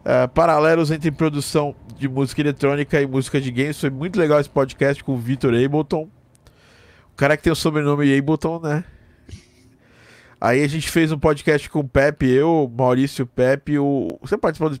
Uh, 0.00 0.26
paralelos 0.30 0.90
entre 0.90 1.10
produção 1.10 1.74
de 1.98 2.08
música 2.08 2.40
eletrônica 2.40 2.98
e 2.98 3.06
música 3.06 3.38
de 3.38 3.52
games. 3.52 3.78
Foi 3.78 3.90
muito 3.90 4.18
legal 4.18 4.40
esse 4.40 4.48
podcast 4.48 5.04
com 5.04 5.12
o 5.12 5.18
Victor 5.18 5.52
Ableton. 5.54 6.08
O 7.20 7.22
cara 7.22 7.36
que 7.36 7.42
tem 7.42 7.52
o 7.52 7.54
sobrenome 7.54 8.16
Ableton, 8.16 8.58
né? 8.60 8.82
Aí 10.40 10.64
a 10.64 10.66
gente 10.66 10.90
fez 10.90 11.12
um 11.12 11.18
podcast 11.18 11.68
com 11.68 11.80
o 11.80 11.86
Pepe, 11.86 12.26
eu, 12.26 12.72
Maurício 12.74 13.26
Pepe, 13.26 13.78
o. 13.78 14.08
Você 14.22 14.38
participou 14.38 14.74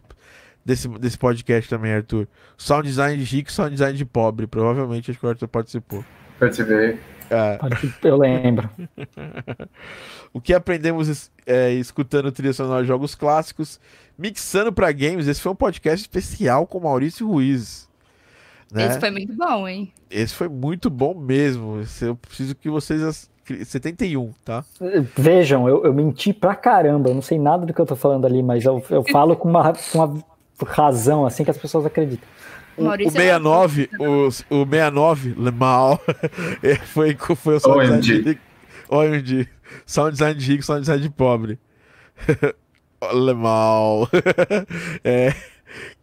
desse, 0.64 0.88
desse 0.88 1.18
podcast 1.18 1.68
também, 1.68 1.92
Arthur? 1.92 2.26
Sound 2.56 2.88
design 2.88 3.22
de 3.22 3.24
rico, 3.24 3.52
sound 3.52 3.72
design 3.72 3.94
de 3.94 4.06
pobre. 4.06 4.46
Provavelmente 4.46 5.10
acho 5.10 5.20
que 5.20 5.26
o 5.26 5.28
Arthur 5.28 5.48
participou. 5.48 6.02
Participei. 6.38 6.98
É. 7.28 7.58
Eu 8.02 8.16
lembro. 8.16 8.70
o 10.32 10.40
que 10.40 10.54
aprendemos 10.54 11.30
é, 11.44 11.72
escutando 11.72 12.32
trilha 12.32 12.54
sonora 12.54 12.80
de 12.80 12.88
jogos 12.88 13.14
clássicos, 13.14 13.78
mixando 14.16 14.72
para 14.72 14.90
games. 14.92 15.28
Esse 15.28 15.42
foi 15.42 15.52
um 15.52 15.56
podcast 15.56 16.00
especial 16.00 16.66
com 16.66 16.80
Maurício 16.80 17.28
Ruiz. 17.28 17.89
Né? 18.72 18.86
Esse 18.86 19.00
foi 19.00 19.10
muito 19.10 19.34
bom, 19.34 19.68
hein? 19.68 19.92
Esse 20.10 20.34
foi 20.34 20.48
muito 20.48 20.90
bom 20.90 21.14
mesmo. 21.14 21.82
Eu 22.00 22.16
preciso 22.16 22.54
que 22.54 22.70
vocês. 22.70 23.28
71, 23.64 24.32
tá? 24.44 24.64
Vejam, 25.16 25.68
eu, 25.68 25.84
eu 25.84 25.92
menti 25.92 26.32
pra 26.32 26.54
caramba. 26.54 27.10
Eu 27.10 27.14
não 27.14 27.22
sei 27.22 27.36
nada 27.36 27.66
do 27.66 27.74
que 27.74 27.80
eu 27.80 27.86
tô 27.86 27.96
falando 27.96 28.24
ali, 28.24 28.42
mas 28.44 28.64
eu, 28.64 28.80
eu 28.90 29.02
falo 29.10 29.34
com 29.34 29.48
uma, 29.48 29.72
com 29.72 29.98
uma 29.98 30.22
razão, 30.64 31.26
assim, 31.26 31.42
que 31.42 31.50
as 31.50 31.58
pessoas 31.58 31.84
acreditam. 31.84 32.28
O, 32.76 32.86
o 32.88 33.10
69, 33.10 33.90
o, 33.98 34.26
o 34.28 34.30
69, 34.30 35.34
Lemal, 35.36 36.00
é, 36.62 36.76
foi, 36.76 37.16
foi 37.16 37.56
o 37.56 37.60
sound 37.60 38.00
design 38.00 38.22
de, 38.22 38.38
OMG. 38.88 39.48
Sound 39.84 40.12
design 40.12 40.38
de 40.38 40.46
rico, 40.46 40.64
sound 40.64 40.80
design 40.82 41.02
de 41.02 41.10
pobre. 41.10 41.58
Lemal. 43.12 44.08
é, 45.02 45.34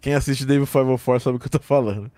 quem 0.01 0.13
assiste 0.13 0.45
David 0.45 0.69
504 0.69 1.23
sabe 1.23 1.37
o 1.37 1.39
que 1.39 1.47
eu 1.47 1.51
tô 1.51 1.59
falando. 1.59 2.11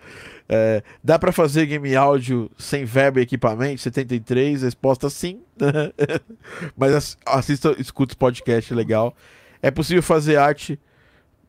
É, 0.51 0.81
dá 1.03 1.19
para 1.19 1.31
fazer 1.31 1.67
game 1.67 1.95
áudio 1.95 2.49
sem 2.57 2.83
verbo 2.83 3.19
e 3.19 3.21
equipamento? 3.21 3.81
73, 3.81 4.63
resposta 4.63 5.07
sim. 5.07 5.41
Mas 6.75 7.15
assista, 7.23 7.75
escuta 7.77 8.15
o 8.15 8.17
podcast, 8.17 8.73
legal. 8.73 9.15
É 9.61 9.69
possível 9.69 10.01
fazer 10.01 10.37
arte 10.37 10.79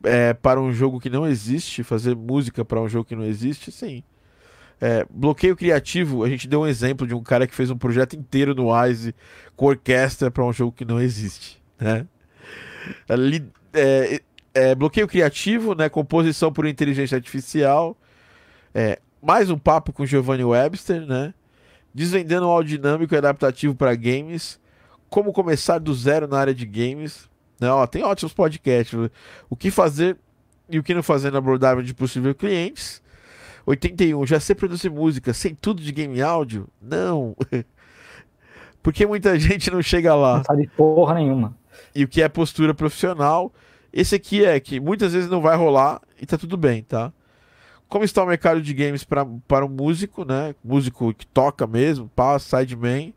é, 0.05 0.35
para 0.35 0.61
um 0.61 0.71
jogo 0.71 1.01
que 1.01 1.09
não 1.09 1.27
existe, 1.27 1.83
fazer 1.83 2.15
música 2.15 2.63
para 2.63 2.81
um 2.81 2.89
jogo 2.89 3.07
que 3.07 3.17
não 3.17 3.25
existe, 3.25 3.73
sim. 3.73 4.03
É, 4.79 5.07
bloqueio 5.11 5.57
criativo, 5.57 6.25
a 6.25 6.29
gente 6.29 6.49
deu 6.49 6.63
um 6.63 6.67
exemplo 6.67 7.07
de 7.07 7.15
um 7.15 7.23
cara 7.23 7.47
que 7.47 7.55
fez 7.55 7.71
um 7.71 7.77
projeto 7.77 8.17
inteiro 8.17 8.55
no 8.55 8.73
Wise 8.73 9.15
com 9.55 9.67
orquestra 9.67 10.31
para 10.31 10.45
um 10.45 10.53
jogo 10.53 10.73
que 10.73 10.85
não 10.85 11.01
existe. 11.01 11.63
Né? 11.79 12.07
É, 13.73 14.21
é, 14.55 14.75
bloqueio 14.75 15.07
criativo, 15.07 15.75
né? 15.75 15.89
composição 15.89 16.53
por 16.53 16.67
inteligência 16.67 17.17
artificial. 17.17 17.97
É, 18.75 18.99
mais 19.23 19.51
um 19.51 19.59
papo 19.59 19.93
com 19.93 20.07
Giovanni 20.07 20.45
Webster, 20.45 21.07
né? 21.07 21.35
desvendando 21.95 22.47
o 22.47 22.51
áudio 22.51 22.77
dinâmico 22.77 23.15
e 23.15 23.19
adaptativo 23.19 23.75
para 23.75 23.95
games, 23.95 24.61
como 25.09 25.33
começar 25.33 25.79
do 25.79 25.93
zero 25.93 26.29
na 26.29 26.39
área 26.39 26.55
de 26.55 26.65
games. 26.65 27.29
Né? 27.61 27.71
Ó, 27.71 27.87
tem 27.87 28.03
ótimos 28.03 28.33
podcasts. 28.33 28.97
O 29.49 29.57
que 29.57 29.71
fazer 29.71 30.17
e 30.69 30.79
o 30.79 30.83
que 30.83 30.95
não 30.95 31.03
fazer 31.03 31.33
na 31.33 31.39
abordagem 31.39 31.85
de 31.85 31.93
possíveis 31.93 32.37
clientes. 32.37 33.03
81. 33.67 34.25
Já 34.27 34.41
sei 34.41 34.55
produzir 34.55 34.89
música, 34.89 35.35
sem 35.35 35.55
tudo 35.55 35.83
de 35.83 35.93
game 35.93 36.23
áudio? 36.23 36.69
Não. 36.81 37.37
Porque 38.83 39.07
muita 39.07 39.39
gente 39.39 39.71
não 39.71 39.83
chega 39.83 40.15
lá. 40.15 40.39
Não 40.39 40.45
sabe 40.45 40.67
porra 40.69 41.15
nenhuma. 41.15 41.57
E 41.95 42.05
o 42.05 42.09
que 42.09 42.23
é 42.23 42.29
postura 42.29 42.73
profissional. 42.73 43.53
Esse 43.93 44.15
aqui 44.15 44.45
é 44.45 44.59
que 44.61 44.79
muitas 44.79 45.13
vezes 45.13 45.29
não 45.29 45.41
vai 45.41 45.57
rolar 45.57 46.01
e 46.21 46.25
tá 46.25 46.39
tudo 46.39 46.57
bem, 46.57 46.83
tá? 46.83 47.13
Como 47.91 48.05
está 48.05 48.23
o 48.23 48.27
mercado 48.27 48.63
de 48.63 48.73
games 48.73 49.03
para 49.05 49.67
um 49.67 49.69
músico, 49.69 50.25
né? 50.25 50.55
Músico 50.65 51.13
que 51.13 51.27
toca 51.27 51.67
mesmo, 51.67 52.09
pá, 52.15 52.39
sideman. 52.39 53.13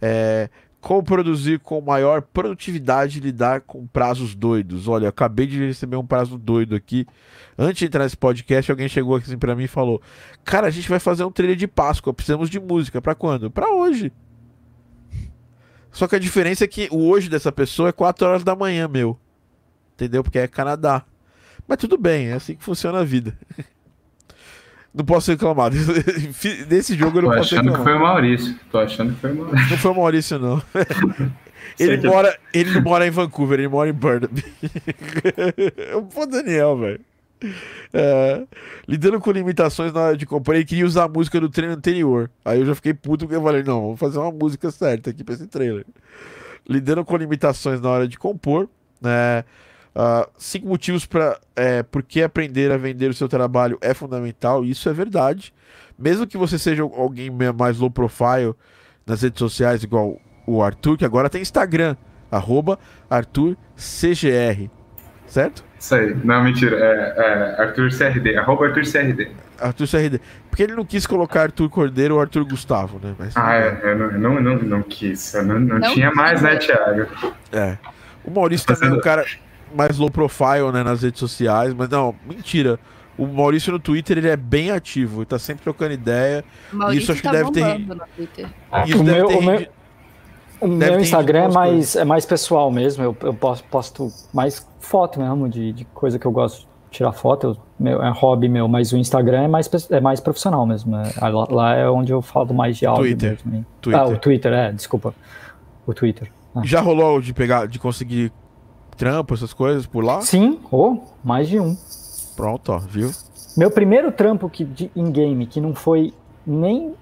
É, 0.00 0.48
como 0.80 1.02
produzir 1.02 1.60
com 1.60 1.82
maior 1.82 2.22
produtividade 2.22 3.18
e 3.18 3.20
lidar 3.20 3.60
com 3.60 3.86
prazos 3.86 4.34
doidos. 4.34 4.88
Olha, 4.88 5.10
acabei 5.10 5.46
de 5.46 5.66
receber 5.66 5.96
um 5.96 6.06
prazo 6.06 6.38
doido 6.38 6.74
aqui. 6.74 7.06
Antes 7.58 7.80
de 7.80 7.84
entrar 7.84 8.04
nesse 8.04 8.16
podcast, 8.16 8.70
alguém 8.70 8.88
chegou 8.88 9.16
aqui 9.16 9.26
assim 9.26 9.38
pra 9.38 9.54
mim 9.54 9.64
e 9.64 9.68
falou: 9.68 10.00
Cara, 10.42 10.66
a 10.66 10.70
gente 10.70 10.88
vai 10.88 10.98
fazer 10.98 11.22
um 11.24 11.30
trailer 11.30 11.56
de 11.56 11.68
Páscoa, 11.68 12.14
precisamos 12.14 12.48
de 12.48 12.58
música. 12.58 13.02
Pra 13.02 13.14
quando? 13.14 13.50
Pra 13.50 13.70
hoje. 13.70 14.10
Só 15.92 16.08
que 16.08 16.16
a 16.16 16.20
diferença 16.20 16.64
é 16.64 16.66
que 16.66 16.88
o 16.90 17.06
hoje 17.06 17.28
dessa 17.28 17.52
pessoa 17.52 17.90
é 17.90 17.92
4 17.92 18.26
horas 18.26 18.44
da 18.44 18.56
manhã, 18.56 18.88
meu. 18.88 19.18
Entendeu? 19.92 20.24
Porque 20.24 20.38
é 20.38 20.48
Canadá. 20.48 21.04
Mas 21.68 21.76
tudo 21.76 21.98
bem, 21.98 22.28
é 22.28 22.32
assim 22.32 22.56
que 22.56 22.64
funciona 22.64 23.00
a 23.00 23.04
vida. 23.04 23.36
Não 24.92 25.04
posso 25.04 25.30
reclamar. 25.30 25.70
Desse 26.68 26.96
jogo 26.96 27.18
eu 27.18 27.22
não 27.22 27.30
Tô 27.30 27.36
posso 27.36 27.54
achando 27.54 27.70
reclamar. 27.70 27.78
que 27.78 27.84
foi 27.84 27.94
o 27.94 28.00
Maurício. 28.00 28.56
Tô 28.72 28.78
achando 28.78 29.14
que 29.14 29.20
foi 29.20 29.32
o 29.32 29.36
Maurício. 29.36 29.70
Não 29.70 29.78
foi 29.78 29.90
o 29.90 29.94
Maurício, 29.94 30.38
não. 30.38 30.62
Ele, 31.78 31.92
Sei 31.92 31.98
que- 31.98 32.06
mora, 32.08 32.38
ele 32.52 32.70
não 32.72 32.82
mora 32.82 33.06
em 33.06 33.10
Vancouver, 33.10 33.58
ele 33.58 33.68
mora 33.68 33.88
em 33.88 33.92
Burnaby. 33.92 34.44
Pô, 36.12 36.26
Daniel, 36.26 36.76
velho. 36.76 37.00
É, 37.92 38.42
lidando 38.86 39.18
com 39.20 39.30
limitações 39.30 39.92
na 39.92 40.00
hora 40.00 40.16
de 40.16 40.26
compor, 40.26 40.54
ele 40.56 40.64
queria 40.64 40.84
usar 40.84 41.04
a 41.04 41.08
música 41.08 41.40
do 41.40 41.48
treino 41.48 41.74
anterior. 41.74 42.30
Aí 42.44 42.60
eu 42.60 42.66
já 42.66 42.74
fiquei 42.74 42.92
puto 42.92 43.24
porque 43.24 43.36
eu 43.36 43.42
falei, 43.42 43.62
não, 43.62 43.80
vamos 43.82 44.00
fazer 44.00 44.18
uma 44.18 44.30
música 44.32 44.70
certa 44.70 45.10
aqui 45.10 45.24
pra 45.24 45.34
esse 45.34 45.46
trailer. 45.46 45.86
Lidando 46.68 47.04
com 47.04 47.16
limitações 47.16 47.80
na 47.80 47.88
hora 47.88 48.06
de 48.08 48.18
compor, 48.18 48.68
né? 49.00 49.44
Ah, 49.94 50.28
cinco 50.38 50.68
motivos 50.68 51.06
para 51.06 51.38
é, 51.56 51.82
por 51.82 52.02
que 52.02 52.22
aprender 52.22 52.70
a 52.70 52.76
vender 52.76 53.10
o 53.10 53.14
seu 53.14 53.28
trabalho 53.28 53.78
é 53.80 53.92
fundamental, 53.94 54.64
isso 54.64 54.88
é 54.88 54.92
verdade. 54.92 55.52
Mesmo 55.98 56.26
que 56.26 56.38
você 56.38 56.58
seja 56.58 56.82
alguém 56.82 57.30
mais 57.56 57.78
low 57.78 57.90
profile 57.90 58.54
nas 59.06 59.22
redes 59.22 59.38
sociais, 59.38 59.82
igual 59.82 60.18
o 60.46 60.62
Arthur, 60.62 60.96
que 60.96 61.04
agora 61.04 61.28
tem 61.28 61.42
Instagram, 61.42 61.96
arroba 62.30 62.78
ArthurCGR, 63.08 64.70
certo? 65.26 65.64
Isso 65.78 65.94
aí. 65.94 66.14
Não, 66.24 66.42
mentira. 66.44 66.76
É, 66.76 67.14
é 67.16 67.62
Arthur 67.62 67.90
CRD. 67.90 68.36
Arroba 68.36 68.66
Arthur 68.66 68.82
CRD. 68.82 69.30
Arthur 69.58 69.88
CRD. 69.88 70.20
Porque 70.48 70.62
ele 70.62 70.74
não 70.74 70.84
quis 70.84 71.06
colocar 71.06 71.42
Arthur 71.42 71.68
Cordeiro 71.68 72.14
ou 72.14 72.20
Arthur 72.20 72.44
Gustavo, 72.44 73.00
né? 73.02 73.14
Mas, 73.18 73.36
Ah, 73.36 73.54
é. 73.54 73.80
Eu 73.82 73.98
não, 73.98 74.10
não, 74.12 74.40
não, 74.40 74.56
não 74.58 74.82
quis. 74.82 75.34
Eu 75.34 75.42
não, 75.44 75.58
não, 75.58 75.78
Não 75.78 75.92
tinha 75.94 76.10
mais, 76.12 76.42
né. 76.42 76.56
Thiago? 76.56 77.06
É. 77.52 77.78
O 78.24 78.30
Maurício 78.30 78.66
também 78.66 78.90
é 78.90 78.92
um 78.92 79.00
cara 79.00 79.24
mais 79.74 79.98
low 79.98 80.10
profile, 80.10 80.70
né, 80.72 80.82
nas 80.82 81.02
redes 81.02 81.18
sociais, 81.20 81.72
mas 81.74 81.88
não, 81.88 82.14
mentira. 82.26 82.78
O 83.18 83.26
Maurício 83.26 83.70
no 83.72 83.78
Twitter, 83.78 84.16
ele 84.18 84.28
é 84.28 84.36
bem 84.36 84.70
ativo, 84.70 85.18
ele 85.18 85.26
tá 85.26 85.38
sempre 85.38 85.62
trocando 85.62 85.92
ideia. 85.92 86.42
Maurício 86.72 87.02
Isso 87.02 87.12
acho 87.12 87.20
que 87.22 87.28
tá 87.28 87.32
deve 87.34 87.50
ter- 87.50 87.74
Twitter. 88.16 88.48
Isso 88.86 89.00
o 89.00 89.04
deve 89.04 89.18
meu, 89.18 89.26
ter 89.28 89.36
o 89.36 89.42
meu, 89.42 89.66
o 90.62 90.68
meu 90.68 91.00
Instagram 91.00 91.44
é 91.44 91.48
mais, 91.52 91.96
é 91.96 92.04
mais 92.04 92.24
pessoal 92.24 92.70
mesmo. 92.70 93.02
Eu, 93.04 93.16
eu 93.22 93.34
posto, 93.34 93.64
posto 93.68 94.08
mais 94.32 94.66
foto 94.78 95.20
mesmo 95.20 95.48
de, 95.48 95.72
de 95.72 95.84
coisa 95.86 96.18
que 96.18 96.26
eu 96.26 96.30
gosto 96.32 96.60
de 96.60 96.68
tirar 96.90 97.12
foto. 97.12 97.46
Eu- 97.48 97.56
meu, 97.78 98.02
é 98.02 98.10
hobby 98.10 98.48
meu, 98.48 98.66
mas 98.68 98.92
o 98.92 98.96
Instagram 98.98 99.42
é 99.42 99.48
mais, 99.48 99.70
é 99.90 100.00
mais 100.00 100.20
profissional 100.20 100.64
mesmo. 100.66 100.96
É, 100.96 101.28
lá, 101.28 101.46
lá 101.50 101.74
é 101.74 101.88
onde 101.90 102.12
eu 102.12 102.20
falo 102.22 102.54
mais 102.54 102.76
de 102.78 102.86
áudio 102.86 103.04
Twitter. 103.04 103.30
mesmo. 103.30 103.54
hein? 103.54 103.66
Twitter. 103.82 104.00
Ah, 104.02 104.06
o 104.06 104.16
Twitter, 104.18 104.52
é, 104.52 104.72
desculpa. 104.72 105.14
O 105.86 105.92
Twitter. 105.94 106.30
Ah. 106.54 106.60
Já 106.64 106.80
rolou 106.80 107.20
de 107.20 107.32
pegar, 107.34 107.66
de 107.66 107.78
conseguir 107.78 108.32
trampo, 109.00 109.32
essas 109.32 109.54
coisas 109.54 109.86
por 109.86 110.04
lá? 110.04 110.20
Sim, 110.20 110.60
ou 110.70 111.02
mais 111.24 111.48
de 111.48 111.58
um. 111.58 111.74
Pronto, 112.36 112.70
ó, 112.70 112.78
viu? 112.78 113.10
Meu 113.56 113.70
primeiro 113.70 114.12
trampo 114.12 114.48
que, 114.50 114.62
de, 114.62 114.90
em 114.94 115.10
game 115.10 115.46
que 115.46 115.58
não 115.58 115.74
foi 115.74 116.12
nem 116.46 116.94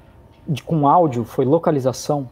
de, 0.47 0.63
com 0.63 0.87
áudio, 0.87 1.25
foi 1.25 1.45
localização. 1.45 2.31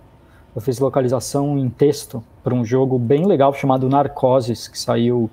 Eu 0.55 0.63
fiz 0.63 0.79
localização 0.79 1.59
em 1.59 1.69
texto 1.69 2.23
para 2.45 2.55
um 2.55 2.65
jogo 2.65 2.97
bem 2.97 3.27
legal 3.27 3.53
chamado 3.53 3.89
Narcoses, 3.89 4.69
que 4.69 4.79
saiu 4.79 5.29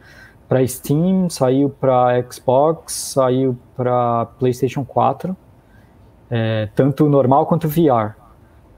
para 0.50 0.66
Steam, 0.68 1.30
saiu 1.30 1.70
para 1.70 2.20
Xbox, 2.30 2.94
saiu 2.94 3.56
para 3.76 4.26
PlayStation 4.40 4.84
4, 4.84 5.38
é, 6.30 6.70
tanto 6.76 7.08
normal 7.08 7.46
quanto 7.46 7.68
VR. 7.68 8.16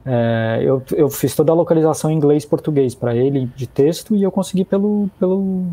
É, 0.06 0.60
eu, 0.64 0.84
eu 0.91 1.10
fiz 1.10 1.34
toda 1.36 1.52
a 1.52 1.56
localização 1.56 2.11
em 2.11 2.15
inglês 2.15 2.44
e 2.44 2.48
português 2.48 2.94
para 2.94 3.15
ele 3.15 3.48
de 3.56 3.65
texto 3.65 4.15
e 4.15 4.22
eu 4.22 4.32
consegui 4.32 4.64
pelo, 4.64 5.10
pelo, 5.19 5.65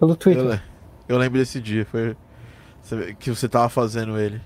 pelo 0.00 0.16
Twitter. 0.16 0.60
Eu, 1.08 1.14
eu 1.14 1.18
lembro 1.18 1.38
desse 1.38 1.60
dia, 1.60 1.86
foi 1.86 2.16
que 3.20 3.30
você 3.30 3.48
tava 3.48 3.68
fazendo 3.68 4.18
ele. 4.18 4.40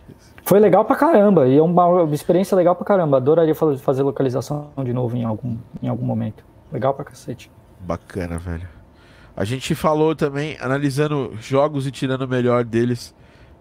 Foi 0.45 0.61
legal 0.61 0.85
pra 0.85 0.95
caramba, 0.95 1.49
e 1.49 1.57
é 1.57 1.63
uma, 1.63 1.87
uma 1.87 2.15
experiência 2.15 2.55
legal 2.55 2.77
pra 2.77 2.85
caramba. 2.85 3.17
Adoraria 3.17 3.55
fa- 3.55 3.77
fazer 3.79 4.03
localização 4.03 4.69
de 4.85 4.93
novo 4.93 5.17
em 5.17 5.25
algum, 5.25 5.57
em 5.83 5.89
algum 5.89 6.05
momento. 6.05 6.45
Legal 6.71 6.93
pra 6.93 7.05
cacete. 7.05 7.51
Bacana, 7.81 8.39
velho. 8.39 8.69
A 9.35 9.45
gente 9.45 9.75
falou 9.75 10.15
também, 10.15 10.57
analisando 10.61 11.33
jogos 11.41 11.87
e 11.87 11.91
tirando 11.91 12.23
o 12.23 12.29
melhor 12.29 12.65
deles 12.65 13.15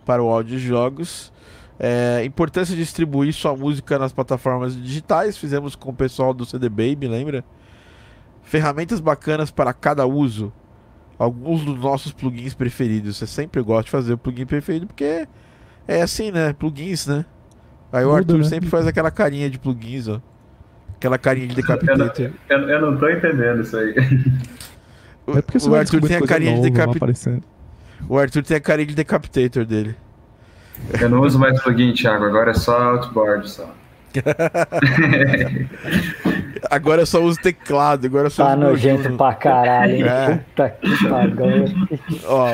para 0.05 0.21
o 0.21 0.29
áudio 0.29 0.57
de 0.59 0.67
jogos. 0.67 1.31
É, 1.79 2.23
importância 2.23 2.73
de 2.75 2.81
distribuir 2.81 3.33
sua 3.33 3.55
música 3.55 3.99
nas 3.99 4.13
plataformas 4.13 4.75
digitais. 4.81 5.37
Fizemos 5.37 5.75
com 5.75 5.89
o 5.89 5.93
pessoal 5.93 6.33
do 6.33 6.45
CD 6.45 6.69
Baby, 6.69 7.07
lembra? 7.07 7.43
Ferramentas 8.43 8.99
bacanas 8.99 9.51
para 9.51 9.73
cada 9.73 10.05
uso. 10.05 10.53
Alguns 11.17 11.63
dos 11.65 11.79
nossos 11.79 12.11
plugins 12.11 12.53
preferidos. 12.53 13.17
Você 13.17 13.27
sempre 13.27 13.61
gosta 13.61 13.83
de 13.85 13.91
fazer 13.91 14.13
o 14.13 14.17
plugin 14.17 14.45
preferido 14.45 14.87
porque 14.87 15.27
é 15.87 16.01
assim, 16.01 16.31
né? 16.31 16.53
Plugins, 16.53 17.07
né? 17.07 17.25
Aí 17.91 18.03
o 18.03 18.07
Muda, 18.07 18.19
Arthur 18.19 18.37
né? 18.39 18.43
sempre 18.43 18.69
faz 18.69 18.85
aquela 18.87 19.09
carinha 19.11 19.49
de 19.49 19.57
plugins, 19.57 20.07
ó. 20.07 20.21
Aquela 20.95 21.17
carinha 21.17 21.47
de 21.47 21.53
Eu 21.53 21.55
decapitator. 21.55 22.31
eu, 22.49 22.59
eu 22.69 22.81
não 22.81 22.97
tô 22.97 23.09
entendendo 23.09 23.61
isso 23.61 23.75
aí. 23.77 23.93
O, 25.27 25.35
É 25.37 25.41
porque 25.41 25.59
você 25.59 25.67
o 25.67 25.71
vai 25.71 25.79
Arthur 25.79 26.01
tem 26.01 26.17
a 26.17 26.21
carinha 26.21 26.51
de 26.51 26.57
nova, 26.57 26.69
decapitator. 26.69 26.97
aparecendo. 26.97 27.43
O 28.07 28.15
Arthur 28.19 28.43
tem 28.43 28.57
a 28.57 28.61
carinha 28.61 28.85
de 28.85 28.93
decapitator 28.93 29.65
dele. 29.65 29.95
Eu 30.99 31.09
não 31.09 31.21
uso 31.21 31.37
mais 31.39 31.61
plugin, 31.61 31.93
Thiago. 31.93 32.25
Agora 32.25 32.51
é 32.51 32.53
só 32.53 32.77
outboard 32.91 33.49
só. 33.49 33.73
Agora 36.69 37.01
eu 37.01 37.05
só 37.05 37.21
uso 37.21 37.37
teclado, 37.41 38.05
agora 38.07 38.27
eu 38.27 38.31
só 38.31 38.45
Tá 38.45 38.55
nojento 38.55 39.11
pra 39.17 39.33
caralho. 39.33 39.95
hein? 39.97 40.03
É. 40.03 40.35
Puta 40.35 40.69
que 40.69 41.09
pariu. 41.09 41.65
Ó, 42.25 42.47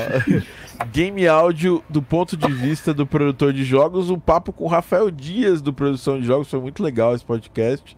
game 0.92 1.28
áudio 1.28 1.84
do 1.90 2.02
ponto 2.02 2.36
de 2.36 2.52
vista 2.52 2.94
do 2.94 3.06
produtor 3.06 3.54
de 3.54 3.64
jogos, 3.64 4.10
um 4.10 4.20
papo 4.20 4.52
com 4.52 4.66
o 4.66 4.68
Rafael 4.68 5.10
Dias 5.12 5.62
do 5.62 5.72
Produção 5.72 6.20
de 6.20 6.26
Jogos, 6.26 6.50
foi 6.50 6.60
muito 6.60 6.82
legal 6.84 7.14
esse 7.16 7.24
podcast. 7.24 7.96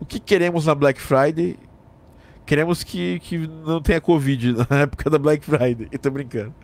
O 0.00 0.04
que 0.06 0.18
queremos 0.18 0.66
na 0.66 0.74
Black 0.74 1.00
Friday? 1.00 1.56
Queremos 2.46 2.82
que, 2.82 3.20
que 3.20 3.38
não 3.38 3.80
tenha 3.80 4.00
Covid 4.00 4.54
na 4.68 4.80
época 4.82 5.08
da 5.08 5.18
Black 5.18 5.44
Friday. 5.44 5.88
Eu 5.90 5.98
tô 5.98 6.10
brincando. 6.10 6.54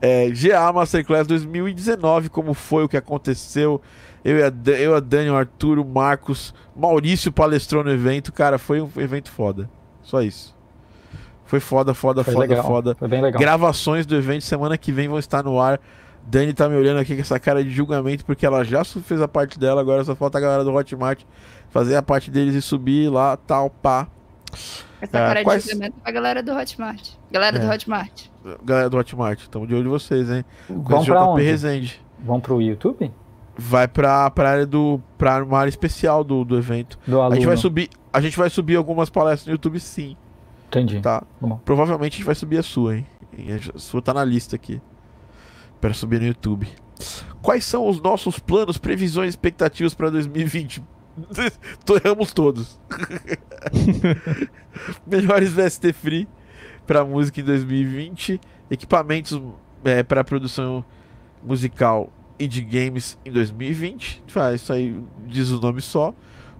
É, 0.00 0.28
GA 0.30 0.72
Masterclass 0.72 1.26
2019, 1.26 2.28
como 2.28 2.54
foi, 2.54 2.84
o 2.84 2.88
que 2.88 2.96
aconteceu. 2.96 3.80
Eu, 4.24 4.38
e 4.38 4.42
a, 4.42 4.52
eu, 4.78 4.94
a 4.96 5.00
Dani, 5.00 5.30
o 5.30 5.36
Arthur, 5.36 5.78
o 5.78 5.84
Marcos, 5.84 6.54
Maurício 6.74 7.30
palestrou 7.30 7.84
no 7.84 7.90
evento. 7.90 8.32
Cara, 8.32 8.58
foi 8.58 8.80
um 8.80 8.90
evento 8.96 9.30
foda. 9.30 9.70
Só 10.02 10.22
isso. 10.22 10.56
Foi 11.44 11.60
foda, 11.60 11.92
foda, 11.92 12.24
Foi 12.24 12.32
foda, 12.32 12.46
legal. 12.46 12.64
foda. 12.64 12.94
Foi 12.98 13.08
bem 13.08 13.20
legal. 13.20 13.40
Gravações 13.40 14.06
do 14.06 14.16
evento 14.16 14.42
semana 14.42 14.78
que 14.78 14.90
vem 14.90 15.08
vão 15.08 15.18
estar 15.18 15.42
no 15.42 15.60
ar. 15.60 15.80
Dani 16.26 16.52
tá 16.52 16.68
me 16.68 16.76
olhando 16.76 16.98
aqui 16.98 17.14
com 17.14 17.20
essa 17.20 17.38
cara 17.38 17.62
de 17.62 17.70
julgamento 17.70 18.24
porque 18.24 18.46
ela 18.46 18.64
já 18.64 18.84
fez 18.84 19.20
a 19.20 19.28
parte 19.28 19.58
dela, 19.58 19.80
agora 19.80 20.04
só 20.04 20.14
falta 20.14 20.38
a 20.38 20.40
galera 20.40 20.64
do 20.64 20.72
Hotmart 20.72 21.22
fazer 21.70 21.96
a 21.96 22.02
parte 22.02 22.30
deles 22.30 22.54
e 22.54 22.62
subir 22.62 23.10
lá, 23.10 23.36
tal, 23.36 23.70
pá. 23.70 24.06
Essa 25.02 25.18
Ah, 25.18 25.26
cara 25.28 25.42
quais- 25.44 25.64
de 25.64 25.70
julgamento 25.72 25.96
pra 26.00 26.12
galera 26.12 26.42
do 26.42 26.52
Hotmart. 26.52 27.08
Galera 27.30 27.58
do 27.58 27.66
É. 27.66 27.74
Hotmart. 27.74 28.26
Galera 28.64 28.88
do 28.88 28.96
Hotmart, 28.96 29.40
estamos 29.40 29.66
de 29.68 29.74
olho 29.74 29.86
em 29.86 29.90
vocês, 29.90 30.30
hein? 30.30 30.44
Esse 30.70 30.80
pra 30.80 30.98
JP 31.00 31.12
onde? 31.12 31.42
Resende. 31.42 32.00
Vamos 32.20 32.42
pro 32.42 32.62
YouTube? 32.62 33.10
Vai 33.58 33.86
pra, 33.88 34.30
pra 34.30 34.50
área 34.50 34.66
do. 34.66 35.00
pra 35.18 35.42
uma 35.44 35.58
área 35.58 35.68
especial 35.68 36.22
do, 36.24 36.44
do 36.44 36.56
evento. 36.56 36.98
Do 37.06 37.20
A 37.20 37.24
aluno. 37.24 37.36
gente 37.36 37.46
vai 37.46 37.56
subir. 37.56 37.90
A 38.12 38.20
gente 38.20 38.36
vai 38.38 38.48
subir 38.48 38.76
algumas 38.76 39.10
palestras 39.10 39.46
no 39.46 39.52
YouTube, 39.52 39.78
sim, 39.80 40.16
Entendi. 40.68 41.00
tá? 41.00 41.22
Bom. 41.40 41.58
Provavelmente 41.64 42.12
a 42.14 42.16
gente 42.16 42.24
vai 42.26 42.34
subir 42.34 42.58
a 42.58 42.62
sua, 42.62 42.96
hein? 42.96 43.06
A 43.74 43.78
sua 43.78 44.00
tá 44.00 44.14
na 44.14 44.24
lista 44.24 44.54
aqui. 44.56 44.80
Pra 45.80 45.92
subir 45.92 46.20
no 46.20 46.26
YouTube. 46.26 46.68
Quais 47.42 47.64
são 47.64 47.88
os 47.88 48.00
nossos 48.00 48.38
planos, 48.38 48.78
previsões, 48.78 49.30
expectativas 49.30 49.94
pra 49.94 50.08
2020? 50.10 50.82
Erramos 52.04 52.32
todos. 52.32 52.78
Melhores 55.06 55.50
VST 55.52 55.92
Free 55.92 56.28
para 56.86 57.04
música 57.04 57.40
em 57.40 57.44
2020. 57.44 58.40
Equipamentos 58.70 59.40
é, 59.84 60.02
para 60.02 60.24
produção 60.24 60.84
musical 61.42 62.10
e 62.38 62.46
de 62.46 62.62
games 62.62 63.18
em 63.24 63.30
2020. 63.30 64.22
Ah, 64.34 64.52
isso 64.52 64.72
aí 64.72 64.98
diz 65.26 65.50
o 65.50 65.60
nome 65.60 65.80
só. 65.80 66.14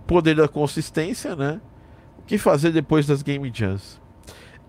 Poder 0.06 0.36
da 0.36 0.48
consistência, 0.48 1.34
né? 1.34 1.60
O 2.18 2.22
que 2.22 2.36
fazer 2.38 2.70
depois 2.70 3.06
das 3.06 3.22
Game 3.22 3.50
Jams? 3.52 4.00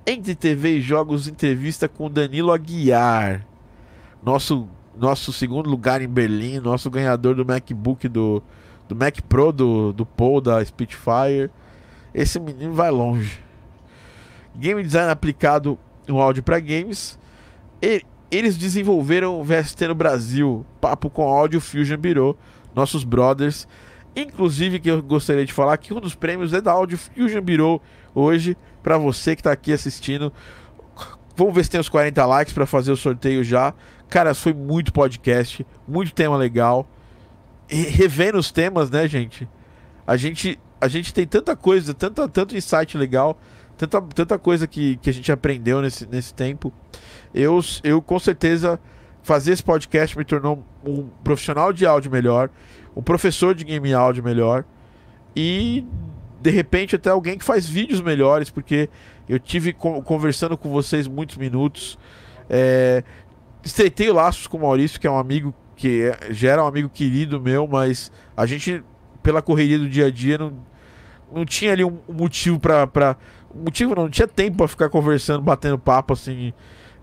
Entre 0.05 0.35
TV 0.35 0.77
e 0.77 0.81
jogos, 0.81 1.27
entrevista 1.27 1.87
com 1.87 2.09
Danilo 2.09 2.51
Aguiar. 2.51 3.45
Nosso, 4.23 4.67
nosso 4.97 5.33
segundo 5.33 5.69
lugar 5.69 6.01
em 6.01 6.07
Berlim, 6.07 6.59
nosso 6.59 6.89
ganhador 6.89 7.35
do 7.35 7.45
MacBook 7.45 8.07
do, 8.07 8.41
do 8.87 8.95
Mac 8.95 9.19
Pro 9.21 9.51
do, 9.51 9.93
do 9.93 10.05
Paul 10.05 10.41
da 10.41 10.63
Spitfire. 10.63 11.49
Esse 12.13 12.39
menino 12.39 12.73
vai 12.73 12.91
longe. 12.91 13.39
Game 14.55 14.81
design 14.83 15.11
aplicado 15.11 15.77
no 16.07 16.21
áudio 16.21 16.43
para 16.43 16.59
games. 16.59 17.17
E, 17.81 18.03
eles 18.29 18.57
desenvolveram 18.57 19.39
o 19.39 19.43
VST 19.43 19.87
no 19.87 19.95
Brasil. 19.95 20.65
Papo 20.81 21.09
com 21.09 21.27
Audio 21.27 21.61
Fusion 21.61 21.97
Bureau, 21.97 22.37
nossos 22.73 23.03
brothers. 23.03 23.67
Inclusive, 24.15 24.79
que 24.79 24.89
eu 24.89 25.01
gostaria 25.01 25.45
de 25.45 25.53
falar 25.53 25.77
que 25.77 25.93
um 25.93 25.99
dos 25.99 26.15
prêmios 26.15 26.53
é 26.53 26.61
da 26.61 26.71
Audio 26.71 26.97
Fusion 26.97 27.41
Bureau 27.41 27.81
hoje, 28.13 28.55
para 28.81 28.97
você 28.97 29.35
que 29.35 29.41
está 29.41 29.51
aqui 29.51 29.73
assistindo. 29.73 30.31
Vamos 31.35 31.53
ver 31.53 31.63
se 31.63 31.71
tem 31.71 31.79
os 31.79 31.89
40 31.89 32.23
likes 32.25 32.53
para 32.53 32.65
fazer 32.65 32.91
o 32.91 32.97
sorteio 32.97 33.43
já. 33.43 33.73
Cara, 34.07 34.35
foi 34.35 34.53
muito 34.53 34.93
podcast, 34.93 35.65
muito 35.87 36.13
tema 36.13 36.37
legal. 36.37 36.87
Revendo 37.67 38.37
os 38.37 38.51
temas, 38.51 38.89
né, 38.89 39.07
gente? 39.07 39.47
A 40.05 40.17
gente, 40.17 40.59
a 40.79 40.87
gente 40.87 41.13
tem 41.13 41.25
tanta 41.25 41.55
coisa, 41.55 41.93
tanta, 41.93 42.27
tanto 42.27 42.55
insight 42.55 42.97
legal, 42.97 43.37
tanta, 43.77 44.01
tanta 44.01 44.37
coisa 44.37 44.67
que, 44.67 44.97
que 44.97 45.09
a 45.09 45.13
gente 45.13 45.31
aprendeu 45.31 45.81
nesse, 45.81 46.05
nesse 46.05 46.33
tempo. 46.33 46.73
Eu, 47.33 47.59
eu, 47.83 48.01
com 48.01 48.19
certeza, 48.19 48.79
fazer 49.23 49.53
esse 49.53 49.63
podcast 49.63 50.17
me 50.17 50.25
tornou 50.25 50.63
um 50.85 51.07
profissional 51.23 51.71
de 51.71 51.85
áudio 51.85 52.11
melhor, 52.11 52.49
um 52.95 53.01
professor 53.01 53.55
de 53.55 53.63
game 53.63 53.93
áudio 53.93 54.23
melhor 54.23 54.65
e, 55.35 55.85
de 56.41 56.51
repente, 56.51 56.95
até 56.95 57.09
alguém 57.09 57.37
que 57.37 57.45
faz 57.45 57.67
vídeos 57.67 58.01
melhores, 58.01 58.49
porque 58.49 58.89
eu 59.27 59.39
tive 59.39 59.73
conversando 59.73 60.57
com 60.57 60.69
vocês 60.69 61.07
muitos 61.07 61.37
minutos. 61.37 61.97
É, 62.49 63.03
estreitei 63.63 64.11
laços 64.11 64.47
com 64.47 64.57
o 64.57 64.61
Maurício, 64.61 64.99
que 64.99 65.07
é 65.07 65.11
um 65.11 65.17
amigo 65.17 65.53
que 65.83 66.01
é, 66.01 66.33
já 66.33 66.51
era 66.51 66.63
um 66.63 66.67
amigo 66.67 66.87
querido 66.87 67.41
meu, 67.41 67.67
mas 67.67 68.09
a 68.37 68.45
gente, 68.45 68.81
pela 69.21 69.41
correria 69.41 69.77
do 69.77 69.89
dia 69.89 70.05
a 70.05 70.09
dia, 70.09 70.37
não, 70.37 70.53
não 71.29 71.43
tinha 71.43 71.73
ali 71.73 71.83
um 71.83 71.99
motivo 72.07 72.57
para. 72.57 72.87
Pra... 72.87 73.17
Motivo 73.53 73.93
não, 73.93 74.03
não 74.03 74.09
tinha 74.09 74.25
tempo 74.25 74.55
para 74.59 74.67
ficar 74.69 74.87
conversando, 74.87 75.41
batendo 75.41 75.77
papo 75.77 76.13
assim, 76.13 76.53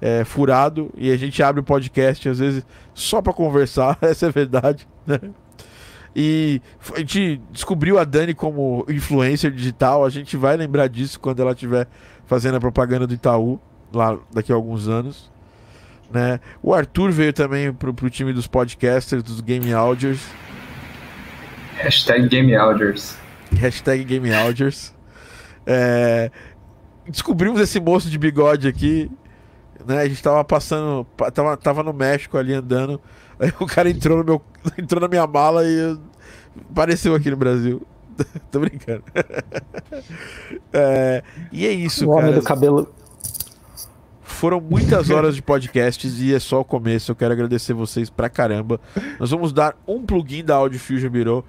é, 0.00 0.24
furado. 0.24 0.90
E 0.96 1.12
a 1.12 1.16
gente 1.18 1.42
abre 1.42 1.60
o 1.60 1.62
podcast, 1.62 2.26
às 2.26 2.38
vezes, 2.38 2.64
só 2.94 3.20
para 3.20 3.34
conversar, 3.34 3.98
essa 4.00 4.24
é 4.24 4.28
a 4.30 4.32
verdade, 4.32 4.88
né? 5.06 5.18
E 6.16 6.62
a 6.94 7.00
gente 7.00 7.38
descobriu 7.52 7.98
a 7.98 8.04
Dani 8.04 8.32
como 8.32 8.86
influencer 8.88 9.50
digital. 9.50 10.06
A 10.06 10.08
gente 10.08 10.38
vai 10.38 10.56
lembrar 10.56 10.88
disso 10.88 11.20
quando 11.20 11.40
ela 11.40 11.52
estiver 11.52 11.86
fazendo 12.24 12.56
a 12.56 12.60
propaganda 12.60 13.06
do 13.06 13.12
Itaú, 13.12 13.60
lá 13.92 14.18
daqui 14.32 14.50
a 14.50 14.54
alguns 14.54 14.88
anos. 14.88 15.30
Né? 16.10 16.40
O 16.62 16.74
Arthur 16.74 17.10
veio 17.12 17.32
também 17.32 17.72
pro, 17.72 17.94
pro 17.94 18.10
time 18.10 18.32
dos 18.32 18.46
podcasters, 18.46 19.22
dos 19.22 19.40
Game 19.40 19.72
Audiors. 19.72 20.20
Hashtag 21.76 22.28
Game 22.28 22.54
Audiors. 22.54 23.16
Hashtag 23.56 24.04
Game 24.04 24.32
Audiors. 24.34 24.92
É... 25.66 26.30
Descobrimos 27.08 27.60
esse 27.60 27.80
moço 27.80 28.10
de 28.10 28.18
bigode 28.18 28.66
aqui. 28.66 29.10
Né? 29.86 30.00
A 30.00 30.08
gente 30.08 30.22
tava 30.22 30.44
passando. 30.44 31.06
Tava, 31.32 31.56
tava 31.56 31.82
no 31.82 31.92
México 31.92 32.36
ali 32.36 32.52
andando. 32.52 33.00
Aí 33.38 33.52
o 33.58 33.66
cara 33.66 33.88
entrou 33.88 34.18
no 34.18 34.24
meu. 34.24 34.42
entrou 34.76 35.00
na 35.00 35.08
minha 35.08 35.26
mala 35.26 35.64
e 35.64 35.96
apareceu 36.70 37.14
aqui 37.14 37.30
no 37.30 37.36
Brasil. 37.36 37.86
Tô 38.50 38.60
brincando. 38.60 39.04
É... 40.72 41.24
E 41.50 41.66
é 41.66 41.72
isso, 41.72 42.04
o 42.04 42.14
cara. 42.14 42.28
Homem 42.28 42.38
do 42.38 42.44
cabelo 42.44 42.94
foram 44.40 44.58
muitas 44.58 45.10
horas 45.12 45.34
de 45.36 45.42
podcasts 45.42 46.18
e 46.18 46.34
é 46.34 46.40
só 46.40 46.60
o 46.60 46.64
começo. 46.64 47.10
Eu 47.10 47.16
quero 47.16 47.34
agradecer 47.34 47.74
vocês 47.74 48.08
pra 48.08 48.30
caramba. 48.30 48.80
Nós 49.18 49.30
vamos 49.30 49.52
dar 49.52 49.76
um 49.86 50.04
plugin 50.04 50.42
da 50.42 50.56
Audio 50.56 50.80
Fusion 50.80 51.10
Bureau. 51.10 51.44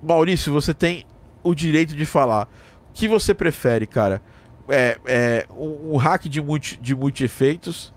Maurício, 0.00 0.52
você 0.52 0.72
tem 0.72 1.04
o 1.42 1.52
direito 1.52 1.96
de 1.96 2.06
falar. 2.06 2.48
O 2.90 2.92
que 2.94 3.08
você 3.08 3.34
prefere, 3.34 3.88
cara? 3.88 4.22
É, 4.68 4.98
é 5.04 5.46
um, 5.50 5.94
um 5.94 5.96
hack 5.96 6.26
de 6.26 6.40
multi, 6.40 6.78
de 6.80 6.94
multi 6.94 7.24
efeitos, 7.24 7.92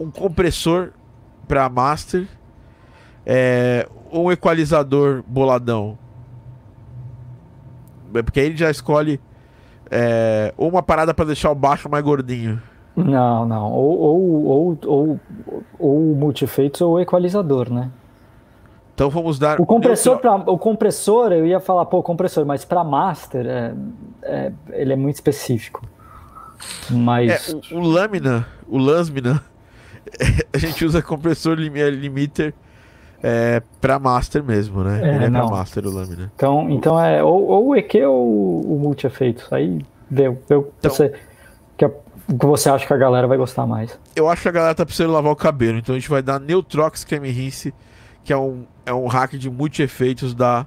um 0.00 0.10
compressor 0.10 0.92
para 1.46 1.68
master, 1.68 2.26
é, 3.26 3.86
um 4.10 4.32
equalizador 4.32 5.22
boladão. 5.26 5.98
É 8.14 8.22
porque 8.22 8.40
aí 8.40 8.46
ele 8.46 8.56
já 8.56 8.70
escolhe 8.70 9.20
é, 9.90 10.54
uma 10.56 10.82
parada 10.82 11.12
para 11.12 11.26
deixar 11.26 11.50
o 11.50 11.54
baixo 11.54 11.90
mais 11.90 12.02
gordinho. 12.02 12.62
Não, 12.96 13.44
não. 13.44 13.72
Ou, 13.72 13.98
ou, 13.98 14.78
ou, 14.86 15.20
ou, 15.78 16.00
multifeitos 16.16 16.80
ou 16.80 16.98
equalizador, 16.98 17.70
né? 17.70 17.90
Então 18.94 19.10
vamos 19.10 19.38
dar. 19.38 19.60
O 19.60 19.66
compressor, 19.66 20.18
pra, 20.18 20.36
o 20.36 20.56
compressor, 20.56 21.30
eu 21.32 21.46
ia 21.46 21.60
falar, 21.60 21.84
pô, 21.84 22.02
compressor, 22.02 22.46
mas 22.46 22.64
para 22.64 22.82
master, 22.82 23.46
é, 23.46 23.74
é, 24.22 24.52
ele 24.72 24.94
é 24.94 24.96
muito 24.96 25.16
específico. 25.16 25.82
Mas. 26.90 27.52
É, 27.52 27.74
o, 27.74 27.80
lâmina, 27.80 28.46
o 28.66 28.78
Lansmina, 28.78 29.42
a 30.52 30.56
gente 30.56 30.82
usa 30.82 31.02
compressor 31.02 31.58
limiter 31.58 32.54
é, 33.22 33.62
para 33.80 33.98
master 33.98 34.42
mesmo, 34.42 34.82
né? 34.82 35.00
É, 35.02 35.16
ele 35.16 35.24
é 35.26 35.30
pra 35.30 35.46
master 35.46 35.86
o 35.86 35.90
lâmina. 35.90 36.32
Então, 36.34 36.70
então 36.70 36.98
é 36.98 37.22
ou, 37.22 37.46
ou 37.46 37.68
o 37.68 37.76
EQ 37.76 38.06
ou 38.06 38.60
o 38.74 38.78
multi-efeitos. 38.78 39.52
Aí 39.52 39.84
deu. 40.10 40.40
Eu, 40.48 40.72
Então- 40.78 40.90
você, 40.90 41.12
o 42.28 42.38
que 42.38 42.46
você 42.46 42.68
acha 42.68 42.86
que 42.86 42.92
a 42.92 42.96
galera 42.96 43.26
vai 43.26 43.36
gostar 43.36 43.66
mais? 43.66 43.98
Eu 44.14 44.28
acho 44.28 44.42
que 44.42 44.48
a 44.48 44.52
galera 44.52 44.74
tá 44.74 44.84
precisando 44.84 45.12
lavar 45.12 45.32
o 45.32 45.36
cabelo, 45.36 45.78
então 45.78 45.94
a 45.94 45.98
gente 45.98 46.10
vai 46.10 46.22
dar 46.22 46.40
Neutrox 46.40 47.04
Creme 47.04 47.30
Rinse, 47.30 47.72
que 48.24 48.32
é 48.32 48.36
um, 48.36 48.66
é 48.84 48.92
um 48.92 49.06
hack 49.06 49.34
de 49.34 49.48
multi-efeitos 49.48 50.34
da 50.34 50.66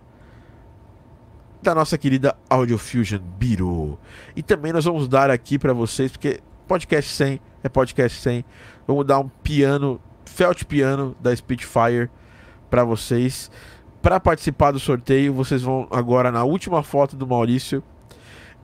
da 1.61 1.75
nossa 1.75 1.97
querida 1.97 2.37
Audio 2.49 2.77
Fusion 2.77 3.19
Biro. 3.19 3.99
E 4.33 4.41
também 4.41 4.71
nós 4.71 4.85
vamos 4.85 5.09
dar 5.09 5.29
aqui 5.29 5.59
para 5.59 5.73
vocês, 5.73 6.09
porque 6.09 6.39
podcast 6.65 7.11
100 7.13 7.41
é 7.63 7.67
podcast 7.67 8.21
100. 8.21 8.45
Vamos 8.87 9.05
dar 9.05 9.19
um 9.19 9.27
piano, 9.27 9.99
Felt 10.25 10.63
piano 10.63 11.15
da 11.19 11.35
Spitfire 11.35 12.09
para 12.69 12.85
vocês. 12.85 13.51
Para 14.01 14.21
participar 14.21 14.71
do 14.71 14.79
sorteio, 14.79 15.33
vocês 15.33 15.61
vão 15.61 15.85
agora 15.91 16.31
na 16.31 16.45
última 16.45 16.81
foto 16.81 17.17
do 17.17 17.27
Maurício 17.27 17.83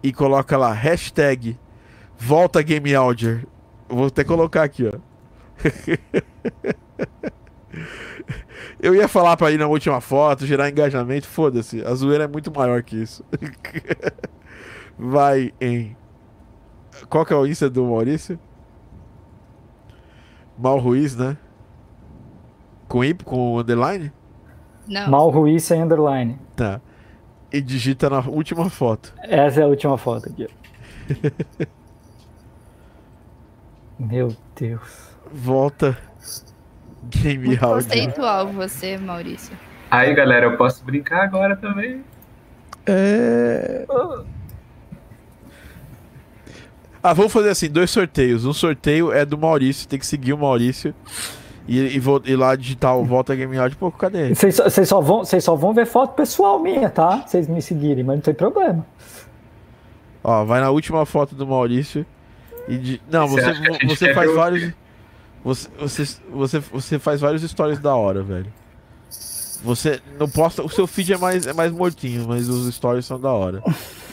e 0.01 0.13
coloca 0.13 0.55
lá 0.55 0.71
hashtag 0.71 1.57
Volta 2.17 2.61
Game 2.61 2.93
Audio. 2.95 3.45
Vou 3.87 4.07
até 4.07 4.23
colocar 4.23 4.63
aqui, 4.63 4.87
ó. 4.87 4.99
Eu 8.79 8.93
ia 8.95 9.07
falar 9.07 9.37
pra 9.37 9.51
ir 9.51 9.57
na 9.57 9.67
última 9.67 10.01
foto, 10.01 10.45
gerar 10.45 10.69
engajamento, 10.69 11.27
foda-se. 11.27 11.83
A 11.85 11.93
zoeira 11.93 12.25
é 12.25 12.27
muito 12.27 12.51
maior 12.51 12.83
que 12.83 13.01
isso. 13.01 13.23
Vai 14.97 15.53
em. 15.59 15.95
Qual 17.09 17.25
que 17.25 17.33
é 17.33 17.35
o 17.35 17.45
Insta 17.45 17.69
do 17.69 17.83
Maurício? 17.85 18.39
Mal 20.57 20.79
Ruiz, 20.79 21.15
né? 21.15 21.37
Com 22.87 23.03
I, 23.03 23.13
com 23.13 23.59
underline? 23.59 24.11
Não. 24.87 25.09
Mal 25.09 25.29
Ruiz 25.29 25.63
sem 25.63 25.81
underline. 25.81 26.39
Tá. 26.55 26.79
E 27.51 27.61
digita 27.61 28.09
na 28.09 28.19
última 28.19 28.69
foto. 28.69 29.13
Essa 29.23 29.61
é 29.61 29.63
a 29.63 29.67
última 29.67 29.97
foto 29.97 30.29
aqui. 30.29 30.47
Meu 33.99 34.35
Deus. 34.55 35.09
Volta. 35.31 35.97
Game 37.03 37.45
Muito 37.45 37.59
conceitual 37.59 38.47
você, 38.47 38.97
Maurício. 38.97 39.55
Aí, 39.91 40.13
galera, 40.13 40.45
eu 40.47 40.57
posso 40.57 40.83
brincar 40.83 41.23
agora 41.23 41.55
também. 41.55 42.03
É. 42.85 43.85
Ah, 47.01 47.13
vamos 47.13 47.31
fazer 47.31 47.49
assim, 47.49 47.69
dois 47.69 47.91
sorteios. 47.91 48.45
Um 48.45 48.53
sorteio 48.53 49.11
é 49.11 49.23
do 49.23 49.37
Maurício, 49.37 49.87
tem 49.87 49.99
que 49.99 50.05
seguir 50.05 50.33
o 50.33 50.37
Maurício. 50.37 50.93
E, 51.67 51.79
e, 51.95 51.99
vou, 51.99 52.21
e 52.25 52.35
lá 52.35 52.55
digitar 52.55 52.97
o 52.97 53.03
Volta 53.05 53.35
Game 53.35 53.57
Audio. 53.57 53.77
Pô, 53.77 53.91
cadê 53.91 54.25
ele? 54.25 54.35
Vocês 54.35 54.55
só, 54.55 54.69
só 54.69 55.01
vão, 55.01 55.23
só 55.25 55.55
vão 55.55 55.73
ver 55.73 55.85
foto 55.85 56.13
pessoal 56.15 56.59
minha, 56.59 56.89
tá? 56.89 57.23
Vocês 57.25 57.47
me 57.47 57.61
seguirem, 57.61 58.03
mas 58.03 58.15
não 58.15 58.21
tem 58.21 58.33
problema. 58.33 58.85
Ó, 60.23 60.43
vai 60.43 60.59
na 60.59 60.69
última 60.71 61.05
foto 61.05 61.35
do 61.35 61.45
Maurício. 61.45 62.05
E 62.67 62.77
de... 62.77 63.01
Não, 63.11 63.27
Você 63.27 63.53
você, 63.87 64.07
quer 64.07 64.15
faz 64.15 64.33
vários. 64.33 64.73
Você, 65.43 65.69
você, 65.77 66.05
você, 66.31 66.59
você 66.59 66.99
faz 66.99 67.21
vários 67.21 67.43
stories 67.43 67.79
da 67.79 67.95
hora, 67.95 68.23
velho. 68.23 68.51
Você 69.63 70.01
não 70.19 70.27
posta. 70.27 70.63
O 70.63 70.69
seu 70.69 70.87
feed 70.87 71.13
é 71.13 71.17
mais, 71.17 71.47
é 71.47 71.53
mais 71.53 71.71
mortinho, 71.71 72.27
mas 72.27 72.49
os 72.49 72.73
stories 72.73 73.05
são 73.05 73.19
da 73.19 73.31
hora. 73.31 73.63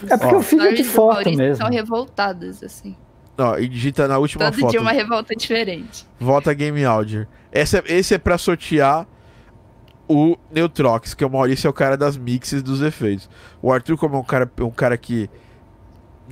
É 0.08 0.16
porque 0.16 0.34
Ó. 0.34 0.38
o 0.38 0.42
feed 0.42 0.66
é 0.66 0.72
de 0.72 0.84
foto 0.84 1.30
mesmo. 1.30 1.56
São 1.56 1.70
revoltadas, 1.70 2.62
assim. 2.62 2.96
Ó, 3.38 3.56
e 3.58 3.68
digita 3.68 4.06
na 4.06 4.18
última 4.18 4.44
Todo 4.46 4.60
foto. 4.60 4.70
dia 4.70 4.80
uma 4.80 4.92
revolta 4.92 5.34
diferente. 5.34 6.06
Vota 6.20 6.52
Game 6.52 6.84
Audio. 6.84 7.26
Esse 7.50 7.78
é, 7.78 7.82
esse 7.86 8.14
é 8.14 8.18
pra 8.18 8.36
sortear 8.36 9.06
o 10.08 10.36
Neutrox, 10.50 11.14
que 11.14 11.24
o 11.24 11.30
Maurício 11.30 11.66
é 11.66 11.70
o 11.70 11.72
cara 11.72 11.96
das 11.96 12.16
mixes 12.16 12.62
dos 12.62 12.82
efeitos. 12.82 13.28
O 13.60 13.72
Arthur, 13.72 13.96
como 13.96 14.16
é 14.16 14.18
um 14.18 14.24
cara, 14.24 14.50
um 14.60 14.70
cara 14.70 14.96
que. 14.96 15.30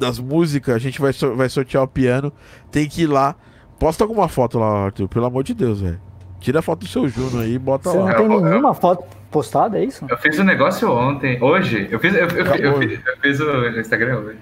Das 0.01 0.19
músicas, 0.19 0.75
a 0.75 0.79
gente 0.79 0.99
vai, 1.01 1.13
vai 1.37 1.49
sortear 1.51 1.83
o 1.85 1.87
piano. 1.89 2.33
Tem 2.73 2.89
que 2.89 3.03
ir 3.03 3.07
lá. 3.07 3.37
Posta 3.79 4.03
alguma 4.03 4.29
foto 4.29 4.59
lá, 4.59 4.87
Arthur, 4.87 5.09
pelo 5.09 5.27
amor 5.27 5.45
de 5.45 5.53
Deus, 5.55 5.81
velho. 5.83 6.01
Tira 6.41 6.61
a 6.61 6.63
foto 6.63 6.81
do 6.81 6.87
seu 6.89 7.07
Juno 7.07 7.41
aí 7.41 7.55
e 7.55 7.59
bota 7.59 7.91
Você 7.91 7.99
não 7.99 8.05
lá. 8.07 8.15
tem 8.15 8.25
Eu 8.33 8.41
nenhuma 8.41 8.73
foto 8.75 9.05
postada, 9.31 9.79
é 9.79 9.85
isso? 9.85 10.07
Eu 10.09 10.17
fiz 10.17 10.39
um 10.39 10.45
negócio 10.45 10.91
ontem, 10.91 11.41
hoje. 11.43 11.87
Eu 11.91 12.01
fiz, 12.01 12.15
eu, 12.15 12.27
eu- 12.29 12.47
eu- 12.47 12.55
eu 12.57 12.79
fiz, 12.79 13.01
eu 13.07 13.17
fiz 13.21 13.41
o 13.41 13.79
Instagram 13.81 14.19
hoje. 14.21 14.39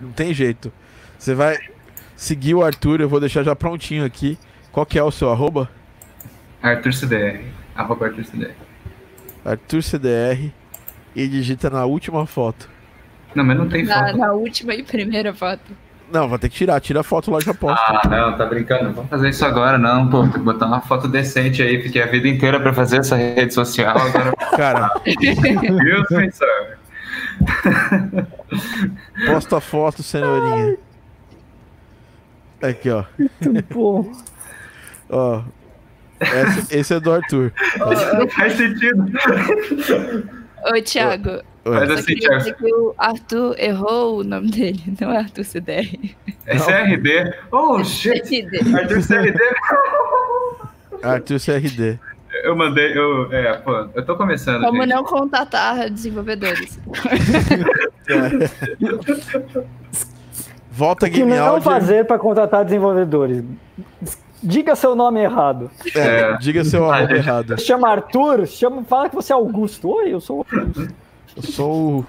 Não 0.00 0.10
tem 0.10 0.34
jeito. 0.34 0.72
Você 1.16 1.32
vai 1.34 1.56
seguir 2.16 2.54
o 2.56 2.64
Arthur, 2.64 3.00
eu 3.00 3.08
vou 3.08 3.20
deixar 3.20 3.44
já 3.44 3.54
prontinho 3.54 4.04
aqui. 4.04 4.36
Qual 4.72 4.84
que 4.84 4.98
é 4.98 5.02
o 5.02 5.10
seu 5.12 5.30
arroba? 5.30 5.70
Arthur 6.60 6.92
CDR. 6.92 7.40
Arroba 7.76 8.06
Arthur 8.06 8.24
CDR. 8.24 8.54
Arthur 9.44 9.82
CDR. 9.82 10.52
E 11.14 11.26
digita 11.28 11.70
na 11.70 11.84
última 11.84 12.26
foto. 12.26 12.68
Não, 13.34 13.44
mas 13.44 13.56
não 13.56 13.68
tem 13.68 13.84
Na, 13.84 14.06
foto. 14.06 14.16
na 14.18 14.32
última 14.32 14.74
e 14.74 14.82
primeira 14.82 15.32
foto. 15.34 15.60
Não, 16.10 16.26
vai 16.28 16.38
ter 16.38 16.48
que 16.48 16.56
tirar. 16.56 16.80
Tira 16.80 17.00
a 17.00 17.02
foto 17.02 17.30
lá 17.30 17.38
e 17.38 17.42
já 17.44 17.52
posta. 17.52 17.84
Ah, 17.86 18.08
não, 18.08 18.36
tá 18.36 18.46
brincando. 18.46 18.84
Não 18.84 18.92
vamos 18.92 19.10
fazer 19.10 19.28
isso 19.28 19.44
agora, 19.44 19.76
não, 19.76 20.08
pô. 20.08 20.22
Tem 20.22 20.32
que 20.32 20.38
botar 20.38 20.64
uma 20.66 20.80
foto 20.80 21.06
decente 21.06 21.60
aí. 21.62 21.82
Fiquei 21.82 22.02
a 22.02 22.06
vida 22.06 22.26
inteira 22.26 22.58
pra 22.58 22.72
fazer 22.72 22.98
essa 23.00 23.14
rede 23.16 23.52
social. 23.52 23.96
Agora, 23.98 24.32
Cara, 24.56 24.90
Deus 25.04 26.08
me 26.10 26.30
salve. 26.32 26.78
posta 29.26 29.58
a 29.58 29.60
foto, 29.60 30.02
cenourinha. 30.02 30.76
Aqui, 32.62 32.90
ó. 32.90 33.04
Pô, 33.68 34.10
ó. 35.10 35.42
Esse, 36.20 36.76
esse 36.78 36.94
é 36.94 37.00
do 37.00 37.12
Arthur. 37.12 37.52
Não 38.18 38.28
faz 38.30 38.54
sentido. 38.54 39.04
Ô, 40.64 40.82
Thiago, 40.82 41.42
Mas 41.70 41.90
assim, 41.90 42.14
Thiago, 42.16 42.38
dizer 42.38 42.54
que 42.56 42.72
o 42.74 42.94
Arthur 42.98 43.54
errou 43.58 44.18
o 44.20 44.24
nome 44.24 44.50
dele, 44.50 44.82
não 45.00 45.12
é 45.12 45.18
Arthur 45.18 45.44
CDR. 45.44 46.14
é 46.46 46.56
CRD. 46.58 47.34
Oh, 47.50 47.82
shit. 47.84 48.46
Arthur 48.74 49.02
CRD. 49.06 49.38
Arthur 51.02 51.38
CRD. 51.40 51.98
Eu 52.44 52.54
mandei, 52.56 52.96
eu, 52.96 53.32
é, 53.32 53.54
pô, 53.56 53.88
eu 53.94 54.04
tô 54.04 54.14
começando. 54.16 54.62
Como 54.62 54.82
gente. 54.82 54.90
não 54.94 55.02
contatar 55.02 55.88
desenvolvedores? 55.90 56.78
Volta 60.70 61.06
o 61.06 61.10
que 61.10 61.16
Game 61.18 61.34
não 61.34 61.46
Audio. 61.54 61.62
fazer 61.62 62.04
para 62.06 62.18
contratar 62.18 62.64
desenvolvedores? 62.64 63.42
Diga 64.40 64.76
seu 64.76 64.94
nome 64.94 65.20
errado. 65.20 65.68
É, 65.94 65.98
É. 66.20 66.36
diga 66.38 66.64
seu 66.64 66.92
gente. 66.94 67.12
errado. 67.14 67.60
Chama 67.60 67.88
Arthur, 67.90 68.46
chama, 68.46 68.84
fala 68.84 69.08
que 69.08 69.14
você 69.16 69.32
é 69.32 69.36
Augusto. 69.36 69.88
Oi, 69.90 70.12
eu 70.14 70.20
sou 70.20 70.46
Augusto. 70.48 70.88
Eu 71.38 71.42
sou 71.52 71.98
o. 72.00 72.06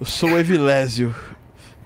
Eu 0.00 0.06
sou 0.06 0.30
o 0.30 0.38
Evilésio. 0.38 1.14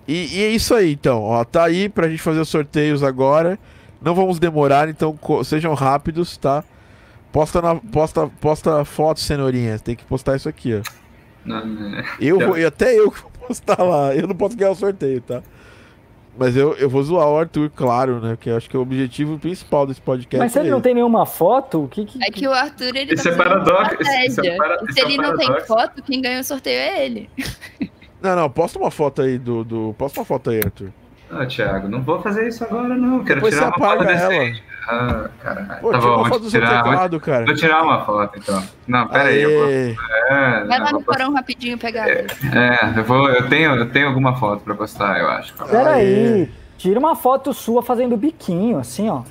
E, 0.09 0.39
e 0.39 0.45
é 0.45 0.49
isso 0.49 0.75
aí, 0.75 0.93
então. 0.93 1.23
Ó, 1.23 1.45
tá 1.45 1.65
aí 1.65 1.89
pra 1.89 2.09
gente 2.09 2.23
fazer 2.23 2.41
os 2.41 2.49
sorteios 2.49 3.03
agora. 3.03 3.59
Não 4.01 4.15
vamos 4.15 4.39
demorar, 4.39 4.89
então 4.89 5.19
sejam 5.45 5.73
rápidos, 5.75 6.37
tá? 6.37 6.63
Posta, 7.33 7.61
na, 7.63 7.75
posta, 7.77 8.27
posta 8.41 8.85
foto, 8.85 9.21
cenourinha. 9.21 9.79
Tem 9.79 9.97
que 9.97 10.05
postar 10.05 10.37
isso 10.37 10.49
aqui, 10.49 10.75
ó. 10.75 10.83
Não, 11.45 11.67
não, 11.67 11.99
é. 11.99 12.05
Eu 12.21 12.39
Tá. 12.39 12.47
vou, 12.47 12.59
e 12.59 12.65
até 12.65 12.99
eu 12.99 13.11
que 13.11 13.21
vou 13.21 13.31
postar 13.31 13.83
lá. 13.83 14.15
Eu 14.15 14.27
não 14.29 14.35
posso 14.35 14.57
ganhar 14.57 14.71
o 14.73 14.75
sorteio, 14.77 15.21
tá? 15.21 15.43
Mas 16.37 16.57
eu, 16.57 16.75
eu 16.75 16.89
vou 16.91 17.01
zoar 17.03 17.29
o 17.29 17.39
Arthur, 17.39 17.71
claro, 17.71 18.21
né? 18.21 18.37
Que 18.41 18.51
eu 18.51 18.57
acho 18.57 18.69
que 18.69 18.75
é 18.75 18.79
o 18.79 18.83
objetivo 18.83 19.39
principal 19.39 19.87
desse 19.87 20.01
podcast. 20.01 20.39
Mas 20.43 20.53
se 20.53 20.59
ele 20.59 20.67
é 20.69 20.71
não 20.73 20.79
esse. 20.79 20.83
tem 20.85 20.95
nenhuma 20.95 21.25
foto, 21.27 21.85
o 21.85 21.89
que 21.89 22.05
que... 22.05 22.19
É 22.25 22.31
que 22.31 22.47
o 22.49 22.53
Arthur, 22.53 22.97
ele 22.97 23.15
Isso 23.15 23.23
tá 23.25 23.31
é 23.31 23.37
paradoxo, 23.37 23.95
isso- 24.01 24.03
isso 24.03 24.11
é 24.11 24.27
estratégia. 24.27 24.57
para- 24.57 24.93
se 24.93 25.01
é 25.01 25.05
um 25.05 25.09
ele 25.09 25.17
não 25.19 25.37
tem 25.37 25.61
foto, 25.61 26.03
quem 26.03 26.21
ganha 26.21 26.41
o 26.41 26.45
sorteio 26.45 26.79
é 26.81 27.07
ele. 27.07 27.31
Não, 28.21 28.35
não, 28.35 28.51
posta 28.51 28.79
uma 28.79 28.91
foto 28.91 29.23
aí 29.23 29.39
do. 29.39 29.63
do... 29.65 29.95
Posta 29.99 30.19
uma 30.21 30.25
foto 30.27 30.51
aí, 30.51 30.59
Arthur. 30.65 30.91
Ah, 31.31 31.47
Thiago, 31.47 31.89
não 31.89 32.03
vou 32.03 32.21
fazer 32.21 32.49
isso 32.49 32.65
agora, 32.65 32.95
não. 32.97 33.23
Quero 33.25 33.37
Depois 33.37 33.55
você 33.55 33.61
tirar 33.61 33.71
uma 33.71 33.79
foto 33.79 34.03
apaga 34.03 34.11
ela. 34.13 34.29
decente. 34.29 34.65
Ah, 34.87 35.29
caralho. 35.43 35.81
Pô, 35.81 35.91
tá 35.93 35.99
tira 35.99 36.11
bom, 36.11 36.15
uma 36.15 36.17
vou 36.17 36.25
foto 36.27 36.41
do 36.43 36.51
seu 36.51 36.61
tirar, 36.61 36.83
vou, 36.83 36.91
teclado, 36.93 37.21
cara. 37.21 37.45
vou 37.47 37.55
tirar 37.55 37.83
uma 37.83 38.05
foto, 38.05 38.39
então. 38.39 38.63
Não, 38.87 39.09
pera 39.09 39.29
aí, 39.31 39.43
eu 39.43 39.51
vou. 39.51 39.65
Aê. 39.67 39.97
É, 40.29 40.65
Vai 40.65 40.79
lá 40.79 40.91
vou 40.91 41.01
no 41.01 41.03
porão 41.07 41.33
rapidinho 41.33 41.79
pegar. 41.79 42.09
É, 42.09 42.27
eu 42.97 43.05
vou. 43.05 43.29
Eu 43.31 43.49
tenho, 43.49 43.75
eu 43.77 43.91
tenho 43.91 44.09
alguma 44.09 44.37
foto 44.37 44.63
pra 44.63 44.75
postar, 44.75 45.19
eu 45.21 45.29
acho. 45.29 45.55
Pera 45.55 45.93
Aê. 45.95 46.43
aí, 46.43 46.53
tira 46.77 46.99
uma 47.01 47.17
foto 47.17 47.53
sua 47.55 47.83
fazendo 47.83 48.17
biquinho, 48.17 48.79
assim, 48.79 49.09
ó. 49.09 49.23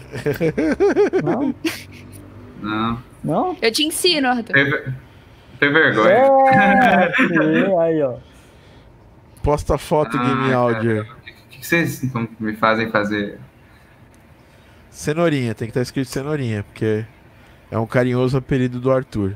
Não? 1.24 1.54
Não. 2.62 2.98
Não? 3.24 3.58
Eu 3.62 3.72
te 3.72 3.84
ensino, 3.86 4.28
Arthur. 4.30 4.54
Tem, 4.54 4.72
tem 5.60 5.72
vergonha. 5.74 6.10
É, 6.14 7.14
sim, 7.16 7.78
aí, 7.80 8.02
ó. 8.02 8.16
Posta 9.44 9.78
foto, 9.78 10.18
Game 10.18 10.54
Ah, 10.54 10.58
Audio. 10.58 11.04
cara, 11.06 11.18
O 11.18 11.50
que 11.50 11.58
que 11.60 11.68
vocês 11.68 12.02
então 12.04 12.28
me 12.40 12.56
fazem 12.56 12.90
fazer? 12.90 13.40
Cenourinha, 14.94 15.56
tem 15.56 15.68
que 15.68 15.72
estar 15.72 15.82
escrito 15.82 16.08
cenourinha, 16.08 16.64
porque 16.64 17.04
é 17.72 17.78
um 17.80 17.86
carinhoso 17.88 18.38
apelido 18.38 18.80
do 18.80 18.92
Arthur. 18.92 19.36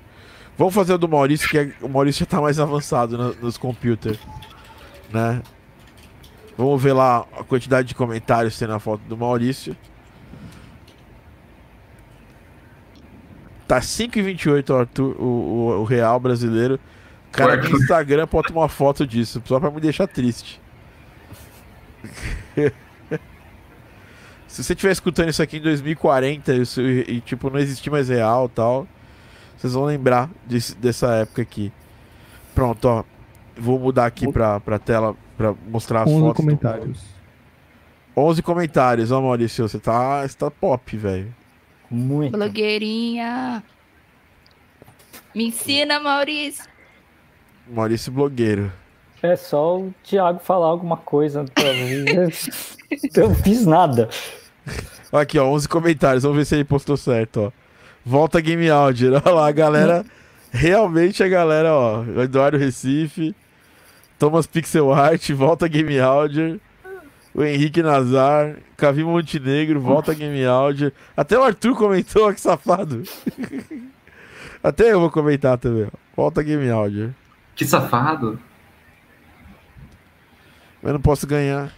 Vamos 0.57 0.73
fazer 0.73 0.93
o 0.93 0.97
do 0.97 1.07
Maurício, 1.09 1.49
que 1.49 1.57
é- 1.57 1.71
o 1.81 1.89
Maurício 1.89 2.19
já 2.21 2.25
tá 2.27 2.39
mais 2.41 2.59
avançado 2.59 3.17
na- 3.17 3.31
nos 3.41 3.57
computers, 3.57 4.19
né? 5.11 5.41
Vamos 6.57 6.81
ver 6.81 6.93
lá 6.93 7.25
a 7.37 7.43
quantidade 7.43 7.87
de 7.87 7.95
comentários 7.95 8.53
que 8.53 8.59
tem 8.59 8.67
na 8.67 8.79
foto 8.79 9.01
do 9.01 9.17
Maurício. 9.17 9.75
Tá 13.67 13.81
5,28 13.81 14.69
o, 14.73 14.77
Arthur, 14.77 15.15
o, 15.21 15.23
o, 15.25 15.81
o 15.81 15.83
real 15.83 16.19
brasileiro. 16.19 16.79
O 17.29 17.31
cara 17.31 17.53
O 17.53 17.57
do 17.57 17.63
Arthur. 17.65 17.81
Instagram 17.81 18.27
bota 18.31 18.53
uma 18.53 18.69
foto 18.69 19.05
disso, 19.05 19.41
só 19.45 19.59
pra 19.59 19.69
me 19.69 19.81
deixar 19.81 20.07
triste. 20.07 20.61
Se 24.47 24.63
você 24.63 24.73
estiver 24.73 24.91
escutando 24.91 25.29
isso 25.29 25.41
aqui 25.43 25.57
em 25.57 25.61
2040 25.61 26.53
isso- 26.53 26.81
e, 26.81 27.01
e, 27.17 27.21
tipo, 27.21 27.49
não 27.49 27.59
existir 27.59 27.89
mais 27.89 28.09
real 28.09 28.45
e 28.45 28.49
tal, 28.49 28.87
vocês 29.57 29.73
vão 29.73 29.83
lembrar 29.85 30.29
desse- 30.45 30.75
dessa 30.75 31.07
época 31.15 31.41
aqui. 31.41 31.71
Pronto, 32.55 32.85
ó. 32.85 33.03
Vou 33.57 33.77
mudar 33.79 34.05
aqui 34.05 34.31
pra, 34.31 34.59
pra 34.59 34.77
tela 34.79 35.15
pra 35.35 35.53
mostrar 35.67 36.03
as 36.03 36.07
11 36.09 36.19
fotos. 36.19 36.33
do- 36.33 36.35
comentários. 36.43 37.03
11 38.15 38.41
comentários, 38.41 39.11
ó, 39.11 39.21
Maurício. 39.21 39.67
Você 39.67 39.79
tá, 39.79 40.27
você 40.27 40.35
tá 40.37 40.49
pop, 40.49 40.97
velho. 40.97 41.33
Muito. 41.89 42.37
Blogueirinha. 42.37 43.63
Me 45.35 45.47
ensina, 45.47 45.99
Maurício. 45.99 46.65
Maurício 47.69 48.11
blogueiro. 48.11 48.71
É 49.21 49.35
só 49.35 49.79
o 49.79 49.93
Thiago 50.03 50.39
falar 50.39 50.67
alguma 50.67 50.97
coisa 50.97 51.43
pra 51.53 51.73
mim. 51.73 52.05
Eu 53.15 53.29
não 53.29 53.35
fiz 53.35 53.65
nada. 53.65 54.09
Aqui, 55.11 55.39
ó, 55.39 55.45
11 55.47 55.67
comentários. 55.69 56.23
Vamos 56.23 56.37
ver 56.37 56.45
se 56.45 56.55
ele 56.55 56.63
postou 56.63 56.97
certo, 56.97 57.41
ó. 57.41 57.51
Volta 58.05 58.39
Game 58.39 58.69
Audio. 58.69 59.13
Olha 59.25 59.31
lá, 59.31 59.47
a 59.47 59.51
galera. 59.51 60.05
Realmente 60.51 61.23
a 61.23 61.27
galera, 61.27 61.73
ó. 61.73 62.03
Eduardo 62.21 62.57
Recife. 62.57 63.35
Thomas 64.17 64.47
Pixel 64.47 64.91
Art. 64.93 65.29
Volta 65.31 65.67
Game 65.67 65.99
Audio. 65.99 66.59
O 67.33 67.43
Henrique 67.43 67.81
Nazar. 67.81 68.55
Cavi 68.75 69.03
Montenegro. 69.03 69.79
Volta 69.79 70.13
Game 70.13 70.43
Audio. 70.45 70.91
Até 71.15 71.37
o 71.37 71.43
Arthur 71.43 71.75
comentou, 71.75 72.27
ó, 72.27 72.33
que 72.33 72.41
safado. 72.41 73.03
Até 74.63 74.91
eu 74.91 74.99
vou 74.99 75.11
comentar 75.11 75.57
também, 75.57 75.85
ó. 75.85 75.97
Volta 76.15 76.41
Game 76.41 76.69
Audio. 76.69 77.13
Que 77.55 77.65
safado. 77.65 78.39
Mas 80.81 80.93
não 80.93 81.01
posso 81.01 81.27
ganhar. 81.27 81.71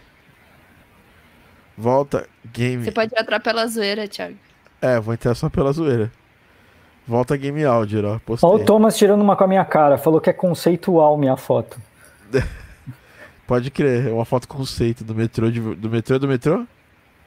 Volta 1.80 2.28
Game. 2.52 2.84
Você 2.84 2.92
pode 2.92 3.14
entrar 3.18 3.40
pela 3.40 3.66
zoeira, 3.66 4.06
Thiago. 4.06 4.36
É, 4.82 5.00
vou 5.00 5.14
entrar 5.14 5.34
só 5.34 5.50
pela 5.50 5.72
zoeira. 5.72 6.12
Volta 7.08 7.38
Game 7.38 7.64
Audio, 7.64 8.06
ó. 8.06 8.20
Postei. 8.20 8.50
Olha 8.50 8.62
o 8.62 8.66
Thomas 8.66 8.98
tirando 8.98 9.22
uma 9.22 9.38
com 9.38 9.46
a 9.46 9.48
minha 9.48 9.64
cara. 9.64 9.98
Falou 9.98 10.20
que 10.20 10.30
é 10.30 10.34
conceitual 10.34 11.18
minha 11.18 11.38
foto. 11.38 11.80
Pode 13.48 13.72
crer, 13.72 14.08
é 14.08 14.12
uma 14.12 14.26
foto 14.26 14.46
conceito 14.46 15.06
do 15.06 15.16
metrô. 15.16 15.50
De, 15.50 15.60
do 15.60 15.90
metrô 15.90 16.20
do 16.20 16.28
metrô? 16.28 16.66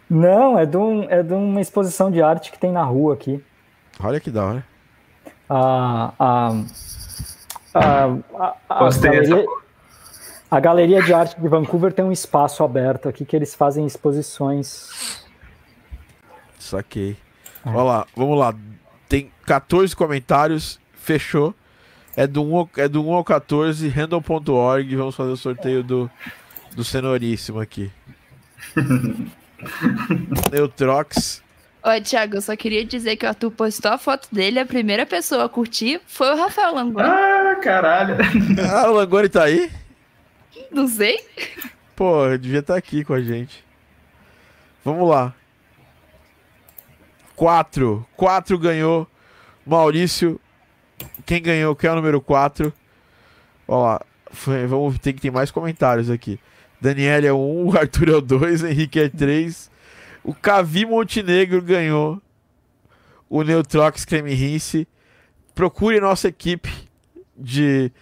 Não, 0.08 0.58
é 0.58 0.66
de, 0.66 0.76
um, 0.76 1.04
é 1.04 1.22
de 1.22 1.32
uma 1.32 1.60
exposição 1.60 2.10
de 2.10 2.22
arte 2.22 2.52
que 2.52 2.58
tem 2.58 2.70
na 2.70 2.84
rua 2.84 3.14
aqui. 3.14 3.42
Olha 3.98 4.20
que 4.20 4.30
da 4.30 4.44
hora. 4.44 4.64
A, 5.48 6.12
a, 6.18 6.48
a, 7.74 8.04
a, 8.38 8.54
a, 8.68 8.74
Postei 8.78 9.10
essa 9.10 9.30
galeria, 9.30 9.44
foto. 9.46 9.61
A 10.52 10.60
Galeria 10.60 11.02
de 11.02 11.14
Arte 11.14 11.40
de 11.40 11.48
Vancouver 11.48 11.94
tem 11.94 12.04
um 12.04 12.12
espaço 12.12 12.62
aberto 12.62 13.08
aqui 13.08 13.24
que 13.24 13.34
eles 13.34 13.54
fazem 13.54 13.86
exposições. 13.86 15.24
Saquei. 16.58 17.16
Olha 17.64 17.82
lá, 17.82 18.06
vamos 18.14 18.38
lá. 18.38 18.54
Tem 19.08 19.32
14 19.46 19.96
comentários 19.96 20.78
Fechou. 20.92 21.54
É 22.14 22.26
do 22.26 22.44
1 22.44 22.56
ao, 22.56 22.70
é 22.76 22.86
do 22.86 23.02
1 23.02 23.14
ao 23.14 23.24
14, 23.24 23.88
random.org. 23.88 24.94
Vamos 24.94 25.16
fazer 25.16 25.30
o 25.30 25.36
sorteio 25.38 25.82
do, 25.82 26.10
do 26.76 26.84
Cenoríssimo 26.84 27.58
aqui. 27.58 27.90
Neutrox. 30.52 31.42
Ó, 31.82 31.98
Thiago, 31.98 32.36
eu 32.36 32.42
só 32.42 32.54
queria 32.54 32.84
dizer 32.84 33.16
que 33.16 33.24
o 33.24 33.28
Arthur 33.30 33.52
postou 33.52 33.90
a 33.90 33.96
foto 33.96 34.28
dele, 34.30 34.60
a 34.60 34.66
primeira 34.66 35.06
pessoa 35.06 35.46
a 35.46 35.48
curtir 35.48 35.98
foi 36.06 36.30
o 36.30 36.36
Rafael 36.36 36.74
Langoni. 36.74 37.08
Ah, 37.08 37.56
caralho. 37.62 38.16
Ah, 38.70 38.90
o 38.90 38.92
Langoni 38.92 39.30
tá 39.30 39.44
aí? 39.44 39.70
Não 40.74 40.88
sei. 40.88 41.20
Pô, 41.94 42.26
devia 42.38 42.60
estar 42.60 42.76
aqui 42.76 43.04
com 43.04 43.12
a 43.14 43.20
gente. 43.20 43.64
Vamos 44.84 45.08
lá. 45.08 45.34
Quatro. 47.36 48.06
Quatro 48.16 48.58
ganhou. 48.58 49.06
Maurício. 49.66 50.40
Quem 51.26 51.42
ganhou? 51.42 51.74
Quem 51.76 51.88
é 51.88 51.92
o 51.92 51.96
número 51.96 52.20
4? 52.20 52.72
Ó 53.68 53.82
lá. 53.84 54.00
Foi- 54.30 54.66
vamos 54.66 54.98
ter 54.98 55.12
que 55.12 55.20
ter 55.20 55.30
mais 55.30 55.50
comentários 55.50 56.08
aqui. 56.10 56.40
Daniel 56.80 57.24
é 57.24 57.32
1, 57.32 57.66
um, 57.68 57.72
Arthur 57.76 58.08
é 58.08 58.12
o 58.16 58.20
2, 58.20 58.64
Henrique 58.64 58.98
é 58.98 59.08
3. 59.08 59.70
O 60.24 60.34
Cavi 60.34 60.86
Montenegro 60.86 61.60
ganhou. 61.60 62.20
O 63.28 63.42
Neutrox 63.42 64.04
Creme 64.04 64.34
Rinse. 64.34 64.86
Procure 65.54 66.00
nossa 66.00 66.28
equipe 66.28 66.70
de. 67.36 67.92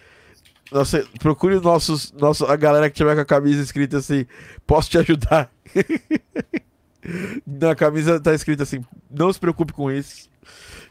Nossa, 0.70 1.04
procure 1.18 1.56
os 1.56 1.62
nossos, 1.62 2.12
nosso, 2.12 2.46
a 2.46 2.54
galera 2.54 2.88
que 2.88 2.96
tiver 2.96 3.14
com 3.14 3.20
a 3.20 3.24
camisa 3.24 3.62
escrita 3.62 3.98
assim: 3.98 4.24
Posso 4.66 4.88
te 4.88 4.98
ajudar? 4.98 5.50
Na 7.44 7.74
camisa 7.74 8.20
tá 8.20 8.32
escrito 8.32 8.62
assim: 8.62 8.84
Não 9.10 9.32
se 9.32 9.40
preocupe 9.40 9.72
com 9.72 9.90
isso. 9.90 10.28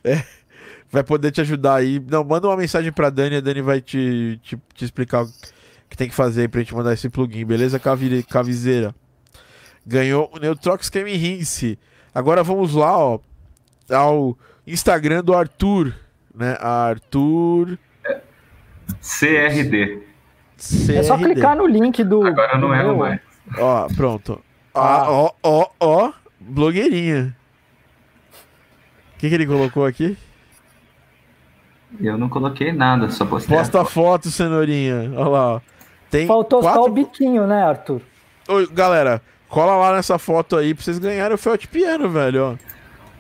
É, 0.03 0.23
vai 0.91 1.03
poder 1.03 1.31
te 1.31 1.39
ajudar 1.41 1.76
aí. 1.76 2.03
Não, 2.10 2.23
manda 2.23 2.47
uma 2.47 2.57
mensagem 2.57 2.91
pra 2.91 3.10
Dani, 3.10 3.38
a 3.38 3.41
Dani 3.41 3.61
vai 3.61 3.81
te, 3.81 4.39
te, 4.43 4.57
te 4.73 4.85
explicar 4.85 5.23
o 5.23 5.31
que 5.89 5.95
tem 5.95 6.10
que 6.10 6.15
fazer 6.15 6.41
aí 6.41 6.47
pra 6.47 6.60
gente 6.60 6.76
mandar 6.76 6.93
esse 6.93 7.10
plugin, 7.10 7.45
beleza, 7.45 7.80
Cavire, 7.80 8.22
Cavizeira? 8.23 8.93
Ganhou 9.85 10.30
o 10.34 10.39
Neutrox 10.39 10.89
Creme 10.89 11.15
Rinse. 11.15 11.80
Agora 12.14 12.43
vamos 12.43 12.73
lá, 12.73 12.97
ó, 12.97 13.19
ao 13.89 14.38
Instagram 14.68 15.23
do 15.23 15.34
Arthur, 15.34 15.95
né? 16.35 16.57
Arthur. 16.60 17.77
CRD. 19.01 20.03
É 20.93 21.03
só 21.03 21.15
CRD. 21.17 21.34
clicar 21.34 21.55
no 21.55 21.65
link 21.65 22.03
do. 22.03 22.26
Agora 22.26 22.53
eu 22.53 22.59
não 22.59 22.73
erro 22.76 22.97
mais. 22.97 23.19
Ó, 23.57 23.88
pronto. 23.95 24.41
Ah. 24.73 25.03
Ah, 25.03 25.11
ó, 25.11 25.31
ó, 25.43 25.67
ó, 25.80 26.11
blogueirinha. 26.39 27.35
O 29.15 29.19
que, 29.19 29.30
que 29.30 29.35
ele 29.35 29.47
colocou 29.47 29.85
aqui? 29.85 30.17
Eu 31.99 32.17
não 32.17 32.30
coloquei 32.30 32.71
nada, 32.71 33.09
só 33.09 33.26
postei. 33.26 33.57
Posta 33.57 33.84
foto, 33.84 34.30
cenourinha. 34.30 35.11
Olha 35.15 35.27
lá. 35.30 35.55
ó. 35.55 35.61
Tem 36.09 36.27
Faltou 36.27 36.61
só 36.61 36.69
o 36.69 36.73
quatro... 36.73 36.91
biquinho, 36.93 37.45
né, 37.47 37.63
Arthur? 37.63 38.01
Ô, 38.47 38.65
galera, 38.71 39.21
cola 39.47 39.76
lá 39.76 39.95
nessa 39.95 40.17
foto 40.17 40.55
aí 40.55 40.73
pra 40.73 40.84
vocês 40.84 40.99
ganharem 40.99 41.35
o 41.35 41.38
Felt 41.38 41.67
Piano, 41.67 42.09
velho. 42.09 42.57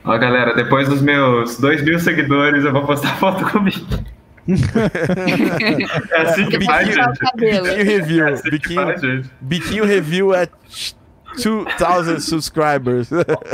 Ó. 0.05 0.11
Ó, 0.11 0.17
galera, 0.17 0.53
depois 0.55 0.87
dos 0.87 1.01
meus 1.01 1.59
2 1.59 1.83
mil 1.83 1.99
seguidores, 1.99 2.63
eu 2.63 2.71
vou 2.71 2.85
postar 2.85 3.15
foto 3.19 3.45
comigo. 3.51 3.85
é 6.11 6.21
assim 6.21 6.45
que 6.45 6.51
Porque 6.57 6.65
faz, 6.65 6.79
pode 6.79 6.91
tirar 6.91 7.05
o 7.05 7.15
gente. 7.15 7.19
cabelo. 7.19 7.63
Biquinho 7.63 7.85
review. 7.85 8.27
É 8.27 8.31
assim 8.31 8.43
que 8.43 8.51
biquinho, 8.51 8.81
faz, 8.81 9.01
gente. 9.01 9.31
biquinho 9.41 9.85
review 9.85 10.33
é 10.33 10.47
2000 11.77 12.19
subscribers. 12.19 13.09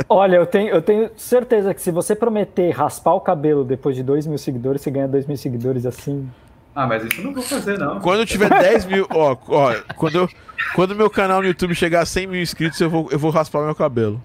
Olha, 0.08 0.36
eu 0.36 0.46
tenho, 0.46 0.70
eu 0.70 0.82
tenho 0.82 1.10
certeza 1.16 1.74
que 1.74 1.80
se 1.80 1.90
você 1.90 2.14
prometer 2.14 2.70
raspar 2.70 3.14
o 3.14 3.20
cabelo 3.20 3.64
depois 3.64 3.94
de 3.96 4.02
2 4.02 4.26
mil 4.26 4.38
seguidores, 4.38 4.80
você 4.82 4.90
ganha 4.90 5.08
2 5.08 5.26
mil 5.26 5.36
seguidores 5.36 5.86
assim. 5.86 6.28
Ah, 6.74 6.86
mas 6.86 7.04
isso 7.04 7.20
eu 7.20 7.24
não 7.24 7.32
vou 7.32 7.42
fazer, 7.42 7.78
não. 7.78 8.00
quando 8.00 8.20
eu 8.20 8.26
tiver 8.26 8.50
10 8.50 8.84
mil. 8.86 9.06
Ó, 9.10 9.36
ó 9.48 9.74
quando, 9.96 10.16
eu, 10.16 10.28
quando 10.74 10.94
meu 10.94 11.08
canal 11.08 11.40
no 11.40 11.48
YouTube 11.48 11.74
chegar 11.74 12.02
a 12.02 12.06
100 12.06 12.26
mil 12.26 12.42
inscritos, 12.42 12.80
eu 12.80 12.90
vou, 12.90 13.08
eu 13.10 13.18
vou 13.18 13.30
raspar 13.30 13.64
meu 13.64 13.74
cabelo. 13.74 14.22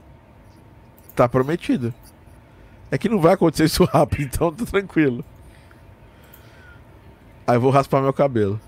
Tá 1.15 1.29
prometido. 1.29 1.93
É 2.89 2.97
que 2.97 3.07
não 3.07 3.19
vai 3.19 3.33
acontecer 3.33 3.63
isso 3.65 3.85
rápido, 3.91 4.23
então 4.23 4.51
tá 4.51 4.65
tranquilo. 4.65 5.23
Aí 7.47 7.55
eu 7.55 7.61
vou 7.61 7.71
raspar 7.71 8.01
meu 8.01 8.13
cabelo. 8.13 8.59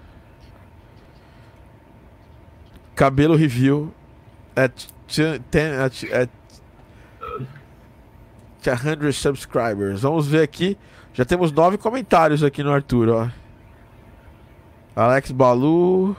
Cabelo 2.95 3.35
review 3.35 3.91
10 4.55 4.87
at, 5.79 6.03
at 6.13 6.29
100 8.61 9.11
subscribers. 9.13 10.01
Vamos 10.01 10.27
ver 10.27 10.41
aqui. 10.43 10.77
Já 11.13 11.25
temos 11.25 11.51
nove 11.51 11.77
comentários 11.77 12.43
aqui 12.43 12.63
no 12.63 12.71
Arthur, 12.71 13.09
ó. 13.09 13.29
Alex 14.95 15.31
Balu 15.31 16.15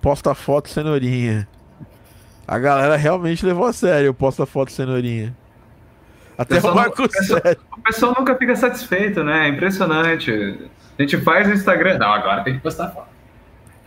posta 0.00 0.34
foto 0.34 0.68
cenourinha. 0.68 1.46
A 2.46 2.58
galera 2.58 2.96
realmente 2.96 3.44
levou 3.46 3.66
a 3.66 3.72
sério 3.72 4.10
o 4.10 4.14
posta 4.14 4.46
foto 4.46 4.70
cenourinha. 4.72 5.36
Até 6.38 6.56
Pessoal 6.56 6.72
o 6.72 6.76
Marco 6.76 7.02
pessoal- 7.08 7.40
Sérgio. 7.42 7.62
O 7.76 7.80
pessoal 7.82 8.14
nunca 8.18 8.36
fica 8.36 8.54
satisfeito, 8.56 9.22
né? 9.24 9.46
É 9.46 9.48
impressionante. 9.48 10.70
A 10.98 11.02
gente 11.02 11.18
faz 11.18 11.48
o 11.48 11.52
Instagram. 11.52 11.98
Não, 11.98 12.12
agora 12.12 12.42
tem 12.44 12.54
que 12.54 12.60
postar 12.60 12.90
foto. 12.90 13.08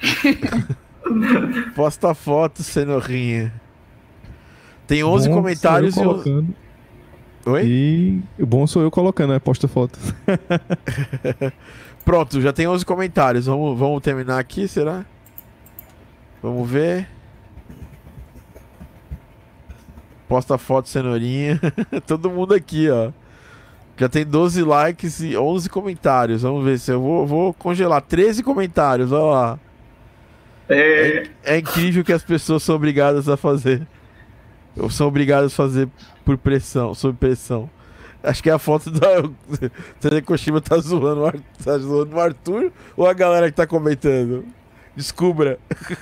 Posta 1.76 2.14
foto 2.14 2.64
cenourinha. 2.64 3.53
Tem 4.88 5.03
11 5.03 5.30
Bom 5.30 5.36
comentários 5.36 5.94
sou 5.94 6.03
e 6.03 6.06
eu 6.06 6.11
colocando. 6.11 6.56
Oi? 7.45 7.64
E 7.65 8.23
o 8.40 8.45
bom 8.45 8.65
sou 8.65 8.82
eu 8.82 8.90
colocando, 8.90 9.34
né? 9.34 9.40
Posta 9.40 9.68
foto. 9.68 9.99
Pronto, 12.03 12.41
já 12.41 12.52
tem 12.52 12.68
11 12.68 12.86
comentários. 12.86 13.45
Vamos, 13.45 13.77
vamos 13.77 14.02
terminar 14.02 14.40
aqui, 14.40 14.68
será? 14.68 15.06
Vamos 16.41 16.69
ver. 16.69 17.07
Posta 20.27 20.57
foto 20.57 20.90
cenourinha. 20.90 21.60
Todo 22.06 22.32
mundo 22.32 22.53
aqui, 22.53 22.90
ó. 22.90 23.11
Já 23.97 24.09
tem 24.09 24.26
12 24.26 24.61
likes 24.63 25.22
e 25.22 25.38
11 25.38 25.69
comentários. 25.69 26.41
Vamos 26.41 26.65
ver 26.65 26.77
se 26.80 26.91
eu 26.91 27.01
vou, 27.01 27.26
vou 27.26 27.53
congelar 27.53 28.01
13 28.01 28.43
comentários. 28.43 29.11
Olha 29.11 29.23
lá. 29.23 29.59
É, 30.67 31.23
É 31.43 31.57
incrível 31.57 32.03
que 32.03 32.11
as 32.11 32.23
pessoas 32.23 32.63
são 32.63 32.76
obrigadas 32.76 33.30
a 33.30 33.38
fazer. 33.38 33.88
Ou 34.76 34.89
são 34.89 35.07
obrigadas 35.07 35.53
a 35.53 35.55
fazer 35.55 35.88
por 36.26 36.38
pressão, 36.38 36.93
sob 36.93 37.17
pressão. 37.17 37.69
Acho 38.22 38.41
que 38.41 38.49
é 38.49 38.53
a 38.53 38.59
foto 38.59 38.89
da. 38.91 39.07
Tere 40.01 40.22
Koshima 40.22 40.59
tá 40.59 40.77
zoando, 40.80 41.41
tá 41.63 41.77
zoando 41.77 42.15
o 42.15 42.19
Arthur 42.19 42.72
ou 42.97 43.07
a 43.07 43.13
galera 43.13 43.49
que 43.49 43.55
tá 43.55 43.67
comentando? 43.67 44.43
Descubra. 44.95 45.59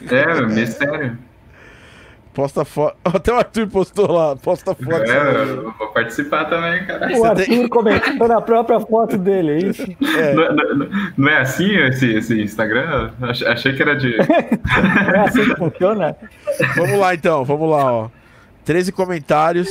é, 0.09 0.41
mistério. 0.45 1.17
Posta 2.33 2.65
foto. 2.65 2.97
Até 3.05 3.31
o 3.31 3.35
Arthur 3.37 3.67
postou 3.67 4.11
lá. 4.11 4.35
Posta 4.35 4.73
foto. 4.73 5.03
É, 5.11 5.41
eu 5.43 5.71
vou 5.71 5.87
participar 5.89 6.45
também, 6.45 6.83
cara. 6.85 7.15
O 7.17 7.23
Arthur 7.25 7.69
comentou 7.69 8.27
na 8.27 8.41
própria 8.41 8.79
foto 8.79 9.17
dele, 9.17 9.51
é 9.51 9.57
isso? 9.69 9.83
É. 10.17 10.33
Não, 10.33 10.55
não- 10.55 10.89
não 11.15 11.29
é 11.29 11.37
assim 11.41 11.75
esse, 11.75 12.11
esse 12.11 12.41
Instagram? 12.41 13.11
Ach- 13.21 13.43
Achei 13.43 13.73
que 13.73 13.81
era 13.83 13.95
de. 13.95 14.17
Não 14.17 15.15
é 15.15 15.19
assim 15.27 15.45
que 15.45 15.55
funciona? 15.55 16.15
Vamos 16.75 16.99
lá 16.99 17.13
então, 17.13 17.45
vamos 17.45 17.69
lá, 17.69 17.91
ó. 17.93 18.09
13 18.65 18.91
comentários. 18.91 19.69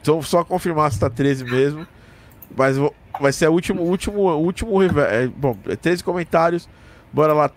Então 0.00 0.22
só 0.22 0.44
confirmar 0.44 0.92
se 0.92 1.00
tá 1.00 1.10
13 1.10 1.44
mesmo. 1.44 1.84
Mas 2.56 2.76
vou- 2.76 2.94
vai 3.20 3.32
ser 3.32 3.48
o 3.48 3.52
último, 3.52 3.82
último, 3.82 4.20
último 4.36 4.80
é, 4.82 5.26
Bom, 5.26 5.56
é 5.68 5.74
13 5.74 6.04
comentários. 6.04 6.68
Bora 7.12 7.32
lá. 7.32 7.48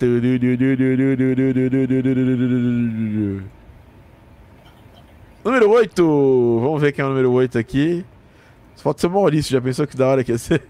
Número 5.47 5.69
8. 5.69 6.59
Vamos 6.61 6.81
ver 6.81 6.91
quem 6.91 7.01
é 7.01 7.05
o 7.05 7.09
número 7.09 7.31
8 7.31 7.57
aqui. 7.57 8.05
Só 8.75 8.83
falta 8.83 8.99
ser 8.99 9.07
o 9.07 9.11
Maurício. 9.11 9.49
Já 9.49 9.61
pensou 9.61 9.87
que 9.87 9.95
da 9.95 10.05
hora 10.05 10.21
que 10.21 10.33
ia 10.33 10.37
ser? 10.37 10.61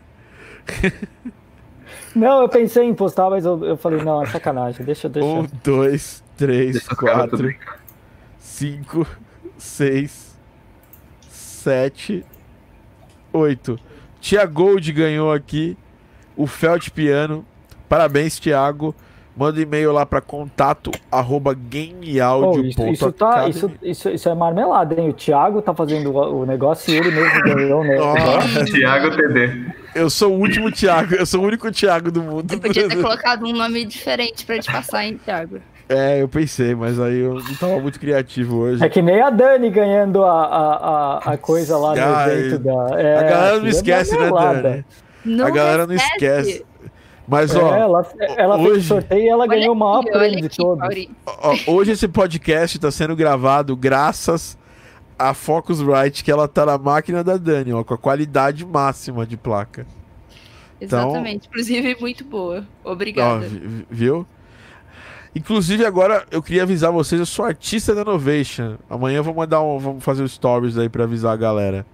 Não, 2.15 2.43
eu 2.43 2.49
pensei 2.49 2.83
em 2.83 2.93
postar, 2.93 3.27
mas 3.27 3.43
eu, 3.43 3.63
eu 3.63 3.77
falei, 3.77 4.03
não, 4.03 4.23
é 4.23 4.25
sacanagem, 4.25 4.83
deixa, 4.83 5.07
deixa. 5.07 5.27
1, 5.27 5.47
2, 5.63 6.23
3, 6.35 6.71
Deixa 6.73 6.91
os 6.91 6.99
caras 6.99 7.29
tudo 7.29 7.43
4, 7.43 7.55
5, 8.39 9.07
6, 9.57 10.37
7, 11.29 12.25
8. 13.31 13.79
Tia 14.19 14.45
Gold 14.45 14.91
ganhou 14.91 15.31
aqui 15.31 15.77
o 16.35 16.47
Felt 16.47 16.89
Piano. 16.89 17.45
Parabéns, 17.87 18.39
Thiago. 18.39 18.95
Manda 19.37 19.61
e-mail 19.61 19.91
lá 19.91 20.03
para 20.05 20.19
contato 20.19 20.89
arroba 21.11 21.55
Pô, 21.55 22.59
isso, 22.59 22.87
isso, 22.87 23.11
tá, 23.11 23.47
isso, 23.47 23.71
isso, 23.83 24.09
isso 24.09 24.27
é 24.27 24.33
marmelada, 24.33 24.99
hein? 24.99 25.09
O 25.09 25.13
Thiago 25.13 25.61
tá 25.61 25.75
fazendo 25.75 26.11
o 26.11 26.37
o 26.41 26.45
negócio 26.45 26.91
e 26.91 26.97
ele 26.97 27.11
mesmo 27.11 27.41
ganhou, 27.43 27.83
né? 27.83 27.97
Nossa. 27.97 28.65
Thiago 28.65 29.15
TD. 29.15 29.65
Eu 29.93 30.09
sou 30.09 30.33
o 30.33 30.39
último 30.39 30.71
Thiago, 30.71 31.15
eu 31.15 31.25
sou 31.25 31.41
o 31.41 31.45
único 31.45 31.71
Thiago 31.71 32.11
do 32.11 32.23
mundo. 32.23 32.49
Você 32.49 32.57
podia 32.59 32.87
ter 32.89 33.01
colocado 33.01 33.45
um 33.45 33.53
nome 33.53 33.85
diferente 33.85 34.45
pra 34.45 34.59
te 34.59 34.71
passar, 34.71 35.05
hein, 35.05 35.19
Thiago? 35.23 35.59
É, 35.89 36.21
eu 36.21 36.27
pensei, 36.27 36.75
mas 36.75 36.99
aí 36.99 37.19
eu 37.19 37.35
não 37.35 37.55
tava 37.55 37.79
muito 37.79 37.99
criativo 37.99 38.57
hoje. 38.57 38.83
É 38.83 38.89
que 38.89 39.01
nem 39.01 39.21
a 39.21 39.29
Dani 39.29 39.69
ganhando 39.69 40.23
a, 40.23 40.31
a, 40.45 41.17
a, 41.17 41.17
a 41.33 41.37
coisa 41.37 41.77
lá 41.77 41.95
no 41.95 42.01
Ai, 42.01 42.31
evento 42.31 42.59
da. 42.59 42.99
é, 42.99 43.17
a 43.17 43.23
galera 43.23 43.59
não 43.59 43.67
é 43.67 43.69
esquece, 43.69 44.17
né. 44.17 44.29
Dani? 44.29 44.85
Não 45.23 45.45
A 45.45 45.49
galera 45.49 45.87
não 45.87 45.95
esquece. 45.95 46.49
esquece. 46.49 46.65
Mas, 47.27 47.53
É, 47.53 47.59
ó, 47.61 47.75
ela 47.75 48.05
ela 48.37 48.57
fez 48.57 48.69
hoje- 48.69 48.79
o 48.79 48.83
sorteio 48.83 49.21
e 49.23 49.27
ela 49.27 49.43
Olha 49.43 49.49
ganhou 49.49 49.73
o 49.73 49.77
maior 49.77 49.99
aqui, 49.99 50.11
prêmio 50.11 50.39
de 50.41 50.45
aqui, 50.47 50.57
todos. 50.57 51.07
Ó, 51.25 51.55
hoje 51.73 51.91
esse 51.91 52.07
podcast 52.07 52.79
tá 52.79 52.89
sendo 52.89 53.15
gravado 53.15 53.75
graças 53.75 54.57
a 55.19 55.33
Focusrite, 55.33 56.23
que 56.23 56.31
ela 56.31 56.47
tá 56.47 56.65
na 56.65 56.77
máquina 56.77 57.23
da 57.23 57.35
Dani, 57.37 57.73
ó, 57.73 57.83
com 57.83 57.93
a 57.93 57.97
qualidade 57.97 58.65
máxima 58.65 59.25
de 59.25 59.35
placa. 59.35 59.85
Então- 60.79 61.09
Exatamente. 61.09 61.47
Inclusive, 61.47 61.97
muito 61.99 62.23
boa. 62.23 62.63
Ó, 62.85 62.93
Obrigada. 62.93 63.47
vi- 63.47 63.85
viu? 63.89 64.25
Inclusive, 65.35 65.85
agora 65.85 66.25
eu 66.31 66.41
queria 66.41 66.63
avisar 66.63 66.91
vocês, 66.91 67.19
eu 67.19 67.25
sou 67.25 67.43
artista 67.45 67.93
da 67.93 68.01
Innovation. 68.01 68.77
Amanhã 68.89 69.17
eu 69.17 69.23
vou 69.23 69.33
mandar 69.33 69.61
um. 69.61 69.77
Vamos 69.77 70.03
fazer 70.03 70.23
o 70.23 70.29
stories 70.29 70.77
aí 70.77 70.87
pra 70.87 71.03
avisar 71.03 71.33
a 71.33 71.35
galera. 71.37 71.85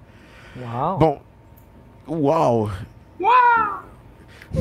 Uau. 0.62 0.98
Bom, 1.00 1.22
uau! 2.08 2.70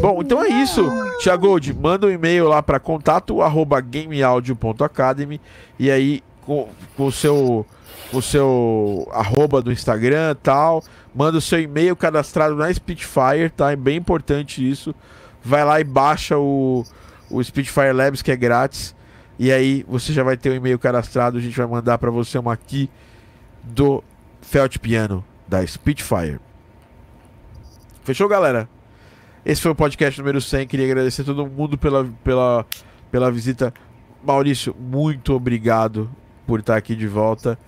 Bom, 0.01 0.21
então 0.23 0.43
é 0.43 0.49
isso. 0.49 0.85
Thiago 1.23 1.49
Gold, 1.49 1.73
manda 1.75 2.07
um 2.07 2.11
e-mail 2.11 2.49
lá 2.49 2.63
para 2.63 2.81
contato 2.81 3.43
arroba 3.43 3.81
gameaudio.academy 3.81 5.41
e 5.79 5.91
aí 5.91 6.23
com, 6.41 6.69
o 6.99 7.13
seu 7.13 7.67
o 8.13 8.21
seu 8.21 9.09
arroba 9.11 9.63
do 9.63 9.73
Instagram 9.73 10.37
tal, 10.43 10.85
manda 11.15 11.39
o 11.39 11.41
seu 11.41 11.61
e-mail 11.61 11.97
cadastrado 11.97 12.55
na 12.55 12.73
Spitfire, 12.73 13.49
tá? 13.57 13.73
É 13.73 13.77
bem 13.77 13.97
importante 13.97 14.69
isso. 14.69 14.95
Vai 15.43 15.65
lá 15.65 15.81
e 15.81 15.85
baixa 15.85 16.39
o, 16.39 16.85
o 17.31 17.43
Spitfire 17.43 17.93
Labs 17.93 18.23
que 18.23 18.31
é 18.31 18.37
grátis. 18.37 18.95
E 19.39 19.51
aí 19.51 19.85
você 19.89 20.13
já 20.13 20.23
vai 20.23 20.37
ter 20.37 20.51
o 20.51 20.55
e-mail 20.55 20.79
cadastrado, 20.79 21.39
a 21.39 21.41
gente 21.41 21.57
vai 21.57 21.67
mandar 21.67 21.99
para 21.99 22.11
você 22.11 22.39
uma 22.39 22.53
aqui 22.53 22.91
do 23.63 24.05
Felt 24.43 24.79
Piano 24.79 25.25
da 25.49 25.67
Spitfire. 25.67 26.39
Fechou, 28.05 28.29
galera? 28.29 28.69
Esse 29.45 29.61
foi 29.61 29.73
o 29.73 29.75
podcast 29.75 30.19
número 30.21 30.41
100. 30.41 30.69
Queria 30.69 30.87
agradecer 30.87 31.23
a 31.23 31.25
todo 31.25 31.47
mundo 31.47 31.77
pela, 31.77 32.09
pela, 32.23 32.65
pela 33.11 33.31
visita. 33.31 33.75
Maurício, 34.25 34.75
muito 34.79 35.35
obrigado 35.35 36.09
por 36.47 36.61
estar 36.61 36.77
aqui 36.77 36.95
de 36.95 37.09
volta. 37.09 37.59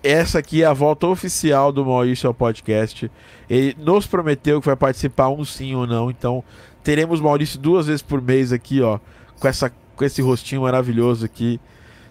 Essa 0.00 0.38
aqui 0.38 0.62
é 0.62 0.66
a 0.66 0.72
volta 0.72 1.08
oficial 1.08 1.72
do 1.72 1.84
Maurício 1.84 2.28
ao 2.28 2.34
podcast. 2.34 3.10
Ele 3.50 3.76
nos 3.80 4.06
prometeu 4.06 4.60
que 4.60 4.66
vai 4.66 4.76
participar 4.76 5.28
um 5.28 5.44
sim 5.44 5.74
ou 5.74 5.88
não. 5.88 6.08
Então, 6.08 6.44
teremos 6.84 7.20
Maurício 7.20 7.58
duas 7.58 7.88
vezes 7.88 8.02
por 8.02 8.22
mês 8.22 8.52
aqui, 8.52 8.80
ó. 8.80 9.00
Com, 9.40 9.48
essa, 9.48 9.72
com 9.96 10.04
esse 10.04 10.22
rostinho 10.22 10.62
maravilhoso 10.62 11.24
aqui, 11.24 11.60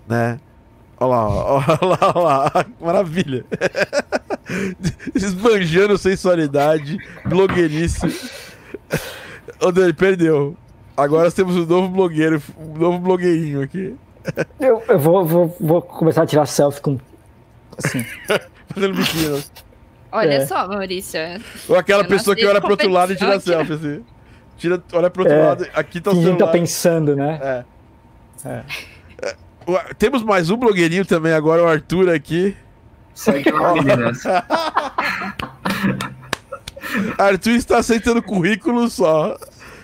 né? 0.06 0.38
Olha 1.00 1.10
lá, 1.10 1.28
olha 1.56 1.80
lá, 1.82 2.14
olha 2.14 2.24
lá. 2.26 2.66
Maravilha. 2.82 3.46
Esbanjando 5.16 5.98
sensualidade, 5.98 6.98
blogueirice. 7.26 8.47
Ô, 9.62 9.72
Dani, 9.72 9.94
perdeu. 9.94 10.56
Agora 10.96 11.26
nós 11.26 11.34
temos 11.34 11.56
um 11.56 11.66
novo 11.66 11.90
blogueiro, 11.90 12.42
um 12.58 12.78
novo 12.78 13.00
blogueirinho 13.00 13.62
aqui. 13.62 13.96
Eu, 14.60 14.84
eu 14.88 15.00
vou, 15.00 15.26
vou, 15.26 15.56
vou 15.60 15.82
começar 15.82 16.24
a 16.24 16.26
tirar 16.26 16.46
selfie 16.46 16.82
com. 16.82 17.00
Assim. 17.78 18.04
Fazendo 18.74 18.96
biquinho. 18.96 19.44
Olha 20.12 20.34
É. 20.34 20.46
só, 20.46 20.68
Maurício. 20.68 21.20
Ou 21.70 21.78
aquela 21.78 22.04
Eu 22.04 22.08
pessoa 22.08 22.36
que 22.36 22.46
olha 22.46 22.60
pro 22.60 22.72
outro 22.72 22.90
lado 22.90 23.14
e 23.14 23.16
tira 23.16 23.40
selfie, 23.40 23.74
assim. 23.74 24.04
Tira, 24.58 24.82
olha 24.94 25.10
pro 25.10 25.24
outro 25.24 25.38
É. 25.38 25.46
lado, 25.48 25.68
aqui 25.74 26.02
tá 26.02 26.12
o 26.12 26.16
Fingindo 26.16 26.34
que 26.38 26.44
tá 26.44 26.48
pensando, 26.48 27.16
né? 27.16 27.40
É. 27.42 27.64
É. 28.50 28.64
É, 29.22 29.36
Temos 30.00 30.24
mais 30.24 30.50
um 30.50 30.58
blogueirinho 30.58 31.06
também 31.06 31.34
agora, 31.34 31.64
o 31.64 31.68
Arthur 31.68 32.10
aqui. 32.10 32.56
Segue. 33.14 33.52
Arthur 37.18 37.52
está 37.52 37.78
aceitando 37.78 38.22
currículo 38.22 38.90
só. 38.90 39.38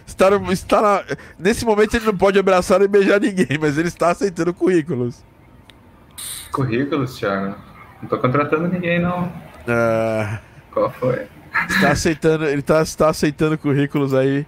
Está, 0.06 0.28
está 0.52 0.82
na- 0.82 1.04
Nesse 1.40 1.66
momento 1.66 1.96
ele 1.96 2.06
não 2.06 2.18
pode 2.18 2.38
abraçar 2.38 2.80
nem 2.80 2.88
beijar 2.90 3.20
ninguém, 3.20 3.58
mas 3.60 3.78
ele 3.78 3.88
está 3.88 4.12
aceitando 4.12 4.54
currículos. 4.54 5.24
Currículos, 6.52 7.18
Thiago. 7.18 7.56
Não 8.02 8.10
tô 8.10 8.18
contratando 8.18 8.68
ninguém, 8.68 9.02
não. 9.02 9.32
Ah, 9.68 10.40
Qual 10.72 10.92
foi? 10.92 11.28
está 11.70 11.92
aceitando, 11.92 12.46
ele 12.46 12.60
está, 12.60 12.82
está 12.82 13.10
aceitando 13.10 13.58
currículos 13.58 14.14
aí. 14.14 14.46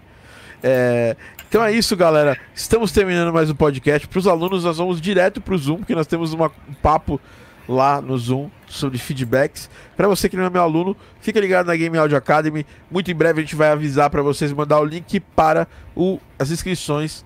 É, 0.61 1.15
então 1.47 1.63
é 1.63 1.71
isso, 1.71 1.95
galera. 1.95 2.37
Estamos 2.53 2.91
terminando 2.91 3.31
mais 3.33 3.49
um 3.49 3.55
podcast. 3.55 4.07
Para 4.07 4.19
os 4.19 4.27
alunos, 4.27 4.63
nós 4.63 4.77
vamos 4.77 4.99
direto 4.99 5.39
para 5.39 5.53
o 5.53 5.57
Zoom, 5.57 5.77
porque 5.77 5.95
nós 5.95 6.07
temos 6.07 6.33
uma- 6.33 6.51
um 6.67 6.73
papo 6.73 7.19
lá 7.67 8.01
no 8.01 8.17
Zoom 8.17 8.49
sobre 8.67 8.97
feedbacks. 8.97 9.69
Para 9.97 10.07
você 10.07 10.27
que 10.29 10.37
não 10.37 10.43
é 10.45 10.49
meu 10.49 10.61
aluno, 10.61 10.95
fica 11.21 11.39
ligado 11.39 11.67
na 11.67 11.75
Game 11.75 11.97
Audio 11.97 12.17
Academy. 12.17 12.65
Muito 12.89 13.09
em 13.11 13.15
breve 13.15 13.39
a 13.41 13.43
gente 13.43 13.55
vai 13.55 13.69
avisar 13.71 14.09
para 14.09 14.21
vocês 14.21 14.51
mandar 14.53 14.79
o 14.79 14.85
link 14.85 15.19
para 15.19 15.67
o- 15.95 16.19
as 16.37 16.51
inscrições 16.51 17.25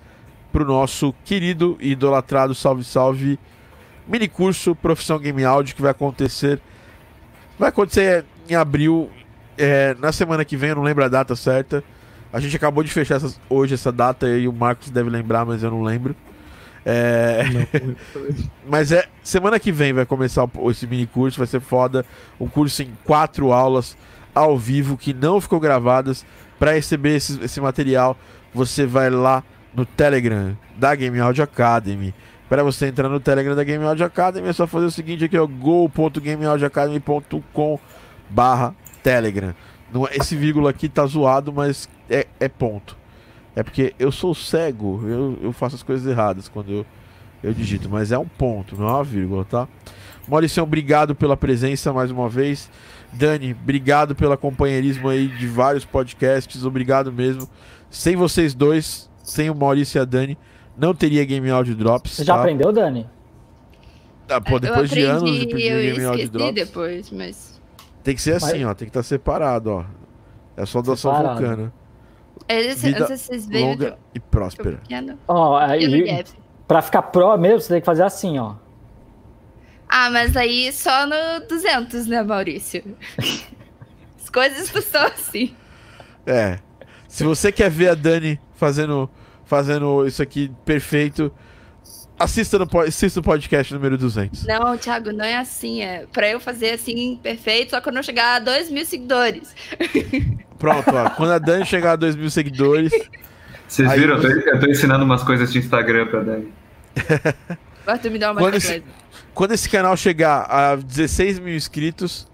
para 0.52 0.62
o 0.62 0.66
nosso 0.66 1.14
querido 1.24 1.76
e 1.80 1.92
idolatrado 1.92 2.54
Salve 2.54 2.82
Salve 2.84 3.38
mini 4.08 4.26
curso 4.28 4.74
Profissão 4.74 5.18
Game 5.18 5.44
Audio 5.44 5.74
que 5.74 5.82
vai 5.82 5.90
acontecer. 5.92 6.60
Vai 7.58 7.68
acontecer 7.68 8.24
em 8.48 8.54
abril, 8.54 9.10
é, 9.56 9.94
na 10.00 10.10
semana 10.10 10.44
que 10.44 10.56
vem, 10.56 10.70
eu 10.70 10.76
não 10.76 10.82
lembro 10.82 11.04
a 11.04 11.08
data 11.08 11.36
certa. 11.36 11.84
A 12.32 12.40
gente 12.40 12.56
acabou 12.56 12.82
de 12.82 12.90
fechar 12.90 13.16
essas- 13.16 13.40
hoje 13.48 13.74
essa 13.74 13.92
data 13.92 14.28
e 14.28 14.48
o 14.48 14.52
Marcos 14.52 14.88
deve 14.90 15.10
lembrar, 15.10 15.44
mas 15.44 15.62
eu 15.62 15.70
não 15.70 15.82
lembro. 15.82 16.16
É, 16.84 17.42
mas 18.66 18.92
é 18.92 19.06
semana 19.22 19.60
que 19.60 19.70
vem 19.70 19.92
vai 19.92 20.06
começar 20.06 20.48
esse 20.70 20.86
mini 20.86 21.06
curso, 21.06 21.36
vai 21.38 21.46
ser 21.46 21.60
foda. 21.60 22.04
Um 22.40 22.48
curso 22.48 22.82
em 22.82 22.90
quatro 23.04 23.52
aulas 23.52 23.96
ao 24.34 24.58
vivo 24.58 24.96
que 24.96 25.12
não 25.12 25.38
ficou 25.40 25.60
gravadas. 25.60 26.24
Para 26.58 26.72
receber 26.72 27.16
esse, 27.16 27.38
esse 27.42 27.60
material, 27.60 28.16
você 28.52 28.84
vai 28.84 29.08
lá 29.08 29.42
no 29.74 29.86
Telegram 29.86 30.54
da 30.76 30.94
Game 30.94 31.18
Audio 31.18 31.42
Academy. 31.42 32.14
Para 32.48 32.62
você 32.62 32.86
entrar 32.88 33.08
no 33.08 33.18
Telegram 33.20 33.54
da 33.54 33.64
Game 33.64 33.82
Audio 33.84 34.04
Academy, 34.04 34.48
é 34.48 34.52
só 34.52 34.66
fazer 34.66 34.84
o 34.86 34.90
seguinte 34.90 35.24
aqui, 35.24 35.38
ó, 35.38 35.46
go.gameaudioacademy.com 35.46 37.78
barra 38.28 38.74
Telegram. 39.02 39.54
É- 40.10 40.16
esse 40.16 40.36
vírgula 40.36 40.70
aqui 40.70 40.88
tá 40.88 41.04
zoado, 41.06 41.52
mas 41.52 41.88
é, 42.08 42.26
é 42.38 42.48
ponto. 42.48 42.96
É 43.60 43.62
porque 43.62 43.94
eu 43.98 44.10
sou 44.10 44.34
cego, 44.34 45.02
eu, 45.06 45.38
eu 45.42 45.52
faço 45.52 45.76
as 45.76 45.82
coisas 45.82 46.06
erradas 46.06 46.48
quando 46.48 46.72
eu, 46.72 46.86
eu 47.44 47.52
digito, 47.52 47.90
mas 47.90 48.10
é 48.10 48.16
um 48.16 48.26
ponto, 48.26 48.74
não 48.74 48.88
é 48.88 48.92
uma 48.92 49.04
vírgula, 49.04 49.44
tá? 49.44 49.68
Maurício, 50.26 50.62
obrigado 50.62 51.14
pela 51.14 51.36
presença 51.36 51.92
mais 51.92 52.10
uma 52.10 52.26
vez. 52.26 52.70
Dani, 53.12 53.52
obrigado 53.52 54.14
pelo 54.14 54.34
companheirismo 54.38 55.10
aí 55.10 55.28
de 55.28 55.46
vários 55.46 55.84
podcasts, 55.84 56.64
obrigado 56.64 57.12
mesmo. 57.12 57.46
Sem 57.90 58.16
vocês 58.16 58.54
dois, 58.54 59.10
sem 59.22 59.50
o 59.50 59.54
Maurício 59.54 59.98
e 59.98 60.00
a 60.00 60.06
Dani, 60.06 60.38
não 60.74 60.94
teria 60.94 61.22
Game 61.26 61.50
Audio 61.50 61.74
Drops. 61.74 62.12
Você 62.12 62.24
já 62.24 62.36
tá? 62.36 62.40
aprendeu, 62.40 62.72
Dani? 62.72 63.06
Ah, 64.26 64.40
pô, 64.40 64.54
eu 64.54 64.60
depois 64.60 64.88
de 64.88 65.04
aprendi, 65.04 65.26
anos 65.26 65.38
de 65.38 65.46
pedir 65.48 65.70
eu 65.70 65.94
Game 65.96 66.04
Audio 66.06 66.24
esqueci 66.24 66.32
Drops. 66.32 66.54
depois, 66.54 67.10
mas... 67.10 67.60
Tem 68.02 68.14
que 68.14 68.22
ser 68.22 68.36
assim, 68.36 68.64
ó. 68.64 68.72
Tem 68.72 68.86
que 68.86 68.90
estar 68.90 69.02
separado, 69.02 69.70
ó. 69.70 69.84
É 70.56 70.64
só 70.64 70.80
doação 70.80 71.14
Separado. 71.14 71.79
Esse, 72.48 72.86
Vida 72.92 73.06
vocês 73.06 73.46
veem 73.46 73.70
Longa 73.70 73.98
e 74.14 74.20
próspera. 74.20 74.80
Ó, 75.28 75.60
pequeno 75.60 75.94
aí, 75.94 76.24
pra 76.66 76.82
ficar 76.82 77.02
pro 77.02 77.36
mesmo, 77.36 77.60
você 77.60 77.68
tem 77.68 77.80
que 77.80 77.86
fazer 77.86 78.02
assim, 78.02 78.38
ó. 78.38 78.54
Ah, 79.88 80.08
mas 80.10 80.36
aí 80.36 80.72
só 80.72 81.04
no 81.06 81.46
200, 81.48 82.06
né, 82.06 82.22
Maurício? 82.22 82.96
As 84.20 84.30
coisas 84.30 84.72
não 84.72 84.80
são 84.80 85.06
assim. 85.06 85.54
É. 86.24 86.58
Se 87.08 87.24
você 87.24 87.50
quer 87.50 87.68
ver 87.68 87.88
a 87.88 87.94
Dani 87.94 88.38
fazendo, 88.54 89.10
fazendo 89.44 90.06
isso 90.06 90.22
aqui 90.22 90.52
perfeito, 90.64 91.32
assista, 92.16 92.56
no, 92.56 92.68
assista 92.80 93.18
o 93.18 93.22
podcast 93.22 93.74
número 93.74 93.98
200. 93.98 94.46
Não, 94.46 94.78
Thiago, 94.78 95.12
não 95.12 95.24
é 95.24 95.38
assim. 95.38 95.82
É 95.82 96.06
pra 96.12 96.28
eu 96.28 96.38
fazer 96.38 96.70
assim, 96.70 97.18
perfeito, 97.20 97.70
só 97.70 97.80
quando 97.80 97.96
eu 97.96 98.02
chegar 98.04 98.36
a 98.36 98.38
2 98.38 98.70
mil 98.70 98.86
seguidores. 98.86 99.54
Pronto, 100.60 100.94
ó. 100.94 101.10
Quando 101.10 101.32
a 101.32 101.38
Dani 101.38 101.66
chegar 101.66 101.92
a 101.92 101.96
2 101.96 102.14
mil 102.14 102.30
seguidores, 102.30 102.92
Vocês 103.66 103.88
Aí 103.90 103.98
viram? 104.00 104.14
Eu 104.16 104.20
tô, 104.22 104.28
você- 104.28 104.50
eu 104.50 104.60
tô 104.60 104.66
ensinando 104.66 105.04
umas 105.04 105.22
coisas 105.24 105.52
de 105.52 105.58
Instagram 105.58 106.06
pra 106.06 106.20
Dani. 106.22 106.52
Tu 108.02 108.10
me 108.10 108.18
dá 108.20 108.30
uma 108.30 108.40
Quando 108.40 108.52
coisa. 108.52 108.74
esse- 108.76 108.84
quando 109.34 109.52
esse 109.52 109.68
canal 109.68 109.96
chegar 109.96 110.42
a 110.48 110.76
16 110.76 111.40
mil 111.40 111.56
inscritos, 111.56 112.28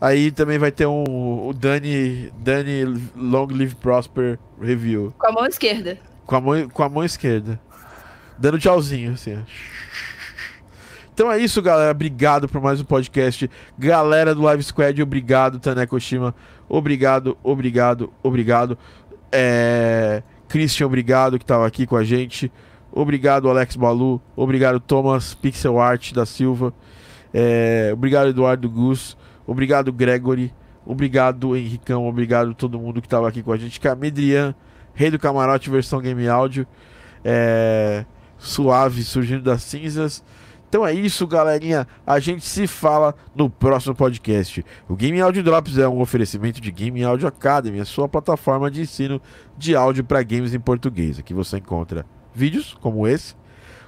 aí 0.00 0.30
também 0.30 0.56
vai 0.58 0.70
ter 0.70 0.86
um 0.86 1.02
o 1.48 1.52
Dani, 1.52 2.32
Dani 2.38 2.84
Long 3.14 3.48
Live 3.50 3.74
Prosper 3.74 4.38
Review. 4.60 5.12
Com 5.18 5.26
a 5.26 5.32
mão 5.32 5.46
esquerda. 5.46 5.98
Com 6.24 6.36
a 6.36 6.40
mão, 6.40 6.68
com 6.70 6.82
a 6.82 6.88
mão 6.88 7.04
esquerda. 7.04 7.60
Dando 8.38 8.58
tchauzinho, 8.58 9.12
assim, 9.12 9.36
ó. 9.36 9.40
Então 11.12 11.30
é 11.30 11.38
isso, 11.38 11.60
galera. 11.62 11.90
Obrigado 11.92 12.48
por 12.48 12.60
mais 12.60 12.80
um 12.80 12.84
podcast. 12.84 13.48
Galera 13.78 14.34
do 14.34 14.42
Live 14.42 14.62
Squad, 14.62 15.00
obrigado, 15.02 15.60
Taneko 15.60 15.98
Shima. 16.00 16.34
Obrigado, 16.68 17.36
obrigado, 17.42 18.12
obrigado. 18.22 18.78
É... 19.30 20.22
Christian, 20.48 20.86
obrigado 20.86 21.38
que 21.38 21.44
tava 21.44 21.66
aqui 21.66 21.86
com 21.86 21.96
a 21.96 22.04
gente. 22.04 22.50
Obrigado, 22.92 23.48
Alex 23.48 23.76
Balu. 23.76 24.20
Obrigado, 24.36 24.78
Thomas 24.78 25.34
Pixel 25.34 25.80
Art 25.80 26.12
da 26.12 26.24
Silva. 26.24 26.72
É... 27.32 27.90
Obrigado, 27.92 28.28
Eduardo 28.28 28.68
Gus. 28.68 29.16
Obrigado, 29.46 29.92
Gregory. 29.92 30.52
Obrigado, 30.86 31.56
Henricão. 31.56 32.06
Obrigado 32.06 32.54
todo 32.54 32.78
mundo 32.78 33.00
que 33.00 33.08
tava 33.08 33.28
aqui 33.28 33.42
com 33.42 33.52
a 33.52 33.56
gente. 33.56 33.80
Camedrian, 33.80 34.54
Rei 34.94 35.10
do 35.10 35.18
Camarote 35.18 35.70
versão 35.70 36.00
game 36.00 36.28
áudio. 36.28 36.66
É, 37.24 38.04
suave 38.38 39.02
surgindo 39.02 39.42
das 39.42 39.62
cinzas. 39.62 40.22
Então 40.74 40.84
é 40.84 40.92
isso, 40.92 41.24
galerinha. 41.24 41.86
A 42.04 42.18
gente 42.18 42.44
se 42.44 42.66
fala 42.66 43.14
no 43.32 43.48
próximo 43.48 43.94
podcast. 43.94 44.66
O 44.88 44.96
Game 44.96 45.20
Audio 45.20 45.40
Drops 45.40 45.78
é 45.78 45.86
um 45.86 46.00
oferecimento 46.00 46.60
de 46.60 46.72
Game 46.72 47.04
Audio 47.04 47.28
Academy, 47.28 47.78
a 47.78 47.84
sua 47.84 48.08
plataforma 48.08 48.68
de 48.68 48.80
ensino 48.80 49.22
de 49.56 49.76
áudio 49.76 50.02
para 50.02 50.20
games 50.24 50.52
em 50.52 50.58
português. 50.58 51.16
Aqui 51.16 51.32
você 51.32 51.58
encontra 51.58 52.04
vídeos 52.34 52.76
como 52.80 53.06
esse, 53.06 53.36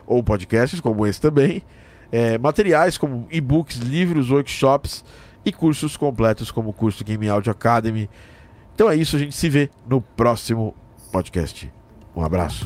ou 0.06 0.22
podcasts 0.22 0.80
como 0.80 1.04
esse 1.04 1.20
também, 1.20 1.60
é, 2.12 2.38
materiais 2.38 2.96
como 2.96 3.26
e-books, 3.32 3.78
livros, 3.78 4.30
workshops 4.30 5.04
e 5.44 5.50
cursos 5.50 5.96
completos 5.96 6.52
como 6.52 6.70
o 6.70 6.72
curso 6.72 7.02
Game 7.02 7.28
Audio 7.28 7.50
Academy. 7.50 8.08
Então 8.76 8.88
é 8.88 8.94
isso, 8.94 9.16
a 9.16 9.18
gente 9.18 9.34
se 9.34 9.48
vê 9.48 9.70
no 9.88 10.00
próximo 10.00 10.72
podcast. 11.10 11.68
Um 12.14 12.22
abraço. 12.22 12.64